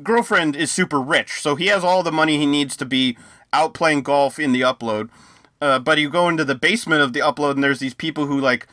girlfriend 0.02 0.56
is 0.56 0.70
super 0.70 1.00
rich. 1.00 1.40
So 1.42 1.56
he 1.56 1.66
has 1.66 1.84
all 1.84 2.02
the 2.02 2.12
money 2.12 2.38
he 2.38 2.46
needs 2.46 2.76
to 2.76 2.84
be 2.84 3.16
out 3.52 3.74
playing 3.74 4.02
golf 4.02 4.38
in 4.38 4.52
the 4.52 4.62
upload. 4.62 5.10
Uh, 5.60 5.78
but 5.78 5.98
you 5.98 6.10
go 6.10 6.28
into 6.28 6.44
the 6.44 6.54
basement 6.54 7.02
of 7.02 7.12
the 7.12 7.20
upload 7.20 7.52
and 7.52 7.64
there's 7.64 7.78
these 7.78 7.94
people 7.94 8.26
who 8.26 8.40
like 8.40 8.66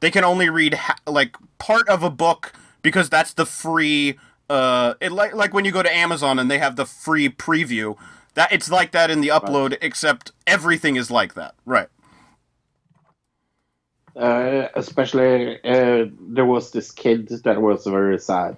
they 0.00 0.10
can 0.10 0.24
only 0.24 0.50
read 0.50 0.74
ha- 0.74 0.98
like 1.06 1.36
part 1.58 1.88
of 1.88 2.02
a 2.02 2.10
book 2.10 2.52
because 2.82 3.08
that's 3.08 3.32
the 3.34 3.46
free 3.46 4.18
uh 4.50 4.94
it 5.00 5.10
like 5.12 5.34
like 5.34 5.54
when 5.54 5.64
you 5.64 5.72
go 5.72 5.82
to 5.82 5.94
Amazon 5.94 6.38
and 6.38 6.50
they 6.50 6.58
have 6.58 6.76
the 6.76 6.84
free 6.86 7.28
preview 7.30 7.96
that 8.34 8.52
it's 8.52 8.70
like 8.70 8.92
that 8.92 9.10
in 9.10 9.22
the 9.22 9.28
upload 9.28 9.78
except 9.80 10.32
everything 10.46 10.96
is 10.96 11.10
like 11.10 11.34
that 11.34 11.54
right 11.64 11.88
Uh, 14.16 14.68
especially, 14.76 15.58
uh, 15.64 16.06
there 16.20 16.46
was 16.46 16.70
this 16.70 16.92
kid 16.92 17.28
that 17.44 17.60
was 17.60 17.84
very 17.86 18.18
sad 18.18 18.56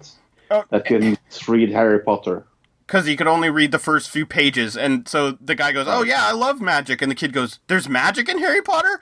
Oh, 0.51 0.65
that 0.71 0.87
couldn't 0.87 1.19
read 1.49 1.71
Harry 1.71 2.01
Potter. 2.01 2.47
Because 2.87 3.07
he 3.07 3.17
could 3.17 3.27
only 3.27 3.51
read 3.51 3.73
the 3.73 3.79
first 3.79 4.11
few 4.11 4.25
pages. 4.27 4.77
And 4.77 5.09
so 5.09 5.33
the 5.41 5.55
guy 5.55 5.73
goes 5.73 5.87
oh 5.89 6.03
yeah 6.03 6.27
I 6.27 6.33
love 6.33 6.61
magic. 6.61 7.03
And 7.03 7.11
the 7.11 7.15
kid 7.17 7.33
goes 7.33 7.59
there's 7.67 7.89
magic 7.89 8.29
in 8.29 8.39
Harry 8.39 8.63
Potter? 8.63 9.01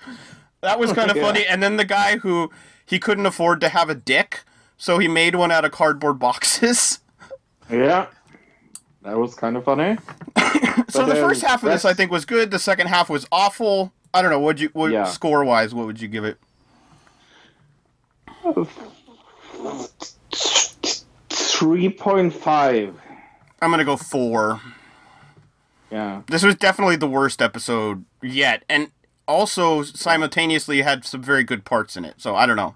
That 0.60 0.78
was 0.78 0.92
kind 0.92 1.10
of 1.10 1.16
Yeah. 1.18 1.22
funny. 1.22 1.46
And 1.46 1.62
then 1.62 1.76
the 1.76 1.84
guy 1.84 2.18
who 2.18 2.50
he 2.84 2.98
couldn't 2.98 3.26
afford 3.26 3.60
to 3.62 3.68
have 3.68 3.88
a 3.90 3.94
dick 3.94 4.42
so 4.76 4.98
he 4.98 5.06
made 5.08 5.34
one 5.36 5.52
out 5.52 5.64
of 5.64 5.70
cardboard 5.72 6.18
boxes. 6.18 7.00
Yeah, 7.70 8.08
that 9.02 9.16
was 9.16 9.34
kind 9.34 9.56
of 9.56 9.64
funny. 9.64 9.96
so 10.90 11.06
the 11.06 11.14
first 11.14 11.42
half 11.42 11.62
of 11.62 11.70
this 11.70 11.86
I 11.86 11.94
think 11.94 12.10
was 12.10 12.26
good. 12.26 12.50
The 12.50 12.58
second 12.58 12.88
half 12.88 13.08
was 13.08 13.26
awful. 13.32 13.94
I 14.12 14.20
don't 14.20 14.30
know. 14.30 14.38
What 14.38 14.58
you 14.58 14.68
what 14.74 14.92
Yeah. 14.92 15.04
score 15.04 15.42
wise 15.46 15.74
what 15.74 15.86
would 15.86 15.98
you 15.98 16.08
give 16.08 16.24
it? 16.26 16.36
Three 21.30 21.88
point 21.88 22.32
five. 22.34 22.94
I'm 23.62 23.70
gonna 23.70 23.84
go 23.84 23.96
four. 23.96 24.60
Yeah, 25.90 26.22
This 26.26 26.42
was 26.42 26.56
definitely 26.56 26.96
the 26.96 27.06
worst 27.08 27.40
episode 27.40 28.04
yet, 28.20 28.64
and 28.68 28.90
also 29.28 29.82
simultaneously 29.84 30.82
had 30.82 31.04
some 31.04 31.22
very 31.22 31.44
good 31.44 31.64
parts 31.64 31.96
in 31.96 32.04
it. 32.04 32.16
So 32.18 32.34
I 32.34 32.46
don't 32.46 32.56
know. 32.56 32.74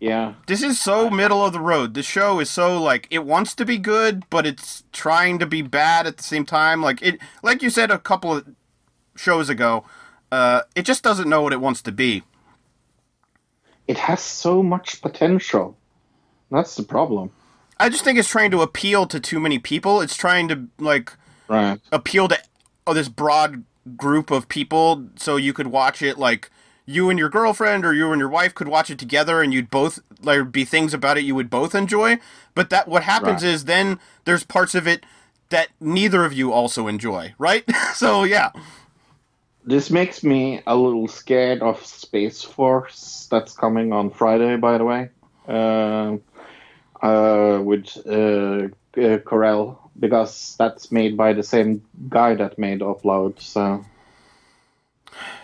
yeah, 0.00 0.34
This 0.46 0.62
is 0.62 0.80
so 0.80 1.10
middle 1.10 1.44
of 1.44 1.52
the 1.52 1.60
road. 1.60 1.94
The 1.94 2.04
show 2.04 2.38
is 2.38 2.48
so 2.50 2.80
like 2.80 3.08
it 3.10 3.24
wants 3.24 3.54
to 3.56 3.64
be 3.64 3.78
good, 3.78 4.22
but 4.30 4.46
it's 4.46 4.84
trying 4.92 5.38
to 5.40 5.46
be 5.46 5.60
bad 5.60 6.06
at 6.06 6.16
the 6.18 6.22
same 6.22 6.44
time. 6.46 6.80
Like 6.82 7.02
it, 7.02 7.18
like 7.42 7.62
you 7.62 7.70
said 7.70 7.90
a 7.90 7.98
couple 7.98 8.32
of 8.36 8.46
shows 9.16 9.48
ago, 9.48 9.84
uh, 10.30 10.62
it 10.76 10.82
just 10.82 11.02
doesn't 11.02 11.28
know 11.28 11.42
what 11.42 11.52
it 11.52 11.60
wants 11.60 11.82
to 11.82 11.92
be. 11.92 12.22
it 13.88 13.98
has 13.98 14.20
so 14.20 14.62
much 14.62 15.00
potential. 15.02 15.76
That's 16.50 16.76
the 16.76 16.82
problem. 16.84 17.30
I 17.80 17.88
just 17.88 18.04
think 18.04 18.18
it's 18.18 18.28
trying 18.28 18.50
to 18.52 18.62
appeal 18.62 19.06
to 19.06 19.20
too 19.20 19.38
many 19.40 19.58
people. 19.58 20.00
It's 20.00 20.16
trying 20.16 20.48
to 20.48 20.66
like 20.78 21.12
Right. 21.48 21.80
appeal 21.92 22.28
to 22.28 22.38
oh, 22.86 22.92
this 22.94 23.08
broad 23.08 23.64
group 23.96 24.30
of 24.30 24.48
people 24.48 25.06
so 25.16 25.36
you 25.36 25.52
could 25.54 25.68
watch 25.68 26.02
it 26.02 26.18
like 26.18 26.50
you 26.84 27.08
and 27.08 27.18
your 27.18 27.28
girlfriend 27.30 27.84
or 27.86 27.94
you 27.94 28.12
and 28.12 28.20
your 28.20 28.28
wife 28.28 28.54
could 28.54 28.68
watch 28.68 28.90
it 28.90 28.98
together 28.98 29.40
and 29.40 29.54
you'd 29.54 29.70
both 29.70 29.98
there'd 30.20 30.52
be 30.52 30.64
things 30.64 30.92
about 30.92 31.16
it 31.16 31.24
you 31.24 31.34
would 31.34 31.48
both 31.48 31.74
enjoy 31.74 32.18
but 32.54 32.68
that 32.68 32.86
what 32.88 33.02
happens 33.04 33.42
Right. 33.42 33.52
is 33.54 33.64
then 33.64 33.98
there's 34.26 34.44
parts 34.44 34.74
of 34.74 34.86
it 34.86 35.04
that 35.48 35.68
neither 35.80 36.24
of 36.26 36.34
you 36.34 36.52
also 36.52 36.86
enjoy 36.86 37.34
right 37.38 37.64
so 37.94 38.24
yeah 38.24 38.50
This 39.64 39.90
makes 39.90 40.22
me 40.22 40.62
a 40.66 40.76
little 40.76 41.08
scared 41.08 41.62
of 41.62 41.84
Space 41.84 42.42
Force 42.42 43.26
that's 43.30 43.54
coming 43.54 43.92
on 43.92 44.10
Friday, 44.10 44.56
by 44.56 44.78
the 44.78 44.84
way, 44.84 45.10
uh, 45.46 46.16
uh, 47.02 47.60
with 47.62 47.96
uh, 48.06 48.68
uh, 49.00 49.18
Carell, 49.18 49.78
because 49.98 50.56
that's 50.58 50.90
made 50.92 51.16
by 51.16 51.32
the 51.32 51.42
same 51.42 51.82
guy 52.08 52.34
that 52.34 52.58
made 52.58 52.80
Upload. 52.80 53.40
So 53.40 53.84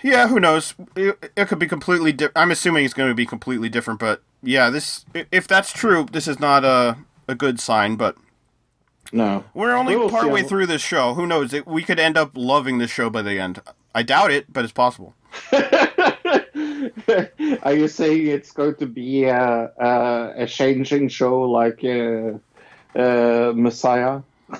yeah 0.02 0.28
who 0.28 0.38
knows 0.38 0.74
it, 0.94 1.32
it 1.34 1.48
could 1.48 1.58
be 1.58 1.66
completely 1.66 2.12
di- 2.12 2.28
i'm 2.36 2.50
assuming 2.50 2.84
it's 2.84 2.94
going 2.94 3.08
to 3.08 3.14
be 3.14 3.26
completely 3.26 3.68
different 3.68 3.98
but 3.98 4.22
yeah 4.42 4.70
this 4.70 5.04
if 5.32 5.48
that's 5.48 5.72
true 5.72 6.06
this 6.12 6.28
is 6.28 6.38
not 6.38 6.64
a 6.64 6.96
a 7.26 7.34
good 7.34 7.58
sign 7.58 7.96
but 7.96 8.16
no, 9.12 9.44
We're 9.54 9.74
only 9.74 9.94
We 9.94 10.00
will 10.00 10.08
see 10.08 10.14
partway 10.14 10.42
through 10.42 10.66
this 10.66 10.82
show. 10.82 11.14
Who 11.14 11.26
knows? 11.26 11.52
It, 11.52 11.66
we 11.66 11.82
could 11.84 12.00
end 12.00 12.16
up 12.16 12.32
loving 12.34 12.78
this 12.78 12.90
show 12.90 13.10
by 13.10 13.22
the 13.22 13.38
end. 13.38 13.60
I 13.94 14.02
doubt 14.02 14.32
it, 14.32 14.52
but 14.52 14.64
it's 14.64 14.72
possible. 14.72 15.14
Are 17.62 17.74
you 17.74 17.88
saying 17.88 18.26
it's 18.26 18.52
going 18.52 18.76
to 18.76 18.86
be 18.86 19.24
a, 19.24 19.72
a, 19.78 20.32
a 20.36 20.46
changing 20.46 21.08
show 21.08 21.42
like 21.42 21.84
uh, 21.84 22.38
uh, 22.98 23.52
Messiah? 23.54 24.20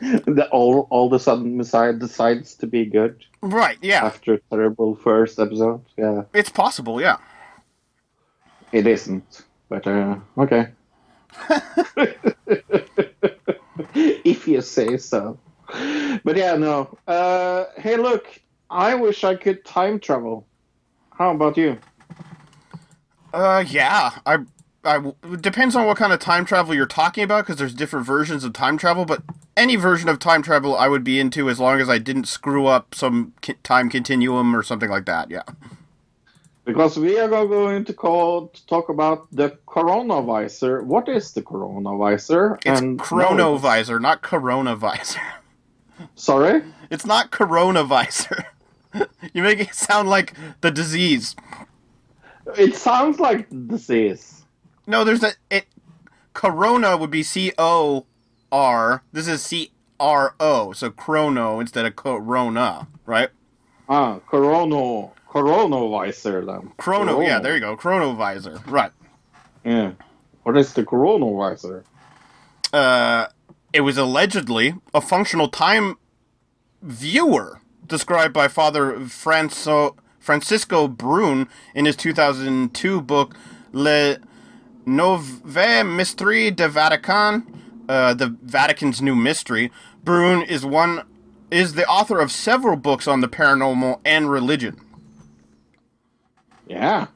that 0.00 0.48
all 0.50 0.88
all 0.90 1.06
of 1.06 1.12
a 1.12 1.18
sudden 1.20 1.56
Messiah 1.58 1.92
decides 1.92 2.54
to 2.54 2.66
be 2.66 2.86
good 2.86 3.24
Right? 3.42 3.78
Yeah, 3.80 4.04
after 4.04 4.34
a 4.34 4.40
terrible 4.50 4.96
first 4.96 5.38
episode. 5.38 5.82
Yeah, 5.96 6.22
it's 6.32 6.50
possible. 6.50 7.00
Yeah. 7.00 7.18
it 8.72 8.86
isn't, 8.86 9.44
but 9.68 9.86
uh, 9.86 10.16
okay. 10.38 10.68
if 13.94 14.48
you 14.48 14.60
say 14.62 14.96
so. 14.96 15.38
But 16.24 16.36
yeah, 16.36 16.56
no. 16.56 16.96
Uh, 17.06 17.66
hey, 17.76 17.96
look, 17.96 18.26
I 18.70 18.94
wish 18.94 19.22
I 19.24 19.36
could 19.36 19.64
time 19.64 20.00
travel. 20.00 20.46
How 21.18 21.30
about 21.32 21.56
you? 21.56 21.78
Uh, 23.32 23.64
yeah. 23.66 24.18
I, 24.24 24.38
I 24.84 24.98
it 25.32 25.42
depends 25.42 25.74
on 25.74 25.86
what 25.86 25.96
kind 25.96 26.12
of 26.12 26.20
time 26.20 26.44
travel 26.44 26.74
you're 26.74 26.86
talking 26.86 27.24
about 27.24 27.44
because 27.44 27.56
there's 27.58 27.74
different 27.74 28.06
versions 28.06 28.44
of 28.44 28.52
time 28.52 28.76
travel. 28.78 29.04
But 29.04 29.22
any 29.56 29.76
version 29.76 30.08
of 30.08 30.18
time 30.18 30.42
travel 30.42 30.76
I 30.76 30.88
would 30.88 31.04
be 31.04 31.18
into 31.18 31.48
as 31.48 31.58
long 31.58 31.80
as 31.80 31.88
I 31.88 31.98
didn't 31.98 32.26
screw 32.28 32.66
up 32.66 32.94
some 32.94 33.32
time 33.62 33.88
continuum 33.90 34.54
or 34.54 34.62
something 34.62 34.90
like 34.90 35.06
that. 35.06 35.30
Yeah. 35.30 35.42
Because 36.64 36.98
we 36.98 37.18
are 37.18 37.28
going 37.28 37.84
to 37.84 37.92
call 37.94 38.48
to 38.48 38.66
talk 38.66 38.88
about 38.88 39.28
the 39.30 39.56
coronavisor. 39.68 40.82
What 40.84 41.08
is 41.08 41.32
the 41.32 41.40
coronavisor? 41.42 42.58
It's 42.66 42.80
And- 42.80 42.98
chronovisor, 42.98 44.00
not 44.00 44.22
coronavisor. 44.22 45.20
Sorry. 46.16 46.62
It's 46.90 47.06
not 47.06 47.30
coronavisor. 47.30 48.44
you 49.32 49.42
make 49.42 49.60
it 49.60 49.74
sound 49.74 50.08
like 50.08 50.34
the 50.60 50.70
disease. 50.70 51.36
It 52.56 52.76
sounds 52.76 53.18
like 53.18 53.48
disease. 53.68 54.44
No, 54.86 55.04
there's 55.04 55.22
a 55.22 55.32
it. 55.50 55.66
Corona 56.32 56.96
would 56.96 57.10
be 57.10 57.22
C 57.22 57.52
O 57.58 58.06
R. 58.52 59.02
This 59.12 59.26
is 59.26 59.42
C 59.42 59.72
R 59.98 60.34
O, 60.38 60.72
so 60.72 60.90
chrono 60.90 61.60
instead 61.60 61.86
of 61.86 61.96
corona, 61.96 62.88
right? 63.04 63.30
Ah, 63.88 64.18
Corono, 64.28 65.12
Coronavisor 65.30 66.44
then. 66.44 66.72
Chrono, 66.76 67.20
yeah, 67.20 67.38
there 67.38 67.54
you 67.54 67.60
go, 67.60 67.76
chronovisor, 67.76 68.64
right? 68.66 68.90
Yeah. 69.64 69.92
What 70.42 70.56
is 70.56 70.72
the 70.74 70.84
Coronavisor? 70.84 71.84
Uh, 72.72 73.28
it 73.72 73.80
was 73.80 73.96
allegedly 73.96 74.74
a 74.92 75.00
functional 75.00 75.48
time 75.48 75.96
viewer 76.82 77.60
described 77.86 78.34
by 78.34 78.48
Father 78.48 79.00
Franco, 79.06 79.96
Francisco 80.18 80.88
Brune 80.88 81.48
in 81.74 81.84
his 81.84 81.96
2002 81.96 83.00
book 83.00 83.36
Le 83.72 84.18
Nouveau 84.86 85.84
Mystery 85.84 86.50
de 86.50 86.68
Vatican, 86.68 87.46
uh, 87.88 88.14
the 88.14 88.36
Vatican's 88.42 89.02
New 89.02 89.16
Mystery. 89.16 89.70
Brune 90.04 90.42
is 90.42 90.64
one 90.64 91.02
is 91.50 91.74
the 91.74 91.86
author 91.86 92.20
of 92.20 92.32
several 92.32 92.76
books 92.76 93.06
on 93.06 93.20
the 93.20 93.28
paranormal 93.28 94.00
and 94.04 94.30
religion. 94.30 94.80
Yeah. 96.66 97.06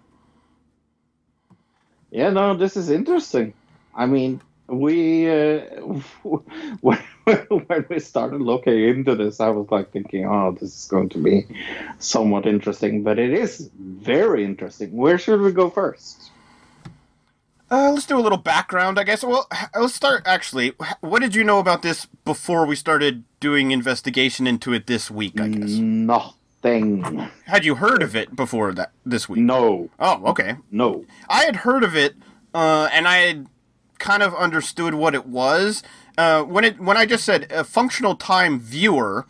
Yeah, 2.10 2.30
no, 2.30 2.54
this 2.56 2.76
is 2.76 2.90
interesting. 2.90 3.54
I 3.94 4.06
mean, 4.06 4.40
we 4.68 5.28
uh, 5.28 5.60
when, 7.66 7.86
we 7.88 7.98
started 8.00 8.40
looking 8.40 8.82
into 8.82 9.14
this, 9.14 9.40
I 9.40 9.48
was 9.48 9.68
like 9.70 9.90
thinking, 9.92 10.26
oh, 10.26 10.52
this 10.52 10.76
is 10.76 10.86
going 10.86 11.08
to 11.10 11.18
be 11.18 11.46
somewhat 11.98 12.46
interesting, 12.46 13.02
but 13.02 13.18
it 13.18 13.32
is 13.32 13.70
very 13.78 14.44
interesting. 14.44 14.96
Where 14.96 15.18
should 15.18 15.40
we 15.40 15.52
go 15.52 15.70
first? 15.70 16.30
Uh, 17.70 17.92
let's 17.92 18.06
do 18.06 18.18
a 18.18 18.20
little 18.20 18.38
background, 18.38 18.98
I 18.98 19.04
guess. 19.04 19.22
Well, 19.22 19.46
let's 19.78 19.94
start 19.94 20.22
actually. 20.26 20.72
What 21.00 21.20
did 21.22 21.36
you 21.36 21.44
know 21.44 21.60
about 21.60 21.82
this 21.82 22.06
before 22.24 22.66
we 22.66 22.74
started 22.74 23.22
doing 23.38 23.70
investigation 23.70 24.46
into 24.48 24.72
it 24.72 24.88
this 24.88 25.08
week? 25.10 25.40
I 25.40 25.48
guess. 25.48 25.70
Nothing. 25.70 27.28
Had 27.46 27.64
you 27.64 27.76
heard 27.76 28.02
of 28.02 28.16
it 28.16 28.34
before 28.34 28.72
that 28.72 28.90
this 29.06 29.28
week? 29.28 29.40
No, 29.40 29.88
Oh, 30.00 30.20
okay. 30.26 30.56
no. 30.72 31.04
I 31.28 31.44
had 31.44 31.56
heard 31.56 31.84
of 31.84 31.94
it, 31.94 32.16
uh, 32.54 32.88
and 32.92 33.06
I 33.06 33.18
had 33.18 33.46
kind 33.98 34.22
of 34.24 34.34
understood 34.34 34.94
what 34.94 35.14
it 35.14 35.26
was. 35.26 35.84
Uh, 36.20 36.42
when 36.44 36.64
it 36.64 36.78
when 36.78 36.98
I 36.98 37.06
just 37.06 37.24
said 37.24 37.50
a 37.50 37.64
functional 37.64 38.14
time 38.14 38.60
viewer, 38.60 39.26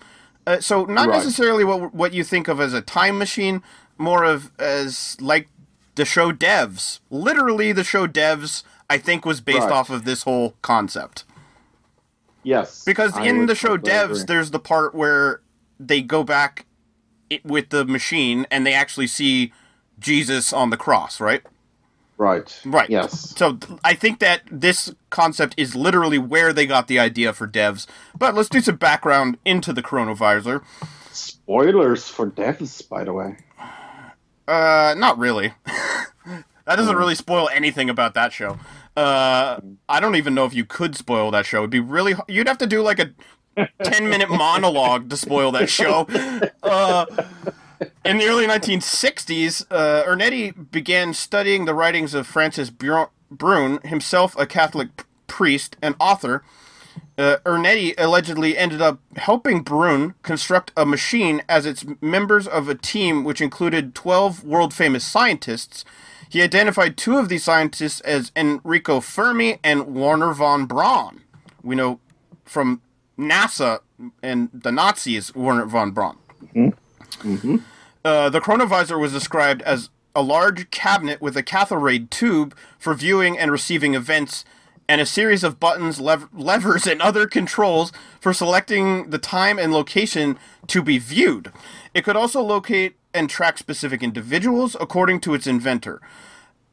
uh, 0.47 0.59
so 0.61 0.85
not 0.87 1.07
Right. 1.09 1.17
necessarily 1.19 1.63
what 1.63 1.95
what 1.95 2.13
you 2.13 2.25
think 2.25 2.49
of 2.49 2.61
as 2.61 2.73
a 2.75 2.81
time 2.83 3.17
machine, 3.17 3.63
more 3.97 4.25
of 4.25 4.51
as 4.59 5.17
like 5.21 5.47
the 5.95 6.05
show 6.05 6.33
Devs. 6.33 6.99
Literally, 7.09 7.71
the 7.73 7.85
show 7.85 8.09
Devs. 8.09 8.65
I 8.89 8.99
think 8.99 9.25
was 9.25 9.41
based 9.41 9.61
Right. 9.61 9.71
off 9.71 9.89
of 9.89 10.05
this 10.05 10.25
whole 10.25 10.57
concept 10.63 11.23
Yes. 12.43 12.83
because 12.85 13.13
I 13.17 13.23
in 13.27 13.47
the 13.47 13.55
show 13.55 13.77
Devs, 13.79 14.05
agree. 14.11 14.25
there's 14.27 14.51
the 14.51 14.59
part 14.59 14.93
where 14.93 15.43
they 15.79 16.03
go 16.03 16.25
back 16.25 16.67
with 17.45 17.69
the 17.69 17.85
machine 17.85 18.47
and 18.51 18.67
they 18.67 18.75
actually 18.75 19.07
see 19.07 19.53
Jesus 20.01 20.53
on 20.53 20.71
the 20.71 20.77
cross, 20.77 21.21
right? 21.21 21.43
Right. 22.21 22.61
Right. 22.67 22.91
Yes. 22.91 23.33
So 23.35 23.59
I 23.83 23.95
think 23.95 24.19
that 24.19 24.43
this 24.51 24.95
concept 25.09 25.55
is 25.57 25.75
literally 25.75 26.19
where 26.19 26.53
they 26.53 26.67
got 26.67 26.87
the 26.87 26.99
idea 26.99 27.33
for 27.33 27.49
devs. 27.49 27.87
But 28.15 28.35
let's 28.35 28.51
do 28.51 28.61
some 28.61 28.77
background 28.77 29.39
into 29.47 29.73
the 29.73 29.83
coronavirus. 29.83 30.63
Spoilers 31.13 32.11
for 32.11 32.31
devs, 32.31 32.87
by 32.87 33.05
the 33.05 33.15
way. 33.15 33.39
Uh, 34.47 34.95
not 34.99 35.17
really. 35.17 35.55
that 35.65 36.77
doesn't 36.77 36.97
really 36.97 37.15
spoil 37.15 37.49
anything 37.55 37.89
about 37.89 38.13
that 38.13 38.35
show. 38.35 38.59
Uh, 38.95 39.59
I 39.89 39.99
don't 39.99 40.17
even 40.17 40.35
know 40.35 40.45
if 40.45 40.53
you 40.53 40.67
could 40.67 40.95
spoil 40.97 41.31
that 41.31 41.47
show. 41.47 41.61
It'd 41.61 41.71
be 41.71 41.81
really. 41.81 42.15
You'd 42.29 42.49
have 42.49 42.59
to 42.59 42.67
do 42.67 42.83
like 42.83 42.99
a 42.99 43.13
ten 43.83 44.11
minute 44.11 44.29
monologue 44.29 45.09
to 45.09 45.17
spoil 45.17 45.53
that 45.53 45.71
show. 45.71 46.07
Uh, 46.63 47.07
in 48.05 48.19
the 48.19 48.27
early 48.27 48.47
1960s, 48.47 49.65
uh, 49.71 50.05
Ernetti 50.05 50.71
began 50.71 51.15
studying 51.15 51.65
the 51.65 51.75
writings 51.75 52.15
of 52.15 52.27
Francis 52.27 52.71
Bru- 52.71 53.09
Brune, 53.31 53.81
himself 53.83 54.39
a 54.39 54.47
Catholic 54.47 55.05
priest 55.27 55.77
and 55.81 55.95
author. 56.01 56.43
Uh, 57.17 57.37
Ernetti 57.45 57.95
allegedly 57.97 58.57
ended 58.57 58.81
up 58.83 59.01
helping 59.17 59.63
Brune 59.63 60.15
construct 60.23 60.73
a 60.77 60.85
machine 60.85 61.43
as 61.49 61.67
its 61.67 61.85
members 62.01 62.47
of 62.47 62.69
a 62.69 62.75
team 62.75 63.25
which 63.25 63.41
included 63.41 63.95
12 63.95 64.45
world 64.45 64.75
famous 64.75 65.05
scientists. 65.05 65.85
He 66.29 66.43
identified 66.43 66.97
two 66.97 67.19
of 67.19 67.29
these 67.29 67.45
scientists 67.45 68.01
as 68.01 68.33
Enrico 68.37 69.01
Fermi 69.01 69.59
and 69.63 69.95
Wernher 69.95 70.33
von 70.33 70.67
Braun. 70.67 71.23
We 71.63 71.77
know 71.77 72.01
from 72.45 72.81
NASA 73.19 73.81
and 74.23 74.49
the 74.53 74.73
Nazis, 74.73 75.35
Wernher 75.35 75.67
von 75.67 75.91
Braun. 75.91 76.17
Uh, 78.05 78.31
the 78.31 78.41
chronovisor 78.41 78.99
was 78.99 79.13
described 79.13 79.63
as 79.63 79.91
a 80.15 80.23
large 80.23 80.71
cabinet 80.71 81.21
with 81.21 81.37
a 81.37 81.43
cathode 81.43 82.11
tube 82.11 82.55
for 82.79 82.95
viewing 82.95 83.39
and 83.39 83.53
receiving 83.53 83.95
events, 83.95 84.45
and 84.89 85.01
a 85.01 85.07
series 85.07 85.45
of 85.45 85.61
buttons, 85.61 86.01
lev- 86.01 86.29
levers, 86.35 86.87
and 86.87 87.01
other 87.01 87.27
controls 87.27 87.93
for 88.21 88.33
selecting 88.33 89.11
the 89.11 89.19
time 89.19 89.59
and 89.59 89.73
location 89.73 90.39
to 90.67 90.83
be 90.83 90.99
viewed. 90.99 91.53
It 91.95 92.05
could 92.05 92.17
also 92.17 92.43
locate 92.43 92.97
and 93.13 93.29
track 93.29 93.59
specific 93.59 94.03
individuals 94.03 94.77
according 94.81 95.21
to 95.21 95.35
its 95.35 95.47
inventor. 95.47 96.01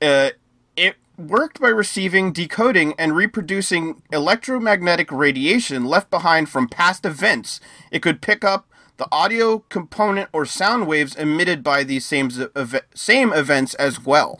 Uh, 0.01 0.31
it 0.75 0.95
worked 1.17 1.59
by 1.59 1.69
receiving, 1.69 2.31
decoding, 2.31 2.93
and 2.99 3.15
reproducing 3.15 4.03
electromagnetic 4.11 5.11
radiation 5.11 5.85
left 5.85 6.09
behind 6.09 6.49
from 6.49 6.67
past 6.67 7.05
events. 7.05 7.59
It 7.91 8.01
could 8.01 8.21
pick 8.21 8.43
up 8.43 8.67
the 8.97 9.07
audio 9.11 9.59
component 9.69 10.29
or 10.33 10.45
sound 10.45 10.87
waves 10.87 11.15
emitted 11.15 11.63
by 11.63 11.83
these 11.83 12.05
same, 12.05 12.29
ev- 12.55 12.81
same 12.93 13.31
events 13.33 13.73
as 13.75 14.03
well. 14.03 14.39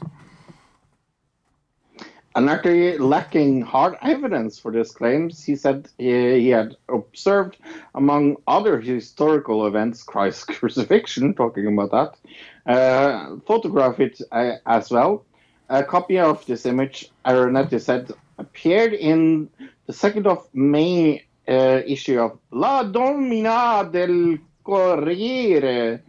And 2.36 2.52
after 2.52 3.00
lacking 3.00 3.62
hard 3.64 3.98
evidence 4.04 4.60
for 4.60 4.72
these 4.72 4.92
claims, 4.92 5.44
he 5.44 5.56
said 5.56 5.90
he, 5.98 6.40
he 6.42 6.50
had 6.50 6.76
observed, 6.88 7.58
among 7.96 8.36
other 8.48 8.80
historical 8.80 9.66
events, 9.66 10.04
Christ's 10.04 10.44
crucifixion, 10.60 11.34
talking 11.34 11.66
about 11.66 11.92
that, 11.92 12.72
uh, 12.72 13.38
photograph 13.48 14.00
it 14.00 14.22
uh, 14.32 14.52
as 14.68 14.92
well. 14.92 15.26
A 15.70 15.84
copy 15.84 16.20
of 16.20 16.46
this 16.46 16.68
image, 16.68 17.10
Ernetti 17.26 17.82
said, 17.82 18.12
appeared 18.38 18.94
in 18.94 19.50
the 19.88 19.94
2nd 19.94 20.28
of 20.28 20.48
May 20.54 21.26
uh, 21.48 21.82
issue 21.88 22.20
of 22.20 22.38
La 22.52 22.84
Domenica 22.84 23.92
del 23.92 24.38
Corriere, 24.68 26.02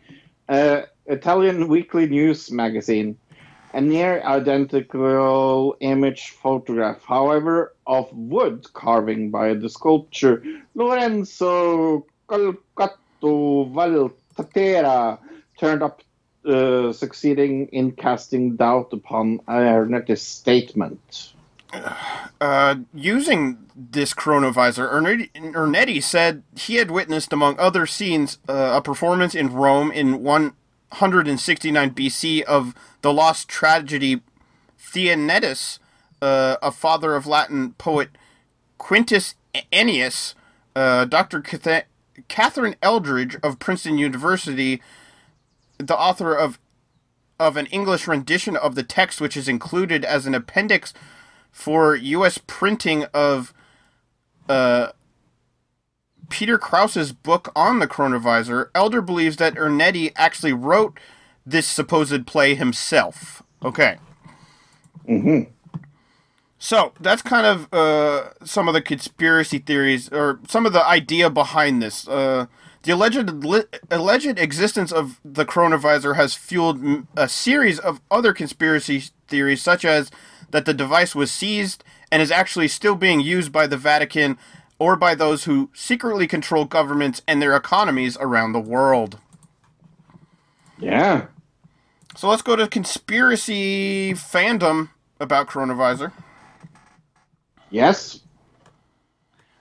uh, 0.48 0.82
Italian 1.06 1.68
weekly 1.68 2.08
news 2.08 2.50
magazine 2.50 3.16
a 3.72 3.80
near 3.80 4.20
identical 4.24 5.76
image 5.78 6.30
photograph, 6.30 7.00
however, 7.04 7.74
of 7.86 8.12
wood 8.12 8.66
carving 8.72 9.30
by 9.30 9.54
the 9.54 9.68
sculptor 9.68 10.42
Lorenzo 10.74 12.04
Colcatto 12.28 13.70
Valtatera 13.72 15.18
turned 15.58 15.82
up, 15.84 16.02
uh, 16.44 16.92
succeeding 16.92 17.68
in 17.68 17.92
casting 17.92 18.56
doubt 18.56 18.92
upon 18.92 19.38
Ernetti's 19.46 20.22
statement. 20.22 21.34
Uh, 22.40 22.76
using 22.94 23.58
this 23.74 24.14
chronovisor, 24.14 24.90
Ernetti, 24.90 26.02
said 26.02 26.42
he 26.56 26.76
had 26.76 26.90
witnessed, 26.90 27.32
among 27.32 27.58
other 27.58 27.86
scenes, 27.86 28.38
uh, 28.48 28.72
a 28.74 28.82
performance 28.82 29.34
in 29.34 29.52
Rome 29.52 29.90
in 29.90 30.22
169 30.22 31.90
BC 31.90 32.42
of 32.42 32.74
the 33.02 33.12
lost 33.12 33.48
tragedy 33.48 34.22
Thyestes, 34.78 35.78
uh, 36.22 36.56
a 36.62 36.70
father 36.70 37.14
of 37.14 37.26
Latin 37.26 37.72
poet 37.72 38.10
Quintus 38.78 39.34
Ennius, 39.72 40.34
uh, 40.74 41.04
Dr. 41.04 41.40
Cath- 41.40 41.86
Catherine 42.28 42.76
Eldridge 42.82 43.36
of 43.42 43.58
Princeton 43.58 43.98
University, 43.98 44.80
the 45.78 45.96
author 45.96 46.34
of 46.34 46.58
of 47.40 47.56
an 47.56 47.66
English 47.66 48.08
rendition 48.08 48.56
of 48.56 48.74
the 48.74 48.82
text, 48.82 49.20
which 49.20 49.36
is 49.36 49.48
included 49.48 50.04
as 50.04 50.26
an 50.26 50.34
appendix 50.34 50.92
for 51.58 51.96
U.S. 51.96 52.38
printing 52.46 53.04
of 53.12 53.52
uh, 54.48 54.92
Peter 56.28 56.56
Krassa's 56.56 57.12
book 57.12 57.50
on 57.56 57.80
the 57.80 57.88
chronovisor, 57.88 58.68
Elder 58.76 59.02
believes 59.02 59.38
that 59.38 59.56
Ernetti 59.56 60.12
actually 60.14 60.52
wrote 60.52 60.96
this 61.44 61.66
supposed 61.66 62.28
play 62.28 62.54
himself. 62.54 63.42
Okay. 63.64 63.98
Mm-hmm. 65.08 65.50
So 66.60 66.92
that's 67.00 67.22
kind 67.22 67.44
of 67.44 67.74
uh, 67.74 68.34
some 68.44 68.68
of 68.68 68.74
the 68.74 68.80
conspiracy 68.80 69.58
theories, 69.58 70.08
or 70.10 70.38
some 70.46 70.64
of 70.64 70.72
the 70.72 70.86
idea 70.86 71.28
behind 71.28 71.82
this. 71.82 72.06
Uh, 72.06 72.46
the 72.84 72.92
alleged 72.92 73.30
li- 73.44 73.64
alleged 73.90 74.38
existence 74.38 74.92
of 74.92 75.20
the 75.24 75.44
chronovisor 75.44 76.14
has 76.14 76.36
fueled 76.36 76.78
m- 76.78 77.08
a 77.16 77.28
series 77.28 77.80
of 77.80 78.00
other 78.12 78.32
conspiracy 78.32 79.02
theories, 79.28 79.62
such 79.62 79.84
as 79.84 80.10
that 80.50 80.64
the 80.64 80.74
device 80.74 81.14
was 81.14 81.30
seized 81.30 81.84
and 82.10 82.22
is 82.22 82.30
actually 82.30 82.68
still 82.68 82.94
being 82.94 83.20
used 83.20 83.52
by 83.52 83.66
the 83.66 83.76
Vatican 83.76 84.38
or 84.78 84.96
by 84.96 85.14
those 85.14 85.44
who 85.44 85.70
secretly 85.74 86.26
control 86.26 86.64
governments 86.64 87.22
and 87.26 87.42
their 87.42 87.54
economies 87.56 88.16
around 88.20 88.52
the 88.52 88.60
world. 88.60 89.18
Yeah. 90.78 91.26
So 92.16 92.28
let's 92.28 92.42
go 92.42 92.56
to 92.56 92.66
conspiracy 92.66 94.12
fandom 94.14 94.90
about 95.20 95.48
coronavirus. 95.48 96.12
Yes. 97.70 98.20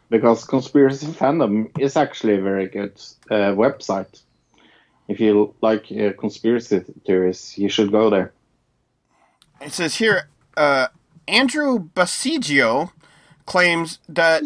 Because 0.09 0.45
Conspiracy 0.45 1.07
Fandom 1.07 1.69
is 1.77 1.97
actually 1.97 2.35
a 2.35 2.41
very 2.41 2.67
good 2.67 2.93
uh, 3.29 3.51
website. 3.53 4.21
If 5.09 5.19
you 5.19 5.53
like 5.61 5.91
uh, 5.91 6.13
conspiracy 6.17 6.79
theories, 7.05 7.57
you 7.57 7.67
should 7.67 7.91
go 7.91 8.09
there. 8.09 8.31
It 9.61 9.73
says 9.73 9.95
here, 9.95 10.27
uh, 10.55 10.87
Andrew 11.27 11.89
Basiago 11.95 12.91
claims 13.45 13.99
that 14.07 14.43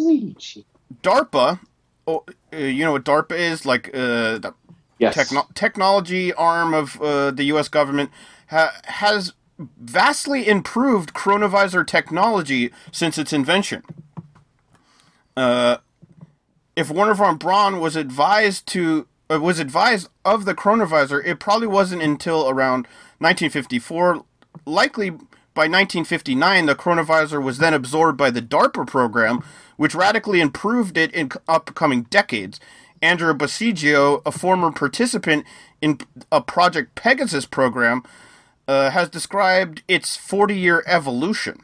DARPA, 1.03 1.59
oh, 2.07 2.23
uh, 2.53 2.57
you 2.57 2.83
know 2.85 2.93
what 2.93 3.05
DARPA 3.05 3.37
is, 3.37 3.65
like 3.65 3.89
uh, 3.89 4.37
the 4.39 4.53
Yes. 4.99 5.15
techno- 5.15 5.47
technology 5.55 6.31
arm 6.33 6.75
of 6.75 7.01
uh, 7.01 7.31
the 7.31 7.45
U.S. 7.45 7.67
government, 7.69 8.11
ha- 8.51 8.71
has 8.85 9.33
vastly 9.79 10.47
improved 10.47 11.13
chronovisor 11.15 11.85
technology 11.85 12.71
since 12.91 13.17
its 13.17 13.33
invention. 13.33 13.81
Uh, 15.35 15.77
if 16.75 16.91
Wernher 16.91 17.15
von 17.15 17.37
Braun 17.37 17.79
was 17.79 17.95
advised 17.95 18.67
to 18.67 19.07
uh, 19.31 19.39
was 19.39 19.59
advised 19.59 20.07
of 20.23 20.45
the 20.45 20.53
chronovisor, 20.53 21.25
it 21.25 21.39
probably 21.39 21.67
wasn't 21.67 22.01
until 22.03 22.47
around 22.49 22.85
1954. 23.19 24.23
Likely 24.65 25.11
by 25.53 25.67
1959, 25.67 26.65
the 26.65 26.75
chronovisor 26.75 27.43
was 27.43 27.57
then 27.57 27.73
absorbed 27.73 28.17
by 28.17 28.29
the 28.29 28.41
DARPA 28.41 28.87
program, 28.87 29.43
which 29.77 29.95
radically 29.95 30.39
improved 30.39 30.97
it 30.97 31.13
in 31.13 31.29
upcoming 31.47 32.03
decades. 32.03 32.59
Andrew 33.01 33.33
Basiago, 33.33 34.21
a 34.25 34.31
former 34.31 34.71
participant 34.71 35.45
in 35.81 35.99
a 36.31 36.41
Project 36.41 36.95
Pegasus 36.95 37.45
program, 37.45 38.03
uh, 38.67 38.91
has 38.91 39.09
described 39.09 39.83
its 39.87 40.15
40 40.15 40.55
year 40.55 40.83
evolution. 40.85 41.59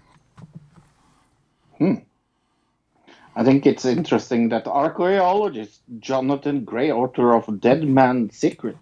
I 3.38 3.44
think 3.44 3.68
it's 3.68 3.86
interesting 3.86 4.50
that 4.50 4.66
archaeologist 4.66 5.82
Jonathan 6.00 6.66
Gray, 6.66 6.92
author 6.92 7.36
of 7.36 7.62
Dead 7.62 7.84
Man's 7.84 8.36
Secret, 8.36 8.78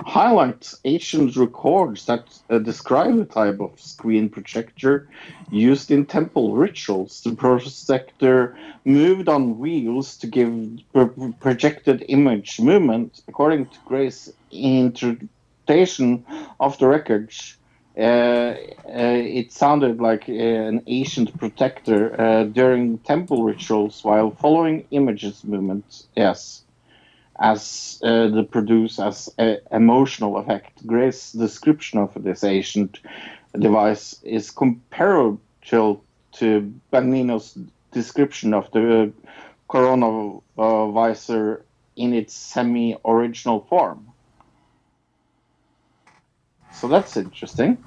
highlights 0.00 0.80
ancient 0.86 1.36
records 1.36 2.06
that 2.06 2.24
uh, 2.48 2.58
describe 2.58 3.18
a 3.18 3.26
type 3.26 3.60
of 3.60 3.78
screen 3.78 4.30
projector 4.30 5.10
used 5.50 5.90
in 5.90 6.06
temple 6.06 6.54
rituals. 6.54 7.20
The 7.20 7.34
projector 7.34 8.56
moved 8.86 9.28
on 9.28 9.58
wheels 9.58 10.16
to 10.16 10.26
give 10.26 10.54
pro- 10.94 11.34
projected 11.38 12.06
image 12.08 12.60
movement. 12.60 13.20
According 13.28 13.66
to 13.66 13.78
Gray's 13.84 14.32
interpretation 14.50 16.24
of 16.58 16.78
the 16.78 16.86
records, 16.86 17.57
uh, 17.98 18.02
uh, 18.02 18.54
it 18.86 19.52
sounded 19.52 20.00
like 20.00 20.28
uh, 20.28 20.32
an 20.32 20.82
ancient 20.86 21.36
protector 21.36 22.20
uh, 22.20 22.44
during 22.44 22.98
temple 22.98 23.42
rituals 23.42 24.04
while 24.04 24.30
following 24.30 24.86
images 24.92 25.42
movement. 25.42 26.06
Yes, 26.14 26.62
as 27.40 27.98
the 28.00 28.46
produce 28.50 29.00
as 29.00 29.28
emotional 29.72 30.36
effect. 30.38 30.86
Gray's 30.86 31.32
description 31.32 31.98
of 31.98 32.12
this 32.22 32.44
ancient 32.44 33.00
device 33.58 34.20
is 34.22 34.50
comparable 34.50 35.40
to 36.32 36.72
Basiago's 36.92 37.58
description 37.90 38.54
of 38.54 38.70
the 38.70 39.12
chronovisor 39.68 41.62
in 41.96 42.14
its 42.14 42.34
semi-original 42.34 43.66
form. 43.68 44.12
So 46.78 46.88
that's 46.88 47.16
interesting. 47.16 47.78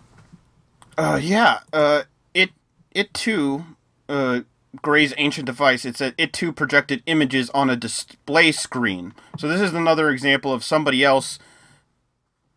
Uh, 0.98 1.20
yeah. 1.22 1.60
Uh, 1.72 2.04
it 2.34 2.52
it 2.92 3.14
too. 3.14 3.66
Uh, 4.10 4.42
Gray's 4.82 5.14
ancient 5.18 5.46
device. 5.46 5.86
It 5.86 5.98
said 5.98 6.14
it 6.18 6.34
too 6.34 6.52
projected 6.52 7.04
images 7.06 7.50
on 7.52 7.70
a 7.70 7.76
display 7.76 8.52
screen. 8.52 9.14
So 9.38 9.48
this 9.48 9.62
is 9.62 9.74
another 9.74 10.10
example 10.10 10.54
of 10.54 10.64
somebody 10.64 11.04
else 11.04 11.40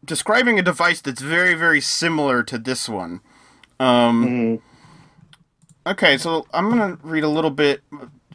describing 0.05 0.59
a 0.59 0.62
device 0.62 1.01
that's 1.01 1.23
very 1.23 1.55
very 1.55 1.81
similar 1.81 2.43
to 2.44 2.59
this 2.59 2.89
one. 2.89 3.20
Um, 3.81 4.27
Mm, 4.27 4.61
Okay, 5.86 6.16
so 6.16 6.47
I'm 6.55 6.70
gonna 6.70 6.98
read 7.02 7.24
a 7.24 7.28
little 7.28 7.51
bit, 7.51 7.82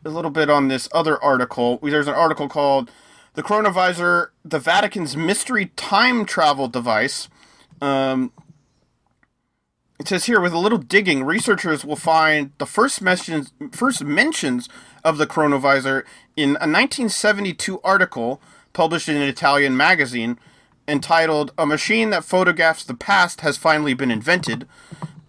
a 0.05 0.09
little 0.09 0.29
bit 0.31 0.49
on 0.51 0.67
this 0.67 0.87
other 0.93 1.21
article. 1.23 1.79
There's 1.81 2.07
an 2.07 2.13
article 2.13 2.47
called 2.47 2.91
"The 3.33 3.41
Chronovisor: 3.43 4.27
The 4.45 4.59
Vatican's 4.59 5.17
Mystery 5.17 5.67
Time 5.75 6.25
Travel 6.25 6.67
Device." 6.67 7.27
Um, 7.81 8.31
it 9.99 10.07
says 10.07 10.25
here, 10.25 10.39
with 10.39 10.53
a 10.53 10.57
little 10.57 10.77
digging, 10.77 11.23
researchers 11.23 11.83
will 11.83 11.97
find 11.97 12.51
the 12.57 12.65
first 12.65 13.01
mentions, 13.01 13.51
first 13.71 14.03
mentions 14.03 14.69
of 15.03 15.17
the 15.17 15.27
chronovisor 15.27 16.03
in 16.37 16.51
a 16.51 16.67
1972 16.67 17.81
article 17.81 18.41
published 18.71 19.09
in 19.09 19.17
an 19.17 19.27
Italian 19.27 19.75
magazine 19.75 20.39
entitled 20.87 21.51
"A 21.57 21.65
Machine 21.65 22.11
That 22.11 22.23
Photographs 22.23 22.85
the 22.85 22.93
Past 22.93 23.41
Has 23.41 23.57
Finally 23.57 23.93
Been 23.93 24.11
Invented." 24.11 24.67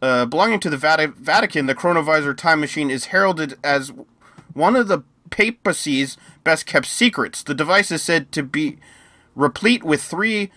Uh, 0.00 0.24
belonging 0.24 0.60
to 0.60 0.70
the 0.70 0.78
Vati- 0.78 1.06
Vatican, 1.06 1.66
the 1.66 1.74
Chronovisor 1.74 2.34
time 2.34 2.60
machine 2.60 2.90
is 2.90 3.06
heralded 3.06 3.58
as 3.62 3.92
one 4.54 4.74
of 4.76 4.88
the 4.88 5.02
papacy's 5.30 6.16
best 6.44 6.64
kept 6.64 6.86
secrets. 6.86 7.42
The 7.42 7.54
device 7.54 7.90
is 7.90 8.02
said 8.02 8.32
to 8.32 8.42
be 8.42 8.78
replete 9.34 9.82
with 9.82 10.02
three 10.02 10.50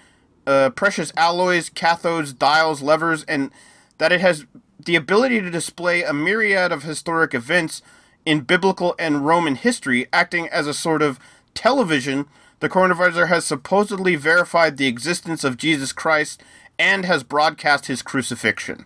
uh, 0.46 0.70
precious 0.72 1.12
alloys, 1.16 1.70
cathodes, 1.70 2.38
dials, 2.38 2.82
levers, 2.82 3.24
and 3.24 3.52
that 3.98 4.12
it 4.12 4.22
has 4.22 4.46
the 4.80 4.96
ability 4.96 5.40
to 5.42 5.50
display 5.50 6.04
a 6.04 6.14
myriad 6.14 6.72
of 6.72 6.84
historic 6.84 7.34
events 7.34 7.82
in 8.26 8.42
biblical 8.42 8.96
and 8.98 9.26
Roman 9.26 9.56
history, 9.56 10.08
acting 10.12 10.48
as 10.50 10.68
a 10.68 10.74
sort 10.74 11.02
of 11.02 11.20
television. 11.54 12.26
The 12.60 12.70
chronovisor 12.70 13.28
has 13.28 13.46
supposedly 13.46 14.16
verified 14.16 14.78
the 14.78 14.88
existence 14.88 15.44
of 15.44 15.58
Jesus 15.58 15.92
Christ 15.92 16.42
and 16.80 17.06
has 17.06 17.24
broadcast 17.24 17.88
his 17.88 18.02
crucifixion. 18.02 18.86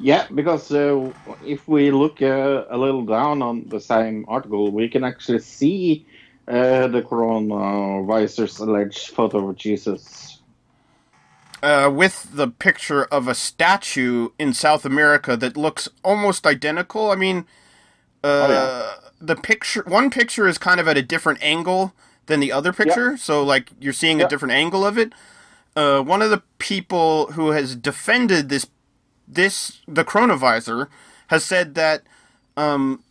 Yeah, 0.00 0.26
because 0.34 0.72
uh, 0.72 1.12
if 1.46 1.68
we 1.68 1.92
look 1.92 2.20
uh, 2.22 2.64
a 2.68 2.76
little 2.76 3.04
down 3.04 3.40
on 3.40 3.68
the 3.68 3.80
same 3.80 4.24
article, 4.26 4.72
we 4.72 4.88
can 4.88 5.04
actually 5.04 5.38
see 5.38 6.04
uh, 6.48 6.86
the 6.88 7.02
chronovisor 7.02 8.60
alleged 8.60 9.08
photo 9.10 9.48
of 9.48 9.56
Jesus. 9.56 10.40
uh, 11.62 11.90
with 11.92 12.28
the 12.34 12.48
picture 12.48 13.04
of 13.04 13.28
a 13.28 13.34
statue 13.34 14.30
in 14.38 14.52
South 14.52 14.84
America 14.84 15.36
that 15.36 15.56
looks 15.56 15.88
almost 16.02 16.46
identical. 16.46 17.10
I 17.10 17.16
mean, 17.16 17.46
uh, 18.24 18.94
Oh, 18.94 19.10
the 19.20 19.36
picture, 19.36 19.84
one 19.86 20.10
picture 20.10 20.48
is 20.48 20.58
kind 20.58 20.80
of 20.80 20.88
at 20.88 20.96
a 20.96 21.02
different 21.02 21.40
angle 21.42 21.94
than 22.26 22.40
the 22.40 22.50
other 22.52 22.72
picture, 22.72 23.16
so 23.16 23.42
like 23.44 23.70
you're 23.80 23.92
seeing 23.92 24.20
a 24.20 24.28
different 24.28 24.52
angle 24.52 24.84
of 24.84 24.98
it. 24.98 25.12
Uh, 25.76 26.00
one 26.02 26.22
of 26.22 26.30
the 26.30 26.42
people 26.58 27.32
who 27.32 27.50
has 27.52 27.76
defended 27.76 28.48
this, 28.48 28.66
this 29.28 29.80
the 29.88 30.04
chronovisor, 30.04 30.88
has 31.28 31.44
said 31.44 31.74
that 31.76 32.02
um, 32.56 33.02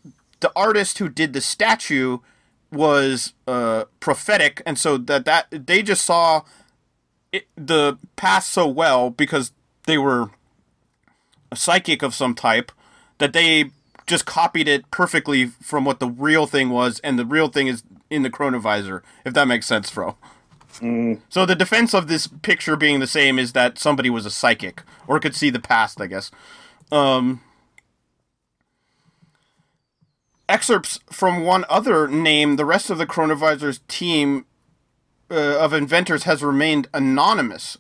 the 0.42 0.52
artist 0.56 0.98
who 1.00 1.10
did 1.10 1.34
the 1.34 1.42
statue 1.42 2.20
was 2.72 3.34
uh, 3.48 3.86
prophetic, 4.00 4.62
and 4.66 4.78
so 4.78 4.98
that 4.98 5.26
that 5.26 5.48
they 5.52 5.82
just 5.84 6.04
saw 6.06 6.44
it, 7.32 7.48
the 7.56 7.98
past 8.16 8.52
so 8.52 8.68
well 8.68 9.10
because 9.10 9.52
they 9.86 9.98
were 9.98 10.30
a 11.52 11.56
psychic 11.56 12.02
of 12.02 12.14
some 12.16 12.34
type 12.34 12.72
that 13.18 13.34
they 13.34 13.72
just 14.08 14.26
copied 14.26 14.68
it 14.68 14.90
perfectly 14.92 15.46
from 15.46 15.86
what 15.86 16.00
the 16.00 16.08
real 16.08 16.46
thing 16.48 16.70
was, 16.70 17.00
and 17.00 17.20
the 17.20 17.26
real 17.26 17.48
thing 17.48 17.68
is 17.68 17.84
in 18.10 18.24
the 18.24 18.30
chronovisor. 18.30 19.02
If 19.26 19.34
that 19.34 19.48
makes 19.48 19.66
sense, 19.66 19.90
Fro. 19.90 20.18
So 21.30 21.46
the 21.46 21.56
defense 21.56 21.94
of 21.94 22.08
this 22.08 22.28
picture 22.28 22.76
being 22.76 23.00
the 23.00 23.08
same 23.08 23.38
is 23.38 23.54
that 23.54 23.78
somebody 23.78 24.10
was 24.10 24.26
a 24.26 24.32
psychic 24.32 24.84
or 25.08 25.20
could 25.20 25.36
see 25.36 25.50
the 25.50 25.60
past, 25.60 26.00
I 26.00 26.08
guess. 26.08 26.32
Um, 26.92 27.42
excerpts 30.52 31.00
from 31.10 31.44
one 31.44 31.66
other 31.70 32.08
name, 32.08 32.58
the 32.58 32.66
rest 32.66 32.90
of 32.90 32.98
the 32.98 33.06
chronovisor's 33.08 33.80
team 33.88 34.46
uh, 35.32 35.58
of 35.58 35.72
inventors 35.72 36.24
has 36.24 36.44
remained 36.44 36.90
anonymous. 36.94 37.78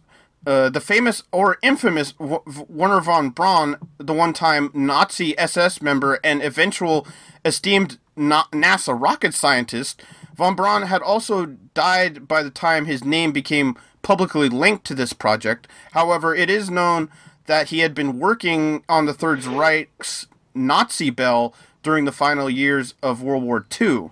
Uh, 0.48 0.69
the 0.69 0.80
famous 0.80 1.22
or 1.31 1.57
infamous 1.61 2.14
Wernher 2.18 3.02
von 3.02 3.30
Braun, 3.30 3.77
the 3.98 4.14
one-time 4.14 4.72
Nazi 4.73 5.38
SS 5.38 5.81
member 5.81 6.19
and 6.23 6.41
eventual 6.41 7.06
esteemed 7.45 7.99
Na- 8.15 8.48
NASA 8.52 8.99
rocket 8.99 9.34
scientist, 9.34 10.02
von 10.35 10.56
Braun 10.56 10.84
had 10.84 11.02
also 11.02 11.45
died 11.45 12.27
by 12.27 12.41
the 12.41 12.49
time 12.49 12.85
his 12.85 13.03
name 13.03 13.31
became 13.31 13.76
publicly 14.02 14.49
linked 14.49 14.85
to 14.85 14.95
this 14.95 15.14
project. 15.14 15.68
However, 15.91 16.34
it 16.34 16.49
is 16.49 16.72
known 16.72 17.10
that 17.45 17.69
he 17.69 17.80
had 17.80 17.93
been 17.93 18.18
working 18.18 18.84
on 18.88 19.06
the 19.06 19.14
Third 19.14 19.43
Reich's 19.43 20.27
Nazi 20.56 21.10
bell 21.10 21.53
during 21.83 22.05
the 22.05 22.11
final 22.11 22.49
years 22.49 22.93
of 23.01 23.21
World 23.21 23.43
War 23.43 23.65
II. 23.79 24.09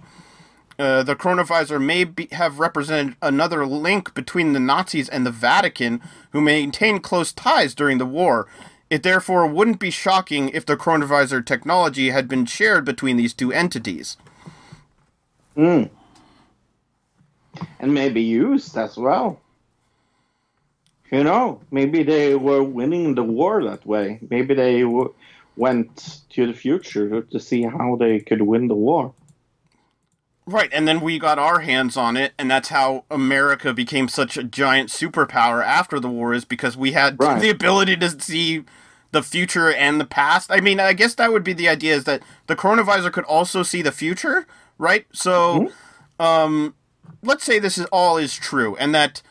Uh, 0.80 1.04
the 1.04 1.16
chronovisor 1.16 1.84
may 1.84 2.06
be, 2.06 2.30
have 2.32 2.60
represented 2.60 3.18
another 3.22 3.66
link 3.66 4.14
between 4.14 4.54
the 4.54 4.62
Nazis 4.62 5.10
and 5.10 5.26
the 5.26 5.32
Vatican, 5.32 6.02
who 6.32 6.40
maintained 6.40 7.04
close 7.04 7.34
ties 7.34 7.76
during 7.76 7.98
the 7.98 8.06
war. 8.06 8.48
It 8.90 9.04
therefore 9.04 9.46
wouldn't 9.46 9.80
be 9.80 9.92
shocking 9.92 10.50
if 10.50 10.66
the 10.66 10.78
chronovisor 10.78 11.46
technology 11.46 12.12
had 12.12 12.28
been 12.30 12.46
shared 12.46 12.86
between 12.86 13.18
these 13.18 13.34
two 13.34 13.52
entities. 13.52 14.16
Mm. 15.58 15.90
And 17.80 17.94
maybe 17.94 18.22
used 18.22 18.78
as 18.78 18.96
well. 18.96 19.42
You 21.12 21.24
know, 21.24 21.62
maybe 21.72 22.04
they 22.04 22.36
were 22.36 22.64
winning 22.64 23.16
the 23.16 23.24
war 23.24 23.64
that 23.64 23.86
way. 23.86 24.20
Maybe 24.30 24.54
they 24.54 24.82
w- 24.82 25.14
went 25.60 26.22
to 26.30 26.48
the 26.48 26.54
future 26.54 27.22
to 27.22 27.40
see 27.40 27.64
how 27.64 27.98
they 27.98 28.20
could 28.22 28.42
win 28.42 28.68
the 28.68 28.76
war. 28.76 29.14
Right, 30.46 30.70
and 30.74 30.88
then 30.88 31.02
we 31.02 31.20
got 31.20 31.38
our 31.38 31.60
hands 31.60 31.96
on 31.98 32.18
it, 32.18 32.34
and 32.40 32.50
that's 32.50 32.70
how 32.70 33.04
America 33.12 33.74
became 33.74 34.08
such 34.08 34.38
a 34.38 34.44
giant 34.44 34.90
superpower 34.90 35.64
after 35.64 36.00
the 36.00 36.08
war, 36.10 36.34
is 36.34 36.46
because 36.46 36.76
we 36.76 36.94
had 36.94 37.20
Right. 37.20 37.40
the 37.40 37.50
ability 37.50 37.98
to 37.98 38.20
see 38.20 38.64
the 39.12 39.22
future 39.22 39.72
and 39.72 40.00
the 40.00 40.06
past. 40.06 40.50
I 40.52 40.62
mean, 40.62 40.80
I 40.80 40.94
guess 40.94 41.14
that 41.16 41.32
would 41.32 41.44
be 41.44 41.54
the 41.54 41.70
idea 41.70 41.94
is 41.94 42.06
that 42.06 42.24
the 42.48 42.56
chronovisor 42.56 43.12
could 43.12 43.26
also 43.26 43.62
see 43.62 43.82
the 43.82 43.92
future, 43.92 44.48
right? 44.78 45.06
So, 45.14 45.72
um, 46.20 46.74
let's 47.22 47.44
say 47.44 47.60
this 47.60 47.78
is 47.78 47.86
all 47.88 48.18
is 48.18 48.34
true, 48.34 48.76
and 48.78 48.96
that 48.96 49.22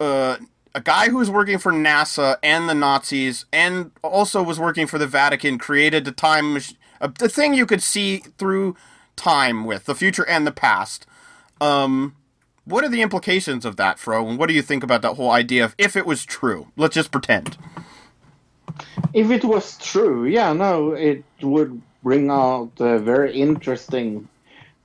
uh, 0.00 0.36
a 0.74 0.80
guy 0.80 1.08
who 1.08 1.16
was 1.16 1.30
working 1.30 1.58
for 1.58 1.72
NASA 1.72 2.36
and 2.42 2.68
the 2.68 2.74
Nazis, 2.74 3.44
and 3.52 3.90
also 4.02 4.42
was 4.42 4.58
working 4.58 4.86
for 4.86 4.98
the 4.98 5.06
Vatican, 5.06 5.58
created 5.58 6.04
the 6.04 6.12
time 6.12 6.54
mach- 6.54 6.76
uh, 7.00 7.08
the 7.18 7.28
thing 7.28 7.54
you 7.54 7.66
could 7.66 7.82
see 7.82 8.18
through 8.38 8.76
time 9.16 9.64
with 9.64 9.84
the 9.84 9.94
future 9.94 10.26
and 10.28 10.46
the 10.46 10.52
past. 10.52 11.06
Um, 11.60 12.16
what 12.64 12.84
are 12.84 12.88
the 12.88 13.02
implications 13.02 13.64
of 13.64 13.76
that, 13.76 13.98
Fro? 13.98 14.28
And 14.28 14.38
what 14.38 14.48
do 14.48 14.54
you 14.54 14.62
think 14.62 14.82
about 14.82 15.02
that 15.02 15.14
whole 15.14 15.30
idea 15.30 15.64
of 15.64 15.74
if 15.78 15.96
it 15.96 16.06
was 16.06 16.24
true? 16.24 16.68
Let's 16.76 16.94
just 16.94 17.10
pretend. 17.10 17.56
If 19.14 19.30
it 19.30 19.44
was 19.44 19.78
true, 19.78 20.26
yeah, 20.26 20.52
no, 20.52 20.92
it 20.92 21.24
would 21.42 21.80
bring 22.02 22.30
out 22.30 22.72
a 22.78 22.98
very 22.98 23.40
interesting 23.40 24.28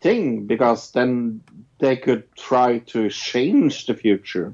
thing 0.01 0.45
because 0.45 0.91
then 0.91 1.41
they 1.79 1.97
could 1.97 2.23
try 2.35 2.79
to 2.79 3.09
change 3.09 3.85
the 3.85 3.93
future. 3.93 4.53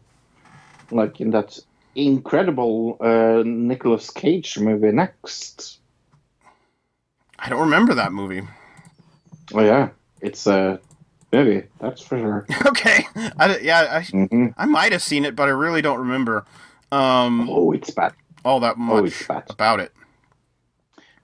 Like 0.91 1.21
in 1.21 1.31
that 1.31 1.57
incredible 1.95 2.97
uh, 2.99 3.43
Nicolas 3.45 4.09
Cage 4.11 4.57
movie 4.59 4.91
next. 4.91 5.79
I 7.37 7.49
don't 7.49 7.61
remember 7.61 7.93
that 7.95 8.11
movie. 8.11 8.41
Oh, 9.53 9.61
yeah, 9.61 9.89
it's 10.21 10.45
a 10.47 10.79
movie, 11.33 11.63
that's 11.79 12.01
for 12.01 12.17
sure. 12.17 12.47
okay, 12.67 13.05
I, 13.39 13.57
yeah, 13.59 14.01
I, 14.03 14.07
hmm 14.11 14.47
I 14.57 14.65
might 14.65 14.91
have 14.91 15.01
seen 15.01 15.25
it, 15.25 15.35
but 15.35 15.47
I 15.47 15.51
really 15.51 15.81
don't 15.81 15.99
remember 15.99 16.45
um, 16.91 17.49
Oh, 17.49 17.71
it's 17.71 17.89
bad. 17.91 18.13
all 18.43 18.59
that 18.61 18.77
Oh, 18.87 19.03
much 19.03 19.05
it's 19.05 19.23
bad. 19.23 19.43
about 19.49 19.79
it. 19.79 19.91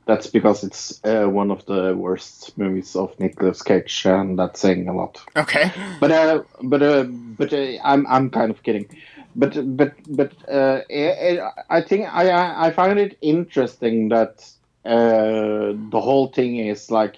That's 0.08 0.28
because 0.28 0.64
it's 0.64 1.04
uh, 1.04 1.26
one 1.26 1.50
of 1.50 1.66
the 1.66 1.96
worst 1.96 2.58
movies 2.58 2.96
of 2.96 3.20
Nicolas 3.20 3.62
Cage, 3.64 4.04
and 4.06 4.38
that's 4.38 4.60
saying 4.60 4.88
a 4.88 4.94
lot. 4.94 5.20
Okay, 5.36 5.72
But 6.00 6.12
uh, 6.12 6.44
but 6.64 6.84
uh, 6.84 7.04
but 7.06 7.54
uh, 7.54 7.78
I'm 7.84 8.06
I'm 8.08 8.30
kind 8.30 8.52
of 8.52 8.62
kidding. 8.64 8.88
But 9.36 9.78
but 9.78 9.94
but 10.08 10.34
uh, 10.50 10.82
I, 10.90 11.52
I 11.70 11.82
think 11.82 12.08
I 12.14 12.30
I 12.30 12.68
I 12.68 12.72
find 12.72 12.98
it 13.00 13.18
interesting 13.22 14.10
that 14.10 14.50
uh, 14.86 15.74
the 15.92 16.00
whole 16.02 16.28
thing 16.28 16.58
is 16.58 16.90
like 16.90 17.18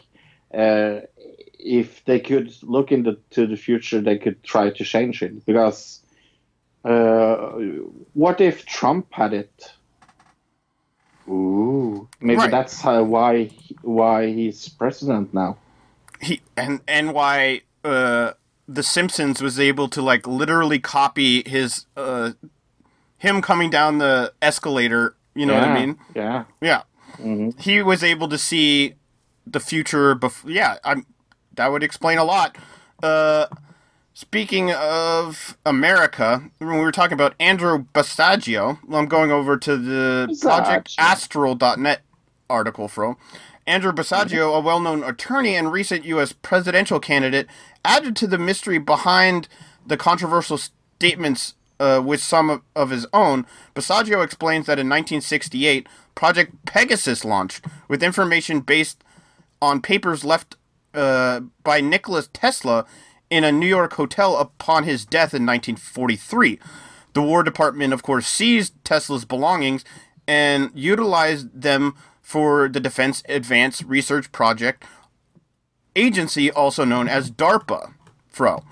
uh, 0.53 1.01
if 1.59 2.03
they 2.05 2.19
could 2.19 2.53
look 2.63 2.91
into 2.91 3.17
to 3.31 3.45
the 3.45 3.55
future, 3.55 4.01
they 4.01 4.17
could 4.17 4.43
try 4.43 4.69
to 4.71 4.83
change 4.83 5.21
it 5.21 5.45
because 5.45 6.01
uh, 6.83 7.51
what 8.13 8.41
if 8.41 8.65
Trump 8.65 9.07
had 9.11 9.33
it? 9.33 9.73
Ooh, 11.29 12.07
maybe 12.21 12.37
Right. 12.37 12.51
that's 12.51 12.85
uh, 12.85 13.03
why 13.03 13.51
why 13.81 14.27
he's 14.27 14.69
president 14.69 15.33
now. 15.33 15.57
he 16.21 16.41
and 16.55 16.81
and 16.87 17.13
why 17.13 17.61
uh, 17.83 18.33
the 18.67 18.83
Simpsons 18.83 19.41
was 19.41 19.59
able 19.59 19.87
to 19.89 20.01
like 20.01 20.27
literally 20.27 20.79
copy 20.79 21.43
his 21.47 21.85
uh, 21.95 22.31
him 23.17 23.41
coming 23.41 23.69
down 23.69 23.97
the 23.99 24.33
escalator. 24.41 25.15
You 25.35 25.45
know 25.45 25.53
what 25.53 25.63
I 25.63 25.73
mean? 25.79 25.97
Yeah. 26.15 26.43
Yeah. 26.61 26.81
Mhm. 27.19 27.59
he 27.59 27.81
was 27.81 28.03
able 28.03 28.27
to 28.29 28.37
see 28.37 28.93
the 29.47 29.59
future 29.59 30.13
before 30.13 30.51
yeah 30.51 30.75
i'm 30.83 31.05
that 31.55 31.67
would 31.71 31.81
explain 31.81 32.17
a 32.19 32.23
lot 32.23 32.55
uh 33.01 33.47
speaking 34.13 34.71
of 34.73 35.57
america 35.65 36.43
when 36.59 36.73
we 36.77 36.79
were 36.81 36.91
talking 36.91 37.13
about 37.13 37.33
andrew 37.39 37.85
basiago 37.93 38.77
well, 38.87 38.99
i'm 38.99 39.07
going 39.07 39.31
over 39.31 39.57
to 39.57 39.77
the 39.77 40.37
project 40.41 40.93
astral.net 40.99 42.01
article 42.49 42.87
from 42.87 43.15
andrew 43.67 43.91
basiago 43.91 44.55
a 44.55 44.59
well-known 44.59 45.03
attorney 45.03 45.55
and 45.55 45.71
recent 45.71 46.05
u.s 46.05 46.33
presidential 46.33 46.99
candidate 46.99 47.47
added 47.85 48.15
to 48.15 48.25
the 48.25 48.37
mystery 48.37 48.77
behind 48.77 49.47
the 49.85 49.97
controversial 49.97 50.57
statements 50.57 51.53
uh, 51.79 52.01
with 52.03 52.21
some 52.21 52.49
of, 52.49 52.61
of 52.75 52.89
his 52.89 53.05
own, 53.13 53.45
Basiago 53.75 54.23
explains 54.23 54.65
that 54.65 54.79
in 54.79 54.87
1968, 54.87 55.87
Project 56.15 56.65
Pegasus 56.65 57.23
launched 57.23 57.65
with 57.87 58.03
information 58.03 58.61
based 58.61 59.03
on 59.61 59.81
papers 59.81 60.25
left 60.25 60.55
uh, 60.93 61.41
by 61.63 61.81
Nikola 61.81 62.23
Tesla 62.23 62.85
in 63.29 63.43
a 63.43 63.51
New 63.51 63.67
York 63.67 63.93
hotel 63.93 64.37
upon 64.37 64.83
his 64.83 65.05
death 65.05 65.33
in 65.33 65.45
1943. 65.45 66.59
The 67.13 67.21
War 67.21 67.43
Department, 67.43 67.93
of 67.93 68.03
course, 68.03 68.27
seized 68.27 68.73
Tesla's 68.83 69.25
belongings 69.25 69.83
and 70.27 70.71
utilized 70.73 71.61
them 71.61 71.95
for 72.27 72.67
the 72.67 72.81
Defense 72.81 73.23
Advanced 73.29 73.85
Research 73.85 74.33
Project 74.33 74.83
Agency, 75.95 76.51
also 76.51 76.83
known 76.83 77.07
as 77.07 77.31
DARPA. 77.31 77.93
Fro. 78.27 78.65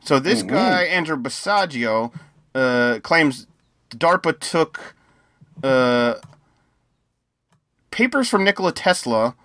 So 0.00 0.18
this 0.18 0.42
guy, 0.42 0.84
Andrew 0.84 1.18
Basiago, 1.18 2.14
uh, 2.54 3.00
claims 3.02 3.46
DARPA 3.90 4.40
took 4.40 4.94
uh, 5.62 6.14
papers 7.90 8.26
from 8.26 8.42
Nikola 8.42 8.72
Tesla 8.72 9.36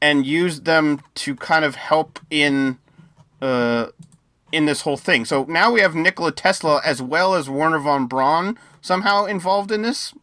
and 0.00 0.24
used 0.24 0.64
them 0.64 1.02
to 1.16 1.36
kind 1.36 1.66
of 1.66 1.74
help 1.74 2.18
in 2.30 2.78
uh, 3.42 3.88
in 4.50 4.64
this 4.64 4.80
whole 4.80 4.96
thing. 4.96 5.26
So 5.26 5.44
now 5.44 5.70
we 5.70 5.82
have 5.82 5.94
Nikola 5.94 6.32
Tesla 6.32 6.80
as 6.82 7.02
well 7.02 7.34
as 7.34 7.50
Wernher 7.50 7.80
von 7.80 8.06
Braun 8.06 8.58
somehow 8.80 9.26
involved 9.26 9.70
in 9.70 9.82
this. 9.82 10.14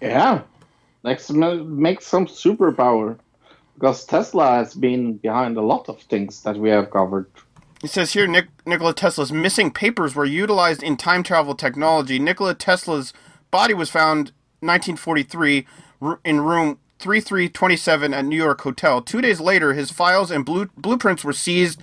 Yeah, 0.00 0.42
next 1.04 1.30
make 1.30 2.00
some 2.00 2.26
superpower 2.26 3.18
because 3.74 4.04
Tesla 4.04 4.56
has 4.56 4.74
been 4.74 5.14
behind 5.14 5.56
a 5.56 5.62
lot 5.62 5.88
of 5.88 6.00
things 6.02 6.42
that 6.42 6.56
we 6.56 6.70
have 6.70 6.90
covered. 6.90 7.26
It 7.82 7.90
says 7.90 8.12
here 8.12 8.28
Nik- 8.28 8.66
Nikola 8.66 8.94
Tesla's 8.94 9.32
missing 9.32 9.70
papers 9.72 10.14
were 10.14 10.24
utilized 10.24 10.82
in 10.82 10.96
time 10.96 11.22
travel 11.22 11.54
technology. 11.54 12.18
Nikola 12.18 12.54
Tesla's 12.54 13.12
body 13.50 13.74
was 13.74 13.90
found 13.90 14.32
1943 14.60 15.66
in 16.24 16.40
room 16.40 16.78
3327 17.00 18.14
at 18.14 18.24
New 18.24 18.36
York 18.36 18.60
Hotel. 18.60 19.02
Two 19.02 19.20
days 19.20 19.40
later, 19.40 19.72
his 19.72 19.90
files 19.90 20.30
and 20.30 20.44
blue- 20.44 20.70
blueprints 20.76 21.24
were 21.24 21.32
seized 21.32 21.82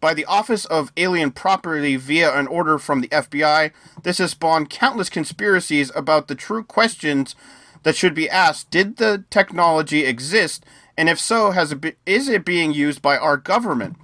by 0.00 0.12
the 0.12 0.24
Office 0.24 0.64
of 0.64 0.92
Alien 0.96 1.30
Property 1.30 1.94
via 1.94 2.36
an 2.36 2.48
order 2.48 2.76
from 2.76 3.00
the 3.00 3.08
FBI. 3.08 3.70
This 4.02 4.18
has 4.18 4.32
spawned 4.32 4.68
countless 4.68 5.08
conspiracies 5.08 5.92
about 5.94 6.26
the 6.26 6.34
true 6.34 6.64
questions 6.64 7.36
that 7.82 7.96
should 7.96 8.14
be 8.14 8.28
asked. 8.28 8.70
Did 8.70 8.96
the 8.96 9.24
technology 9.30 10.04
exist? 10.04 10.64
And 10.96 11.08
if 11.08 11.18
so, 11.20 11.50
has 11.50 11.72
it 11.72 11.80
be- 11.80 11.94
is 12.04 12.28
it 12.28 12.44
being 12.44 12.72
used 12.72 13.02
by 13.02 13.16
our 13.16 13.36
government? 13.36 13.96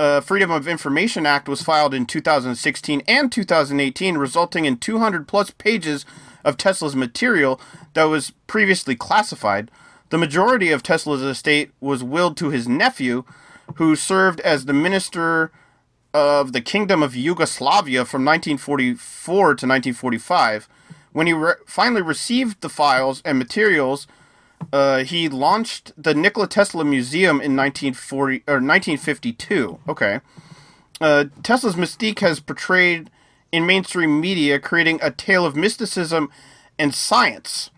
uh, 0.00 0.18
Freedom 0.22 0.50
of 0.50 0.66
Information 0.66 1.26
Act 1.26 1.46
was 1.46 1.60
filed 1.60 1.92
in 1.92 2.06
2016 2.06 3.02
and 3.06 3.30
2018, 3.30 4.16
resulting 4.16 4.64
in 4.64 4.78
200 4.78 5.28
plus 5.28 5.50
pages 5.50 6.06
of 6.42 6.56
Tesla's 6.56 6.96
material 6.96 7.60
that 7.92 8.04
was 8.04 8.32
previously 8.46 8.96
classified. 8.96 9.70
The 10.08 10.16
majority 10.16 10.70
of 10.72 10.82
Tesla's 10.82 11.20
estate 11.20 11.72
was 11.80 12.02
willed 12.02 12.38
to 12.38 12.48
his 12.48 12.66
nephew, 12.66 13.24
who 13.74 13.94
served 13.94 14.40
as 14.40 14.64
the 14.64 14.72
minister 14.72 15.52
of 16.14 16.54
the 16.54 16.62
Kingdom 16.62 17.02
of 17.02 17.14
Yugoslavia 17.14 18.06
from 18.06 18.24
1944 18.24 19.36
to 19.36 19.66
1945. 19.66 20.66
When 21.12 21.26
he 21.26 21.32
re- 21.32 21.54
finally 21.66 22.02
received 22.02 22.60
the 22.60 22.68
files 22.68 23.22
and 23.24 23.38
materials, 23.38 24.06
uh, 24.72 25.04
he 25.04 25.28
launched 25.28 25.92
the 25.96 26.14
Nikola 26.14 26.46
Tesla 26.46 26.84
Museum 26.84 27.40
in 27.40 27.56
1940 27.56 28.44
or 28.46 28.54
1952. 28.54 29.78
Okay. 29.88 30.20
Uh, 31.00 31.24
Tesla's 31.42 31.76
mystique 31.76 32.20
has 32.20 32.40
portrayed 32.40 33.10
in 33.50 33.66
mainstream 33.66 34.20
media, 34.20 34.58
creating 34.58 35.00
a 35.02 35.10
tale 35.10 35.44
of 35.44 35.56
mysticism 35.56 36.30
and 36.78 36.94
science. 36.94 37.70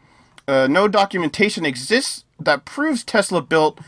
Uh, 0.47 0.67
no 0.69 0.89
documentation 0.89 1.65
exists 1.65 2.25
that 2.39 2.65
proves 2.65 3.05
Tesla 3.05 3.41
built 3.41 3.79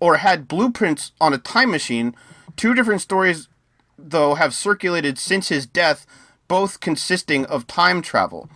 or 0.00 0.18
had 0.18 0.48
blueprints 0.48 1.12
on 1.20 1.32
a 1.32 1.38
time 1.38 1.70
machine. 1.70 2.14
Two 2.56 2.74
different 2.74 3.00
stories, 3.00 3.48
though, 3.98 4.34
have 4.34 4.54
circulated 4.54 5.18
since 5.18 5.48
his 5.48 5.66
death, 5.66 6.06
both 6.48 6.80
consisting 6.80 7.44
of 7.46 7.66
time 7.66 8.00
travel. 8.02 8.48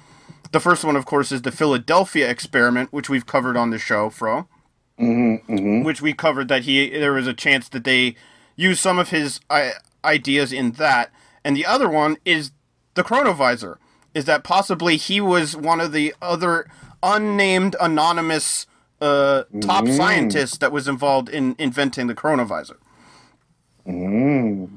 The 0.53 0.61
first 0.61 0.85
one, 0.85 0.97
of 0.97 1.07
course, 1.07 1.31
is 1.33 1.43
the 1.43 1.53
Philadelphia 1.53 2.29
experiment, 2.29 2.93
which 2.93 3.09
we've 3.09 3.27
covered 3.27 3.57
on 3.57 3.71
the 3.71 3.79
show, 3.79 4.11
Fro. 4.11 4.49
Mm-hmm, 4.99 5.83
Which 5.83 6.03
we 6.03 6.13
covered 6.13 6.49
that 6.49 6.65
he 6.65 6.91
there 6.91 7.13
was 7.15 7.27
a 7.27 7.33
chance 7.33 7.69
that 7.71 7.85
they 7.85 8.17
used 8.57 8.81
some 8.81 8.99
of 8.99 9.09
his 9.11 9.41
uh, 9.49 9.71
ideas 10.05 10.53
in 10.53 10.73
that, 10.73 11.11
and 11.45 11.57
the 11.57 11.65
other 11.65 11.89
one 11.89 12.19
is 12.25 12.51
the 12.95 13.03
chronovisor. 13.03 13.77
Is 14.13 14.27
that 14.27 14.45
possibly 14.45 14.97
he 14.99 15.21
was 15.21 15.57
one 15.57 15.81
of 15.81 15.93
the 15.93 16.15
other 16.21 16.67
unnamed 17.03 17.77
anonymous 17.81 18.67
uh, 19.01 19.45
top 19.61 19.85
Mm. 19.85 19.97
scientists 19.97 20.59
that 20.59 20.73
was 20.73 20.87
involved 20.87 21.31
in 21.31 21.55
inventing 21.59 22.07
the 22.09 22.15
chronovisor? 22.15 22.77
Mm. 23.87 24.69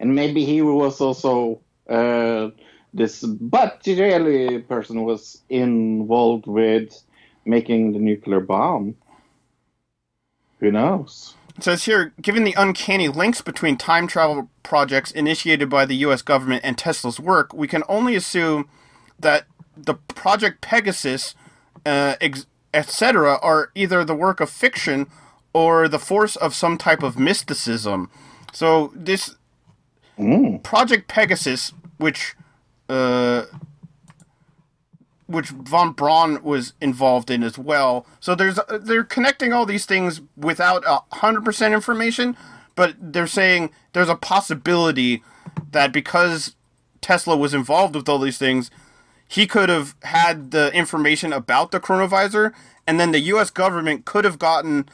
And 0.00 0.14
maybe 0.14 0.44
he 0.46 0.62
was 0.62 1.00
also 1.00 1.60
uh, 1.90 2.48
this, 2.94 3.22
but 3.22 3.82
the 3.82 4.00
really 4.00 4.58
person 4.60 5.04
was 5.04 5.42
involved 5.48 6.46
with 6.46 7.02
making 7.44 7.92
the 7.92 7.98
nuclear 7.98 8.40
bomb. 8.40 8.96
Who 10.60 10.70
knows? 10.70 11.34
It 11.56 11.64
says 11.64 11.84
here, 11.84 12.12
given 12.20 12.44
the 12.44 12.54
uncanny 12.56 13.08
links 13.08 13.42
between 13.42 13.76
time 13.76 14.06
travel 14.06 14.48
projects 14.62 15.10
initiated 15.10 15.68
by 15.68 15.84
the 15.84 15.96
U.S. 15.96 16.22
government 16.22 16.62
and 16.64 16.78
Tesla's 16.78 17.20
work, 17.20 17.52
we 17.52 17.68
can 17.68 17.82
only 17.88 18.14
assume 18.14 18.68
that 19.18 19.44
the 19.76 19.94
Project 19.94 20.60
Pegasus, 20.60 21.34
uh, 21.84 22.14
ex- 22.20 22.46
etc., 22.72 23.38
are 23.42 23.70
either 23.74 24.04
the 24.04 24.14
work 24.14 24.40
of 24.40 24.48
fiction 24.48 25.06
or 25.52 25.88
the 25.88 25.98
force 25.98 26.36
of 26.36 26.54
some 26.54 26.78
type 26.78 27.02
of 27.02 27.18
mysticism. 27.18 28.10
So 28.52 28.92
this 28.94 29.36
Mm. 30.18 30.62
Project 30.62 31.08
Pegasus, 31.08 31.72
which 31.96 32.34
uh, 32.88 33.44
which 35.26 35.48
von 35.48 35.92
Braun 35.92 36.42
was 36.42 36.74
involved 36.80 37.30
in 37.30 37.42
as 37.42 37.58
well. 37.58 38.06
So 38.20 38.34
there's 38.34 38.58
they're 38.80 39.04
connecting 39.04 39.52
all 39.52 39.66
these 39.66 39.86
things 39.86 40.20
without 40.36 40.84
hundred 41.12 41.44
percent 41.44 41.74
information, 41.74 42.36
but 42.74 42.94
they're 43.00 43.26
saying 43.26 43.70
there's 43.92 44.08
a 44.08 44.16
possibility 44.16 45.22
that 45.70 45.92
because 45.92 46.54
Tesla 47.00 47.36
was 47.36 47.54
involved 47.54 47.94
with 47.94 48.08
all 48.08 48.18
these 48.18 48.38
things, 48.38 48.70
he 49.26 49.46
could 49.46 49.68
have 49.68 49.94
had 50.02 50.50
the 50.50 50.72
information 50.74 51.32
about 51.32 51.70
the 51.70 51.80
chronovisor, 51.80 52.52
and 52.86 53.00
then 53.00 53.12
the 53.12 53.20
U.S. 53.20 53.50
government 53.50 54.04
could 54.04 54.24
have 54.24 54.38
gotten 54.38 54.88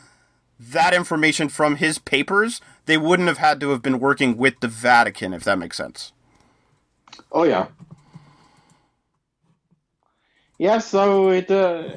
that 0.59 0.95
information 0.95 1.49
from 1.49 1.77
his 1.77 1.99
papers. 1.99 2.61
They 2.87 2.97
wouldn't 2.97 3.29
have 3.29 3.39
had 3.39 3.61
to 3.61 3.71
have 3.71 3.83
been 3.83 3.99
working 3.99 4.37
with 4.37 4.61
the 4.61 4.69
Vatican, 4.69 5.33
if 5.33 5.45
that 5.45 5.59
makes 5.59 5.77
sense. 5.77 6.13
Oh 7.33 7.45
yeah. 7.45 7.69
Yeah, 10.59 10.79
so 10.79 11.31
it. 11.31 11.51
Uh, 11.51 11.91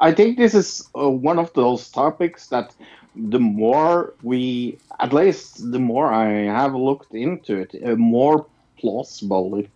I 0.00 0.12
think 0.12 0.36
this 0.38 0.54
is 0.54 0.88
uh, 0.98 1.10
one 1.10 1.38
of 1.38 1.52
those 1.54 1.90
topics 1.90 2.48
that 2.48 2.74
the 3.14 3.38
more 3.40 4.14
we, 4.22 4.78
at 5.00 5.12
least 5.12 5.70
the 5.72 5.78
more 5.78 6.12
I 6.12 6.44
have 6.44 6.74
looked 6.74 7.14
into 7.14 7.56
it, 7.56 7.74
uh, 7.84 7.96
more 7.96 8.46
plausible 8.78 9.56
it, 9.58 9.70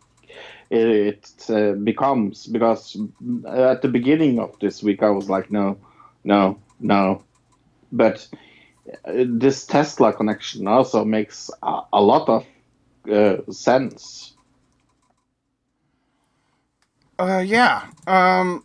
it 0.70 1.50
uh, 1.50 1.72
becomes. 1.72 2.46
Because 2.46 2.96
at 3.48 3.82
the 3.82 3.88
beginning 3.88 4.38
of 4.40 4.58
this 4.60 4.82
week, 4.82 5.02
I 5.02 5.10
was 5.10 5.28
like, 5.30 5.50
no, 5.50 5.78
no, 6.24 6.58
no. 6.80 7.22
But 7.92 8.28
uh, 9.04 9.24
this 9.26 9.66
Tesla 9.66 10.12
connection 10.12 10.66
also 10.68 11.04
makes 11.04 11.50
a, 11.62 11.80
a 11.92 12.02
lot 12.02 12.28
of 12.28 12.46
uh, 13.10 13.38
sense. 13.52 14.34
Uh, 17.18 17.44
yeah. 17.46 17.88
Um, 18.06 18.64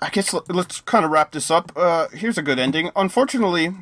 I 0.00 0.10
guess 0.10 0.34
l- 0.34 0.44
let's 0.48 0.80
kind 0.82 1.04
of 1.04 1.10
wrap 1.10 1.32
this 1.32 1.50
up. 1.50 1.72
Uh, 1.76 2.08
here's 2.10 2.38
a 2.38 2.42
good 2.42 2.58
ending. 2.58 2.90
Unfortunately, 2.96 3.74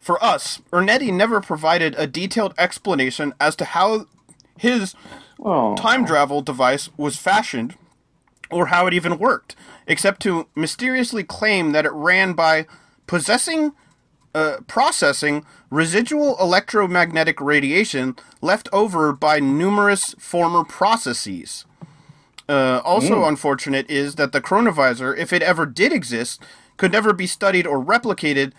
for 0.00 0.22
us, 0.24 0.60
Ernetti 0.72 1.12
never 1.12 1.40
provided 1.40 1.94
a 1.98 2.06
detailed 2.06 2.54
explanation 2.58 3.34
as 3.40 3.56
to 3.56 3.66
how 3.66 4.06
his 4.58 4.94
Oh, 5.40 5.74
time 5.76 6.06
travel 6.06 6.42
device 6.42 6.90
was 6.96 7.16
fashioned 7.16 7.76
or 8.50 8.66
how 8.66 8.86
it 8.86 8.94
even 8.94 9.18
worked, 9.18 9.56
except 9.86 10.22
to 10.22 10.48
mysteriously 10.56 11.24
claim 11.24 11.72
that 11.72 11.86
it 11.86 11.92
ran 11.92 12.34
by 12.34 12.66
possessing, 13.06 13.72
uh, 14.34 14.58
processing 14.66 15.44
residual 15.70 16.36
electromagnetic 16.40 17.40
radiation 17.40 18.16
left 18.40 18.68
over 18.72 19.12
by 19.12 19.40
numerous 19.40 20.14
former 20.18 20.64
processes. 20.64 21.64
Uh, 22.48 22.80
also 22.84 23.24
unfortunate 23.24 23.88
is 23.90 24.16
that 24.16 24.32
the 24.32 24.40
chronovisor, 24.40 25.16
if 25.16 25.32
it 25.32 25.42
ever 25.42 25.64
did 25.64 25.92
exist, 25.92 26.42
could 26.76 26.92
never 26.92 27.12
be 27.12 27.26
studied 27.26 27.66
or 27.66 27.82
replicated 27.82 28.52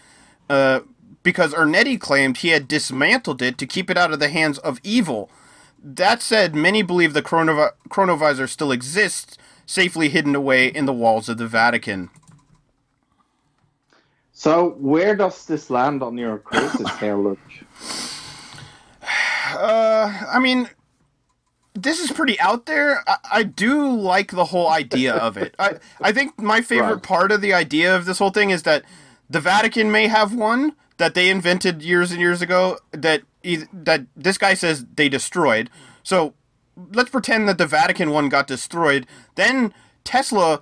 uh, 0.50 0.80
because 1.24 1.54
Ernetti 1.54 2.00
claimed 2.00 2.38
he 2.38 2.50
had 2.50 2.68
dismantled 2.68 3.42
it 3.42 3.58
to 3.58 3.66
keep 3.66 3.90
it 3.90 3.98
out 3.98 4.12
of 4.12 4.20
the 4.20 4.30
hands 4.30 4.58
of 4.60 4.80
evil. 4.84 5.30
That 5.84 6.22
said, 6.22 6.56
many 6.56 6.82
believe 6.82 7.14
the 7.14 7.22
chronovi- 7.22 7.72
chronovisor 7.90 8.48
still 8.48 8.72
exists, 8.72 9.38
safely 9.66 10.10
hidden 10.10 10.36
away 10.36 10.68
in 10.68 10.86
the 10.86 10.94
walls 10.94 11.28
of 11.30 11.38
the 11.38 11.48
Vatican. 11.48 12.10
So 14.44 14.72
where 14.78 15.16
does 15.16 15.46
this 15.46 15.70
land 15.70 16.04
on 16.04 16.18
your 16.18 16.38
cruises 16.40 16.92
here, 17.00 17.16
Luke? 17.16 17.40
Uh, 19.54 20.12
I 20.30 20.38
mean, 20.40 20.70
this 21.74 22.02
is 22.02 22.12
pretty 22.12 22.38
out 22.42 22.66
there. 22.66 23.02
I, 23.08 23.18
I 23.32 23.44
do 23.44 23.90
like 23.96 24.32
the 24.32 24.44
whole 24.44 24.70
idea 24.70 25.14
of 25.16 25.38
it. 25.38 25.56
I, 25.60 25.76
I 26.02 26.12
think 26.12 26.38
my 26.42 26.60
favorite 26.74 26.96
Right. 26.96 27.04
part 27.04 27.32
of 27.32 27.40
the 27.40 27.54
idea 27.54 27.96
of 27.96 28.04
this 28.04 28.20
whole 28.20 28.32
thing 28.32 28.50
is 28.50 28.64
that 28.64 28.84
the 29.30 29.40
Vatican 29.40 29.94
may 29.94 30.08
have 30.10 30.36
one 30.36 30.74
that 30.98 31.14
they 31.14 31.30
invented 31.30 31.82
years 31.82 32.12
and 32.12 32.20
years 32.20 32.42
ago 32.42 32.78
that 32.92 33.22
that 33.72 34.08
this 34.14 34.38
guy 34.38 34.56
says 34.56 34.86
they 34.94 35.08
destroyed. 35.08 35.70
So 36.04 36.34
let's 36.94 37.10
pretend 37.10 37.48
that 37.48 37.58
the 37.58 37.66
Vatican 37.66 38.12
one 38.12 38.28
got 38.28 38.48
destroyed. 38.48 39.08
Then 39.36 39.74
Tesla 40.04 40.62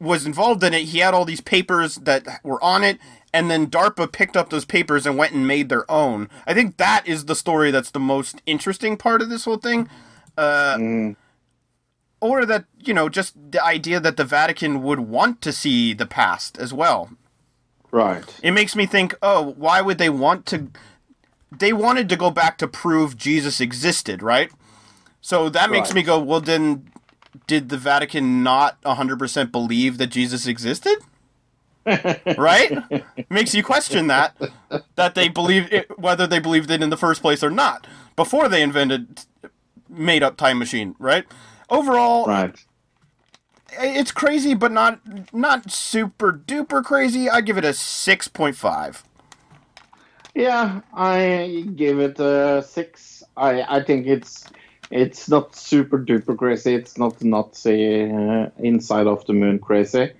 was 0.00 0.26
involved 0.26 0.62
in 0.62 0.74
it. 0.74 0.84
He 0.84 0.98
had 0.98 1.14
all 1.14 1.24
these 1.24 1.40
papers 1.40 1.96
that 1.96 2.40
were 2.44 2.62
on 2.62 2.84
it, 2.84 2.98
and 3.32 3.50
then 3.50 3.66
DARPA 3.68 4.12
picked 4.12 4.36
up 4.36 4.50
those 4.50 4.64
papers 4.64 5.06
and 5.06 5.16
went 5.18 5.32
and 5.32 5.46
made 5.46 5.68
their 5.68 5.90
own. 5.90 6.28
I 6.46 6.54
think 6.54 6.76
that 6.76 7.06
is 7.06 7.24
the 7.26 7.34
story 7.34 7.70
that's 7.70 7.90
the 7.90 7.98
most 8.00 8.40
interesting 8.46 8.96
part 8.96 9.22
of 9.22 9.28
this 9.28 9.44
whole 9.44 9.58
thing. 9.58 9.88
Uh, 10.36 10.78
Or 12.20 12.44
that, 12.44 12.64
you 12.80 12.92
know, 12.92 13.08
just 13.08 13.34
the 13.52 13.64
idea 13.64 14.00
that 14.00 14.16
the 14.16 14.24
Vatican 14.24 14.82
would 14.82 14.98
want 15.00 15.40
to 15.42 15.52
see 15.52 15.92
the 15.92 16.06
past 16.06 16.58
as 16.58 16.72
well. 16.74 17.10
Right. 17.92 18.24
It 18.42 18.50
makes 18.50 18.74
me 18.74 18.86
think, 18.86 19.14
oh, 19.22 19.54
why 19.56 19.80
would 19.80 19.98
they 19.98 20.10
want 20.10 20.44
to? 20.46 20.68
They 21.56 21.72
wanted 21.72 22.08
to 22.08 22.16
go 22.16 22.30
back 22.32 22.58
to 22.58 22.66
prove 22.66 23.16
Jesus 23.16 23.60
existed, 23.60 24.20
right? 24.20 24.50
So 25.20 25.48
that 25.48 25.70
makes 25.70 25.90
Right. 25.90 25.94
me 25.96 26.02
go, 26.02 26.18
well, 26.18 26.40
then 26.40 26.90
did 27.46 27.68
the 27.68 27.78
Vatican 27.78 28.42
not 28.42 28.80
100% 28.82 29.52
believe 29.52 29.98
that 29.98 30.08
Jesus 30.08 30.46
existed? 30.46 30.98
right? 32.36 32.78
Makes 33.30 33.54
you 33.54 33.62
question 33.64 34.08
that 34.08 34.36
that 34.96 35.14
they 35.14 35.28
believe 35.28 35.72
it, 35.72 35.98
whether 35.98 36.26
they 36.26 36.38
believed 36.40 36.70
it 36.70 36.82
in 36.82 36.90
the 36.90 36.96
first 36.96 37.22
place 37.22 37.42
or 37.44 37.50
not 37.50 37.86
before 38.16 38.48
they 38.48 38.62
invented 38.62 39.24
made 39.88 40.22
up 40.22 40.36
time 40.36 40.58
machine, 40.58 40.96
right? 40.98 41.26
Overall, 41.70 42.26
Right. 42.26 42.56
it's 43.72 44.12
crazy, 44.12 44.54
but 44.54 44.72
not 44.72 45.00
not 45.34 45.70
super 45.72 46.32
duper 46.32 46.84
crazy. 46.84 47.30
I 47.30 47.40
give 47.42 47.58
it 47.58 47.64
a 47.64 47.74
six 47.74 48.28
point 48.28 48.56
five. 48.56 49.04
Yeah, 50.34 50.82
I 50.94 51.66
give 51.76 52.00
it 52.00 52.20
a 52.20 52.62
six. 52.66 53.22
I 53.36 53.62
I 53.78 53.84
think 53.84 54.06
it's 54.08 54.50
it's 54.90 55.28
not 55.28 55.54
super 55.54 55.98
duper 55.98 56.36
crazy. 56.36 56.74
It's 56.74 56.98
not 56.98 57.22
Nazi 57.22 58.10
uh, 58.10 58.50
inside 58.58 59.06
of 59.06 59.24
the 59.26 59.32
moon 59.32 59.58
crazy. 59.58 60.12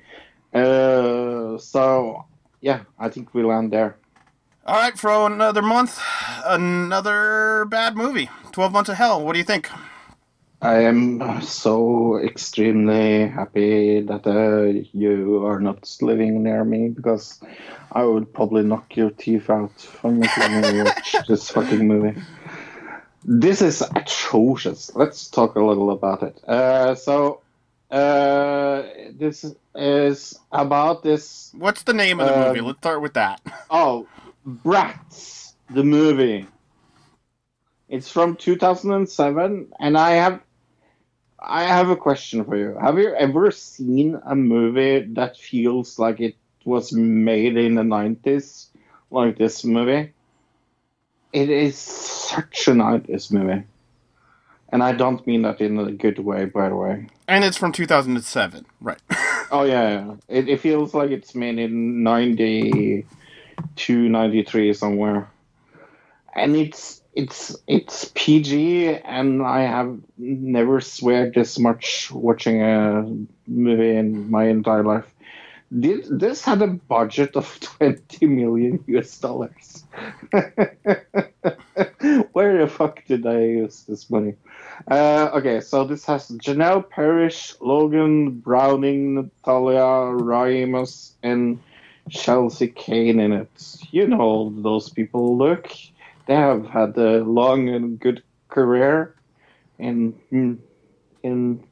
Uh, 0.53 1.59
so 1.59 2.24
yeah, 2.61 2.81
I 2.99 3.09
think 3.09 3.35
we 3.35 3.43
land 3.43 3.73
there. 3.73 3.97
All 4.66 4.77
right, 4.77 4.99
for 4.99 5.27
another 5.27 5.62
month, 5.62 5.99
another 6.45 7.65
bad 7.70 7.97
movie. 7.97 8.28
Twelve 8.53 8.73
Months 8.73 8.90
of 8.90 8.97
Hell. 8.97 9.24
What 9.24 9.32
do 9.32 9.39
you 9.39 9.45
think? 9.45 9.70
I 10.61 10.81
am 10.81 11.40
so 11.40 12.19
extremely 12.19 13.28
happy 13.28 14.01
that 14.01 14.27
uh, 14.27 14.82
you 14.93 15.47
are 15.47 15.61
not 15.61 15.97
living 16.03 16.43
near 16.43 16.65
me 16.65 16.89
because 16.89 17.40
I 17.93 18.05
would 18.05 18.32
probably 18.35 18.65
knock 18.65 18.97
your 18.97 19.11
teeth 19.11 19.49
out 19.51 19.81
from 19.81 20.19
making 20.19 20.61
me 20.61 20.82
watch 20.82 21.15
this 21.28 21.49
fucking 21.51 21.86
movie. 21.86 22.20
This 23.31 23.61
is 23.61 23.83
atrocious. 23.95 24.91
Let's 24.97 25.29
talk 25.29 25.55
a 25.57 25.61
little 25.63 25.91
about 25.91 26.23
it. 26.23 26.43
Uh, 26.49 26.95
so, 26.95 27.43
Uh, 27.91 28.83
this 29.17 29.47
is 29.75 30.39
about 30.53 31.03
this. 31.03 31.51
What's 31.57 31.83
the 31.85 31.95
name 31.95 32.21
of 32.21 32.27
the 32.27 32.33
Um, 32.35 32.49
movie? 32.49 32.61
Let's 32.61 32.79
start 32.81 33.01
with 33.01 33.15
that. 33.15 33.41
Oh, 33.71 34.07
Bratz, 34.47 35.55
the 35.71 35.85
movie. 35.85 36.47
It's 37.89 38.11
from 38.11 38.37
2007, 38.37 39.73
and 39.81 39.97
I 39.97 40.11
have, 40.21 40.41
I 41.39 41.63
have 41.65 41.89
a 41.89 41.97
question 41.97 42.45
for 42.45 42.57
you. 42.57 42.77
Have 42.81 42.99
you 42.99 43.15
ever 43.15 43.51
seen 43.51 44.21
a 44.27 44.35
movie 44.37 45.01
that 45.15 45.39
feels 45.39 45.99
like 45.99 46.21
it 46.21 46.37
was 46.67 46.93
made 46.93 47.57
in 47.57 47.75
the 47.75 47.83
90s, 47.85 48.69
like 49.11 49.39
this 49.39 49.65
movie? 49.65 50.13
It 51.33 51.51
is 51.51 51.77
such 51.77 52.69
a 52.69 52.73
90s 52.73 53.31
movie. 53.33 53.65
And 54.71 54.83
I 54.83 54.93
don't 54.93 55.27
mean 55.27 55.43
that 55.43 55.61
in 55.61 55.79
a 55.79 55.93
good 55.93 56.19
way, 56.19 56.45
by 56.45 56.69
the 56.69 56.77
way. 56.77 57.09
And 57.27 57.45
it's 57.45 57.57
from 57.57 57.73
2007. 57.73 58.67
Right. 58.81 58.99
Oh 59.51 59.63
yeah, 59.65 59.89
yeah. 59.89 60.15
It, 60.29 60.47
it 60.51 60.61
feels 60.61 60.93
like 60.93 61.11
it's 61.11 61.35
made 61.35 61.59
in 61.59 62.03
92, 62.03 63.03
93 63.89 64.75
somewhere, 64.75 65.31
and 66.35 66.55
it's 66.55 67.01
it's 67.15 67.57
it's 67.67 68.13
PG, 68.15 68.89
and 68.89 69.43
I 69.43 69.63
have 69.63 69.99
never 70.19 70.83
swear 70.83 71.31
this 71.31 71.59
much 71.59 72.11
watching 72.11 72.63
a 72.63 73.11
movie 73.47 73.97
in 73.97 74.31
my 74.31 74.45
entire 74.49 74.85
life. 74.85 75.07
Did 75.77 76.07
this 76.19 76.45
had 76.45 76.62
a 76.62 76.66
budget 76.66 77.36
of 77.36 77.61
20 77.78 78.27
million 78.27 78.82
US 78.86 79.19
dollars? 79.19 79.85
Where 82.32 82.59
the 82.59 82.66
fuck 82.69 83.05
did 83.05 83.27
I 83.27 83.40
use 83.40 83.85
this 83.85 84.09
money? 84.09 84.35
Uh, 84.90 85.31
okay, 85.35 85.61
so 85.61 85.85
this 85.85 86.05
has 86.07 86.28
Janelle 86.31 86.89
Parrish, 86.89 87.55
Logan 87.61 88.40
Browning, 88.40 89.15
Nathalia 89.16 90.19
Ramos, 90.19 91.12
and 91.23 91.61
Chelsea 92.09 92.69
Kane 92.69 93.20
in 93.20 93.32
it. 93.32 93.77
You 93.90 94.07
know 94.07 94.55
those 94.57 94.89
people. 94.89 95.36
Look, 95.36 95.70
they 96.27 96.35
have 96.35 96.66
had 96.66 96.97
a 96.97 97.23
long 97.24 97.69
and 97.69 98.01
good 98.01 98.23
career. 98.49 99.15
In 99.78 100.15
in 101.23 101.62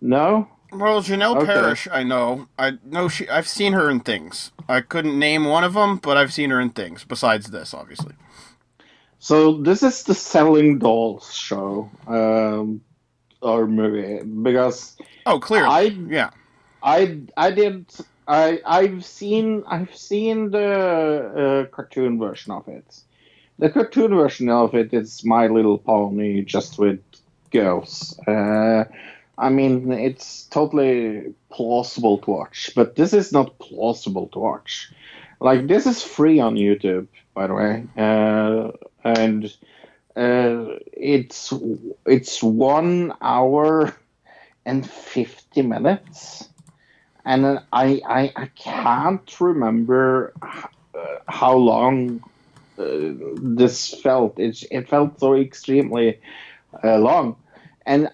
no, 0.00 0.48
Well, 0.72 1.02
Janelle 1.02 1.36
Okay. 1.36 1.46
Parrish, 1.46 1.86
I 1.92 2.02
know. 2.02 2.48
I 2.58 2.78
know 2.84 3.08
she. 3.08 3.28
I've 3.28 3.46
seen 3.48 3.74
her 3.74 3.90
in 3.90 4.00
things. 4.00 4.52
I 4.68 4.80
couldn't 4.80 5.18
name 5.18 5.44
one 5.44 5.64
of 5.64 5.74
them, 5.74 5.98
but 5.98 6.16
I've 6.16 6.32
seen 6.32 6.50
her 6.50 6.60
in 6.60 6.70
things. 6.70 7.04
Besides 7.04 7.50
this, 7.50 7.74
obviously. 7.74 8.14
So 9.18 9.58
this 9.58 9.82
is 9.82 10.02
the 10.02 10.14
Selling 10.14 10.78
Dolls 10.78 11.32
show, 11.32 11.90
um, 12.08 12.80
or 13.40 13.66
movie, 13.66 14.24
because 14.24 14.96
Oh, 15.26 15.38
clearly. 15.38 15.68
I 15.68 15.80
yeah. 16.08 16.30
I 16.82 17.20
I 17.36 17.50
did 17.50 17.86
I 18.26 18.60
I've 18.66 19.04
seen 19.04 19.62
I've 19.68 19.94
seen 19.94 20.50
the 20.50 21.68
uh, 21.68 21.74
cartoon 21.74 22.18
version 22.18 22.50
of 22.52 22.66
it. 22.68 23.00
The 23.58 23.68
cartoon 23.70 24.14
version 24.16 24.48
of 24.48 24.74
it 24.74 24.92
is 24.92 25.24
My 25.24 25.46
Little 25.46 25.78
Pony 25.78 26.42
just 26.42 26.78
with 26.78 27.00
girls. 27.50 28.18
Uh, 28.26 28.84
I 29.42 29.50
mean, 29.50 29.92
it's 29.92 30.44
totally 30.44 31.34
plausible 31.50 32.18
to 32.18 32.30
watch, 32.30 32.70
but 32.76 32.96
this 32.96 33.12
is 33.12 33.32
not 33.32 33.58
plausible 33.58 34.28
to 34.28 34.38
watch. 34.38 34.92
Like 35.40 35.66
this 35.66 35.86
is 35.86 36.02
free 36.02 36.40
on 36.40 36.54
YouTube, 36.56 37.08
by 37.34 37.48
the 37.48 37.54
way, 37.54 37.84
uh, 37.98 38.70
and 39.04 39.46
uh, 40.16 40.78
it's 40.92 41.52
it's 42.06 42.42
one 42.42 43.12
hour 43.20 43.94
and 44.64 44.88
fifty 44.88 45.62
minutes 45.62 46.48
and 47.24 47.60
I, 47.72 48.00
I 48.06 48.32
I 48.36 48.46
can't 48.56 49.40
remember 49.40 50.34
how 51.28 51.54
long 51.56 52.22
uh, 52.78 52.84
this 53.36 53.94
felt. 53.94 54.38
It 54.38 54.64
it 54.70 54.88
felt 54.88 55.20
so 55.20 55.34
extremely 55.34 56.20
uh, 56.84 56.98
long, 56.98 57.36
and 57.86 58.10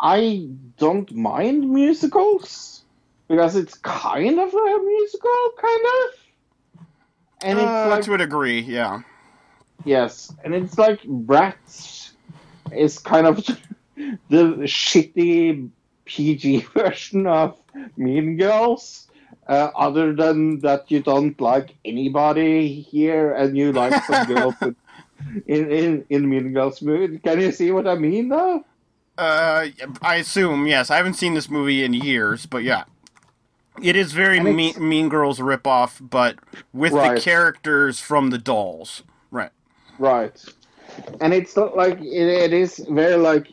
I 0.00 0.48
don't 0.76 1.12
mind 1.12 1.68
musicals 1.70 2.84
because 3.28 3.56
it's 3.56 3.74
kind 3.78 4.38
of 4.38 4.54
a 4.54 4.78
musical, 4.84 5.52
kind 5.60 5.86
of. 5.86 6.84
And 7.42 7.58
it's 7.58 7.68
uh, 7.68 7.88
like 7.90 8.04
to 8.04 8.14
a 8.14 8.18
degree, 8.18 8.60
yeah. 8.60 9.00
Yes, 9.84 10.32
and 10.44 10.54
it's 10.54 10.76
like 10.78 11.02
Bratz 11.02 12.10
is 12.72 12.98
kind 12.98 13.26
of 13.26 13.36
the 14.28 14.44
shitty 14.64 15.70
PG 16.04 16.60
version 16.74 17.26
of 17.26 17.60
Mean 17.96 18.36
Girls. 18.36 19.06
Uh, 19.46 19.70
other 19.76 20.14
than 20.14 20.60
that, 20.60 20.90
you 20.90 21.00
don't 21.00 21.40
like 21.40 21.74
anybody 21.84 22.82
here, 22.82 23.32
and 23.32 23.56
you 23.56 23.72
like 23.72 24.04
some 24.04 24.26
girls 24.34 24.54
in, 24.60 24.76
in 25.46 25.68
in 25.68 26.04
in 26.10 26.28
Mean 26.28 26.52
Girls 26.52 26.82
movie. 26.82 27.18
Can 27.18 27.40
you 27.40 27.52
see 27.52 27.70
what 27.70 27.86
I 27.86 27.94
mean, 27.94 28.28
though? 28.28 28.64
Uh, 29.18 29.66
I 30.00 30.16
assume 30.16 30.68
yes. 30.68 30.90
I 30.90 30.96
haven't 30.96 31.14
seen 31.14 31.34
this 31.34 31.50
movie 31.50 31.82
in 31.82 31.92
years, 31.92 32.46
but 32.46 32.62
yeah, 32.62 32.84
it 33.82 33.96
is 33.96 34.12
very 34.12 34.38
mean, 34.38 34.74
mean 34.78 35.08
Girls 35.08 35.40
ripoff, 35.40 35.98
but 36.00 36.38
with 36.72 36.92
the 36.92 37.20
characters 37.20 37.98
from 37.98 38.30
the 38.30 38.38
dolls. 38.38 39.02
Right. 39.32 39.50
Right, 39.98 40.40
and 41.20 41.34
it's 41.34 41.56
not 41.56 41.76
like 41.76 41.98
it, 42.00 42.04
it 42.04 42.52
is 42.52 42.78
very 42.88 43.16
like 43.16 43.48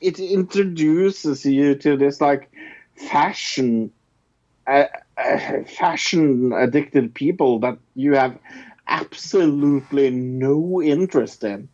it 0.00 0.18
introduces 0.18 1.44
you 1.44 1.76
to 1.76 1.96
this 1.96 2.20
like 2.20 2.50
fashion, 2.96 3.92
uh, 4.66 4.86
uh, 5.16 5.62
fashion 5.64 6.52
addicted 6.52 7.14
people 7.14 7.60
that 7.60 7.78
you 7.94 8.14
have 8.14 8.36
absolutely 8.88 10.10
no 10.10 10.82
interest 10.82 11.44
in. 11.44 11.68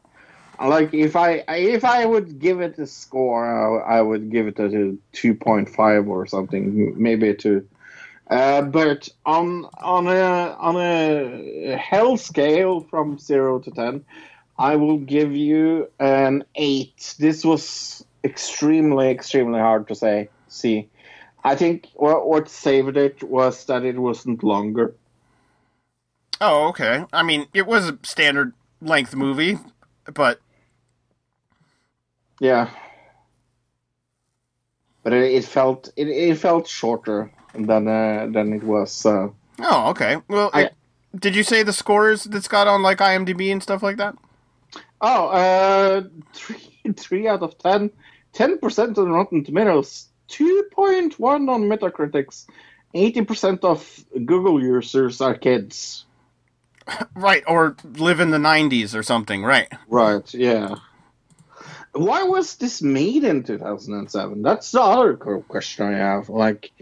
Like 0.60 0.94
if 0.94 1.16
I 1.16 1.44
if 1.48 1.84
I 1.84 2.06
would 2.06 2.38
give 2.38 2.60
it 2.60 2.78
a 2.78 2.86
score, 2.86 3.82
I, 3.84 3.98
I 3.98 4.02
would 4.02 4.30
give 4.30 4.46
it 4.46 4.58
a 4.58 4.96
two 5.12 5.34
point 5.34 5.68
five 5.68 6.08
or 6.08 6.26
something, 6.26 7.00
maybe 7.00 7.34
two. 7.34 7.66
Uh, 8.30 8.62
but 8.62 9.08
on 9.26 9.66
on 9.78 10.06
a 10.06 10.56
on 10.58 10.76
a 10.76 11.76
hell 11.76 12.16
scale 12.16 12.80
from 12.80 13.18
zero 13.18 13.58
to 13.58 13.70
ten, 13.70 14.04
I 14.58 14.76
will 14.76 14.98
give 14.98 15.34
you 15.34 15.90
an 15.98 16.44
eight. 16.54 17.14
This 17.18 17.44
was 17.44 18.04
extremely 18.22 19.10
extremely 19.10 19.60
hard 19.60 19.88
to 19.88 19.94
say. 19.94 20.28
See, 20.48 20.88
I 21.42 21.56
think 21.56 21.88
what 21.94 22.28
what 22.28 22.48
saved 22.48 22.96
it 22.96 23.22
was 23.22 23.66
that 23.66 23.84
it 23.84 23.98
wasn't 23.98 24.42
longer. 24.42 24.94
Oh, 26.40 26.68
okay. 26.68 27.04
I 27.12 27.22
mean, 27.22 27.46
it 27.54 27.66
was 27.66 27.88
a 27.88 27.98
standard 28.02 28.54
length 28.80 29.14
movie, 29.14 29.58
but 30.12 30.40
Yeah, 32.40 32.68
but 35.02 35.12
it, 35.12 35.32
it 35.32 35.44
felt 35.44 35.90
it, 35.96 36.08
it 36.08 36.38
felt 36.38 36.66
shorter 36.68 37.30
than 37.54 37.88
uh, 37.88 38.28
than 38.32 38.52
it 38.52 38.62
was. 38.62 39.04
Uh, 39.06 39.28
oh, 39.60 39.90
okay. 39.90 40.18
Well, 40.28 40.50
I- 40.52 40.62
it- 40.64 40.74
did 41.16 41.36
you 41.36 41.44
say 41.44 41.62
the 41.62 41.72
scores 41.72 42.24
that's 42.24 42.48
got 42.48 42.66
on 42.66 42.82
like 42.82 42.98
IMDb 42.98 43.52
and 43.52 43.62
stuff 43.62 43.82
like 43.84 43.98
that? 43.98 44.16
Oh, 45.00 45.28
uh, 45.28 46.02
three, 46.32 46.56
three 46.96 47.28
out 47.28 47.42
of 47.42 47.56
ten. 47.58 47.90
Ten 48.32 48.58
percent 48.58 48.98
on 48.98 49.10
Rotten 49.12 49.44
Tomatoes. 49.44 50.08
Two 50.26 50.64
point 50.72 51.20
one 51.20 51.48
on 51.48 51.68
Metacritic's. 51.68 52.46
Eighty 52.94 53.22
percent 53.22 53.62
of 53.64 54.04
Google 54.24 54.60
users 54.62 55.20
are 55.20 55.34
kids. 55.34 56.04
Right, 57.14 57.42
or 57.46 57.76
live 57.96 58.20
in 58.20 58.30
the 58.30 58.38
'90s 58.38 58.94
or 58.94 59.02
something. 59.02 59.42
Right. 59.44 59.68
Right. 59.88 60.34
Yeah. 60.34 60.74
Why 61.94 62.22
was 62.24 62.56
this 62.56 62.82
made 62.82 63.24
in 63.24 63.42
two 63.44 63.58
thousand 63.58 63.94
and 63.94 64.10
seven? 64.10 64.42
That's 64.42 64.70
the 64.72 64.80
other 64.82 65.14
question 65.16 65.86
I 65.94 65.96
have. 65.98 66.28
Like, 66.28 66.72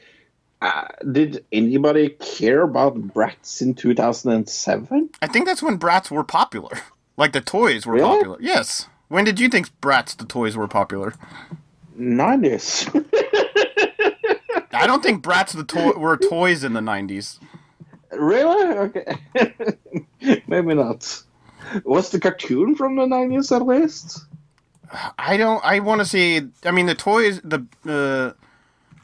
uh, 0.60 0.84
did 1.10 1.44
anybody 1.52 2.10
care 2.10 2.62
about 2.62 2.96
Bratz 2.96 3.60
in 3.60 3.74
two 3.74 3.94
thousand 3.94 4.32
and 4.32 4.48
seven? 4.48 5.10
I 5.20 5.26
think 5.26 5.46
that's 5.46 5.62
when 5.62 5.78
Bratz 5.78 6.10
were 6.10 6.24
popular. 6.24 6.70
Like 7.18 7.32
the 7.32 7.42
toys 7.42 7.84
were 7.84 7.92
Really? 7.92 8.16
popular. 8.16 8.38
Yes. 8.40 8.86
When 9.08 9.26
did 9.26 9.38
you 9.38 9.50
think 9.50 9.68
Bratz 9.82 10.16
the 10.16 10.24
toys 10.24 10.56
were 10.56 10.66
popular? 10.66 11.12
Nineties. 11.94 12.88
I 14.72 14.86
don't 14.86 15.02
think 15.02 15.22
Bratz 15.22 15.54
the 15.54 15.62
toy 15.62 15.92
were 15.92 16.16
toys 16.16 16.64
in 16.64 16.72
the 16.72 16.80
'90s. 16.80 17.38
Really? 18.12 18.78
Okay. 18.78 19.16
Maybe 20.46 20.74
not. 20.74 21.22
Was 21.84 22.10
the 22.10 22.18
cartoon 22.18 22.74
from 22.76 22.96
the 22.96 23.04
90s 23.06 23.54
at 23.54 23.64
least? 23.66 24.20
I 25.18 25.36
don't. 25.36 25.64
I 25.64 25.78
want 25.80 26.00
to 26.00 26.04
say. 26.04 26.42
I 26.64 26.70
mean, 26.70 26.86
the 26.86 26.94
toys, 26.94 27.40
the 27.42 27.66
uh, 27.86 28.32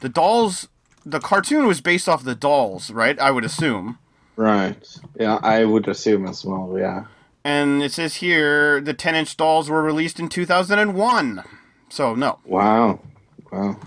the 0.01 0.09
dolls, 0.09 0.67
the 1.05 1.19
cartoon 1.19 1.67
was 1.67 1.81
based 1.81 2.07
off 2.07 2.23
the 2.23 2.35
dolls, 2.35 2.91
right? 2.91 3.17
I 3.19 3.31
would 3.31 3.43
assume. 3.43 3.97
Right. 4.35 4.87
Yeah, 5.19 5.39
I 5.43 5.65
would 5.65 5.87
assume 5.89 6.25
as 6.25 6.45
well, 6.45 6.75
yeah. 6.77 7.07
And 7.43 7.83
it 7.83 7.91
says 7.91 8.15
here 8.15 8.79
the 8.79 8.93
10 8.93 9.15
inch 9.15 9.35
dolls 9.35 9.69
were 9.69 9.81
released 9.81 10.19
in 10.19 10.29
2001. 10.29 11.43
So, 11.89 12.15
no. 12.15 12.39
Wow. 12.45 12.99
Wow. 13.51 13.77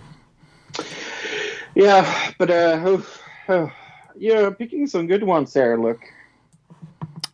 Yeah, 1.75 2.33
but 2.39 2.51
uh, 2.51 2.83
oh, 2.85 3.07
oh, 3.49 3.73
you're 4.15 4.51
picking 4.51 4.87
some 4.87 5.07
good 5.07 5.23
ones 5.23 5.55
there. 5.55 5.79
Look. 5.79 6.01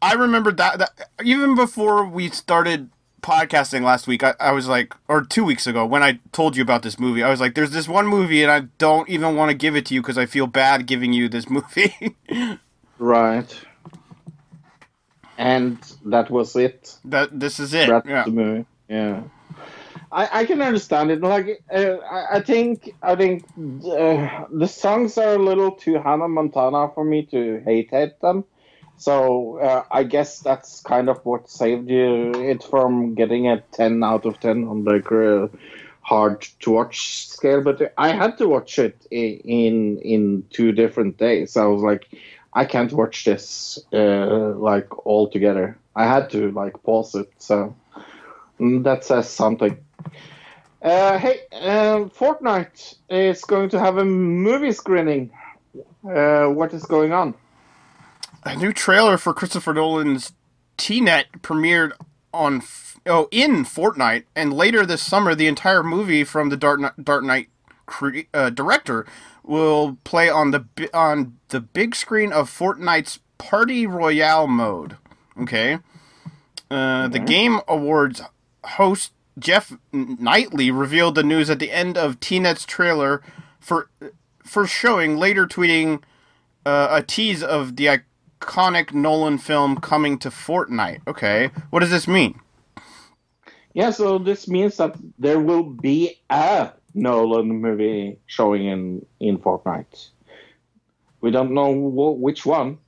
I 0.01 0.13
remember 0.15 0.53
that, 0.53 0.79
that 0.79 1.11
even 1.25 1.57
before 1.57 2.05
we 2.05 2.29
started 2.29 2.89
podcasting 3.23 3.83
last 3.83 4.07
week, 4.07 4.23
I, 4.23 4.35
I 4.41 4.53
was 4.53 4.67
like, 4.69 4.95
or 5.09 5.23
two 5.23 5.45
weeks 5.45 5.67
ago, 5.67 5.85
when 5.87 6.03
I 6.03 6.21
told 6.33 6.57
you 6.57 6.63
about 6.63 6.83
this 6.83 6.99
movie, 6.99 7.23
I 7.23 7.31
was 7.31 7.41
like, 7.41 7.55
"There's 7.55 7.71
this 7.71 7.89
one 7.89 8.07
movie, 8.07 8.43
and 8.43 8.51
I 8.53 8.61
don't 8.79 9.09
even 9.09 9.37
want 9.37 9.51
to 9.51 9.57
give 9.57 9.77
it 9.77 9.87
to 9.87 9.95
you 9.95 10.03
because 10.03 10.19
I 10.19 10.27
feel 10.27 10.47
bad 10.47 10.87
giving 10.87 11.13
you 11.13 11.29
this 11.29 11.49
movie." 11.51 12.17
Right. 13.01 13.49
And 15.37 15.79
that 16.07 16.31
was 16.31 16.57
it. 16.57 16.97
that 17.05 17.39
this 17.39 17.61
is 17.61 17.73
it. 17.73 17.89
That's 17.89 18.09
Yeah. 18.09 18.25
the 18.25 18.31
movie. 18.33 18.67
Yeah. 18.89 19.23
I, 20.11 20.41
I 20.41 20.45
can 20.47 20.61
understand 20.63 21.11
it. 21.11 21.21
Like 21.21 21.63
uh, 21.73 21.97
I, 22.11 22.39
I 22.39 22.41
think 22.41 22.95
I 23.03 23.15
think 23.15 23.45
uh, 23.59 24.47
the 24.51 24.67
songs 24.67 25.17
are 25.19 25.35
a 25.35 25.39
little 25.39 25.73
too 25.73 26.01
Hannah 26.03 26.29
Montana 26.29 26.91
for 26.95 27.05
me 27.05 27.27
to 27.27 27.61
hate 27.65 27.91
hate 27.91 28.19
them. 28.21 28.45
So 28.99 29.59
uh, 29.59 29.85
I 29.91 30.03
guess 30.03 30.41
that's 30.41 30.81
kind 30.81 31.09
of 31.09 31.25
what 31.25 31.49
saved 31.49 31.89
you 31.89 32.33
it 32.35 32.65
from 32.65 33.15
getting 33.15 33.49
a 33.49 33.61
ten 33.73 34.03
out 34.03 34.27
of 34.27 34.41
ten 34.41 34.67
on 34.67 34.85
the 34.85 35.51
hard 36.03 36.41
to 36.61 36.71
watch 36.73 37.29
scale. 37.29 37.63
But 37.63 37.95
I 37.97 38.09
had 38.09 38.39
to 38.39 38.49
watch 38.49 38.79
it 38.79 39.07
in 39.11 39.99
in 39.99 40.45
two 40.51 40.73
different 40.73 41.17
days. 41.17 41.57
I 41.57 41.67
was 41.67 41.83
like, 41.83 42.09
I 42.53 42.65
can't 42.65 42.93
watch 42.93 43.25
this 43.25 43.79
uh, 43.93 44.55
like 44.57 45.07
all 45.07 45.29
together. 45.29 45.79
I 45.95 46.05
had 46.05 46.31
to 46.31 46.51
like 46.51 46.83
pause 46.83 47.15
it. 47.15 47.31
So 47.39 47.77
mm, 48.59 48.83
that 48.85 49.05
says 49.05 49.31
something. 49.31 49.79
Uh, 50.83 51.19
hey, 51.19 51.41
uh, 51.53 52.07
Fortnite 52.19 52.97
is 53.11 53.43
going 53.45 53.69
to 53.71 53.79
have 53.79 53.99
a 53.99 54.05
movie 54.05 54.73
screening. 54.73 55.31
Uh, 56.05 56.47
what 56.47 56.73
is 56.73 56.85
going 56.85 57.13
on? 57.13 57.35
A 58.45 58.57
new 58.57 58.73
trailer 58.73 59.19
for 59.19 59.35
Christopher 59.35 59.75
Nolan's 59.75 60.33
Tenet 60.77 61.27
premiered 61.43 61.93
on 62.33 62.63
oh 63.05 63.29
in 63.31 63.65
Fortnite, 63.65 64.25
and 64.37 64.53
later 64.53 64.87
this 64.87 65.03
summer, 65.03 65.35
the 65.35 65.49
entire 65.49 65.83
movie 65.83 66.25
from 66.25 66.49
the 66.49 66.57
Dark 66.57 66.81
Knight, 66.81 67.05
Dark 67.05 67.25
Knight 67.25 67.49
cre- 67.87 68.21
uh, 68.33 68.51
director 68.51 69.07
will 69.43 69.99
play 70.05 70.29
on 70.29 70.53
the 70.53 70.65
on 70.95 71.37
the 71.49 71.61
big 71.61 71.97
screen 71.97 72.33
of 72.33 72.49
Fortnite's 72.49 73.19
Party 73.39 73.87
Royale 73.87 74.47
mode. 74.47 74.97
Okay, 75.41 75.79
uh, 76.71 77.09
the 77.09 77.19
Game 77.19 77.61
Awards 77.67 78.23
host 78.65 79.13
Geoff 79.39 79.77
Keighley 79.93 80.71
revealed 80.71 81.17
the 81.17 81.23
news 81.23 81.51
at 81.51 81.59
the 81.59 81.73
end 81.73 81.99
of 81.99 82.21
Tenet's 82.21 82.65
trailer 82.65 83.21
for 83.59 83.91
for 84.45 84.67
showing, 84.67 85.17
later 85.17 85.47
tweeting 85.47 86.03
uh, 86.65 86.89
a 86.91 87.03
tease 87.03 87.43
of 87.43 87.77
the 87.77 88.01
iconic 88.41 88.93
Nolan 88.93 89.39
film 89.39 89.79
coming 89.79 90.19
to 90.19 90.31
Fortnite. 90.31 91.01
Okay, 91.07 91.51
what 91.71 91.81
does 91.81 91.91
this 91.91 92.09
mean? 92.09 92.41
Yeah, 93.75 93.91
so 93.91 94.19
this 94.19 94.49
means 94.49 94.77
that 94.79 94.97
there 95.19 95.39
will 95.41 95.63
be 95.63 96.19
a 96.31 96.73
Nolan 96.95 97.49
movie 97.49 98.19
showing 98.27 98.67
in 98.67 99.07
in 99.21 99.39
Fortnite. 99.39 100.09
We 101.21 101.31
don't 101.31 101.53
know 101.53 101.73
wh- 101.73 102.21
which 102.21 102.47
one, 102.47 102.79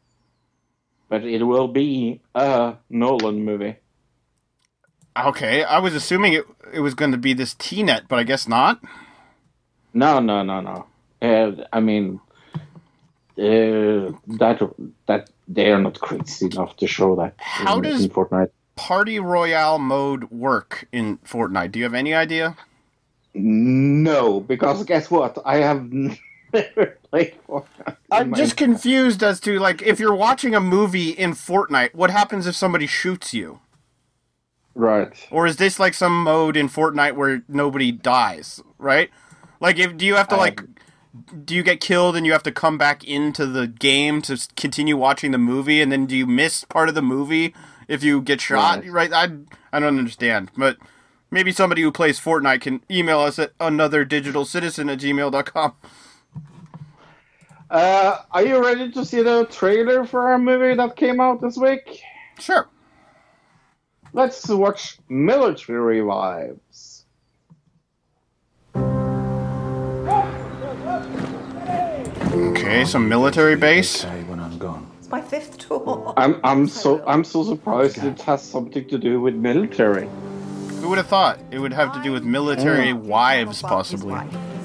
but 1.09 1.25
it 1.25 1.43
will 1.43 1.69
be 1.69 2.21
a 2.35 2.77
Nolan 2.89 3.45
movie. 3.45 3.77
Okay, 5.17 5.65
I 5.65 5.79
was 5.79 5.95
assuming 5.95 6.33
it 6.33 6.45
it 6.73 6.81
was 6.81 6.95
going 6.95 7.13
to 7.13 7.19
be 7.19 7.35
this 7.35 7.55
Tenet, 7.55 8.05
but 8.09 8.19
I 8.19 8.23
guess 8.23 8.49
not. 8.49 8.81
No, 9.93 10.21
no, 10.21 10.43
no, 10.43 10.61
no. 10.61 10.87
Uh, 11.21 11.65
I 11.73 11.81
mean, 11.81 12.21
uh, 13.37 14.13
that 14.39 14.61
that 15.07 15.31
they 15.53 15.71
are 15.73 15.81
not 15.81 15.99
crazy 16.01 16.47
enough 16.47 16.77
to 16.77 16.87
show 16.87 17.17
that 17.17 17.35
How 17.39 17.77
in, 17.77 17.83
does- 17.83 18.05
in 18.05 18.11
Fortnite. 18.11 18.51
Party 18.77 19.21
Royale 19.21 19.79
mode 19.79 20.31
work 20.31 20.87
in 20.91 21.19
Fortnite? 21.19 21.71
Do 21.73 21.79
you 21.79 21.85
have 21.85 21.93
any 21.93 22.15
idea? 22.15 22.57
No, 23.35 24.41
because 24.41 24.83
guess 24.85 25.11
what? 25.11 25.37
I 25.45 25.57
have 25.59 25.93
never 26.53 26.99
played 27.11 27.35
Fortnite. 27.47 27.97
I'm 28.11 28.35
just 28.35 28.57
confused 28.57 29.23
as 29.23 29.39
to 29.41 29.59
like 29.59 29.83
if 29.83 30.01
you're 30.01 30.15
watching 30.15 30.55
a 30.55 30.61
movie 30.61 31.11
in 31.11 31.33
Fortnite, 31.33 31.95
what 31.95 32.11
happens 32.11 32.47
if 32.47 32.55
somebody 32.57 32.87
shoots 32.87 33.35
you? 33.35 33.61
right. 34.75 35.13
Or 35.31 35.47
is 35.47 35.57
this 35.57 35.79
like 35.79 35.95
some 35.95 36.23
mode 36.23 36.57
in 36.57 36.69
Fortnite 36.69 37.15
where 37.17 37.43
nobody 37.49 37.93
dies, 37.93 38.63
right? 38.79 39.11
Like 39.61 39.79
if 39.79 39.97
do 39.97 40.07
you 40.07 40.15
have 40.15 40.29
to 40.29 40.37
like 40.37 40.63
do 41.45 41.55
you 41.55 41.63
get 41.63 41.81
killed 41.81 42.17
and 42.17 42.25
you 42.25 42.33
have 42.33 42.43
to 42.45 42.53
come 42.53 42.79
back 42.79 43.03
into 43.05 43.47
the 43.47 43.67
game 43.67 44.23
to 44.23 44.39
continue 44.57 44.97
watching 44.97 45.33
the 45.33 45.39
movie 45.39 45.81
and 45.81 45.91
then 45.91 46.07
do 46.07 46.17
you 46.17 46.27
miss 46.27 46.65
part 46.65 46.89
of 46.89 46.95
the 46.95 47.03
movie 47.03 47.55
if 47.89 48.05
you 48.05 48.23
get 48.23 48.41
shot, 48.41 48.85
right? 48.87 49.11
Right. 49.11 49.13
I 49.13 49.77
I 49.77 49.81
don't 49.81 49.99
understand. 49.99 50.51
But 50.57 50.79
maybe 51.31 51.53
somebody 51.53 51.83
who 51.83 51.91
plays 51.91 52.21
Fortnite 52.21 52.61
can 52.61 52.83
email 52.91 53.21
us 53.21 53.39
at 53.39 53.57
anotherdigitalcitizen 53.59 54.93
at 54.93 54.99
gmail.com. 54.99 55.75
Uh, 57.71 58.19
are 58.33 58.45
you 58.45 58.65
ready 58.65 58.91
to 58.91 59.05
see 59.05 59.23
the 59.23 59.47
trailer 59.47 60.05
for 60.05 60.33
a 60.33 60.39
movie 60.39 60.75
that 60.75 60.97
came 60.97 61.21
out 61.21 61.41
this 61.41 61.57
week? 61.57 62.03
Sure. 62.39 62.69
Let's 64.13 64.49
watch 64.49 64.99
Military 65.09 66.03
Wives. 66.03 66.90
Okay, 72.51 72.85
some 72.85 73.09
military 73.09 73.55
base. 73.55 73.89
Say 73.89 74.25
when 74.25 74.41
I'm 74.41 74.59
gone. 74.59 74.85
It's 74.99 75.09
my 75.09 75.21
fifth 75.21 75.59
tour. 75.59 76.13
I'm 76.17 76.41
I'm 76.43 76.67
so 76.67 77.01
I'm 77.07 77.23
so 77.23 77.45
surprised 77.45 77.99
it 77.99 78.21
has 78.23 78.43
something 78.43 78.89
to 78.89 78.99
do 78.99 79.21
with 79.21 79.37
military. 79.37 80.09
Who 80.81 80.89
would 80.89 80.99
have 80.99 81.07
thought 81.07 81.39
it 81.53 81.61
would 81.61 81.73
have 81.73 81.93
to 81.95 82.03
do 82.03 82.11
with 82.11 82.25
military 82.25 82.93
wives, 82.93 83.63
possibly? 83.63 84.19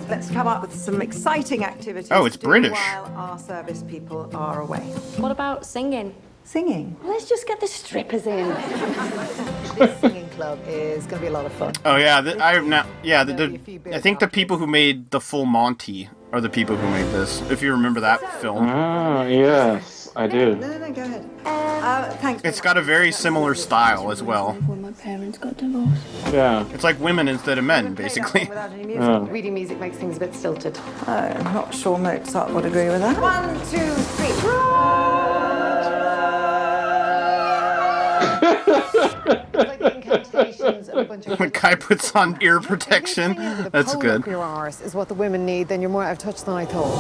Let's 0.10 0.32
come 0.32 0.48
up 0.48 0.64
with 0.64 0.74
some 0.74 0.99
exciting 0.99 1.64
activities. 1.64 2.12
Oh, 2.12 2.26
it's 2.26 2.38
to 2.38 2.41
do 2.41 2.48
British. 2.48 2.72
While 2.72 3.06
our 3.16 3.38
service 3.38 3.84
people 3.88 4.32
are 4.36 4.62
away. 4.62 4.82
What 5.18 5.32
about 5.32 5.64
singing? 5.64 6.16
Singing. 6.46 6.96
Let's 7.04 7.28
just 7.28 7.48
get 7.48 7.60
the 7.60 7.68
strippers 7.68 8.28
in. 8.28 8.56
This 9.76 10.00
singing 10.00 10.30
club 10.30 10.58
is 10.68 11.06
going 11.06 11.20
to 11.22 11.22
be 11.22 11.28
a 11.28 11.32
lot 11.32 11.46
of 11.46 11.52
fun. 11.52 11.74
Oh 11.84 11.98
yeah, 11.98 12.22
the, 12.22 12.42
I 12.42 12.62
now 12.62 12.86
yeah. 13.04 13.26
The, 13.26 13.34
There'll 13.34 13.58
be 13.58 13.76
a 13.76 13.80
the, 13.80 13.96
I 13.96 14.00
think 14.00 14.20
the 14.20 14.28
people 14.30 14.58
who 14.58 14.68
made 14.68 15.12
the 15.12 15.20
Full 15.20 15.46
Monty 15.46 16.08
are 16.32 16.40
the 16.40 16.48
people 16.48 16.78
who 16.78 16.90
made 16.92 17.12
this. 17.12 17.42
If 17.52 17.62
you 17.62 17.74
remember 17.74 18.00
that 18.00 18.22
film, 18.42 18.66
Ah, 18.70 19.24
yes, 19.26 20.10
I 20.16 20.28
do. 20.28 20.56
No, 20.56 20.68
no, 20.70 20.78
no, 20.78 20.92
go 20.94 21.02
ahead. 21.02 21.30
Uh, 21.44 22.10
thanks. 22.22 22.42
it's 22.46 22.62
got 22.62 22.78
a 22.78 22.82
very 22.82 23.12
similar 23.12 23.54
style 23.54 24.12
as 24.12 24.24
well. 24.24 24.54
When 24.54 24.82
my 24.82 24.94
parents 24.94 25.38
got 25.38 25.58
divorced. 25.58 26.02
Yeah. 26.32 26.66
It's 26.74 26.86
like 26.86 26.98
women 27.02 27.28
instead 27.28 27.58
of 27.58 27.66
men, 27.66 27.96
basically. 27.96 28.46
Without 28.46 28.72
any 28.72 28.86
music. 28.86 29.04
Oh. 29.04 29.24
Reading 29.26 29.54
music 29.54 29.78
makes 29.78 29.98
things 29.98 30.16
a 30.16 30.20
bit 30.22 30.34
stilted. 30.34 30.80
I'm 31.06 31.44
not 31.54 31.74
sure 31.74 31.98
Mozart 31.98 32.54
would 32.54 32.66
agree 32.66 32.88
with 32.88 33.02
that. 33.02 33.20
One, 33.22 33.56
two, 33.70 33.92
three. 34.16 35.15
Like 39.53 39.80
the 39.80 39.95
incantations 39.95 40.89
of 40.89 40.97
a 40.97 41.03
bunch 41.06 41.27
of 41.27 41.38
The 41.38 41.47
guy 41.49 41.76
puts 41.76 42.15
on 42.15 42.38
ear 42.41 42.60
protection. 42.60 43.35
That's 43.72 43.95
good. 43.95 44.26
Your 44.26 44.43
arse 44.43 44.81
is 44.81 44.93
what 44.95 45.07
the 45.07 45.14
women 45.14 45.45
need. 45.45 45.68
Then 45.68 45.81
you're 45.81 45.89
more 45.89 46.03
out 46.03 46.11
of 46.11 46.18
touch 46.18 46.43
than 46.43 46.56
I 46.56 46.65
thought. 46.65 46.95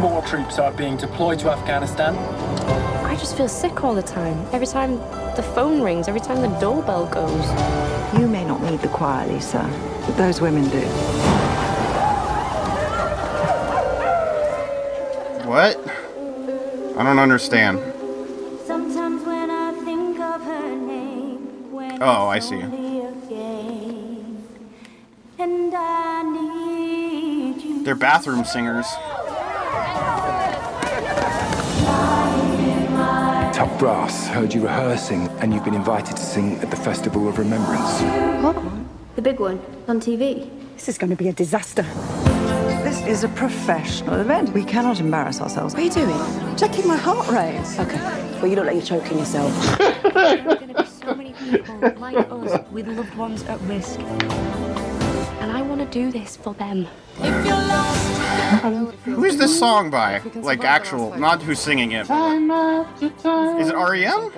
More 0.00 0.22
troops 0.22 0.58
are 0.58 0.72
being 0.72 0.96
deployed 0.96 1.38
to 1.40 1.50
Afghanistan. 1.50 2.16
I 3.04 3.16
just 3.16 3.36
feel 3.36 3.48
sick 3.48 3.84
all 3.84 3.94
the 3.94 4.02
time. 4.02 4.46
Every 4.52 4.66
time 4.66 4.96
the 5.36 5.42
phone 5.54 5.82
rings, 5.82 6.08
every 6.08 6.20
time 6.20 6.40
the 6.40 6.48
doorbell 6.58 7.06
goes. 7.06 7.46
You 8.18 8.26
may 8.26 8.44
not 8.44 8.62
need 8.62 8.80
the 8.80 8.88
choir, 8.88 9.26
Lisa, 9.26 9.62
but 10.06 10.16
those 10.16 10.40
women 10.40 10.68
do. 10.70 10.80
What? 15.46 15.76
I 16.96 17.02
don't 17.02 17.18
understand. 17.18 17.78
Oh, 22.02 22.28
I 22.28 22.38
see. 22.38 22.56
only 22.56 23.00
a 23.06 23.12
game, 23.28 24.48
and 25.38 25.74
I 25.76 26.22
need 26.22 27.62
you. 27.62 27.84
They're 27.84 27.94
bathroom 27.94 28.44
singers. 28.44 28.86
Top 33.54 33.78
Brass 33.78 34.26
heard 34.28 34.54
you 34.54 34.62
rehearsing, 34.62 35.28
and 35.40 35.52
you've 35.52 35.64
been 35.64 35.74
invited 35.74 36.16
to 36.16 36.22
sing 36.22 36.56
at 36.60 36.70
the 36.70 36.76
Festival 36.76 37.28
of 37.28 37.38
Remembrance. 37.38 38.00
What? 38.42 38.56
The 39.16 39.22
big 39.22 39.38
one 39.38 39.60
on 39.86 40.00
TV. 40.00 40.48
This 40.76 40.88
is 40.88 40.96
going 40.96 41.10
to 41.10 41.16
be 41.16 41.28
a 41.28 41.32
disaster. 41.34 41.82
This 42.82 43.04
is 43.04 43.24
a 43.24 43.28
professional 43.28 44.14
event. 44.20 44.54
We 44.54 44.64
cannot 44.64 45.00
embarrass 45.00 45.42
ourselves. 45.42 45.74
What 45.74 45.82
are 45.82 45.84
you 45.84 45.92
doing? 45.92 46.56
Checking 46.56 46.88
my 46.88 46.96
heart 46.96 47.28
rate. 47.28 47.60
Okay. 47.78 47.98
Well, 48.40 48.46
you 48.46 48.56
look 48.56 48.64
like 48.64 48.76
you're 48.76 48.84
choking 48.86 49.18
yourself. 49.18 49.52
There 50.10 50.48
are 50.48 50.56
going 50.56 50.68
to 50.68 50.82
be 50.82 50.88
so 50.88 51.14
many 51.14 51.32
people 51.34 51.69
like 51.98 52.16
us 52.30 52.70
with 52.70 52.86
loved 52.88 53.14
ones 53.16 53.42
at 53.44 53.60
risk. 53.62 53.98
and 54.00 55.50
I 55.52 55.62
want 55.62 55.80
to 55.80 55.86
do 55.86 56.10
this 56.12 56.36
for 56.36 56.54
them. 56.54 56.86
Who 59.04 59.24
is 59.24 59.36
this 59.38 59.58
song 59.58 59.90
by? 59.90 60.20
Like 60.34 60.64
actual, 60.64 61.16
not 61.16 61.42
who's 61.42 61.58
singing 61.60 61.92
it. 61.92 62.06
Time 62.06 62.50
after 62.50 63.10
time. 63.10 63.58
Is 63.60 63.68
it 63.68 63.74
E 63.74 63.76
REM? 63.76 64.32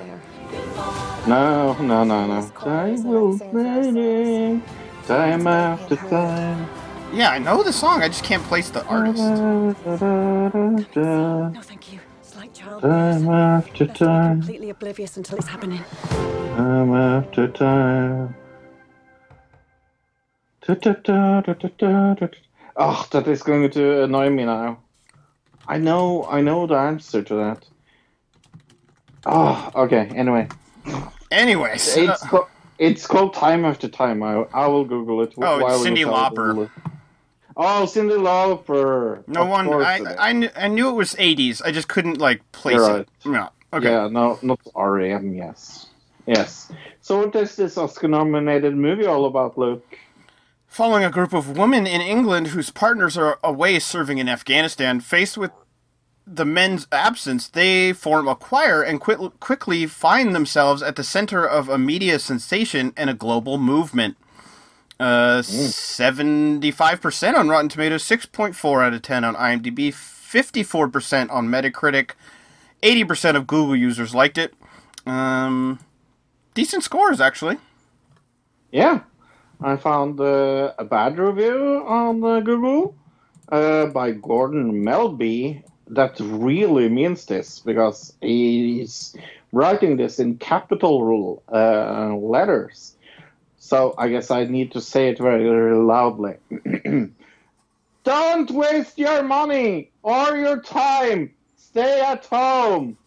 No, 1.27 1.75
no, 1.81 2.05
no, 2.05 2.27
no. 2.27 2.49
Time 2.59 3.03
will 3.05 3.39
fade. 3.39 4.63
Time 5.07 5.47
after 5.47 5.97
time. 5.97 6.69
Yeah, 7.13 7.31
I 7.31 7.39
know 7.39 7.63
the 7.63 7.73
song. 7.73 8.03
I 8.03 8.09
just 8.09 8.25
can't 8.25 8.43
place 8.45 8.71
the 8.71 8.85
artist. 8.87 9.19
No, 9.19 9.75
thank 11.63 11.93
you. 11.93 12.01
It's 12.63 12.83
like 12.83 12.83
child. 12.83 12.83
Time 12.83 13.29
after 13.29 13.87
time. 13.87 14.41
Completely 14.41 14.71
oblivious 14.71 15.17
until 15.17 15.39
it's 15.39 15.49
happening. 15.49 15.83
Time 16.11 16.95
after 16.95 17.49
time. 17.49 18.35
Oh, 22.77 23.07
that 23.11 23.27
is 23.27 23.43
going 23.43 23.71
to 23.71 24.05
annoy 24.05 24.31
me 24.31 24.45
now. 24.45 24.79
I 25.67 25.79
know, 25.79 26.25
I 26.25 26.41
know 26.41 26.67
the 26.67 26.77
answer 26.77 27.23
to 27.23 27.35
that. 27.35 27.65
Oh, 29.27 29.71
okay. 29.75 30.11
Anyway, 30.15 30.49
Anyways, 31.31 31.97
it's 31.97 32.23
uh, 32.23 32.29
co- 32.29 32.49
it's 32.79 33.07
called 33.07 33.35
Time 33.35 33.65
After 33.65 33.89
Time. 33.89 34.23
I 34.23 34.45
I 34.53 34.67
will 34.67 34.85
Google 34.85 35.23
it. 35.23 35.35
Oh, 35.39 35.59
it's 35.59 35.63
while 35.63 35.87
you 35.87 35.95
Cyndi 35.95 36.05
tell 36.05 36.15
Lauper. 36.15 36.71
Oh, 37.57 37.85
Cyndi 37.87 38.17
Lauper. 38.19 39.27
no 39.29 39.45
one. 39.45 39.73
I. 39.73 40.01
I 40.19 40.33
knew, 40.33 40.51
I 40.57 40.69
knew 40.69 40.89
it 40.89 40.95
was 40.95 41.15
80s. 41.15 41.63
I 41.65 41.73
just 41.73 41.89
couldn't 41.89 42.19
like 42.19 42.51
place 42.53 42.77
You're 42.77 43.01
it. 43.01 43.09
Yeah. 43.25 43.49
Okay. 43.73 43.91
Yeah, 43.91 44.09
no, 44.09 44.39
not 44.43 44.61
REM. 44.75 45.35
Yes, 45.35 45.89
yes. 46.27 46.71
So 47.01 47.19
what 47.25 47.35
is 47.37 47.57
this 47.57 47.79
Oscar-nominated 47.79 48.77
movie 48.77 49.07
all 49.07 49.25
about, 49.25 49.57
Luke? 49.57 49.99
Following 50.67 51.05
a 51.05 51.11
group 51.11 51.33
of 51.33 51.57
women 51.57 51.87
in 51.87 52.01
England 52.01 52.49
whose 52.49 52.71
partners 52.71 53.17
are 53.17 53.39
away 53.43 53.79
serving 53.79 54.19
in 54.19 54.29
Afghanistan, 54.29 55.01
faced 55.01 55.37
with 55.37 55.51
the 56.27 56.45
men's 56.45 56.87
absence, 56.93 57.49
they 57.49 57.93
form 57.93 58.29
a 58.29 58.37
choir 58.37 58.83
and 58.83 59.01
quit, 59.01 59.19
quickly 59.41 59.87
find 59.87 60.35
themselves 60.35 60.83
at 60.83 60.97
the 60.97 61.05
center 61.05 61.45
of 61.47 61.69
a 61.69 61.79
media 61.79 62.19
sensation 62.19 62.93
and 62.97 63.11
a 63.11 63.15
global 63.15 63.59
movement. 63.59 64.17
Uh, 65.03 65.43
75% 65.43 67.35
on 67.35 67.49
Rotten 67.49 67.69
Tomatoes, 67.69 68.05
6.4 68.05 68.85
out 68.85 68.95
of 68.95 69.03
10 69.03 69.25
on 69.25 69.35
IMDb, 69.35 69.89
54% 69.93 71.31
on 71.31 71.49
Metacritic, 71.49 72.13
80% 72.83 73.37
of 73.37 73.47
Google 73.49 73.75
users 73.75 74.15
liked 74.15 74.39
it. 74.39 74.55
Um, 75.05 75.81
decent 76.55 76.85
scores, 76.85 77.21
actually. 77.21 77.59
Yeah, 78.71 79.01
I 79.61 79.77
found 79.77 80.21
uh, 80.21 80.73
a 80.79 80.85
bad 80.85 81.19
review 81.19 81.85
on 81.87 82.23
uh, 82.23 82.41
Google 82.41 82.95
uh, 83.51 83.87
by 83.87 84.13
Gordon 84.13 84.85
Melby 84.85 85.65
that 85.89 86.19
really 86.21 86.89
means 86.89 87.27
this 87.27 87.59
because 87.59 88.15
he's 88.21 89.15
writing 89.53 89.97
this 89.97 90.19
in 90.19 90.39
capital 90.39 91.05
rule 91.05 91.43
uh, 91.53 92.15
letters. 92.17 92.92
So 93.63 93.95
I 93.97 94.09
guess 94.09 94.33
I 94.33 94.43
need 94.45 94.73
to 94.73 94.81
say 94.81 95.09
it 95.09 95.19
very, 95.19 95.45
very 95.45 95.77
loudly. 95.77 96.35
Don't 98.05 98.51
waste 98.51 98.99
your 98.99 99.23
money 99.23 99.93
or 100.03 100.37
your 100.37 100.61
time. 100.61 101.33
Stay 101.57 102.01
at 102.01 102.27
home. 102.27 102.99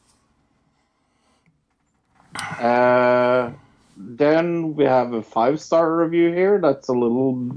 Uh, 2.40 3.52
then 3.98 4.76
we 4.76 4.86
have 4.86 5.12
a 5.12 5.22
five 5.22 5.60
star 5.60 5.94
review 5.94 6.32
here 6.32 6.62
that's 6.62 6.88
a 6.88 6.94
little 6.94 7.52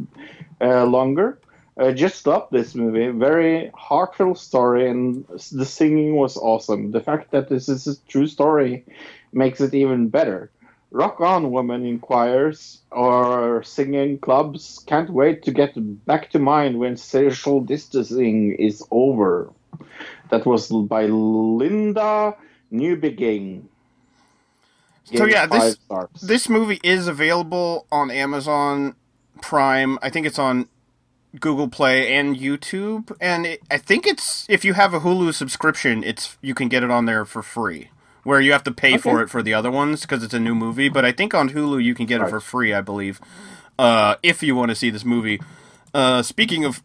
uh, 0.61 0.85
longer. 0.85 1.39
Uh, 1.79 1.93
just 1.93 2.17
stop 2.17 2.51
this 2.51 2.75
movie. 2.75 3.11
Very 3.17 3.71
heartfelt 3.75 4.41
story, 4.41 4.91
and 4.91 5.25
the 5.53 5.65
singing 5.65 6.17
was 6.17 6.37
awesome. 6.37 6.91
The 6.91 7.01
fact 7.01 7.31
that 7.31 7.49
this 7.49 7.69
is 7.69 7.87
a 7.87 7.97
true 8.09 8.27
story 8.27 8.85
makes 9.33 9.61
it 9.61 9.73
even 9.73 10.09
better. 10.09 10.51
Rock 10.91 11.21
on, 11.21 11.51
women 11.51 11.85
in 11.85 11.99
choirs 11.99 12.81
or 12.91 13.63
singing 13.63 14.19
clubs. 14.19 14.83
Can't 14.87 15.11
wait 15.11 15.43
to 15.43 15.53
get 15.53 15.73
back 16.07 16.31
to 16.31 16.39
mine 16.39 16.79
when 16.79 16.97
social 16.97 17.61
distancing 17.61 18.55
is 18.55 18.83
over. 18.91 19.53
That 20.31 20.47
was 20.47 20.69
by 20.69 21.07
Linda 21.07 22.35
Newbegin. 22.73 23.65
So 25.05 25.25
yeah, 25.25 25.47
this 25.47 25.75
stars. 25.75 26.09
this 26.23 26.49
movie 26.49 26.81
is 26.83 27.07
available 27.07 27.87
on 27.91 28.11
Amazon 28.11 28.95
Prime. 29.41 29.99
I 30.03 30.11
think 30.11 30.27
it's 30.27 30.39
on 30.39 30.69
Google 31.39 31.69
Play 31.69 32.15
and 32.15 32.37
YouTube, 32.37 33.17
and 33.21 33.47
it, 33.47 33.63
I 33.71 33.79
think 33.79 34.07
it's 34.07 34.47
if 34.49 34.65
you 34.65 34.75
have 34.75 34.93
a 34.93 35.01
Hulu 35.01 35.33
subscription, 35.33 36.05
it's 36.05 36.37
you 36.43 36.55
can 36.55 36.69
get 36.69 36.83
it 36.83 36.91
on 36.91 37.07
there 37.07 37.25
for 37.25 37.43
free. 37.43 37.91
Where 38.25 38.41
you 38.41 38.53
have 38.53 38.65
to 38.65 38.73
pay 38.73 38.99
for 38.99 39.23
it 39.23 39.31
for 39.31 39.43
the 39.43 39.55
other 39.55 39.71
ones 39.71 40.03
because 40.03 40.23
it's 40.23 40.35
a 40.35 40.41
new 40.41 40.55
movie, 40.55 40.89
but 40.89 41.05
I 41.05 41.13
think 41.13 41.35
on 41.35 41.51
Hulu 41.51 41.83
you 41.83 41.95
can 41.95 42.05
get 42.07 42.21
it 42.21 42.29
for 42.29 42.41
free. 42.41 42.75
I 42.75 42.81
believe, 42.81 43.21
uh, 43.79 44.17
if 44.23 44.43
you 44.43 44.55
want 44.55 44.71
to 44.71 44.75
see 44.75 44.91
this 44.91 45.05
movie. 45.05 45.41
Uh, 45.95 46.23
speaking 46.23 46.65
of 46.65 46.83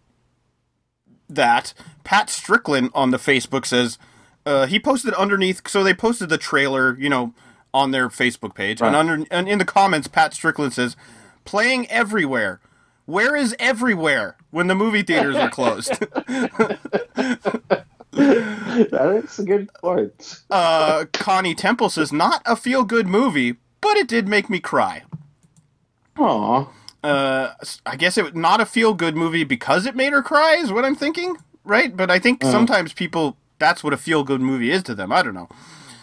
that, 1.28 1.74
Pat 2.04 2.30
Strickland 2.30 2.92
on 2.94 3.12
the 3.12 3.18
Facebook 3.18 3.66
says 3.66 3.98
uh, 4.46 4.66
he 4.68 4.80
posted 4.80 5.14
underneath. 5.16 5.68
So 5.68 5.84
they 5.84 5.94
posted 5.94 6.30
the 6.30 6.38
trailer, 6.38 6.98
you 6.98 7.10
know, 7.10 7.34
on 7.74 7.92
their 7.92 8.10
Facebook 8.10 8.56
page, 8.56 8.82
and 8.82 8.96
under 8.96 9.26
and 9.32 9.50
in 9.50 9.58
the 9.58 9.66
comments, 9.66 10.08
Pat 10.08 10.34
Strickland 10.34 10.74
says, 10.74 10.96
"Playing 11.46 11.90
everywhere. 11.90 12.62
Where 13.06 13.36
is 13.36 13.54
everywhere 13.60 14.38
when 14.52 14.68
the 14.68 14.76
movie 14.76 15.02
theaters 15.02 15.36
are 15.36 15.50
closed?" 15.50 15.92
that 18.16 19.22
is 19.24 19.40
a 19.40 19.44
good 19.44 19.74
point. 19.76 20.42
uh, 20.50 21.06
Connie 21.14 21.56
Temple 21.56 21.90
says, 21.90 22.12
"Not 22.14 22.42
a 22.46 22.56
feel 22.56 22.84
good 22.84 23.08
movie, 23.08 23.56
but 23.82 23.98
it 23.98 24.08
did 24.08 24.28
make 24.28 24.50
me 24.50 24.60
cry." 24.60 25.04
Aw. 26.18 26.68
Uh, 27.04 27.54
I 27.86 27.96
guess 27.98 28.18
it 28.18 28.36
not 28.36 28.62
a 28.62 28.66
feel 28.66 28.94
good 28.94 29.16
movie 29.18 29.44
because 29.44 29.86
it 29.86 29.96
made 29.96 30.14
her 30.14 30.22
cry 30.22 30.56
is 30.56 30.72
what 30.72 30.86
I'm 30.86 30.96
thinking, 30.96 31.36
right? 31.64 31.96
But 31.96 32.10
I 32.10 32.20
think 32.20 32.44
sometimes 32.44 32.94
people 32.94 33.38
that's 33.60 33.84
what 33.84 33.94
a 33.94 33.98
feel 33.98 34.24
good 34.24 34.42
movie 34.42 34.72
is 34.72 34.84
to 34.84 34.96
them. 34.96 35.12
I 35.12 35.22
don't 35.24 35.34
know. 35.34 35.50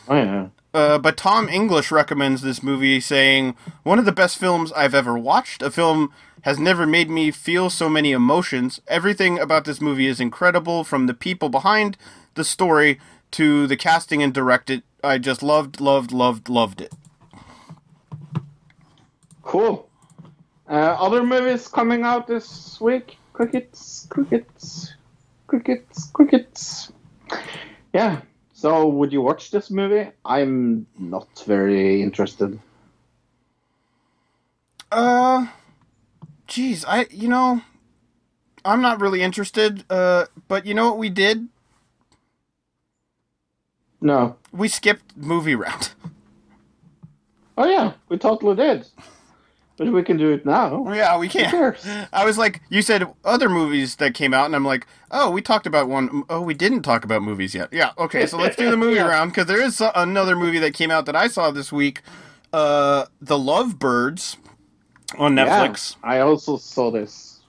Oh, 0.09 0.17
yeah. 0.17 0.49
Uh, 0.73 0.99
but 0.99 1.17
Tom 1.17 1.49
English 1.49 1.91
recommends 1.91 2.43
this 2.43 2.63
movie, 2.63 3.01
saying, 3.01 3.57
One 3.83 3.99
of 3.99 4.05
the 4.05 4.13
best 4.13 4.39
films 4.39 4.73
I've 4.73 4.95
ever 4.95 5.19
watched. 5.19 5.63
A 5.63 5.71
film 5.71 6.13
has 6.43 6.59
never 6.59 6.87
made 6.87 7.11
me 7.11 7.31
feel 7.31 7.71
so 7.71 7.89
many 7.89 8.13
emotions. 8.13 8.81
Everything 8.89 9.39
about 9.39 9.65
this 9.65 9.81
movie 9.81 10.07
is 10.07 10.21
incredible, 10.21 10.85
from 10.85 11.07
the 11.07 11.15
people 11.15 11.49
behind 11.49 11.97
the 12.35 12.45
story 12.45 12.99
to 13.33 13.67
the 13.67 13.77
casting 13.77 14.23
and 14.23 14.33
directed. 14.33 14.83
I 15.03 15.19
just 15.19 15.43
loved, 15.43 15.81
loved, 15.81 16.13
loved, 16.13 16.49
loved 16.49 16.81
it. 16.81 16.93
Cool. 19.43 19.89
Uh, 20.69 20.97
other 20.99 21.25
movies 21.25 21.67
coming 21.67 22.03
out 22.05 22.27
this 22.27 22.81
week? 22.81 23.19
Crickets, 23.33 24.07
crickets, 24.09 24.95
crickets, 25.47 26.07
crickets. 26.13 26.93
Yeah. 27.93 28.21
So, 28.53 28.87
would 28.89 29.13
you 29.13 29.23
watch 29.23 29.51
this 29.51 29.71
movie? 29.71 30.11
I'm 30.25 30.87
not 30.99 31.45
very 31.47 32.03
interested. 32.03 32.61
Uh, 34.93 35.47
geez, 36.51 36.85
I, 36.85 37.07
you 37.11 37.29
know, 37.29 37.63
I'm 38.65 38.83
not 38.83 39.01
really 39.01 39.23
interested, 39.23 39.85
uh, 39.89 40.27
but 40.49 40.67
you 40.67 40.75
know 40.75 40.87
what 40.91 40.99
we 40.99 41.09
did? 41.09 41.49
No. 44.03 44.37
We 44.53 44.69
skipped 44.69 45.17
movie 45.17 45.55
round. 45.55 45.93
Oh 47.59 47.67
yeah, 47.69 47.93
we 48.09 48.17
totally 48.17 48.57
did. 48.57 48.87
But 49.77 49.93
we 49.93 50.03
can 50.03 50.17
do 50.17 50.31
it 50.31 50.47
now. 50.47 50.91
Yeah, 50.91 51.19
we 51.19 51.29
cares? 51.29 51.87
I 52.13 52.25
was 52.25 52.39
like, 52.39 52.63
you 52.71 52.81
said 52.81 53.07
other 53.23 53.51
movies 53.51 53.97
that 53.97 54.15
came 54.15 54.33
out, 54.33 54.47
and 54.47 54.57
I'm 54.57 54.65
like, 54.65 54.87
oh, 55.11 55.31
we 55.31 55.43
talked 55.43 55.67
about 55.67 55.87
one. 55.87 56.23
Oh, 56.31 56.41
we 56.41 56.55
didn't 56.55 56.85
talk 56.85 57.05
about 57.05 57.21
movies 57.21 57.55
yet. 57.55 57.69
Yeah, 57.71 57.91
okay, 57.99 58.25
so 58.27 58.39
let's 58.39 58.57
do 58.57 58.71
the 58.71 58.77
movie 58.79 58.95
Yeah. 58.95 59.09
round 59.09 59.33
because 59.33 59.47
there 59.47 59.61
is 59.61 59.83
another 59.95 60.37
movie 60.37 60.59
that 60.61 60.73
came 60.73 60.91
out 60.91 61.05
that 61.05 61.15
I 61.17 61.29
saw 61.29 61.51
this 61.51 61.71
week, 61.71 62.01
uh, 62.55 63.05
The 63.21 63.37
Lovebirds 63.37 64.39
on 65.19 65.35
Netflix. 65.35 65.97
Yeah, 66.03 66.11
I 66.11 66.21
also 66.21 66.57
saw 66.57 66.91
this. 66.91 67.41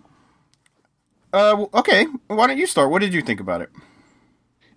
Uh, 1.33 1.65
okay, 1.73 2.07
why 2.27 2.47
don't 2.47 2.57
you 2.57 2.67
start? 2.67 2.89
What 2.91 3.01
did 3.01 3.13
you 3.13 3.21
think 3.21 3.39
about 3.39 3.61
it? 3.61 3.69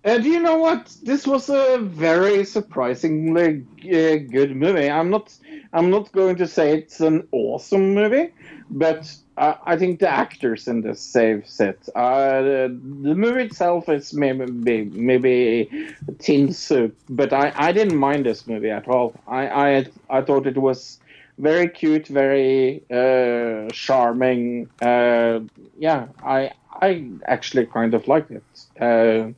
Uh, 0.05 0.19
do 0.19 0.29
you 0.29 0.39
know 0.39 0.57
what? 0.57 0.95
This 1.01 1.25
was 1.25 1.49
a 1.49 1.79
very 1.79 2.45
surprisingly 2.45 3.65
uh, 3.85 4.17
good 4.31 4.55
movie. 4.55 4.89
I'm 4.89 5.09
not. 5.09 5.33
I'm 5.73 5.89
not 5.89 6.11
going 6.11 6.35
to 6.37 6.47
say 6.47 6.77
it's 6.77 7.01
an 7.01 7.27
awesome 7.31 7.95
movie, 7.95 8.31
but 8.69 9.13
uh, 9.37 9.55
I 9.65 9.75
think 9.77 9.99
the 9.99 10.07
actors 10.07 10.67
in 10.67 10.81
this 10.81 11.01
save 11.01 11.45
it. 11.59 11.89
Uh, 11.95 12.41
the, 12.41 12.79
the 13.01 13.15
movie 13.15 13.43
itself 13.43 13.89
is 13.89 14.13
maybe 14.13 14.85
maybe 14.85 15.89
tin 16.19 16.53
soup, 16.53 16.95
but 17.09 17.33
I, 17.33 17.51
I 17.55 17.71
didn't 17.71 17.97
mind 17.97 18.27
this 18.27 18.45
movie 18.45 18.69
at 18.69 18.87
all. 18.87 19.15
I, 19.27 19.47
I 19.47 19.85
I 20.09 20.21
thought 20.21 20.45
it 20.45 20.57
was 20.57 20.99
very 21.37 21.67
cute, 21.69 22.07
very 22.07 22.83
uh, 22.91 23.69
charming. 23.71 24.69
Uh, 24.81 25.41
yeah, 25.77 26.07
I 26.23 26.51
I 26.81 27.09
actually 27.25 27.65
kind 27.65 27.93
of 27.93 28.07
liked 28.07 28.31
it. 28.31 28.43
Uh, 28.79 29.31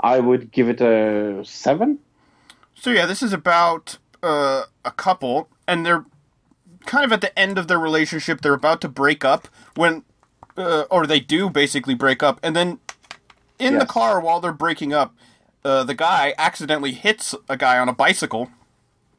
I 0.00 0.20
would 0.20 0.52
give 0.52 0.68
it 0.68 0.80
a 0.80 1.44
seven. 1.44 1.98
So 2.74 2.90
yeah, 2.90 3.06
this 3.06 3.22
is 3.22 3.32
about 3.32 3.98
uh, 4.22 4.64
a 4.84 4.90
couple, 4.90 5.48
and 5.66 5.84
they're 5.84 6.04
kind 6.86 7.04
of 7.04 7.12
at 7.12 7.20
the 7.20 7.36
end 7.38 7.58
of 7.58 7.68
their 7.68 7.78
relationship. 7.78 8.40
They're 8.40 8.54
about 8.54 8.80
to 8.82 8.88
break 8.88 9.24
up 9.24 9.48
when, 9.74 10.04
uh, 10.56 10.84
or 10.90 11.06
they 11.06 11.20
do 11.20 11.50
basically 11.50 11.94
break 11.94 12.22
up, 12.22 12.38
and 12.42 12.54
then 12.54 12.78
in 13.58 13.78
the 13.78 13.86
car 13.86 14.20
while 14.20 14.40
they're 14.40 14.52
breaking 14.52 14.92
up, 14.92 15.14
uh, 15.64 15.82
the 15.82 15.94
guy 15.94 16.34
accidentally 16.38 16.92
hits 16.92 17.34
a 17.48 17.56
guy 17.56 17.78
on 17.78 17.88
a 17.88 17.92
bicycle, 17.92 18.50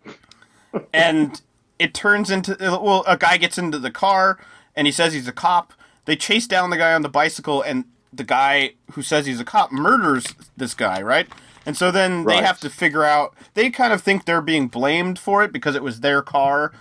and 0.94 1.42
it 1.80 1.94
turns 1.94 2.30
into 2.30 2.54
uh, 2.54 2.80
well, 2.80 3.04
a 3.08 3.18
guy 3.18 3.38
gets 3.38 3.58
into 3.58 3.80
the 3.80 3.90
car 3.90 4.38
and 4.76 4.86
he 4.86 4.92
says 4.92 5.14
he's 5.14 5.28
a 5.28 5.34
cop. 5.34 5.74
They 6.06 6.16
chase 6.16 6.48
down 6.48 6.70
the 6.70 6.78
guy 6.78 6.94
on 6.94 7.02
the 7.02 7.10
bicycle, 7.10 7.62
and 7.62 7.86
the 8.12 8.24
guy 8.24 8.74
who 8.94 9.02
says 9.02 9.26
he's 9.26 9.40
a 9.40 9.46
cop 9.46 9.72
murders 9.72 10.34
this 10.58 10.74
guy, 10.74 11.02
right? 11.02 11.28
And 11.66 11.78
so 11.78 11.92
then 11.92 12.24
they 12.26 12.38
have 12.38 12.60
to 12.62 12.70
figure 12.70 13.04
out. 13.04 13.36
They 13.54 13.70
kind 13.70 13.94
of 13.94 14.02
think 14.02 14.26
they're 14.26 14.42
being 14.42 14.68
blamed 14.68 15.20
for 15.20 15.44
it 15.44 15.52
because 15.52 15.76
it 15.76 15.84
was 15.84 16.00
their 16.00 16.22
car. 16.22 16.72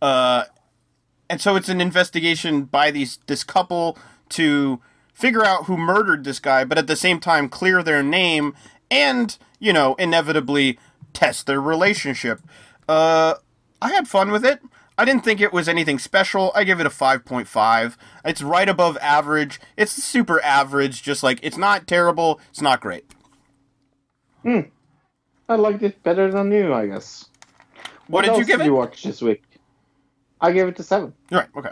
Uh, 0.00 0.44
and 1.28 1.40
so 1.40 1.56
it's 1.56 1.68
an 1.68 1.80
investigation 1.80 2.64
by 2.64 2.90
these 2.90 3.18
this 3.26 3.44
couple 3.44 3.98
to 4.30 4.80
figure 5.12 5.44
out 5.44 5.64
who 5.64 5.76
murdered 5.76 6.24
this 6.24 6.40
guy, 6.40 6.64
but 6.64 6.78
at 6.78 6.86
the 6.86 6.96
same 6.96 7.20
time 7.20 7.48
clear 7.48 7.82
their 7.82 8.02
name 8.02 8.54
and 8.90 9.36
you 9.58 9.72
know 9.72 9.94
inevitably 9.96 10.78
test 11.12 11.46
their 11.46 11.60
relationship. 11.60 12.40
Uh, 12.88 13.34
I 13.82 13.90
had 13.92 14.08
fun 14.08 14.30
with 14.30 14.44
it. 14.44 14.60
I 14.98 15.04
didn't 15.06 15.24
think 15.24 15.40
it 15.40 15.52
was 15.52 15.68
anything 15.68 15.98
special. 15.98 16.52
I 16.54 16.64
give 16.64 16.78
it 16.78 16.86
a 16.86 16.90
5.5. 16.90 17.96
It's 18.24 18.42
right 18.42 18.68
above 18.68 18.98
average. 19.00 19.58
It's 19.76 19.92
super 19.92 20.42
average, 20.42 21.02
just 21.02 21.22
like 21.22 21.40
it's 21.42 21.56
not 21.56 21.86
terrible, 21.86 22.38
it's 22.50 22.60
not 22.60 22.80
great. 22.80 23.06
Hmm. 24.42 24.60
I 25.48 25.54
liked 25.56 25.82
it 25.82 26.02
better 26.02 26.30
than 26.30 26.52
you, 26.52 26.72
I 26.74 26.86
guess. 26.86 27.26
What, 28.08 28.22
did 28.22 28.30
else 28.30 28.38
you 28.40 28.44
give 28.44 28.58
did 28.58 28.64
it? 28.64 28.66
you 28.66 28.74
watch 28.74 29.02
this 29.02 29.22
week? 29.22 29.42
I 30.40 30.52
gave 30.52 30.68
it 30.68 30.78
a 30.78 30.82
seven. 30.82 31.14
Right. 31.30 31.48
Okay. 31.56 31.70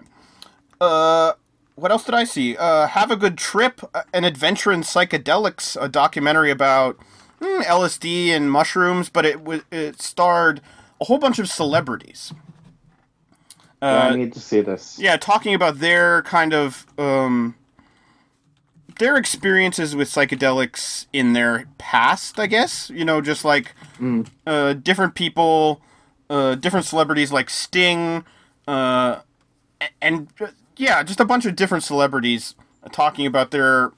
Uh, 0.80 1.32
what 1.74 1.90
else 1.90 2.05
did 2.05 2.14
I 2.14 2.24
see? 2.24 2.56
Uh, 2.56 2.86
Have 2.86 3.10
a 3.10 3.16
good 3.16 3.36
trip, 3.39 3.80
uh, 3.94 4.02
an 4.12 4.24
adventure 4.24 4.72
in 4.72 4.80
psychedelics, 4.82 5.80
a 5.80 5.89
documentary 5.89 6.51
about 6.51 6.98
mm, 7.40 7.62
LSD 7.62 8.28
and 8.28 8.51
mushrooms, 8.51 9.09
but 9.09 9.24
it 9.24 9.43
was 9.43 9.62
it 9.70 10.01
starred 10.02 10.60
a 11.00 11.04
whole 11.06 11.18
bunch 11.18 11.38
of 11.38 11.48
celebrities. 11.48 12.32
I 13.88 14.10
Uh, 14.10 14.16
need 14.16 14.32
to 14.34 14.40
see 14.40 14.60
this. 14.60 14.98
yeah, 14.98 15.16
talking 15.16 15.54
about 15.54 15.78
their 15.80 16.22
kind 16.22 16.52
of 16.54 16.86
um, 16.98 17.54
their 18.98 19.16
experiences 19.16 19.94
with 19.96 20.08
psychedelics 20.10 21.06
in 21.12 21.32
their 21.34 21.66
past. 21.78 22.38
I 22.40 22.46
guess 22.46 22.90
you 22.90 23.04
know, 23.04 23.20
just 23.20 23.44
like 23.44 23.74
uh, 24.46 24.74
different 24.74 25.14
people, 25.14 25.80
uh, 26.30 26.56
different 26.56 26.86
celebrities 26.86 27.32
like 27.32 27.50
Sting, 27.50 28.24
uh, 28.66 29.20
and 30.02 30.28
uh, 30.40 30.48
yeah, 30.76 31.02
just 31.02 31.20
a 31.20 31.24
bunch 31.24 31.46
of 31.46 31.56
different 31.56 31.84
celebrities 31.84 32.54
talking 32.92 33.26
about 33.26 33.50
their 33.52 33.92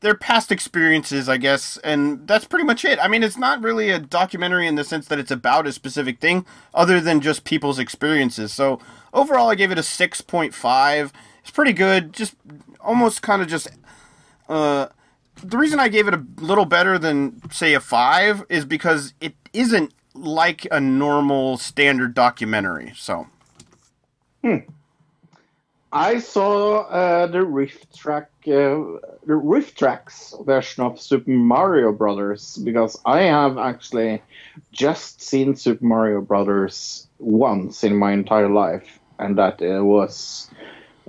their 0.00 0.14
past 0.14 0.52
experiences, 0.52 1.28
I 1.28 1.38
guess, 1.38 1.76
and 1.78 2.26
that's 2.26 2.44
pretty 2.44 2.64
much 2.64 2.84
it. 2.84 2.98
I 3.00 3.08
mean, 3.08 3.22
it's 3.22 3.36
not 3.36 3.62
really 3.62 3.90
a 3.90 3.98
documentary 3.98 4.66
in 4.66 4.76
the 4.76 4.84
sense 4.84 5.08
that 5.08 5.18
it's 5.18 5.30
about 5.30 5.66
a 5.66 5.72
specific 5.72 6.20
thing, 6.20 6.46
other 6.72 7.00
than 7.00 7.20
just 7.20 7.44
people's 7.44 7.78
experiences. 7.78 8.52
So 8.52 8.80
overall, 9.12 9.50
I 9.50 9.54
gave 9.54 9.72
it 9.72 9.78
a 9.78 9.82
six 9.82 10.20
point 10.20 10.54
five. 10.54 11.12
It's 11.40 11.50
pretty 11.50 11.72
good. 11.72 12.12
Just 12.12 12.36
almost 12.80 13.22
kind 13.22 13.42
of 13.42 13.48
just. 13.48 13.68
Uh, 14.48 14.86
the 15.42 15.58
reason 15.58 15.78
I 15.78 15.88
gave 15.88 16.08
it 16.08 16.14
a 16.14 16.24
little 16.36 16.64
better 16.64 16.98
than 16.98 17.40
say 17.50 17.74
a 17.74 17.80
five 17.80 18.44
is 18.48 18.64
because 18.64 19.14
it 19.20 19.34
isn't 19.52 19.92
like 20.14 20.66
a 20.70 20.80
normal 20.80 21.58
standard 21.58 22.14
documentary. 22.14 22.92
So 22.96 23.26
I 25.92 26.18
saw 26.18 26.80
uh, 26.82 27.26
the 27.26 27.44
riff 27.44 27.90
track, 27.92 28.30
uh, 28.50 28.98
the 29.26 29.34
RiffTrax 29.34 30.44
version 30.44 30.84
of 30.84 31.00
Super 31.00 31.30
Mario 31.30 31.92
Brothers 31.92 32.56
because 32.56 33.00
I 33.04 33.22
have 33.22 33.58
actually 33.58 34.22
just 34.72 35.22
seen 35.22 35.56
Super 35.56 35.84
Mario 35.84 36.20
Brothers 36.20 37.06
once 37.18 37.84
in 37.84 37.96
my 37.96 38.12
entire 38.12 38.48
life, 38.48 38.98
and 39.18 39.38
that 39.38 39.60
uh, 39.62 39.84
was 39.84 40.50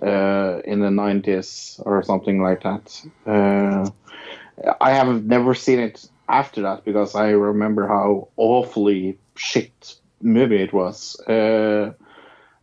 uh, 0.01 0.59
in 0.65 0.79
the 0.79 0.91
nineties 0.91 1.79
or 1.85 2.03
something 2.03 2.41
like 2.41 2.63
that. 2.63 3.01
Uh, 3.25 3.89
I 4.81 4.91
have 4.91 5.23
never 5.25 5.53
seen 5.53 5.79
it 5.79 6.09
after 6.27 6.61
that 6.61 6.85
because 6.85 7.15
I 7.15 7.29
remember 7.29 7.87
how 7.87 8.29
awfully 8.37 9.17
shit 9.35 9.95
movie 10.21 10.61
it 10.61 10.73
was. 10.73 11.19
Uh, 11.21 11.93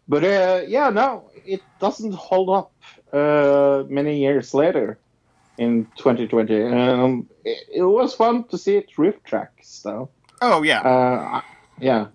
but 0.09 0.25
uh, 0.25 0.63
yeah, 0.67 0.91
no, 0.91 1.31
it 1.45 1.63
doesn't 1.81 2.15
hold 2.15 2.51
up 2.51 2.73
uh, 3.13 3.85
many 3.89 4.19
years 4.21 4.53
later 4.55 4.99
in 5.59 5.87
2020. 5.97 6.63
Um, 6.65 7.29
it, 7.45 7.59
it 7.77 7.83
was 7.83 8.15
fun 8.15 8.45
to 8.49 8.59
see 8.59 8.77
it 8.77 8.91
RiffTrax, 8.97 9.83
though. 9.83 10.11
oh 10.43 10.63
yeah, 10.63 10.81
Uh, 10.83 11.41
yeah. 11.81 12.07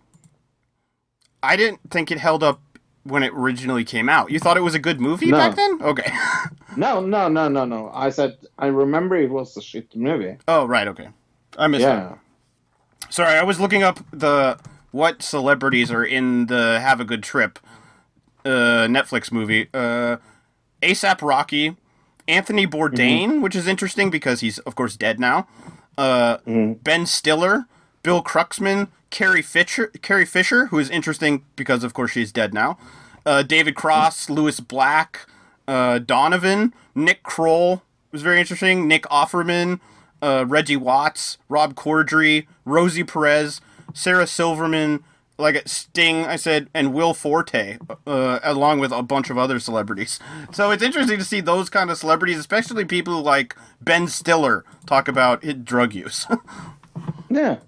I 1.43 1.55
didn't 1.55 1.79
think 1.89 2.11
it 2.11 2.19
held 2.19 2.43
up 2.43 2.61
when 3.03 3.23
it 3.23 3.31
originally 3.33 3.83
came 3.83 4.07
out. 4.09 4.29
You 4.29 4.37
thought 4.39 4.57
it 4.57 4.61
was 4.61 4.75
a 4.75 4.79
good 4.79 5.01
movie 5.01 5.27
No. 5.31 5.37
back 5.37 5.55
then? 5.55 5.79
Okay. 5.81 6.11
No, 6.77 7.01
no, 7.01 7.27
no, 7.27 7.49
no, 7.49 7.65
no. 7.65 7.91
I 7.93 8.11
said 8.11 8.37
I 8.57 8.67
remember 8.67 9.17
it 9.17 9.29
was 9.29 9.57
a 9.57 9.61
shit 9.61 9.93
movie. 9.93 10.37
oh 10.47 10.65
right, 10.65 10.87
okay. 10.87 11.09
I 11.57 11.67
missed 11.67 11.81
Yeah. 11.81 12.15
that. 13.01 13.11
Sorry, 13.13 13.35
I 13.37 13.43
was 13.43 13.59
looking 13.59 13.83
up 13.83 13.99
the 14.13 14.57
what 14.91 15.21
celebrities 15.21 15.91
are 15.91 16.05
in 16.05 16.45
the 16.45 16.79
Have 16.79 17.01
a 17.01 17.03
Good 17.03 17.23
Trip 17.23 17.59
uh, 18.45 18.87
Netflix 18.87 19.33
movie. 19.33 19.67
Uh, 19.73 20.15
ASAP 20.81 21.21
Rocky, 21.21 21.75
Anthony 22.27 22.67
Bourdain, 22.67 23.41
which 23.41 23.55
is 23.55 23.67
interesting 23.67 24.09
because 24.09 24.41
he's 24.41 24.59
of 24.59 24.75
course 24.75 24.95
dead 24.95 25.19
now. 25.19 25.47
Uh, 25.97 26.37
Ben 26.45 27.05
Stiller, 27.05 27.65
Bill 28.03 28.23
Kreutzmann, 28.23 28.87
Carrie 29.09 29.41
Fisher, 29.41 29.87
Carrie 30.01 30.25
Fisher, 30.25 30.67
who 30.67 30.79
is 30.79 30.89
interesting 30.89 31.43
because 31.55 31.83
of 31.83 31.93
course 31.93 32.11
she's 32.11 32.31
dead 32.31 32.53
now. 32.53 32.77
Uh, 33.25 33.43
David 33.43 33.75
Cross, 33.75 34.29
Lewis 34.29 34.59
Black, 34.59 35.27
uh, 35.67 35.99
Donovan, 35.99 36.73
Nick 36.95 37.23
Kroll 37.23 37.83
was 38.11 38.21
very 38.21 38.39
interesting. 38.39 38.87
Nick 38.87 39.03
Offerman, 39.03 39.79
uh, 40.21 40.45
Reggie 40.47 40.77
Watts, 40.77 41.37
Rob 41.49 41.75
Corddry, 41.75 42.47
Rosie 42.65 43.03
Perez, 43.03 43.61
Sarah 43.93 44.27
Silverman, 44.27 45.03
like 45.37 45.61
Sting, 45.67 46.25
I 46.25 46.35
said, 46.35 46.69
and 46.73 46.93
Will 46.93 47.13
Forte, 47.13 47.77
uh, 48.05 48.39
along 48.43 48.79
with 48.79 48.91
a 48.91 49.01
bunch 49.01 49.29
of 49.29 49.37
other 49.37 49.59
celebrities. 49.59 50.19
So 50.53 50.71
it's 50.71 50.83
interesting 50.83 51.17
to 51.17 51.25
see 51.25 51.41
those 51.41 51.69
kind 51.69 51.89
of 51.89 51.97
celebrities, 51.97 52.37
especially 52.37 52.85
people 52.85 53.21
like 53.21 53.55
Ben 53.81 54.07
Stiller, 54.07 54.63
talk 54.85 55.07
about 55.07 55.43
his 55.43 55.55
drug 55.55 55.93
use. 55.93 56.27
Yeah. 57.31 57.59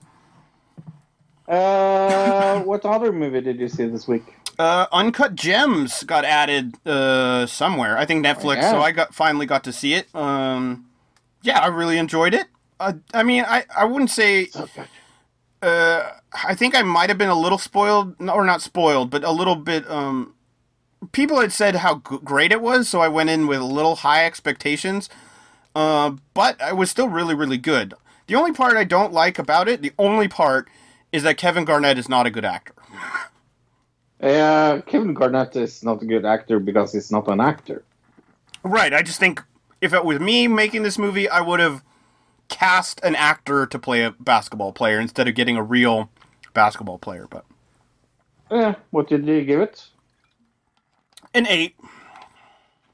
Uh, 1.48 2.60
what 2.64 2.86
other 2.86 3.12
movie 3.12 3.42
did 3.42 3.60
you 3.60 3.70
see 3.70 3.86
this 3.86 4.08
week? 4.08 4.24
Uh, 4.60 4.86
Uncut 4.92 5.36
Gems 5.36 6.04
got 6.04 6.26
added 6.26 6.76
uh, 6.86 7.46
somewhere. 7.46 7.98
I 7.98 8.06
think 8.06 8.26
Netflix. 8.26 8.58
Yeah. 8.58 8.72
So 8.72 8.82
I 8.82 8.92
got 8.92 9.16
finally 9.16 9.46
got 9.46 9.64
to 9.64 9.74
see 9.74 9.94
it. 9.94 10.14
Um, 10.14 10.86
yeah, 11.42 11.60
I 11.60 11.68
really 11.68 11.98
enjoyed 11.98 12.34
it. 12.34 12.48
Uh, 12.80 12.94
I 13.14 13.24
mean, 13.24 13.46
I, 13.48 13.66
I 13.76 13.86
wouldn't 13.86 14.12
say. 14.12 14.50
Uh, 15.64 16.12
I 16.46 16.56
think 16.56 16.76
I 16.76 16.82
might 16.82 17.10
have 17.10 17.18
been 17.18 17.30
a 17.30 17.40
little 17.40 17.58
spoiled, 17.58 18.16
or 18.20 18.44
not 18.44 18.62
spoiled, 18.62 19.10
but 19.10 19.24
a 19.24 19.32
little 19.32 19.56
bit. 19.56 19.90
Um, 19.90 20.34
people 21.14 21.40
had 21.40 21.54
said 21.54 21.78
how 21.78 22.02
g- 22.08 22.18
great 22.24 22.52
it 22.52 22.62
was, 22.62 22.90
so 22.90 23.00
I 23.00 23.08
went 23.08 23.30
in 23.30 23.48
with 23.48 23.60
a 23.60 23.66
little 23.66 23.96
high 23.98 24.26
expectations. 24.26 25.10
Uh, 25.76 26.18
but 26.34 26.58
it 26.60 26.76
was 26.76 26.92
still 26.92 27.08
really, 27.08 27.34
really 27.34 27.58
good. 27.58 27.94
The 28.28 28.36
only 28.36 28.52
part 28.52 28.76
I 28.76 28.84
don't 28.84 29.14
like 29.14 29.40
about 29.40 29.68
it, 29.68 29.82
the 29.82 29.94
only 29.98 30.28
part, 30.28 30.68
is 31.12 31.24
that 31.24 31.38
Kevin 31.38 31.66
Garnett 31.66 31.98
is 31.98 32.10
not 32.10 32.26
a 32.26 32.30
good 32.30 32.46
actor. 32.46 32.74
Uh, 34.22 34.80
Kevin 34.86 35.14
Garnett 35.14 35.54
is 35.58 35.84
not 35.84 36.02
a 36.02 36.06
good 36.06 36.24
actor 36.24 36.58
because 36.58 36.94
he's 36.94 37.12
not 37.12 37.28
an 37.28 37.42
actor. 37.42 37.84
Right. 38.64 38.94
I 38.94 39.02
just 39.02 39.20
think 39.20 39.44
if 39.82 39.94
it 39.94 40.06
was 40.06 40.22
me 40.22 40.48
making 40.48 40.84
this 40.84 40.98
movie, 40.98 41.28
I 41.28 41.42
would 41.42 41.60
have 41.60 41.84
cast 42.54 43.02
an 43.04 43.16
actor 43.16 43.66
to 43.66 43.80
play 43.80 44.04
a 44.04 44.12
basketball 44.12 44.72
player 44.74 45.00
instead 45.00 45.28
of 45.28 45.36
getting 45.36 45.58
a 45.58 45.64
real 45.64 46.12
basketball 46.54 47.00
player. 47.00 47.28
But 47.30 47.46
Yeah, 48.52 48.76
what 48.92 49.08
did 49.10 49.28
you 49.28 49.44
give 49.46 49.62
it? 49.62 49.84
an 51.34 51.48
eight. 51.48 51.76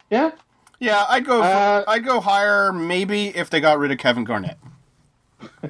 Yeah. 0.10 0.31
Yeah, 0.80 1.06
I'd 1.10 1.26
go. 1.26 1.41
Uh, 1.41 1.84
I'd 1.88 2.06
go 2.06 2.22
higher, 2.22 2.72
maybe 2.73 3.27
if 3.36 3.49
they 3.49 3.60
got 3.60 3.80
rid 3.80 3.91
of 3.91 3.98
Kevin 3.98 4.23
Garnett. 4.23 4.57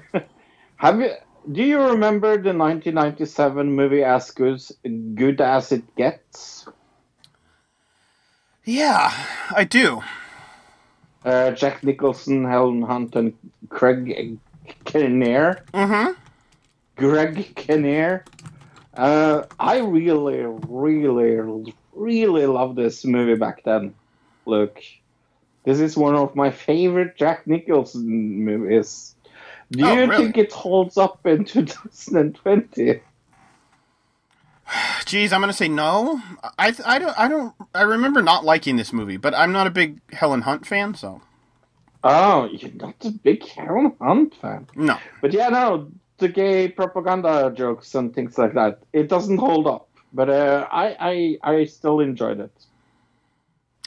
Have 0.78 1.00
you? 1.02 1.12
do 1.52 1.64
you 1.64 1.82
remember 1.82 2.34
the 2.34 2.54
1997 2.54 3.72
movie 3.72 4.04
As 4.04 4.32
Good, 4.32 4.62
Good 5.16 5.42
as 5.42 5.72
It 5.72 5.96
Gets? 5.96 6.68
Yeah, 8.66 9.12
I 9.56 9.64
do. 9.64 10.02
Uh, 11.26 11.52
Jack 11.52 11.84
Nicholson, 11.84 12.46
Helen 12.46 12.82
Hunt, 12.82 13.16
and 13.16 13.34
Craig 13.70 14.38
Kinnear. 14.86 15.64
Mm-hmm. 15.74 16.14
Greg 16.96 17.56
Kinnear. 17.56 18.24
Uh, 18.94 19.44
I 19.60 19.80
really, 19.80 20.44
really, 20.68 21.74
really 21.94 22.46
love 22.46 22.76
this 22.76 23.06
movie 23.06 23.36
back 23.36 23.64
then. 23.64 23.94
Look, 24.46 24.82
this 25.64 25.80
is 25.80 25.96
one 25.98 26.16
of 26.16 26.36
my 26.36 26.52
favorite 26.52 27.16
Jack 27.18 27.46
Nicholson 27.48 28.44
movies. 28.44 29.16
Do 29.72 29.86
Oh, 29.86 29.94
you 29.94 30.00
really? 30.10 30.18
think 30.26 30.38
it 30.38 30.52
holds 30.52 30.98
up 30.98 31.26
in 31.26 31.46
2020? 31.46 33.02
Geez, 35.06 35.34
I'm 35.34 35.42
gonna 35.42 35.54
say 35.54 35.68
no. 35.68 36.22
I 36.58 36.74
I 36.86 37.00
don't 37.00 37.18
I 37.20 37.28
don't 37.28 37.56
I 37.74 37.82
remember 37.84 38.22
not 38.22 38.46
liking 38.46 38.76
this 38.78 38.94
movie, 38.94 39.18
but 39.18 39.34
I'm 39.36 39.52
not 39.52 39.68
a 39.68 39.72
big 39.72 40.00
Helen 40.14 40.42
Hunt 40.42 40.66
fan, 40.66 40.94
so 40.96 41.22
Oh, 42.04 42.46
you're 42.52 42.72
not 42.74 43.04
a 43.06 43.12
big 43.12 43.44
Helen 43.46 43.96
Hunt 44.02 44.36
fan. 44.36 44.68
no. 44.76 45.00
But 45.22 45.34
yeah, 45.34 45.50
no, 45.50 45.92
the 46.18 46.30
gay 46.30 46.70
propaganda 46.70 47.52
jokes 47.56 47.94
and 47.96 48.14
things 48.14 48.38
like 48.38 48.54
that, 48.54 48.80
it 48.94 49.10
doesn't 49.10 49.38
hold 49.38 49.68
up. 49.68 49.90
But 50.14 50.30
uh, 50.30 50.68
I, 50.72 51.38
I, 51.44 51.54
I 51.56 51.66
still 51.66 52.00
enjoyed 52.00 52.40
it. 52.40 52.52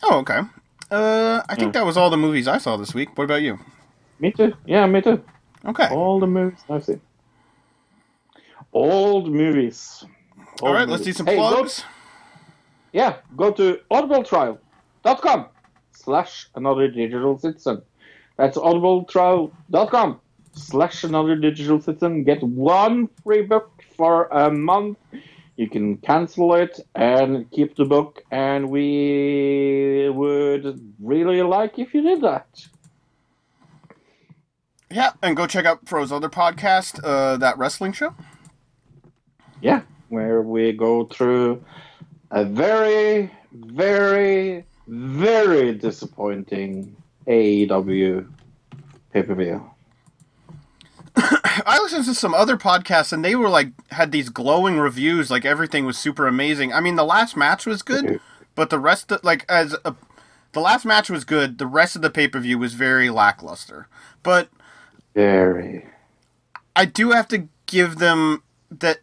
Oh, 0.02 0.18
okay. 0.20 0.40
Uh, 0.90 1.42
I 1.48 1.56
think 1.56 1.72
Yeah. 1.72 1.72
that 1.74 1.86
was 1.86 1.96
all 1.96 2.10
the 2.10 2.16
movies 2.16 2.46
I 2.48 2.58
saw 2.58 2.76
this 2.76 2.94
week. 2.94 3.16
What 3.16 3.24
about 3.24 3.42
you? 3.42 3.58
Me 4.18 4.32
too. 4.32 4.54
Yeah, 4.66 4.86
me 4.86 5.00
too. 5.00 5.24
Okay. 5.64 5.88
All 5.88 6.20
the 6.20 6.26
movies 6.26 6.64
I've 6.68 6.84
seen. 6.84 7.00
Old 8.72 9.32
movies. 9.32 10.04
All 10.60 10.76
Old 10.76 10.88
let's 10.88 11.02
do 11.04 11.12
some 11.12 11.26
Hey, 11.26 11.36
go- 11.36 11.48
plugs. 11.48 11.84
yeah, 12.92 13.16
go 13.36 13.50
to 13.52 13.78
audibletrial.com 13.90 15.46
slash 15.92 16.48
another 16.54 16.88
digital 16.88 17.38
citizen. 17.38 17.82
That's 18.36 18.56
audibletrial.com 18.58 20.20
slash 20.54 21.04
another 21.04 21.36
digital 21.36 21.80
citizen. 21.80 22.24
Get 22.24 22.42
one 22.42 23.08
free 23.24 23.42
book 23.42 23.82
for 23.96 24.26
a 24.26 24.50
month. 24.50 24.98
You 25.56 25.68
can 25.68 25.98
cancel 25.98 26.54
it 26.54 26.80
and 26.94 27.50
keep 27.50 27.76
the 27.76 27.84
book, 27.84 28.22
and 28.30 28.70
we 28.70 30.08
would 30.08 30.80
really 31.00 31.42
like 31.42 31.78
if 31.78 31.92
you 31.94 32.02
did 32.02 32.22
that. 32.22 32.46
Yeah, 34.90 35.12
and 35.22 35.36
go 35.36 35.46
check 35.46 35.64
out 35.64 35.86
Fro's 35.88 36.10
other 36.12 36.28
podcast, 36.28 37.00
uh, 37.04 37.36
that 37.38 37.56
wrestling 37.58 37.92
show. 37.92 38.14
Yeah, 39.60 39.82
where 40.12 40.42
we 40.42 40.72
go 40.72 41.06
through 41.06 41.64
a 42.30 42.44
very, 42.44 43.32
very, 43.50 44.64
very 44.86 45.74
disappointing 45.74 46.94
AEW 47.26 48.30
pay 49.12 49.22
per 49.22 49.34
view. 49.34 49.70
I 51.16 51.78
listened 51.82 52.04
to 52.04 52.14
some 52.14 52.34
other 52.34 52.58
podcasts, 52.58 53.12
and 53.12 53.24
they 53.24 53.34
were 53.34 53.48
like 53.48 53.68
had 53.90 54.12
these 54.12 54.28
glowing 54.28 54.78
reviews, 54.78 55.30
like 55.30 55.46
everything 55.46 55.86
was 55.86 55.96
super 55.96 56.26
amazing. 56.26 56.74
I 56.74 56.80
mean, 56.80 56.96
the 56.96 57.04
last 57.04 57.34
match 57.34 57.64
was 57.64 57.80
good, 57.80 58.20
but 58.54 58.68
the 58.68 58.78
rest, 58.78 59.10
of, 59.12 59.24
like 59.24 59.46
as 59.48 59.74
a, 59.86 59.94
the 60.52 60.60
last 60.60 60.84
match 60.84 61.08
was 61.08 61.24
good, 61.24 61.56
the 61.56 61.66
rest 61.66 61.96
of 61.96 62.02
the 62.02 62.10
pay 62.10 62.28
per 62.28 62.38
view 62.38 62.58
was 62.58 62.74
very 62.74 63.08
lackluster. 63.08 63.88
But 64.22 64.50
Very. 65.14 65.86
I 66.76 66.84
do 66.84 67.12
have 67.12 67.28
to 67.28 67.48
give 67.66 67.96
them 67.96 68.42
that 68.70 69.00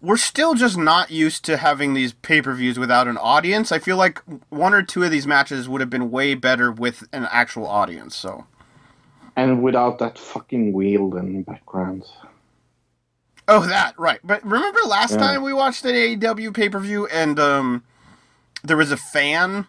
we're 0.00 0.16
still 0.16 0.54
just 0.54 0.76
not 0.76 1.10
used 1.10 1.44
to 1.46 1.56
having 1.56 1.94
these 1.94 2.12
pay 2.12 2.40
per 2.42 2.54
views 2.54 2.78
without 2.78 3.08
an 3.08 3.16
audience. 3.18 3.72
I 3.72 3.78
feel 3.78 3.96
like 3.96 4.20
one 4.48 4.72
or 4.74 4.82
two 4.82 5.02
of 5.02 5.10
these 5.10 5.26
matches 5.26 5.68
would 5.68 5.80
have 5.80 5.90
been 5.90 6.10
way 6.10 6.34
better 6.34 6.70
with 6.70 7.04
an 7.12 7.26
actual 7.30 7.66
audience. 7.66 8.14
So 8.16 8.46
And 9.36 9.62
without 9.62 9.98
that 9.98 10.18
fucking 10.18 10.72
wheel 10.72 11.16
in 11.16 11.32
the 11.36 11.42
background. 11.42 12.04
oh, 13.48 13.66
that 13.66 13.94
right. 13.98 14.20
But 14.22 14.44
remember 14.44 14.80
last 14.86 15.12
Yeah. 15.12 15.18
time 15.18 15.42
we 15.42 15.52
watched 15.52 15.84
an 15.84 15.94
AEW 15.94 16.52
pay 16.52 16.68
per 16.68 16.78
view 16.78 17.06
and 17.08 17.38
um, 17.40 17.82
there 18.62 18.76
was 18.76 18.92
a 18.92 18.96
fan. 18.96 19.66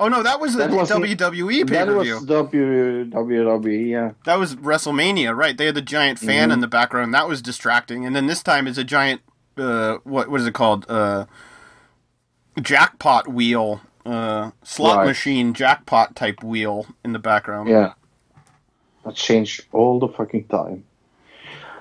Oh 0.00 0.06
no, 0.08 0.22
that 0.22 0.38
was 0.40 0.52
the 0.54 0.58
That 0.68 0.70
WWE 0.70 1.66
pay 1.66 1.74
That 1.74 1.86
per 1.88 1.94
was 1.96 2.06
view. 2.06 2.24
w, 2.24 3.04
WWE, 3.10 3.90
yeah. 3.90 4.12
That 4.24 4.38
was 4.38 4.54
WrestleMania, 4.54 5.36
right? 5.36 5.58
They 5.58 5.66
had 5.66 5.74
the 5.74 5.82
giant 5.82 6.20
fan 6.20 6.50
Mhm. 6.50 6.52
in 6.54 6.60
the 6.60 6.68
background. 6.68 7.12
That 7.12 7.28
was 7.28 7.42
distracting. 7.42 8.06
And 8.06 8.14
then 8.14 8.26
this 8.26 8.42
time 8.42 8.66
is 8.68 8.78
a 8.78 8.84
giant 8.84 9.22
uh 9.58 9.98
what 10.04 10.28
what 10.30 10.40
is 10.40 10.46
it 10.46 10.54
called? 10.54 10.86
Uh 10.88 11.26
jackpot 12.60 13.28
wheel, 13.28 13.80
uh 14.06 14.50
slot 14.62 14.98
Right. 14.98 15.06
machine 15.06 15.54
jackpot 15.54 16.16
type 16.16 16.42
wheel 16.42 16.86
in 17.04 17.12
the 17.12 17.18
background. 17.18 17.68
Yeah. 17.68 17.92
That 19.04 19.14
changed 19.14 19.66
all 19.72 19.98
the 19.98 20.08
fucking 20.08 20.44
time. 20.48 20.84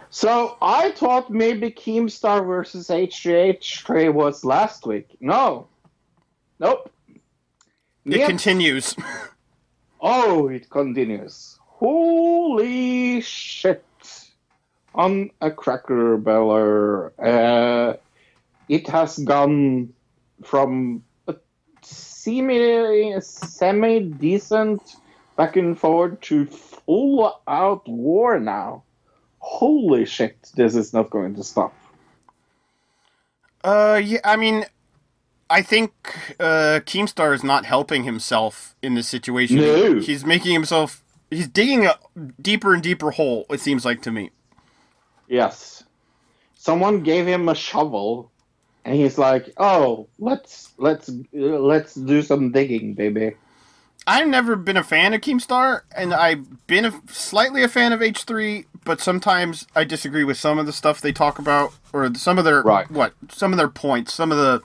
So 0.09 0.57
I 0.61 0.91
thought 0.91 1.29
maybe 1.29 1.69
Keemstar 1.69 2.45
versus 2.45 2.87
H3H3 2.87 4.13
was 4.13 4.45
last 4.45 4.85
week. 4.87 5.17
No. 5.19 5.67
Nope. 6.59 6.89
It 8.05 8.19
Yep. 8.19 8.29
continues. 8.29 8.95
Oh, 9.99 10.47
it 10.47 10.69
continues. 10.69 11.57
Holy 11.59 13.19
shit. 13.21 13.83
On 14.97 15.29
a 15.39 15.51
cracker 15.51 16.17
beller. 16.17 17.13
Uh, 17.21 17.93
it 18.67 18.87
has 18.89 19.17
gone 19.19 19.93
from 20.43 21.03
a 21.27 21.35
semi 21.81 23.19
semi 23.21 23.99
decent 23.99 24.81
back 25.35 25.55
and 25.55 25.79
forward 25.79 26.21
to 26.23 26.45
full 26.45 27.41
out 27.47 27.87
war 27.87 28.39
now. 28.39 28.83
Holy 29.39 30.05
shit, 30.05 30.51
this 30.55 30.75
is 30.75 30.93
not 30.93 31.09
going 31.09 31.35
to 31.35 31.43
stop. 31.43 31.73
Uh 33.63 34.01
yeah, 34.03 34.19
I 34.23 34.35
mean 34.35 34.65
I 35.49 35.61
think 35.61 35.91
uh 36.39 36.81
Keemstar 36.85 37.33
is 37.33 37.43
not 37.43 37.65
helping 37.65 38.03
himself 38.03 38.75
in 38.81 38.95
this 38.95 39.07
situation. 39.07 39.57
No. 39.57 39.99
He's 39.99 40.25
making 40.25 40.53
himself 40.53 41.03
he's 41.29 41.47
digging 41.47 41.85
a 41.85 41.97
deeper 42.41 42.73
and 42.73 42.83
deeper 42.83 43.11
hole, 43.11 43.45
it 43.49 43.61
seems 43.61 43.85
like 43.85 44.01
to 44.01 44.11
me. 44.11 44.31
Yes. 45.27 45.83
Someone 46.55 47.01
gave 47.03 47.25
him 47.27 47.49
a 47.49 47.55
shovel 47.55 48.31
and 48.85 48.95
he's 48.95 49.17
like, 49.17 49.53
"Oh, 49.57 50.07
let's 50.17 50.73
let's 50.77 51.09
let's 51.33 51.93
do 51.93 52.21
some 52.21 52.51
digging, 52.51 52.93
baby." 52.93 53.35
I've 54.09 54.29
never 54.29 54.55
been 54.55 54.77
a 54.77 54.83
fan 54.83 55.13
of 55.13 55.19
Keemstar, 55.19 55.81
and 55.93 56.13
I've 56.13 56.65
been 56.65 56.85
a, 56.85 56.93
slightly 57.09 57.61
a 57.61 57.67
fan 57.67 57.91
of 57.91 57.99
H3, 57.99 58.63
but 58.85 59.01
sometimes 59.01 59.67
I 59.75 59.83
disagree 59.83 60.23
with 60.23 60.37
some 60.37 60.57
of 60.57 60.65
the 60.65 60.71
stuff 60.71 61.01
they 61.01 61.11
talk 61.11 61.37
about, 61.39 61.73
or 61.91 62.13
some 62.15 62.37
of 62.37 62.45
their 62.45 62.61
Right. 62.61 62.89
what, 62.89 63.13
some 63.29 63.51
of 63.51 63.57
their 63.57 63.67
points, 63.67 64.13
some 64.13 64.31
of 64.31 64.37
the, 64.37 64.61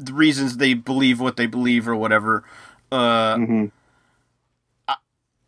the 0.00 0.14
reasons 0.14 0.56
they 0.56 0.72
believe 0.72 1.20
what 1.20 1.36
they 1.36 1.44
believe 1.44 1.86
or 1.86 1.94
whatever. 1.94 2.42
Uh, 2.90 3.36
Mhm. 3.36 3.70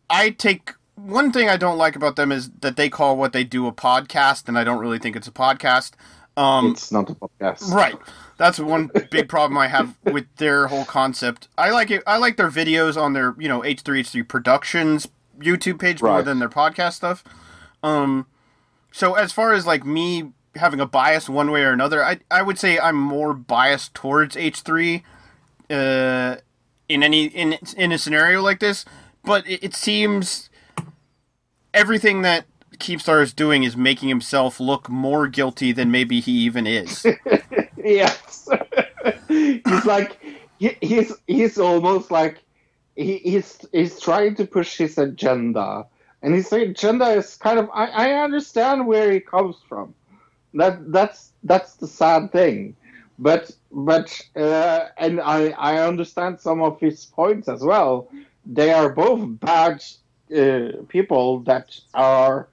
I 0.09 0.29
take 0.29 0.73
one 0.97 1.31
thing 1.31 1.47
I 1.47 1.57
don't 1.57 1.77
like 1.77 1.95
about 1.95 2.15
them 2.15 2.31
is 2.31 2.49
that 2.61 2.75
they 2.75 2.89
call 2.89 3.15
what 3.15 3.31
they 3.31 3.43
do 3.43 3.67
a 3.67 3.71
podcast, 3.71 4.47
and 4.47 4.57
I 4.57 4.63
don't 4.63 4.79
really 4.79 4.99
think 4.99 5.15
it's 5.15 5.27
a 5.27 5.31
podcast. 5.31 5.91
Um, 6.35 6.71
it's 6.71 6.91
not 6.91 7.09
a 7.09 7.15
podcast. 7.15 7.71
Right. 7.71 7.95
That's 8.37 8.59
one 8.59 8.91
big 9.09 9.29
problem 9.29 9.57
I 9.57 9.67
have 9.67 9.95
with 10.03 10.25
their 10.37 10.67
whole 10.67 10.85
concept. 10.85 11.47
I 11.57 11.71
like 11.71 11.89
it. 11.89 12.03
I 12.05 12.17
like 12.17 12.37
their 12.37 12.49
videos 12.49 12.99
on 13.01 13.13
their 13.13 13.35
you 13.39 13.47
know 13.47 13.63
H 13.63 13.81
three 13.81 14.01
H 14.01 14.09
three 14.09 14.23
Productions 14.23 15.07
YouTube 15.39 15.79
page 15.79 16.01
more 16.01 16.21
than 16.23 16.39
their 16.39 16.49
podcast 16.49 16.93
stuff. 16.93 17.23
Um, 17.83 18.27
so 18.91 19.13
as 19.13 19.31
far 19.31 19.53
as 19.53 19.65
like 19.65 19.85
me 19.85 20.31
having 20.55 20.79
a 20.79 20.85
bias 20.85 21.29
one 21.29 21.51
way 21.51 21.63
or 21.63 21.71
another, 21.71 22.03
I 22.03 22.19
I 22.29 22.41
would 22.41 22.59
say 22.59 22.77
I'm 22.79 22.95
more 22.95 23.33
biased 23.33 23.93
towards 23.93 24.35
H 24.35 24.61
three. 24.61 25.03
Uh, 25.69 26.37
in 26.89 27.03
any 27.03 27.25
in 27.25 27.57
in 27.75 27.91
a 27.91 27.97
scenario 27.97 28.41
like 28.41 28.59
this, 28.59 28.85
but 29.23 29.47
it, 29.47 29.63
it 29.63 29.73
seems 29.73 30.46
everything 31.77 32.23
that 32.23 32.45
Keemstar 32.79 33.21
is 33.21 33.33
doing 33.33 33.63
is 33.63 33.77
making 33.77 34.09
himself 34.09 34.59
look 34.59 34.89
more 34.89 35.27
guilty 35.27 35.71
than 35.71 35.91
maybe 35.91 36.19
he 36.19 36.31
even 36.31 36.65
is. 36.67 37.05
yes. 37.77 38.49
he's 39.27 39.85
like 39.85 40.19
he, 40.59 40.75
he's 40.81 41.13
he's 41.27 41.57
almost 41.57 42.11
like 42.11 42.43
he, 42.95 43.17
he's 43.17 43.65
he's 43.71 43.99
trying 43.99 44.35
to 44.35 44.45
push 44.45 44.77
his 44.77 44.97
agenda, 44.97 45.85
and 46.21 46.33
his 46.33 46.51
agenda 46.51 47.05
is 47.11 47.35
kind 47.35 47.59
of 47.59 47.69
I, 47.73 47.85
I 47.87 48.23
understand 48.23 48.87
where 48.87 49.11
he 49.11 49.19
comes 49.19 49.55
from. 49.69 49.93
That 50.53 50.91
that's 50.91 51.31
that's 51.43 51.75
the 51.75 51.87
sad 51.87 52.31
thing, 52.31 52.75
but 53.19 53.51
but 53.71 54.19
uh, 54.35 54.85
and 54.97 55.21
I 55.21 55.49
I 55.51 55.79
understand 55.79 56.39
some 56.39 56.61
of 56.61 56.79
his 56.79 57.05
points 57.05 57.47
as 57.47 57.61
well. 57.61 58.09
They 58.45 58.71
are 58.71 58.89
both 58.89 59.39
bad 59.41 59.83
people 60.87 61.39
that 61.41 61.79
are 61.93 62.47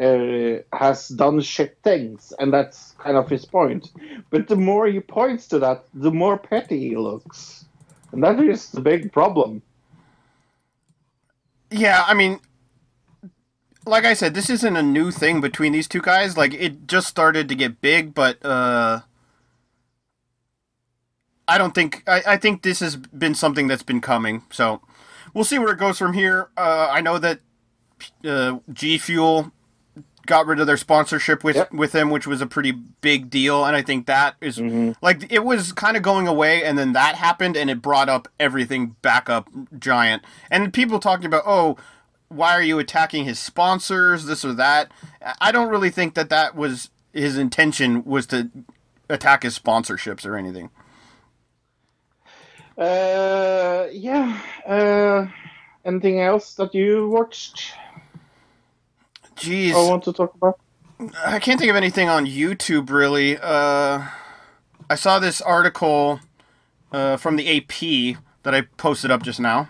uh, 0.00 0.58
has 0.72 1.08
done 1.08 1.40
shit 1.40 1.76
things, 1.82 2.32
and 2.38 2.52
that's 2.52 2.92
kind 2.98 3.16
of 3.16 3.28
his 3.28 3.44
point. 3.44 3.90
But 4.30 4.48
the 4.48 4.56
more 4.56 4.86
he 4.86 5.00
points 5.00 5.48
to 5.48 5.58
that, 5.58 5.84
the 5.92 6.12
more 6.12 6.38
petty 6.38 6.90
he 6.90 6.96
looks, 6.96 7.64
and 8.12 8.22
that 8.22 8.38
is 8.40 8.70
the 8.70 8.80
big 8.80 9.12
problem. 9.12 9.62
Yeah, 11.70 12.04
I 12.06 12.14
mean, 12.14 12.40
like 13.84 14.04
I 14.04 14.14
said, 14.14 14.34
this 14.34 14.48
isn't 14.50 14.76
a 14.76 14.82
new 14.82 15.10
thing 15.10 15.40
between 15.40 15.72
these 15.72 15.88
two 15.88 16.00
guys. 16.00 16.36
Like 16.36 16.54
it 16.54 16.86
just 16.86 17.08
started 17.08 17.48
to 17.48 17.54
get 17.54 17.80
big, 17.80 18.14
but 18.14 18.44
uh 18.44 19.00
I 21.48 21.58
don't 21.58 21.74
think 21.74 22.04
I, 22.06 22.22
I 22.26 22.36
think 22.36 22.62
this 22.62 22.80
has 22.80 22.96
been 22.96 23.34
something 23.34 23.66
that's 23.66 23.82
been 23.82 24.00
coming. 24.00 24.42
So 24.50 24.80
we'll 25.34 25.44
see 25.44 25.58
where 25.58 25.72
it 25.72 25.78
goes 25.78 25.98
from 25.98 26.12
here. 26.12 26.48
Uh, 26.56 26.88
I 26.90 27.00
know 27.00 27.18
that 27.18 27.40
uh, 28.24 28.58
G 28.72 28.98
Fuel 28.98 29.52
got 30.26 30.46
rid 30.46 30.60
of 30.60 30.66
their 30.66 30.76
sponsorship 30.76 31.42
with 31.42 31.56
Yep. 31.56 31.72
with 31.72 31.94
him, 31.94 32.10
which 32.10 32.26
was 32.26 32.40
a 32.40 32.46
pretty 32.46 32.72
big 32.72 33.30
deal, 33.30 33.64
and 33.64 33.74
I 33.74 33.82
think 33.82 34.06
that 34.06 34.36
is- 34.40 34.60
like 35.00 35.32
it 35.32 35.44
was 35.44 35.72
kind 35.72 35.96
of 35.96 36.02
going 36.02 36.28
away, 36.28 36.62
and 36.64 36.78
then 36.78 36.92
that 36.92 37.14
happened, 37.14 37.56
and 37.56 37.70
it 37.70 37.80
brought 37.80 38.08
up 38.08 38.28
everything 38.38 38.94
back 39.02 39.30
up 39.30 39.48
giant, 39.78 40.22
and 40.50 40.72
people 40.72 40.98
talking 40.98 41.26
about 41.26 41.42
oh. 41.46 41.76
Why 42.30 42.52
are 42.52 42.62
you 42.62 42.78
attacking 42.78 43.24
his 43.24 43.38
sponsors? 43.38 44.26
This 44.26 44.44
or 44.44 44.52
that. 44.52 44.92
I 45.40 45.50
don't 45.50 45.70
really 45.70 45.88
think 45.88 46.12
that 46.12 46.28
that 46.28 46.54
was 46.54 46.90
his 47.14 47.38
intention 47.38 48.04
was 48.04 48.26
to 48.26 48.50
attack 49.08 49.44
his 49.44 49.58
sponsorships 49.58 50.26
or 50.26 50.36
anything. 50.36 50.68
Uh, 52.78 53.88
yeah. 53.92 54.40
Uh, 54.66 55.26
anything 55.84 56.20
else 56.20 56.54
that 56.54 56.74
you 56.74 57.08
watched? 57.08 57.72
Jeez. 59.36 59.72
I 59.72 59.88
want 59.88 60.04
to 60.04 60.12
talk 60.12 60.34
about. 60.34 60.58
I 61.24 61.38
can't 61.38 61.58
think 61.60 61.70
of 61.70 61.76
anything 61.76 62.08
on 62.08 62.26
YouTube 62.26 62.90
really. 62.90 63.36
Uh, 63.38 64.04
I 64.90 64.94
saw 64.94 65.18
this 65.18 65.40
article 65.40 66.20
uh, 66.92 67.16
from 67.16 67.36
the 67.36 67.56
AP 67.58 68.16
that 68.42 68.54
I 68.54 68.62
posted 68.76 69.10
up 69.10 69.22
just 69.22 69.38
now, 69.38 69.68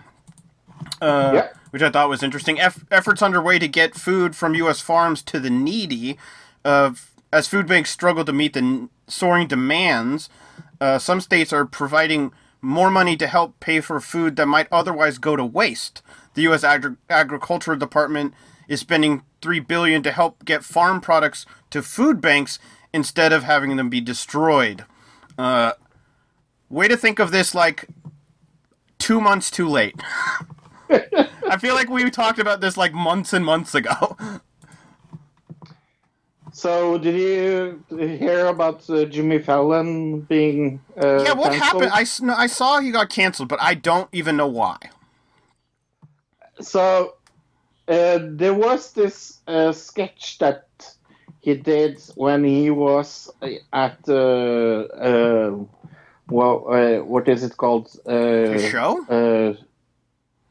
uh, 1.01 1.31
Yeah. 1.33 1.47
which 1.71 1.81
I 1.83 1.89
thought 1.91 2.09
was 2.09 2.23
interesting. 2.23 2.59
Eff- 2.59 2.85
efforts 2.89 3.21
underway 3.21 3.59
to 3.59 3.67
get 3.67 3.93
food 3.95 4.35
from 4.35 4.55
U.S. 4.55 4.81
farms 4.81 5.21
to 5.23 5.39
the 5.39 5.49
needy. 5.49 6.17
of, 6.65 7.11
as 7.31 7.47
food 7.47 7.67
banks 7.67 7.89
struggle 7.91 8.25
to 8.25 8.33
meet 8.33 8.53
the 8.53 8.59
n- 8.59 8.89
soaring 9.07 9.47
demands, 9.47 10.29
uh, 10.81 10.97
some 10.97 11.21
states 11.21 11.53
are 11.53 11.65
providing 11.65 12.31
more 12.61 12.91
money 12.91 13.15
to 13.17 13.27
help 13.27 13.59
pay 13.59 13.79
for 13.79 13.99
food 13.99 14.35
that 14.35 14.45
might 14.45 14.67
otherwise 14.71 15.17
go 15.17 15.35
to 15.35 15.45
waste. 15.45 16.01
The 16.33 16.43
U.S. 16.43 16.63
Agri- 16.63 16.97
Agricultural 17.09 17.77
Department 17.77 18.33
is 18.67 18.79
spending 18.79 19.23
three 19.41 19.59
billion 19.59 20.03
to 20.03 20.11
help 20.11 20.45
get 20.45 20.63
farm 20.63 21.01
products 21.01 21.45
to 21.71 21.81
food 21.81 22.21
banks 22.21 22.59
instead 22.93 23.31
of 23.31 23.43
having 23.43 23.75
them 23.77 23.89
be 23.89 24.01
destroyed. 24.01 24.85
Uh, 25.37 25.73
way 26.69 26.87
to 26.87 26.97
think 26.97 27.19
of 27.19 27.31
this 27.31 27.55
like 27.55 27.85
two 28.97 29.21
months 29.21 29.49
too 29.49 29.67
late. 29.67 29.95
I 30.89 31.57
feel 31.59 31.75
like 31.75 31.89
we 31.89 32.09
talked 32.09 32.39
about 32.39 32.61
this 32.61 32.77
like 32.77 32.93
months 32.93 33.33
and 33.33 33.45
months 33.45 33.73
ago. 33.73 34.17
So, 36.59 36.97
did 36.97 37.15
you 37.15 37.83
hear 37.97 38.47
about 38.47 38.89
uh, 38.89 39.05
Jimmy 39.05 39.39
Fallon 39.39 40.19
being? 40.19 40.81
Uh, 41.01 41.23
yeah, 41.23 41.31
what 41.31 41.53
canceled? 41.53 41.83
happened? 41.83 41.91
I, 41.93 42.25
no, 42.25 42.33
I 42.33 42.47
saw 42.47 42.81
he 42.81 42.91
got 42.91 43.09
canceled, 43.09 43.47
but 43.47 43.61
I 43.61 43.75
don't 43.75 44.09
even 44.11 44.35
know 44.35 44.47
why. 44.47 44.75
So, 46.59 47.15
uh, 47.87 48.19
there 48.23 48.53
was 48.53 48.91
this 48.91 49.39
uh, 49.47 49.71
sketch 49.71 50.37
that 50.39 50.67
he 51.39 51.55
did 51.55 52.01
when 52.15 52.43
he 52.43 52.71
was 52.71 53.31
at 53.71 53.99
uh, 54.09 54.13
uh, 54.13 55.57
well, 56.29 56.65
uh, 56.67 57.05
what 57.05 57.29
is 57.29 57.41
it 57.41 57.55
called? 57.55 57.87
Uh, 58.05 58.59
show? 58.59 59.05
Uh, 59.07 59.53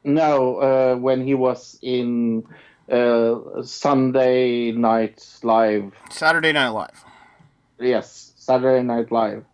no, 0.04 0.56
uh, 0.56 0.96
when 0.96 1.22
he 1.22 1.34
was 1.34 1.78
in 1.82 2.44
uh, 2.90 3.62
Sunday 3.62 4.72
Night 4.72 5.24
Live. 5.42 5.92
Saturday 6.10 6.52
Night 6.52 6.70
Live. 6.70 7.04
Yes, 7.78 8.32
Saturday 8.36 8.82
Night 8.82 9.12
Live. 9.12 9.44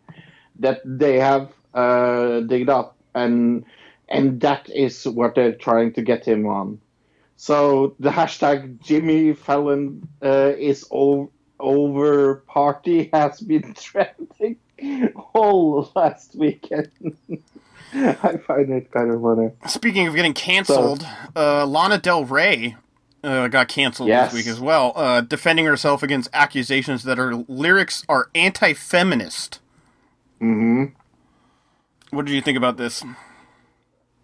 That 0.61 0.81
they 0.85 1.19
have 1.19 1.52
uh, 1.74 2.40
digged 2.40 2.70
up, 2.70 2.97
and 3.15 3.65
and 4.09 4.40
that 4.40 4.70
is 4.70 5.05
what 5.06 5.35
they're 5.35 5.55
trying 5.55 5.93
to 5.94 6.02
get 6.02 6.24
him 6.24 6.47
on. 6.47 6.81
So 7.36 7.97
the 7.98 8.11
hashtag 8.11 8.81
Jimmy 8.81 9.35
Fallon 9.35 10.09
uh, 10.23 10.52
is 10.56 10.86
over 10.90 12.36
party 12.47 13.11
has 13.12 13.40
been 13.40 13.74
trending 13.74 14.59
all 15.35 15.90
last 15.94 16.36
weekend. 16.36 16.90
I 17.93 18.36
find 18.39 18.70
it 18.70 18.90
kind 18.90 19.11
of 19.11 19.23
funny. 19.23 19.51
Speaking 19.66 20.06
of 20.09 20.15
getting 20.15 20.35
canceled, 20.35 21.06
uh, 21.36 21.65
Lana 21.65 21.98
Del 21.98 22.24
Rey 22.24 22.77
uh, 23.24 23.48
got 23.48 23.68
canceled 23.68 24.09
Yes. 24.09 24.32
this 24.32 24.44
week 24.44 24.52
as 24.52 24.60
well, 24.60 24.92
uh, 24.94 25.20
defending 25.22 25.64
herself 25.66 26.02
against 26.02 26.28
accusations 26.32 27.02
that 27.05 27.18
her 27.18 27.34
lyrics 27.48 28.05
are 28.09 28.28
anti-feminist. 28.34 29.60
hmm 30.40 30.84
What 32.10 32.26
did 32.26 32.34
you 32.34 32.40
think 32.42 32.56
about 32.59 32.76
this? 32.76 33.05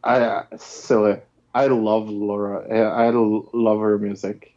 I 0.05 0.16
uh, 0.20 0.44
silly. 0.56 1.16
I 1.55 1.66
love 1.66 2.09
Laura. 2.09 2.64
I 2.72 3.10
love 3.10 3.81
her 3.81 3.98
music. 3.98 4.55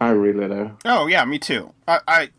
I 0.00 0.10
really 0.10 0.48
do. 0.48 0.70
Oh 0.84 1.06
yeah, 1.06 1.24
me 1.24 1.38
too. 1.38 1.72
I, 1.88 2.00
I 2.06 2.30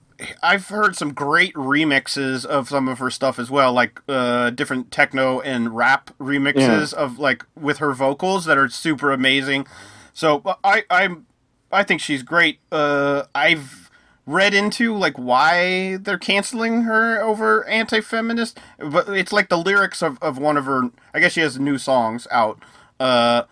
I've 0.42 0.68
heard 0.70 0.96
some 0.96 1.14
great 1.14 1.54
remixes 1.56 2.46
of 2.46 2.70
some 2.70 2.88
of 2.88 3.00
her 3.00 3.10
stuff 3.10 3.38
as 3.38 3.52
well, 3.52 3.74
like 3.74 4.02
uh, 4.08 4.50
different 4.52 4.90
techno 4.92 5.42
and 5.42 5.76
rap 5.76 6.12
remixes 6.20 6.94
of 6.94 7.20
like 7.20 7.44
with 7.60 7.80
her 7.80 7.94
vocals 7.94 8.46
that 8.46 8.58
are 8.58 8.70
super 8.70 9.12
amazing. 9.12 9.68
So 10.16 10.42
I 10.64 10.84
I'm 10.90 11.28
I 11.72 11.84
think 11.84 12.00
she's 12.02 12.24
great. 12.24 12.60
Uh, 12.72 13.24
I've 13.36 13.92
read 14.26 14.54
into 14.56 14.96
like 14.96 15.18
why 15.18 15.98
they're 15.98 16.18
canceling 16.18 16.84
her 16.84 17.22
over 17.22 17.64
anti-feminist, 17.68 18.58
but 18.80 19.10
it's 19.10 19.32
like 19.34 19.50
the 19.50 19.58
lyrics 19.58 20.02
of, 20.02 20.18
of 20.22 20.38
one 20.40 20.56
of 20.58 20.66
her. 20.66 20.90
I 21.14 21.20
guess 21.20 21.34
she 21.34 21.42
has 21.42 21.60
new 21.60 21.78
songs 21.78 22.28
out. 22.32 22.58
Uh, 23.00 23.44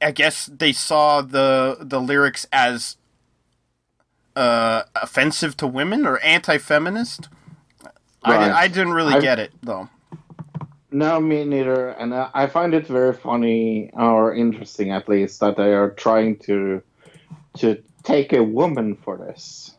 I 0.00 0.10
guess 0.10 0.46
they 0.46 0.72
saw 0.72 1.20
the 1.20 1.76
the 1.80 2.00
lyrics 2.00 2.46
as 2.50 2.96
uh, 4.36 4.84
offensive 4.96 5.56
to 5.58 5.66
women 5.66 6.06
or 6.06 6.18
anti-feminist. 6.20 7.28
I, 8.24 8.30
Right. 8.36 8.48
di- 8.48 8.52
I 8.58 8.68
didn't 8.68 8.92
really 8.94 9.14
I- 9.14 9.20
get 9.20 9.38
it 9.38 9.52
though. 9.62 9.90
No, 10.90 11.20
me 11.20 11.44
neither. 11.44 11.90
And 11.90 12.14
I 12.14 12.30
I 12.34 12.46
find 12.46 12.74
it 12.74 12.86
very 12.86 13.12
funny 13.14 13.90
or 13.92 14.34
interesting, 14.34 14.90
at 14.90 15.08
least, 15.08 15.40
that 15.40 15.56
they 15.56 15.72
are 15.72 15.90
trying 15.90 16.36
to 16.40 16.82
to 17.58 17.82
take 18.02 18.32
a 18.32 18.42
woman 18.42 18.96
for 18.96 19.16
this. 19.18 19.74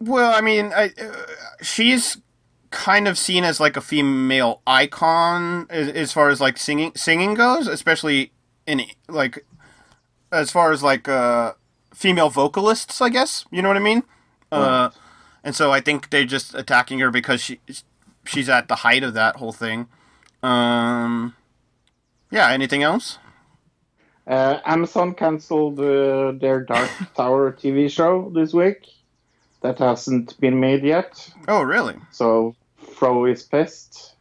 Well, 0.00 0.34
I 0.34 0.40
mean, 0.40 0.72
I, 0.74 0.92
uh, 1.00 1.26
she's 1.62 2.18
kind 2.70 3.08
of 3.08 3.16
seen 3.16 3.44
as 3.44 3.60
like 3.60 3.76
a 3.76 3.80
female 3.80 4.60
icon 4.66 5.66
as, 5.70 5.88
as 5.88 6.12
far 6.12 6.28
as 6.28 6.40
like 6.40 6.58
singing 6.58 6.92
singing 6.94 7.34
goes, 7.34 7.66
especially 7.68 8.32
in 8.66 8.82
like 9.08 9.46
as 10.32 10.50
far 10.50 10.72
as 10.72 10.82
like 10.82 11.08
uh, 11.08 11.52
female 11.94 12.28
vocalists, 12.28 13.00
I 13.00 13.08
guess. 13.08 13.46
You 13.50 13.62
know 13.62 13.68
what 13.68 13.76
I 13.76 13.80
mean? 13.80 14.02
Uh, 14.50 14.90
and 15.42 15.54
so 15.54 15.70
I 15.72 15.80
think 15.80 16.10
they're 16.10 16.24
just 16.24 16.54
attacking 16.54 16.98
her 16.98 17.10
because 17.10 17.40
she 17.40 17.60
she's 18.28 18.48
at 18.48 18.68
the 18.68 18.76
height 18.76 19.02
of 19.02 19.14
that 19.14 19.36
whole 19.36 19.52
thing. 19.52 19.88
Um, 20.42 21.34
yeah. 22.30 22.50
Anything 22.50 22.82
else? 22.82 23.18
Uh, 24.26 24.58
Amazon 24.64 25.14
canceled 25.14 25.78
uh, 25.78 26.32
their 26.32 26.60
Dark 26.64 26.90
Tower 27.16 27.52
TV 27.52 27.90
show 27.90 28.30
this 28.34 28.52
week. 28.52 28.78
That 29.62 29.78
hasn't 29.78 30.38
been 30.40 30.60
made 30.60 30.84
yet. 30.84 31.30
Oh, 31.48 31.62
really? 31.62 31.96
So 32.10 32.54
Fro 32.76 33.24
is 33.26 33.42
pissed 33.42 34.14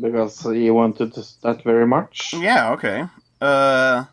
because 0.00 0.40
he 0.42 0.70
wanted 0.70 1.14
that 1.42 1.62
very 1.62 1.86
much. 1.86 2.34
Yeah, 2.34 2.72
okay. 2.72 3.04
Uh 3.40 4.04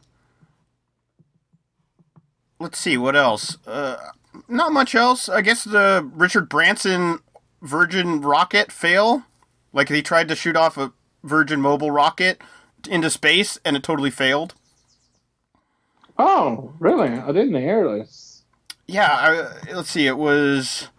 Let's 2.60 2.78
see 2.78 2.98
what 2.98 3.16
else. 3.16 3.58
Uh 3.66 3.98
not 4.48 4.72
much 4.72 4.96
else. 4.96 5.30
I 5.30 5.42
guess 5.42 5.64
the 5.64 6.10
Richard 6.14 6.50
Branson 6.50 7.20
Virgin 7.62 8.22
rocket 8.22 8.72
fail. 8.72 9.24
Like 9.74 9.90
he 9.90 10.02
tried 10.02 10.28
to 10.28 10.36
shoot 10.36 10.56
off 10.56 10.78
a 10.78 10.94
Virgin 11.24 11.62
Mobile 11.62 11.92
rocket 11.92 12.42
into 12.90 13.10
space 13.10 13.60
and 13.64 13.76
it 13.76 13.84
totally 13.84 14.12
failed. 14.12 14.56
Oh, 16.18 16.74
really? 16.80 17.10
I 17.10 17.32
didn't 17.32 17.56
hear 17.56 17.98
this. 17.98 18.44
Yeah, 18.88 19.10
I, 19.10 19.74
let's 19.74 19.90
see. 19.90 20.08
It 20.08 20.18
was. 20.18 20.90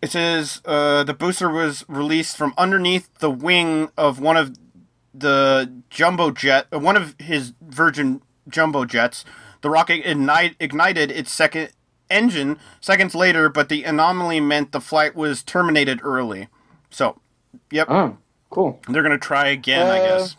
It 0.00 0.10
says 0.10 0.60
uh, 0.64 1.04
the 1.04 1.14
booster 1.14 1.48
was 1.48 1.84
released 1.88 2.36
from 2.36 2.54
underneath 2.58 3.08
the 3.18 3.30
wing 3.30 3.90
of 3.96 4.20
one 4.20 4.36
of 4.36 4.56
the 5.14 5.72
jumbo 5.88 6.30
jet, 6.30 6.66
uh, 6.72 6.78
one 6.78 6.96
of 6.96 7.14
his 7.18 7.52
Virgin 7.62 8.20
jumbo 8.48 8.84
jets. 8.84 9.24
The 9.62 9.70
rocket 9.70 10.02
ignite, 10.04 10.56
ignited 10.60 11.10
its 11.10 11.32
second 11.32 11.70
engine 12.10 12.58
seconds 12.80 13.14
later, 13.14 13.48
but 13.48 13.68
the 13.68 13.84
anomaly 13.84 14.40
meant 14.40 14.72
the 14.72 14.80
flight 14.80 15.14
was 15.14 15.42
terminated 15.42 16.00
early. 16.02 16.48
So, 16.90 17.20
yep. 17.70 17.88
Oh, 17.90 18.16
cool. 18.50 18.80
They're 18.88 19.02
going 19.02 19.18
to 19.18 19.26
try 19.26 19.48
again, 19.48 19.86
I 19.90 19.98
Uh, 19.98 20.18
guess. 20.18 20.36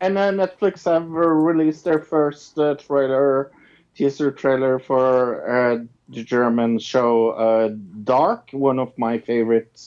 And 0.00 0.16
then 0.16 0.36
Netflix 0.36 0.84
have 0.84 1.04
uh, 1.04 1.28
released 1.28 1.84
their 1.84 2.00
first 2.00 2.58
uh, 2.58 2.74
trailer, 2.76 3.50
teaser 3.96 4.30
trailer 4.30 4.78
for 4.78 5.48
uh, 5.48 5.78
the 6.10 6.22
German 6.22 6.78
show 6.78 7.30
uh, 7.30 7.70
Dark, 8.04 8.50
one 8.52 8.78
of 8.78 8.96
my 8.98 9.18
favorite 9.18 9.80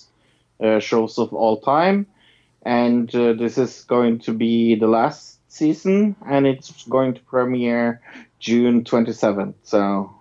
uh, 0.64 0.80
shows 0.80 1.18
of 1.20 1.34
all 1.34 1.62
time. 1.62 2.08
And 2.64 3.14
uh, 3.16 3.34
this 3.34 3.58
is 3.58 3.84
going 3.86 4.20
to 4.20 4.34
be 4.34 4.76
the 4.76 4.88
last 4.88 5.40
season, 5.48 6.16
and 6.28 6.46
it's 6.48 6.86
going 6.88 7.14
to 7.14 7.22
premiere 7.22 8.02
June 8.40 8.84
27th. 8.84 9.54
So, 9.64 10.14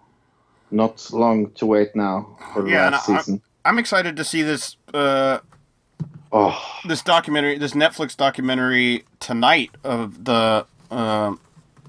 not 0.70 1.08
long 1.12 1.50
to 1.52 1.66
wait 1.66 1.94
now 1.96 2.36
for 2.52 2.62
the 2.62 2.70
Yeah, 2.70 2.90
last 2.90 3.08
I- 3.08 3.18
season. 3.18 3.42
I'm 3.64 3.78
excited 3.78 4.16
to 4.16 4.24
see 4.24 4.42
this 4.42 4.76
uh, 4.94 5.38
Oh, 6.32 6.62
this 6.86 7.02
documentary, 7.02 7.56
this 7.58 7.72
Netflix 7.72 8.16
documentary 8.16 9.04
tonight 9.20 9.70
of 9.82 10.24
the 10.24 10.66
uh, 10.90 11.34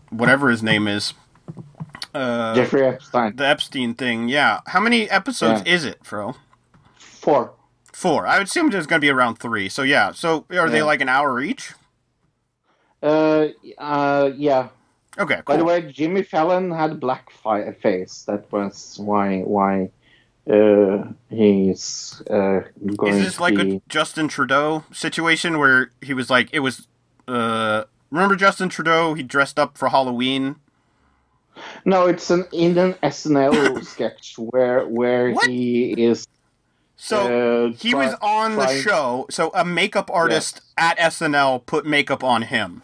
whatever 0.09 0.49
his 0.49 0.63
name 0.63 0.87
is, 0.87 1.13
uh, 2.13 2.55
Jeffrey 2.55 2.83
Epstein. 2.85 3.35
the 3.35 3.45
Epstein 3.47 3.93
thing. 3.95 4.29
Yeah, 4.29 4.59
how 4.67 4.79
many 4.79 5.09
episodes 5.09 5.61
Yeah. 5.65 5.73
is 5.73 5.85
it, 5.85 6.05
Fro? 6.05 6.35
Four. 6.97 7.51
Four. 7.93 8.25
I 8.27 8.37
would 8.37 8.47
assume 8.47 8.69
there's 8.69 8.87
going 8.87 9.01
to 9.01 9.05
be 9.05 9.09
around 9.11 9.35
three. 9.39 9.67
So 9.69 9.83
yeah. 9.83 10.11
So 10.13 10.45
are 10.51 10.69
they 10.69 10.81
like 10.83 11.01
an 11.01 11.09
hour 11.09 11.41
each? 11.41 11.73
Uh, 13.03 13.47
uh, 13.77 14.31
yeah. 14.35 14.69
Okay. 15.17 15.41
By 15.45 15.57
the 15.57 15.65
way, 15.65 15.81
Jimmy 15.91 16.23
Fallon 16.23 16.71
had 16.71 16.99
black 16.99 17.29
fi- 17.31 17.71
face. 17.73 18.23
That 18.27 18.51
was 18.51 18.97
why 18.99 19.41
why 19.41 19.89
uh, 20.49 21.03
he's 21.29 22.21
uh, 22.29 22.61
going 22.95 23.15
Is 23.15 23.23
this 23.23 23.39
like 23.39 23.55
be. 23.55 23.75
a 23.77 23.81
Justin 23.89 24.27
Trudeau 24.27 24.83
situation 24.91 25.57
where 25.59 25.91
he 26.01 26.13
was 26.13 26.29
like, 26.29 26.49
it 26.53 26.59
was, 26.59 26.87
uh, 27.27 27.83
remember 28.11 28.35
Justin 28.35 28.69
Trudeau? 28.69 29.13
He 29.13 29.23
dressed 29.23 29.59
up 29.59 29.77
for 29.77 29.89
Halloween. 29.89 30.55
No, 31.85 32.05
it's 32.07 32.29
an 32.29 32.45
in 32.53 32.77
an 32.77 32.93
SNL 33.03 33.83
sketch 33.85 34.35
where 34.37 34.87
where 34.87 35.31
What? 35.31 35.49
he 35.49 35.91
is. 35.91 36.25
So 36.95 37.67
uh, 37.67 37.73
he 37.77 37.91
try- 37.91 38.05
was 38.05 38.15
on 38.21 38.55
the 38.55 38.67
show. 38.81 39.25
So 39.29 39.51
a 39.53 39.65
makeup 39.65 40.09
artist 40.13 40.61
at 40.77 40.97
SNL 40.97 41.65
put 41.65 41.85
makeup 41.85 42.23
on 42.23 42.43
him. 42.43 42.83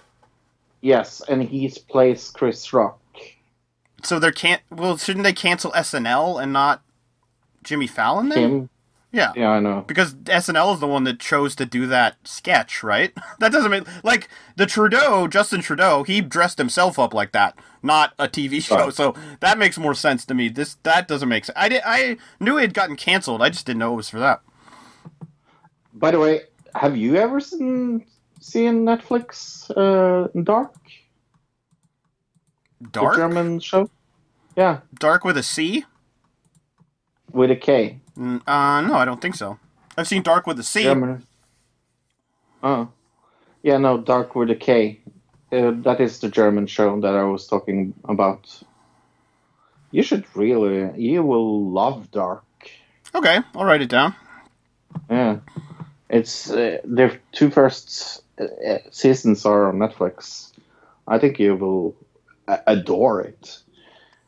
Yes, 0.85 1.19
and 1.27 1.41
he 1.41 1.67
plays 1.89 2.29
Chris 2.29 2.71
Rock. 2.71 2.99
So 4.03 4.19
there 4.19 4.31
can't. 4.31 4.61
Well, 4.69 4.97
shouldn't 4.97 5.23
they 5.23 5.33
cancel 5.33 5.71
SNL 5.71 6.39
and 6.39 6.53
not 6.53 6.83
Jimmy 7.63 7.87
Fallon 7.87 8.29
then? 8.29 8.43
Him. 8.43 8.69
Yeah. 9.11 9.31
Yeah, 9.35 9.49
I 9.49 9.59
know. 9.59 9.83
Because 9.87 10.13
SNL 10.13 10.75
is 10.75 10.79
the 10.79 10.87
one 10.87 11.03
that 11.05 11.19
chose 11.19 11.55
to 11.55 11.65
do 11.65 11.87
that 11.87 12.17
sketch, 12.23 12.83
right? 12.83 13.11
That 13.39 13.51
doesn't 13.51 13.71
make 13.71 13.87
like 14.03 14.29
the 14.57 14.67
Trudeau, 14.67 15.27
Justin 15.27 15.61
Trudeau. 15.61 16.03
He 16.03 16.21
dressed 16.21 16.59
himself 16.59 16.99
up 16.99 17.15
like 17.15 17.31
that, 17.31 17.57
not 17.81 18.13
a 18.19 18.27
TV 18.27 18.61
show. 18.63 18.91
So 18.91 19.15
that 19.39 19.57
makes 19.57 19.79
more 19.79 19.95
sense 19.95 20.23
to 20.27 20.35
me. 20.35 20.49
This 20.49 20.75
that 20.83 21.07
doesn't 21.07 21.27
make 21.27 21.45
sense. 21.45 21.57
I 21.57 21.67
did. 21.67 21.81
I 21.83 22.17
knew 22.39 22.59
it 22.59 22.61
had 22.61 22.73
gotten 22.75 22.95
canceled. 22.95 23.41
I 23.41 23.49
just 23.49 23.65
didn't 23.65 23.79
know 23.79 23.93
it 23.93 23.97
was 23.97 24.09
for 24.11 24.19
that. 24.19 24.41
By 25.95 26.11
the 26.11 26.19
way, 26.19 26.41
have 26.75 26.95
you 26.95 27.15
ever 27.15 27.39
seen 27.39 28.05
seen 28.39 28.85
Netflix 28.85 29.69
uh, 29.75 30.27
Dark? 30.43 30.73
Dark, 32.91 33.13
The 33.15 33.17
German 33.19 33.59
show. 33.59 33.89
Yeah, 34.55 34.79
dark 34.99 35.25
with 35.25 35.37
a 35.37 35.43
C. 35.43 35.83
with 37.33 37.51
a 37.51 37.55
K. 37.55 37.99
Mm, 38.17 38.41
Uh, 38.47 38.81
no, 38.81 38.95
I 38.95 39.03
don't 39.05 39.19
think 39.21 39.35
so. 39.35 39.59
I've 39.97 40.07
seen 40.07 40.21
Dark 40.23 40.47
with 40.47 40.59
a 40.59 40.63
C. 40.63 40.83
German. 40.83 41.25
Oh, 42.63 42.87
yeah, 43.63 43.77
no, 43.77 43.97
Dark 43.97 44.35
with 44.35 44.49
a 44.51 44.55
K. 44.55 45.01
Uh, 45.51 45.71
that 45.83 45.99
is 45.99 46.19
the 46.19 46.29
German 46.29 46.67
show 46.67 46.99
that 47.01 47.13
I 47.15 47.23
was 47.23 47.47
talking 47.47 47.93
about. 48.05 48.61
You 49.91 50.03
should 50.03 50.25
really, 50.35 50.91
you 51.01 51.23
will 51.23 51.69
love 51.69 52.11
Dark. 52.11 52.43
Okay, 53.13 53.39
I'll 53.55 53.65
write 53.65 53.81
it 53.81 53.89
down. 53.89 54.15
Yeah, 55.09 55.37
it's 56.09 56.49
uh, 56.49 56.79
the 56.83 57.17
two 57.31 57.49
first 57.49 58.23
seasons 58.91 59.45
are 59.45 59.67
on 59.69 59.77
Netflix. 59.77 60.51
I 61.07 61.19
think 61.19 61.39
you 61.39 61.55
will 61.55 61.95
adore 62.67 63.21
it. 63.21 63.59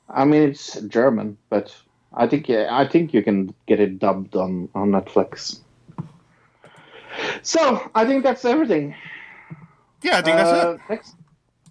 I 0.09 0.25
mean, 0.25 0.49
it's 0.49 0.79
German, 0.81 1.37
but 1.49 1.75
I 2.13 2.27
think 2.27 2.49
I 2.49 2.87
think 2.87 3.13
you 3.13 3.23
can 3.23 3.53
get 3.67 3.79
it 3.79 3.99
dubbed 3.99 4.35
on 4.35 4.69
on 4.73 4.91
Netflix. 4.91 5.59
So 7.41 7.89
I 7.95 8.05
think 8.05 8.23
that's 8.23 8.45
everything. 8.45 8.95
Yeah, 10.03 10.17
I 10.17 10.21
think 10.21 10.37
that's 10.37 10.49
Uh, 10.51 10.73
it. 10.73 10.89
Next, 10.89 11.15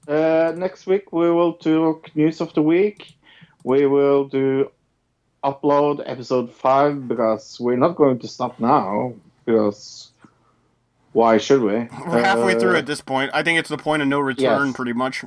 uh, 0.09 0.53
next 0.57 0.87
week 0.87 1.13
we 1.13 1.31
will 1.31 1.55
talk 1.55 2.11
news 2.17 2.41
of 2.41 2.53
the 2.55 2.63
week. 2.63 3.15
We 3.65 3.87
will 3.87 4.25
do 4.29 4.71
upload 5.45 6.03
episode 6.07 6.53
five 6.53 7.07
because 7.09 7.59
we're 7.61 7.77
not 7.77 7.97
going 7.97 8.19
to 8.19 8.29
stop 8.29 8.59
now 8.59 9.15
because 9.45 10.11
why 11.17 11.39
should 11.39 11.63
we? 11.63 11.77
We're 12.11 12.23
halfway 12.31 12.55
Uh, 12.57 12.61
through 12.61 12.77
at 12.77 12.87
this 12.87 13.01
point. 13.01 13.31
I 13.33 13.43
think 13.43 13.59
it's 13.59 13.71
the 13.71 13.79
point 13.79 14.03
of 14.03 14.09
no 14.09 14.21
return, 14.21 14.67
yes. 14.69 14.77
pretty 14.77 14.93
much. 14.93 15.25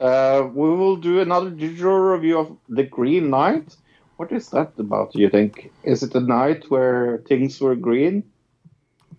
Uh, 0.00 0.48
we 0.60 0.68
will 0.80 0.96
do 0.96 1.20
another 1.20 1.50
digital 1.50 1.98
review 2.14 2.38
of 2.38 2.56
The 2.70 2.84
Green 2.84 3.28
Knight. 3.28 3.76
What 4.16 4.32
is 4.32 4.48
that 4.48 4.72
about? 4.78 5.12
Do 5.12 5.20
you 5.20 5.28
think? 5.28 5.70
Is 5.84 6.02
it 6.02 6.14
a 6.14 6.20
night 6.20 6.70
where 6.70 7.18
things 7.28 7.60
were 7.60 7.76
green? 7.76 8.24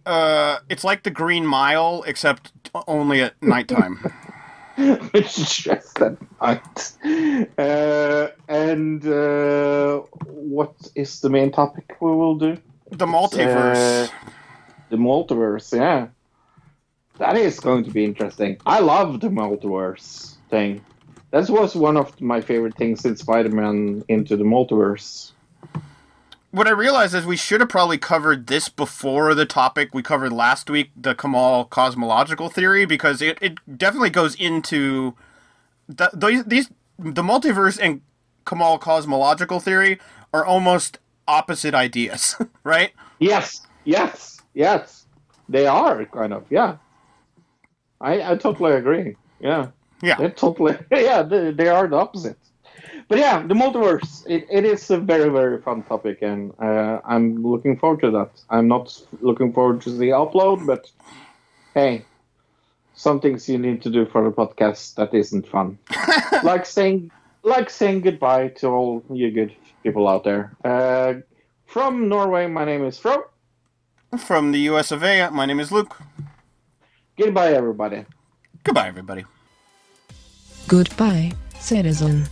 Uh, 0.05 0.57
it's 0.69 0.83
like 0.83 1.03
the 1.03 1.11
Green 1.11 1.45
Mile, 1.45 2.03
except 2.07 2.51
only 2.87 3.21
at 3.21 3.33
nighttime. 3.55 3.95
it's 5.13 5.37
just 5.63 6.01
at 6.01 6.17
night. 6.41 6.77
Uh, 7.57 8.27
and 8.49 9.05
uh, 9.05 10.01
what 10.25 10.73
is 10.95 11.21
the 11.21 11.29
main 11.29 11.51
topic 11.51 11.95
we 12.01 12.11
will 12.11 12.39
do? 12.39 12.57
the 12.91 13.05
multiverse. 13.07 14.09
The 14.93 14.99
multiverse, 14.99 15.75
yeah. 15.75 16.09
That 17.17 17.35
is 17.35 17.59
going 17.59 17.83
to 17.85 17.89
be 17.89 18.05
interesting. 18.05 18.57
I 18.63 18.77
love 18.77 19.21
the 19.21 19.29
multiverse 19.29 20.35
thing. 20.51 20.85
That 21.31 21.49
was 21.49 21.73
one 21.73 21.97
of 21.97 22.21
my 22.21 22.41
favorite 22.41 22.77
things 22.77 23.03
in 23.03 23.15
Spider-Man 23.15 24.03
Into 24.07 24.37
the 24.37 24.43
Multiverse. 24.43 25.31
what 26.51 26.67
I 26.67 26.69
realized 26.69 27.15
is 27.15 27.25
we 27.25 27.37
should 27.37 27.59
have 27.59 27.69
probably 27.69 27.97
covered 27.97 28.45
this 28.45 28.69
before 28.69 29.33
the 29.33 29.47
topic 29.47 29.95
we 29.95 30.03
covered 30.03 30.31
last 30.31 30.69
week, 30.69 30.91
the 30.95 31.15
Kamal 31.15 31.65
cosmological 31.65 32.49
theory, 32.49 32.85
because 32.85 33.19
it, 33.19 33.39
it 33.41 33.57
definitely 33.75 34.11
goes 34.11 34.35
into 34.35 35.15
the, 35.87 36.11
these, 36.13 36.43
these 36.43 36.69
the 36.99 37.23
multiverse 37.23 37.79
and 37.81 38.01
Kamal 38.45 38.77
cosmological 38.77 39.59
theory 39.59 39.99
are 40.31 40.45
almost 40.45 40.99
opposite 41.27 41.73
ideas, 41.73 42.35
right? 42.63 42.91
Yes, 43.17 43.65
yes, 43.85 44.32
yes. 44.53 45.05
They 45.49 45.67
are 45.67 46.05
kind 46.05 46.33
of, 46.33 46.45
yeah. 46.49 46.77
I 47.99 48.31
I 48.31 48.35
totally 48.35 48.73
agree. 48.73 49.15
Yeah. 49.39 49.67
Yeah. 50.01 50.15
They're 50.17 50.31
totally 50.31 50.77
yeah, 50.91 51.23
they, 51.23 51.51
they 51.51 51.69
are 51.69 51.87
the 51.87 51.95
opposite. 51.97 52.37
But 53.07 53.17
yeah, 53.19 53.45
the 53.45 53.53
multiverse. 53.53 54.25
It, 54.27 54.47
it 54.49 54.65
is 54.65 54.89
a 54.89 54.97
very 54.97 55.29
very 55.29 55.61
fun 55.61 55.83
topic, 55.83 56.21
and 56.21 56.53
uh, 56.59 56.99
I'm 57.05 57.43
looking 57.43 57.77
forward 57.77 58.01
to 58.01 58.11
that. 58.11 58.31
I'm 58.49 58.67
not 58.67 58.97
looking 59.21 59.53
forward 59.53 59.81
to 59.81 59.91
the 59.91 60.09
upload, 60.09 60.65
but 60.65 60.89
hey, 61.73 62.05
some 62.93 63.19
things 63.19 63.47
you 63.49 63.57
need 63.57 63.81
to 63.83 63.89
do 63.89 64.05
for 64.05 64.23
the 64.23 64.31
podcast 64.31 64.95
that 64.95 65.13
isn't 65.13 65.47
fun, 65.47 65.77
like 66.43 66.65
saying 66.65 67.11
like 67.43 67.69
saying 67.69 68.01
goodbye 68.01 68.49
to 68.59 68.67
all 68.67 69.03
you 69.11 69.31
good 69.31 69.53
people 69.83 70.07
out 70.07 70.23
there. 70.23 70.55
Uh, 70.63 71.15
from 71.65 72.07
Norway, 72.07 72.47
my 72.47 72.65
name 72.65 72.85
is 72.85 72.97
Fro. 72.97 73.25
From 74.17 74.51
the 74.51 74.59
US 74.69 74.91
of 74.91 75.03
A, 75.03 75.29
my 75.31 75.45
name 75.45 75.59
is 75.59 75.71
Luke. 75.71 75.97
Goodbye, 77.17 77.53
everybody. 77.53 78.05
Goodbye, 78.63 78.87
everybody. 78.87 79.25
Goodbye, 80.67 81.33
citizen. 81.59 82.27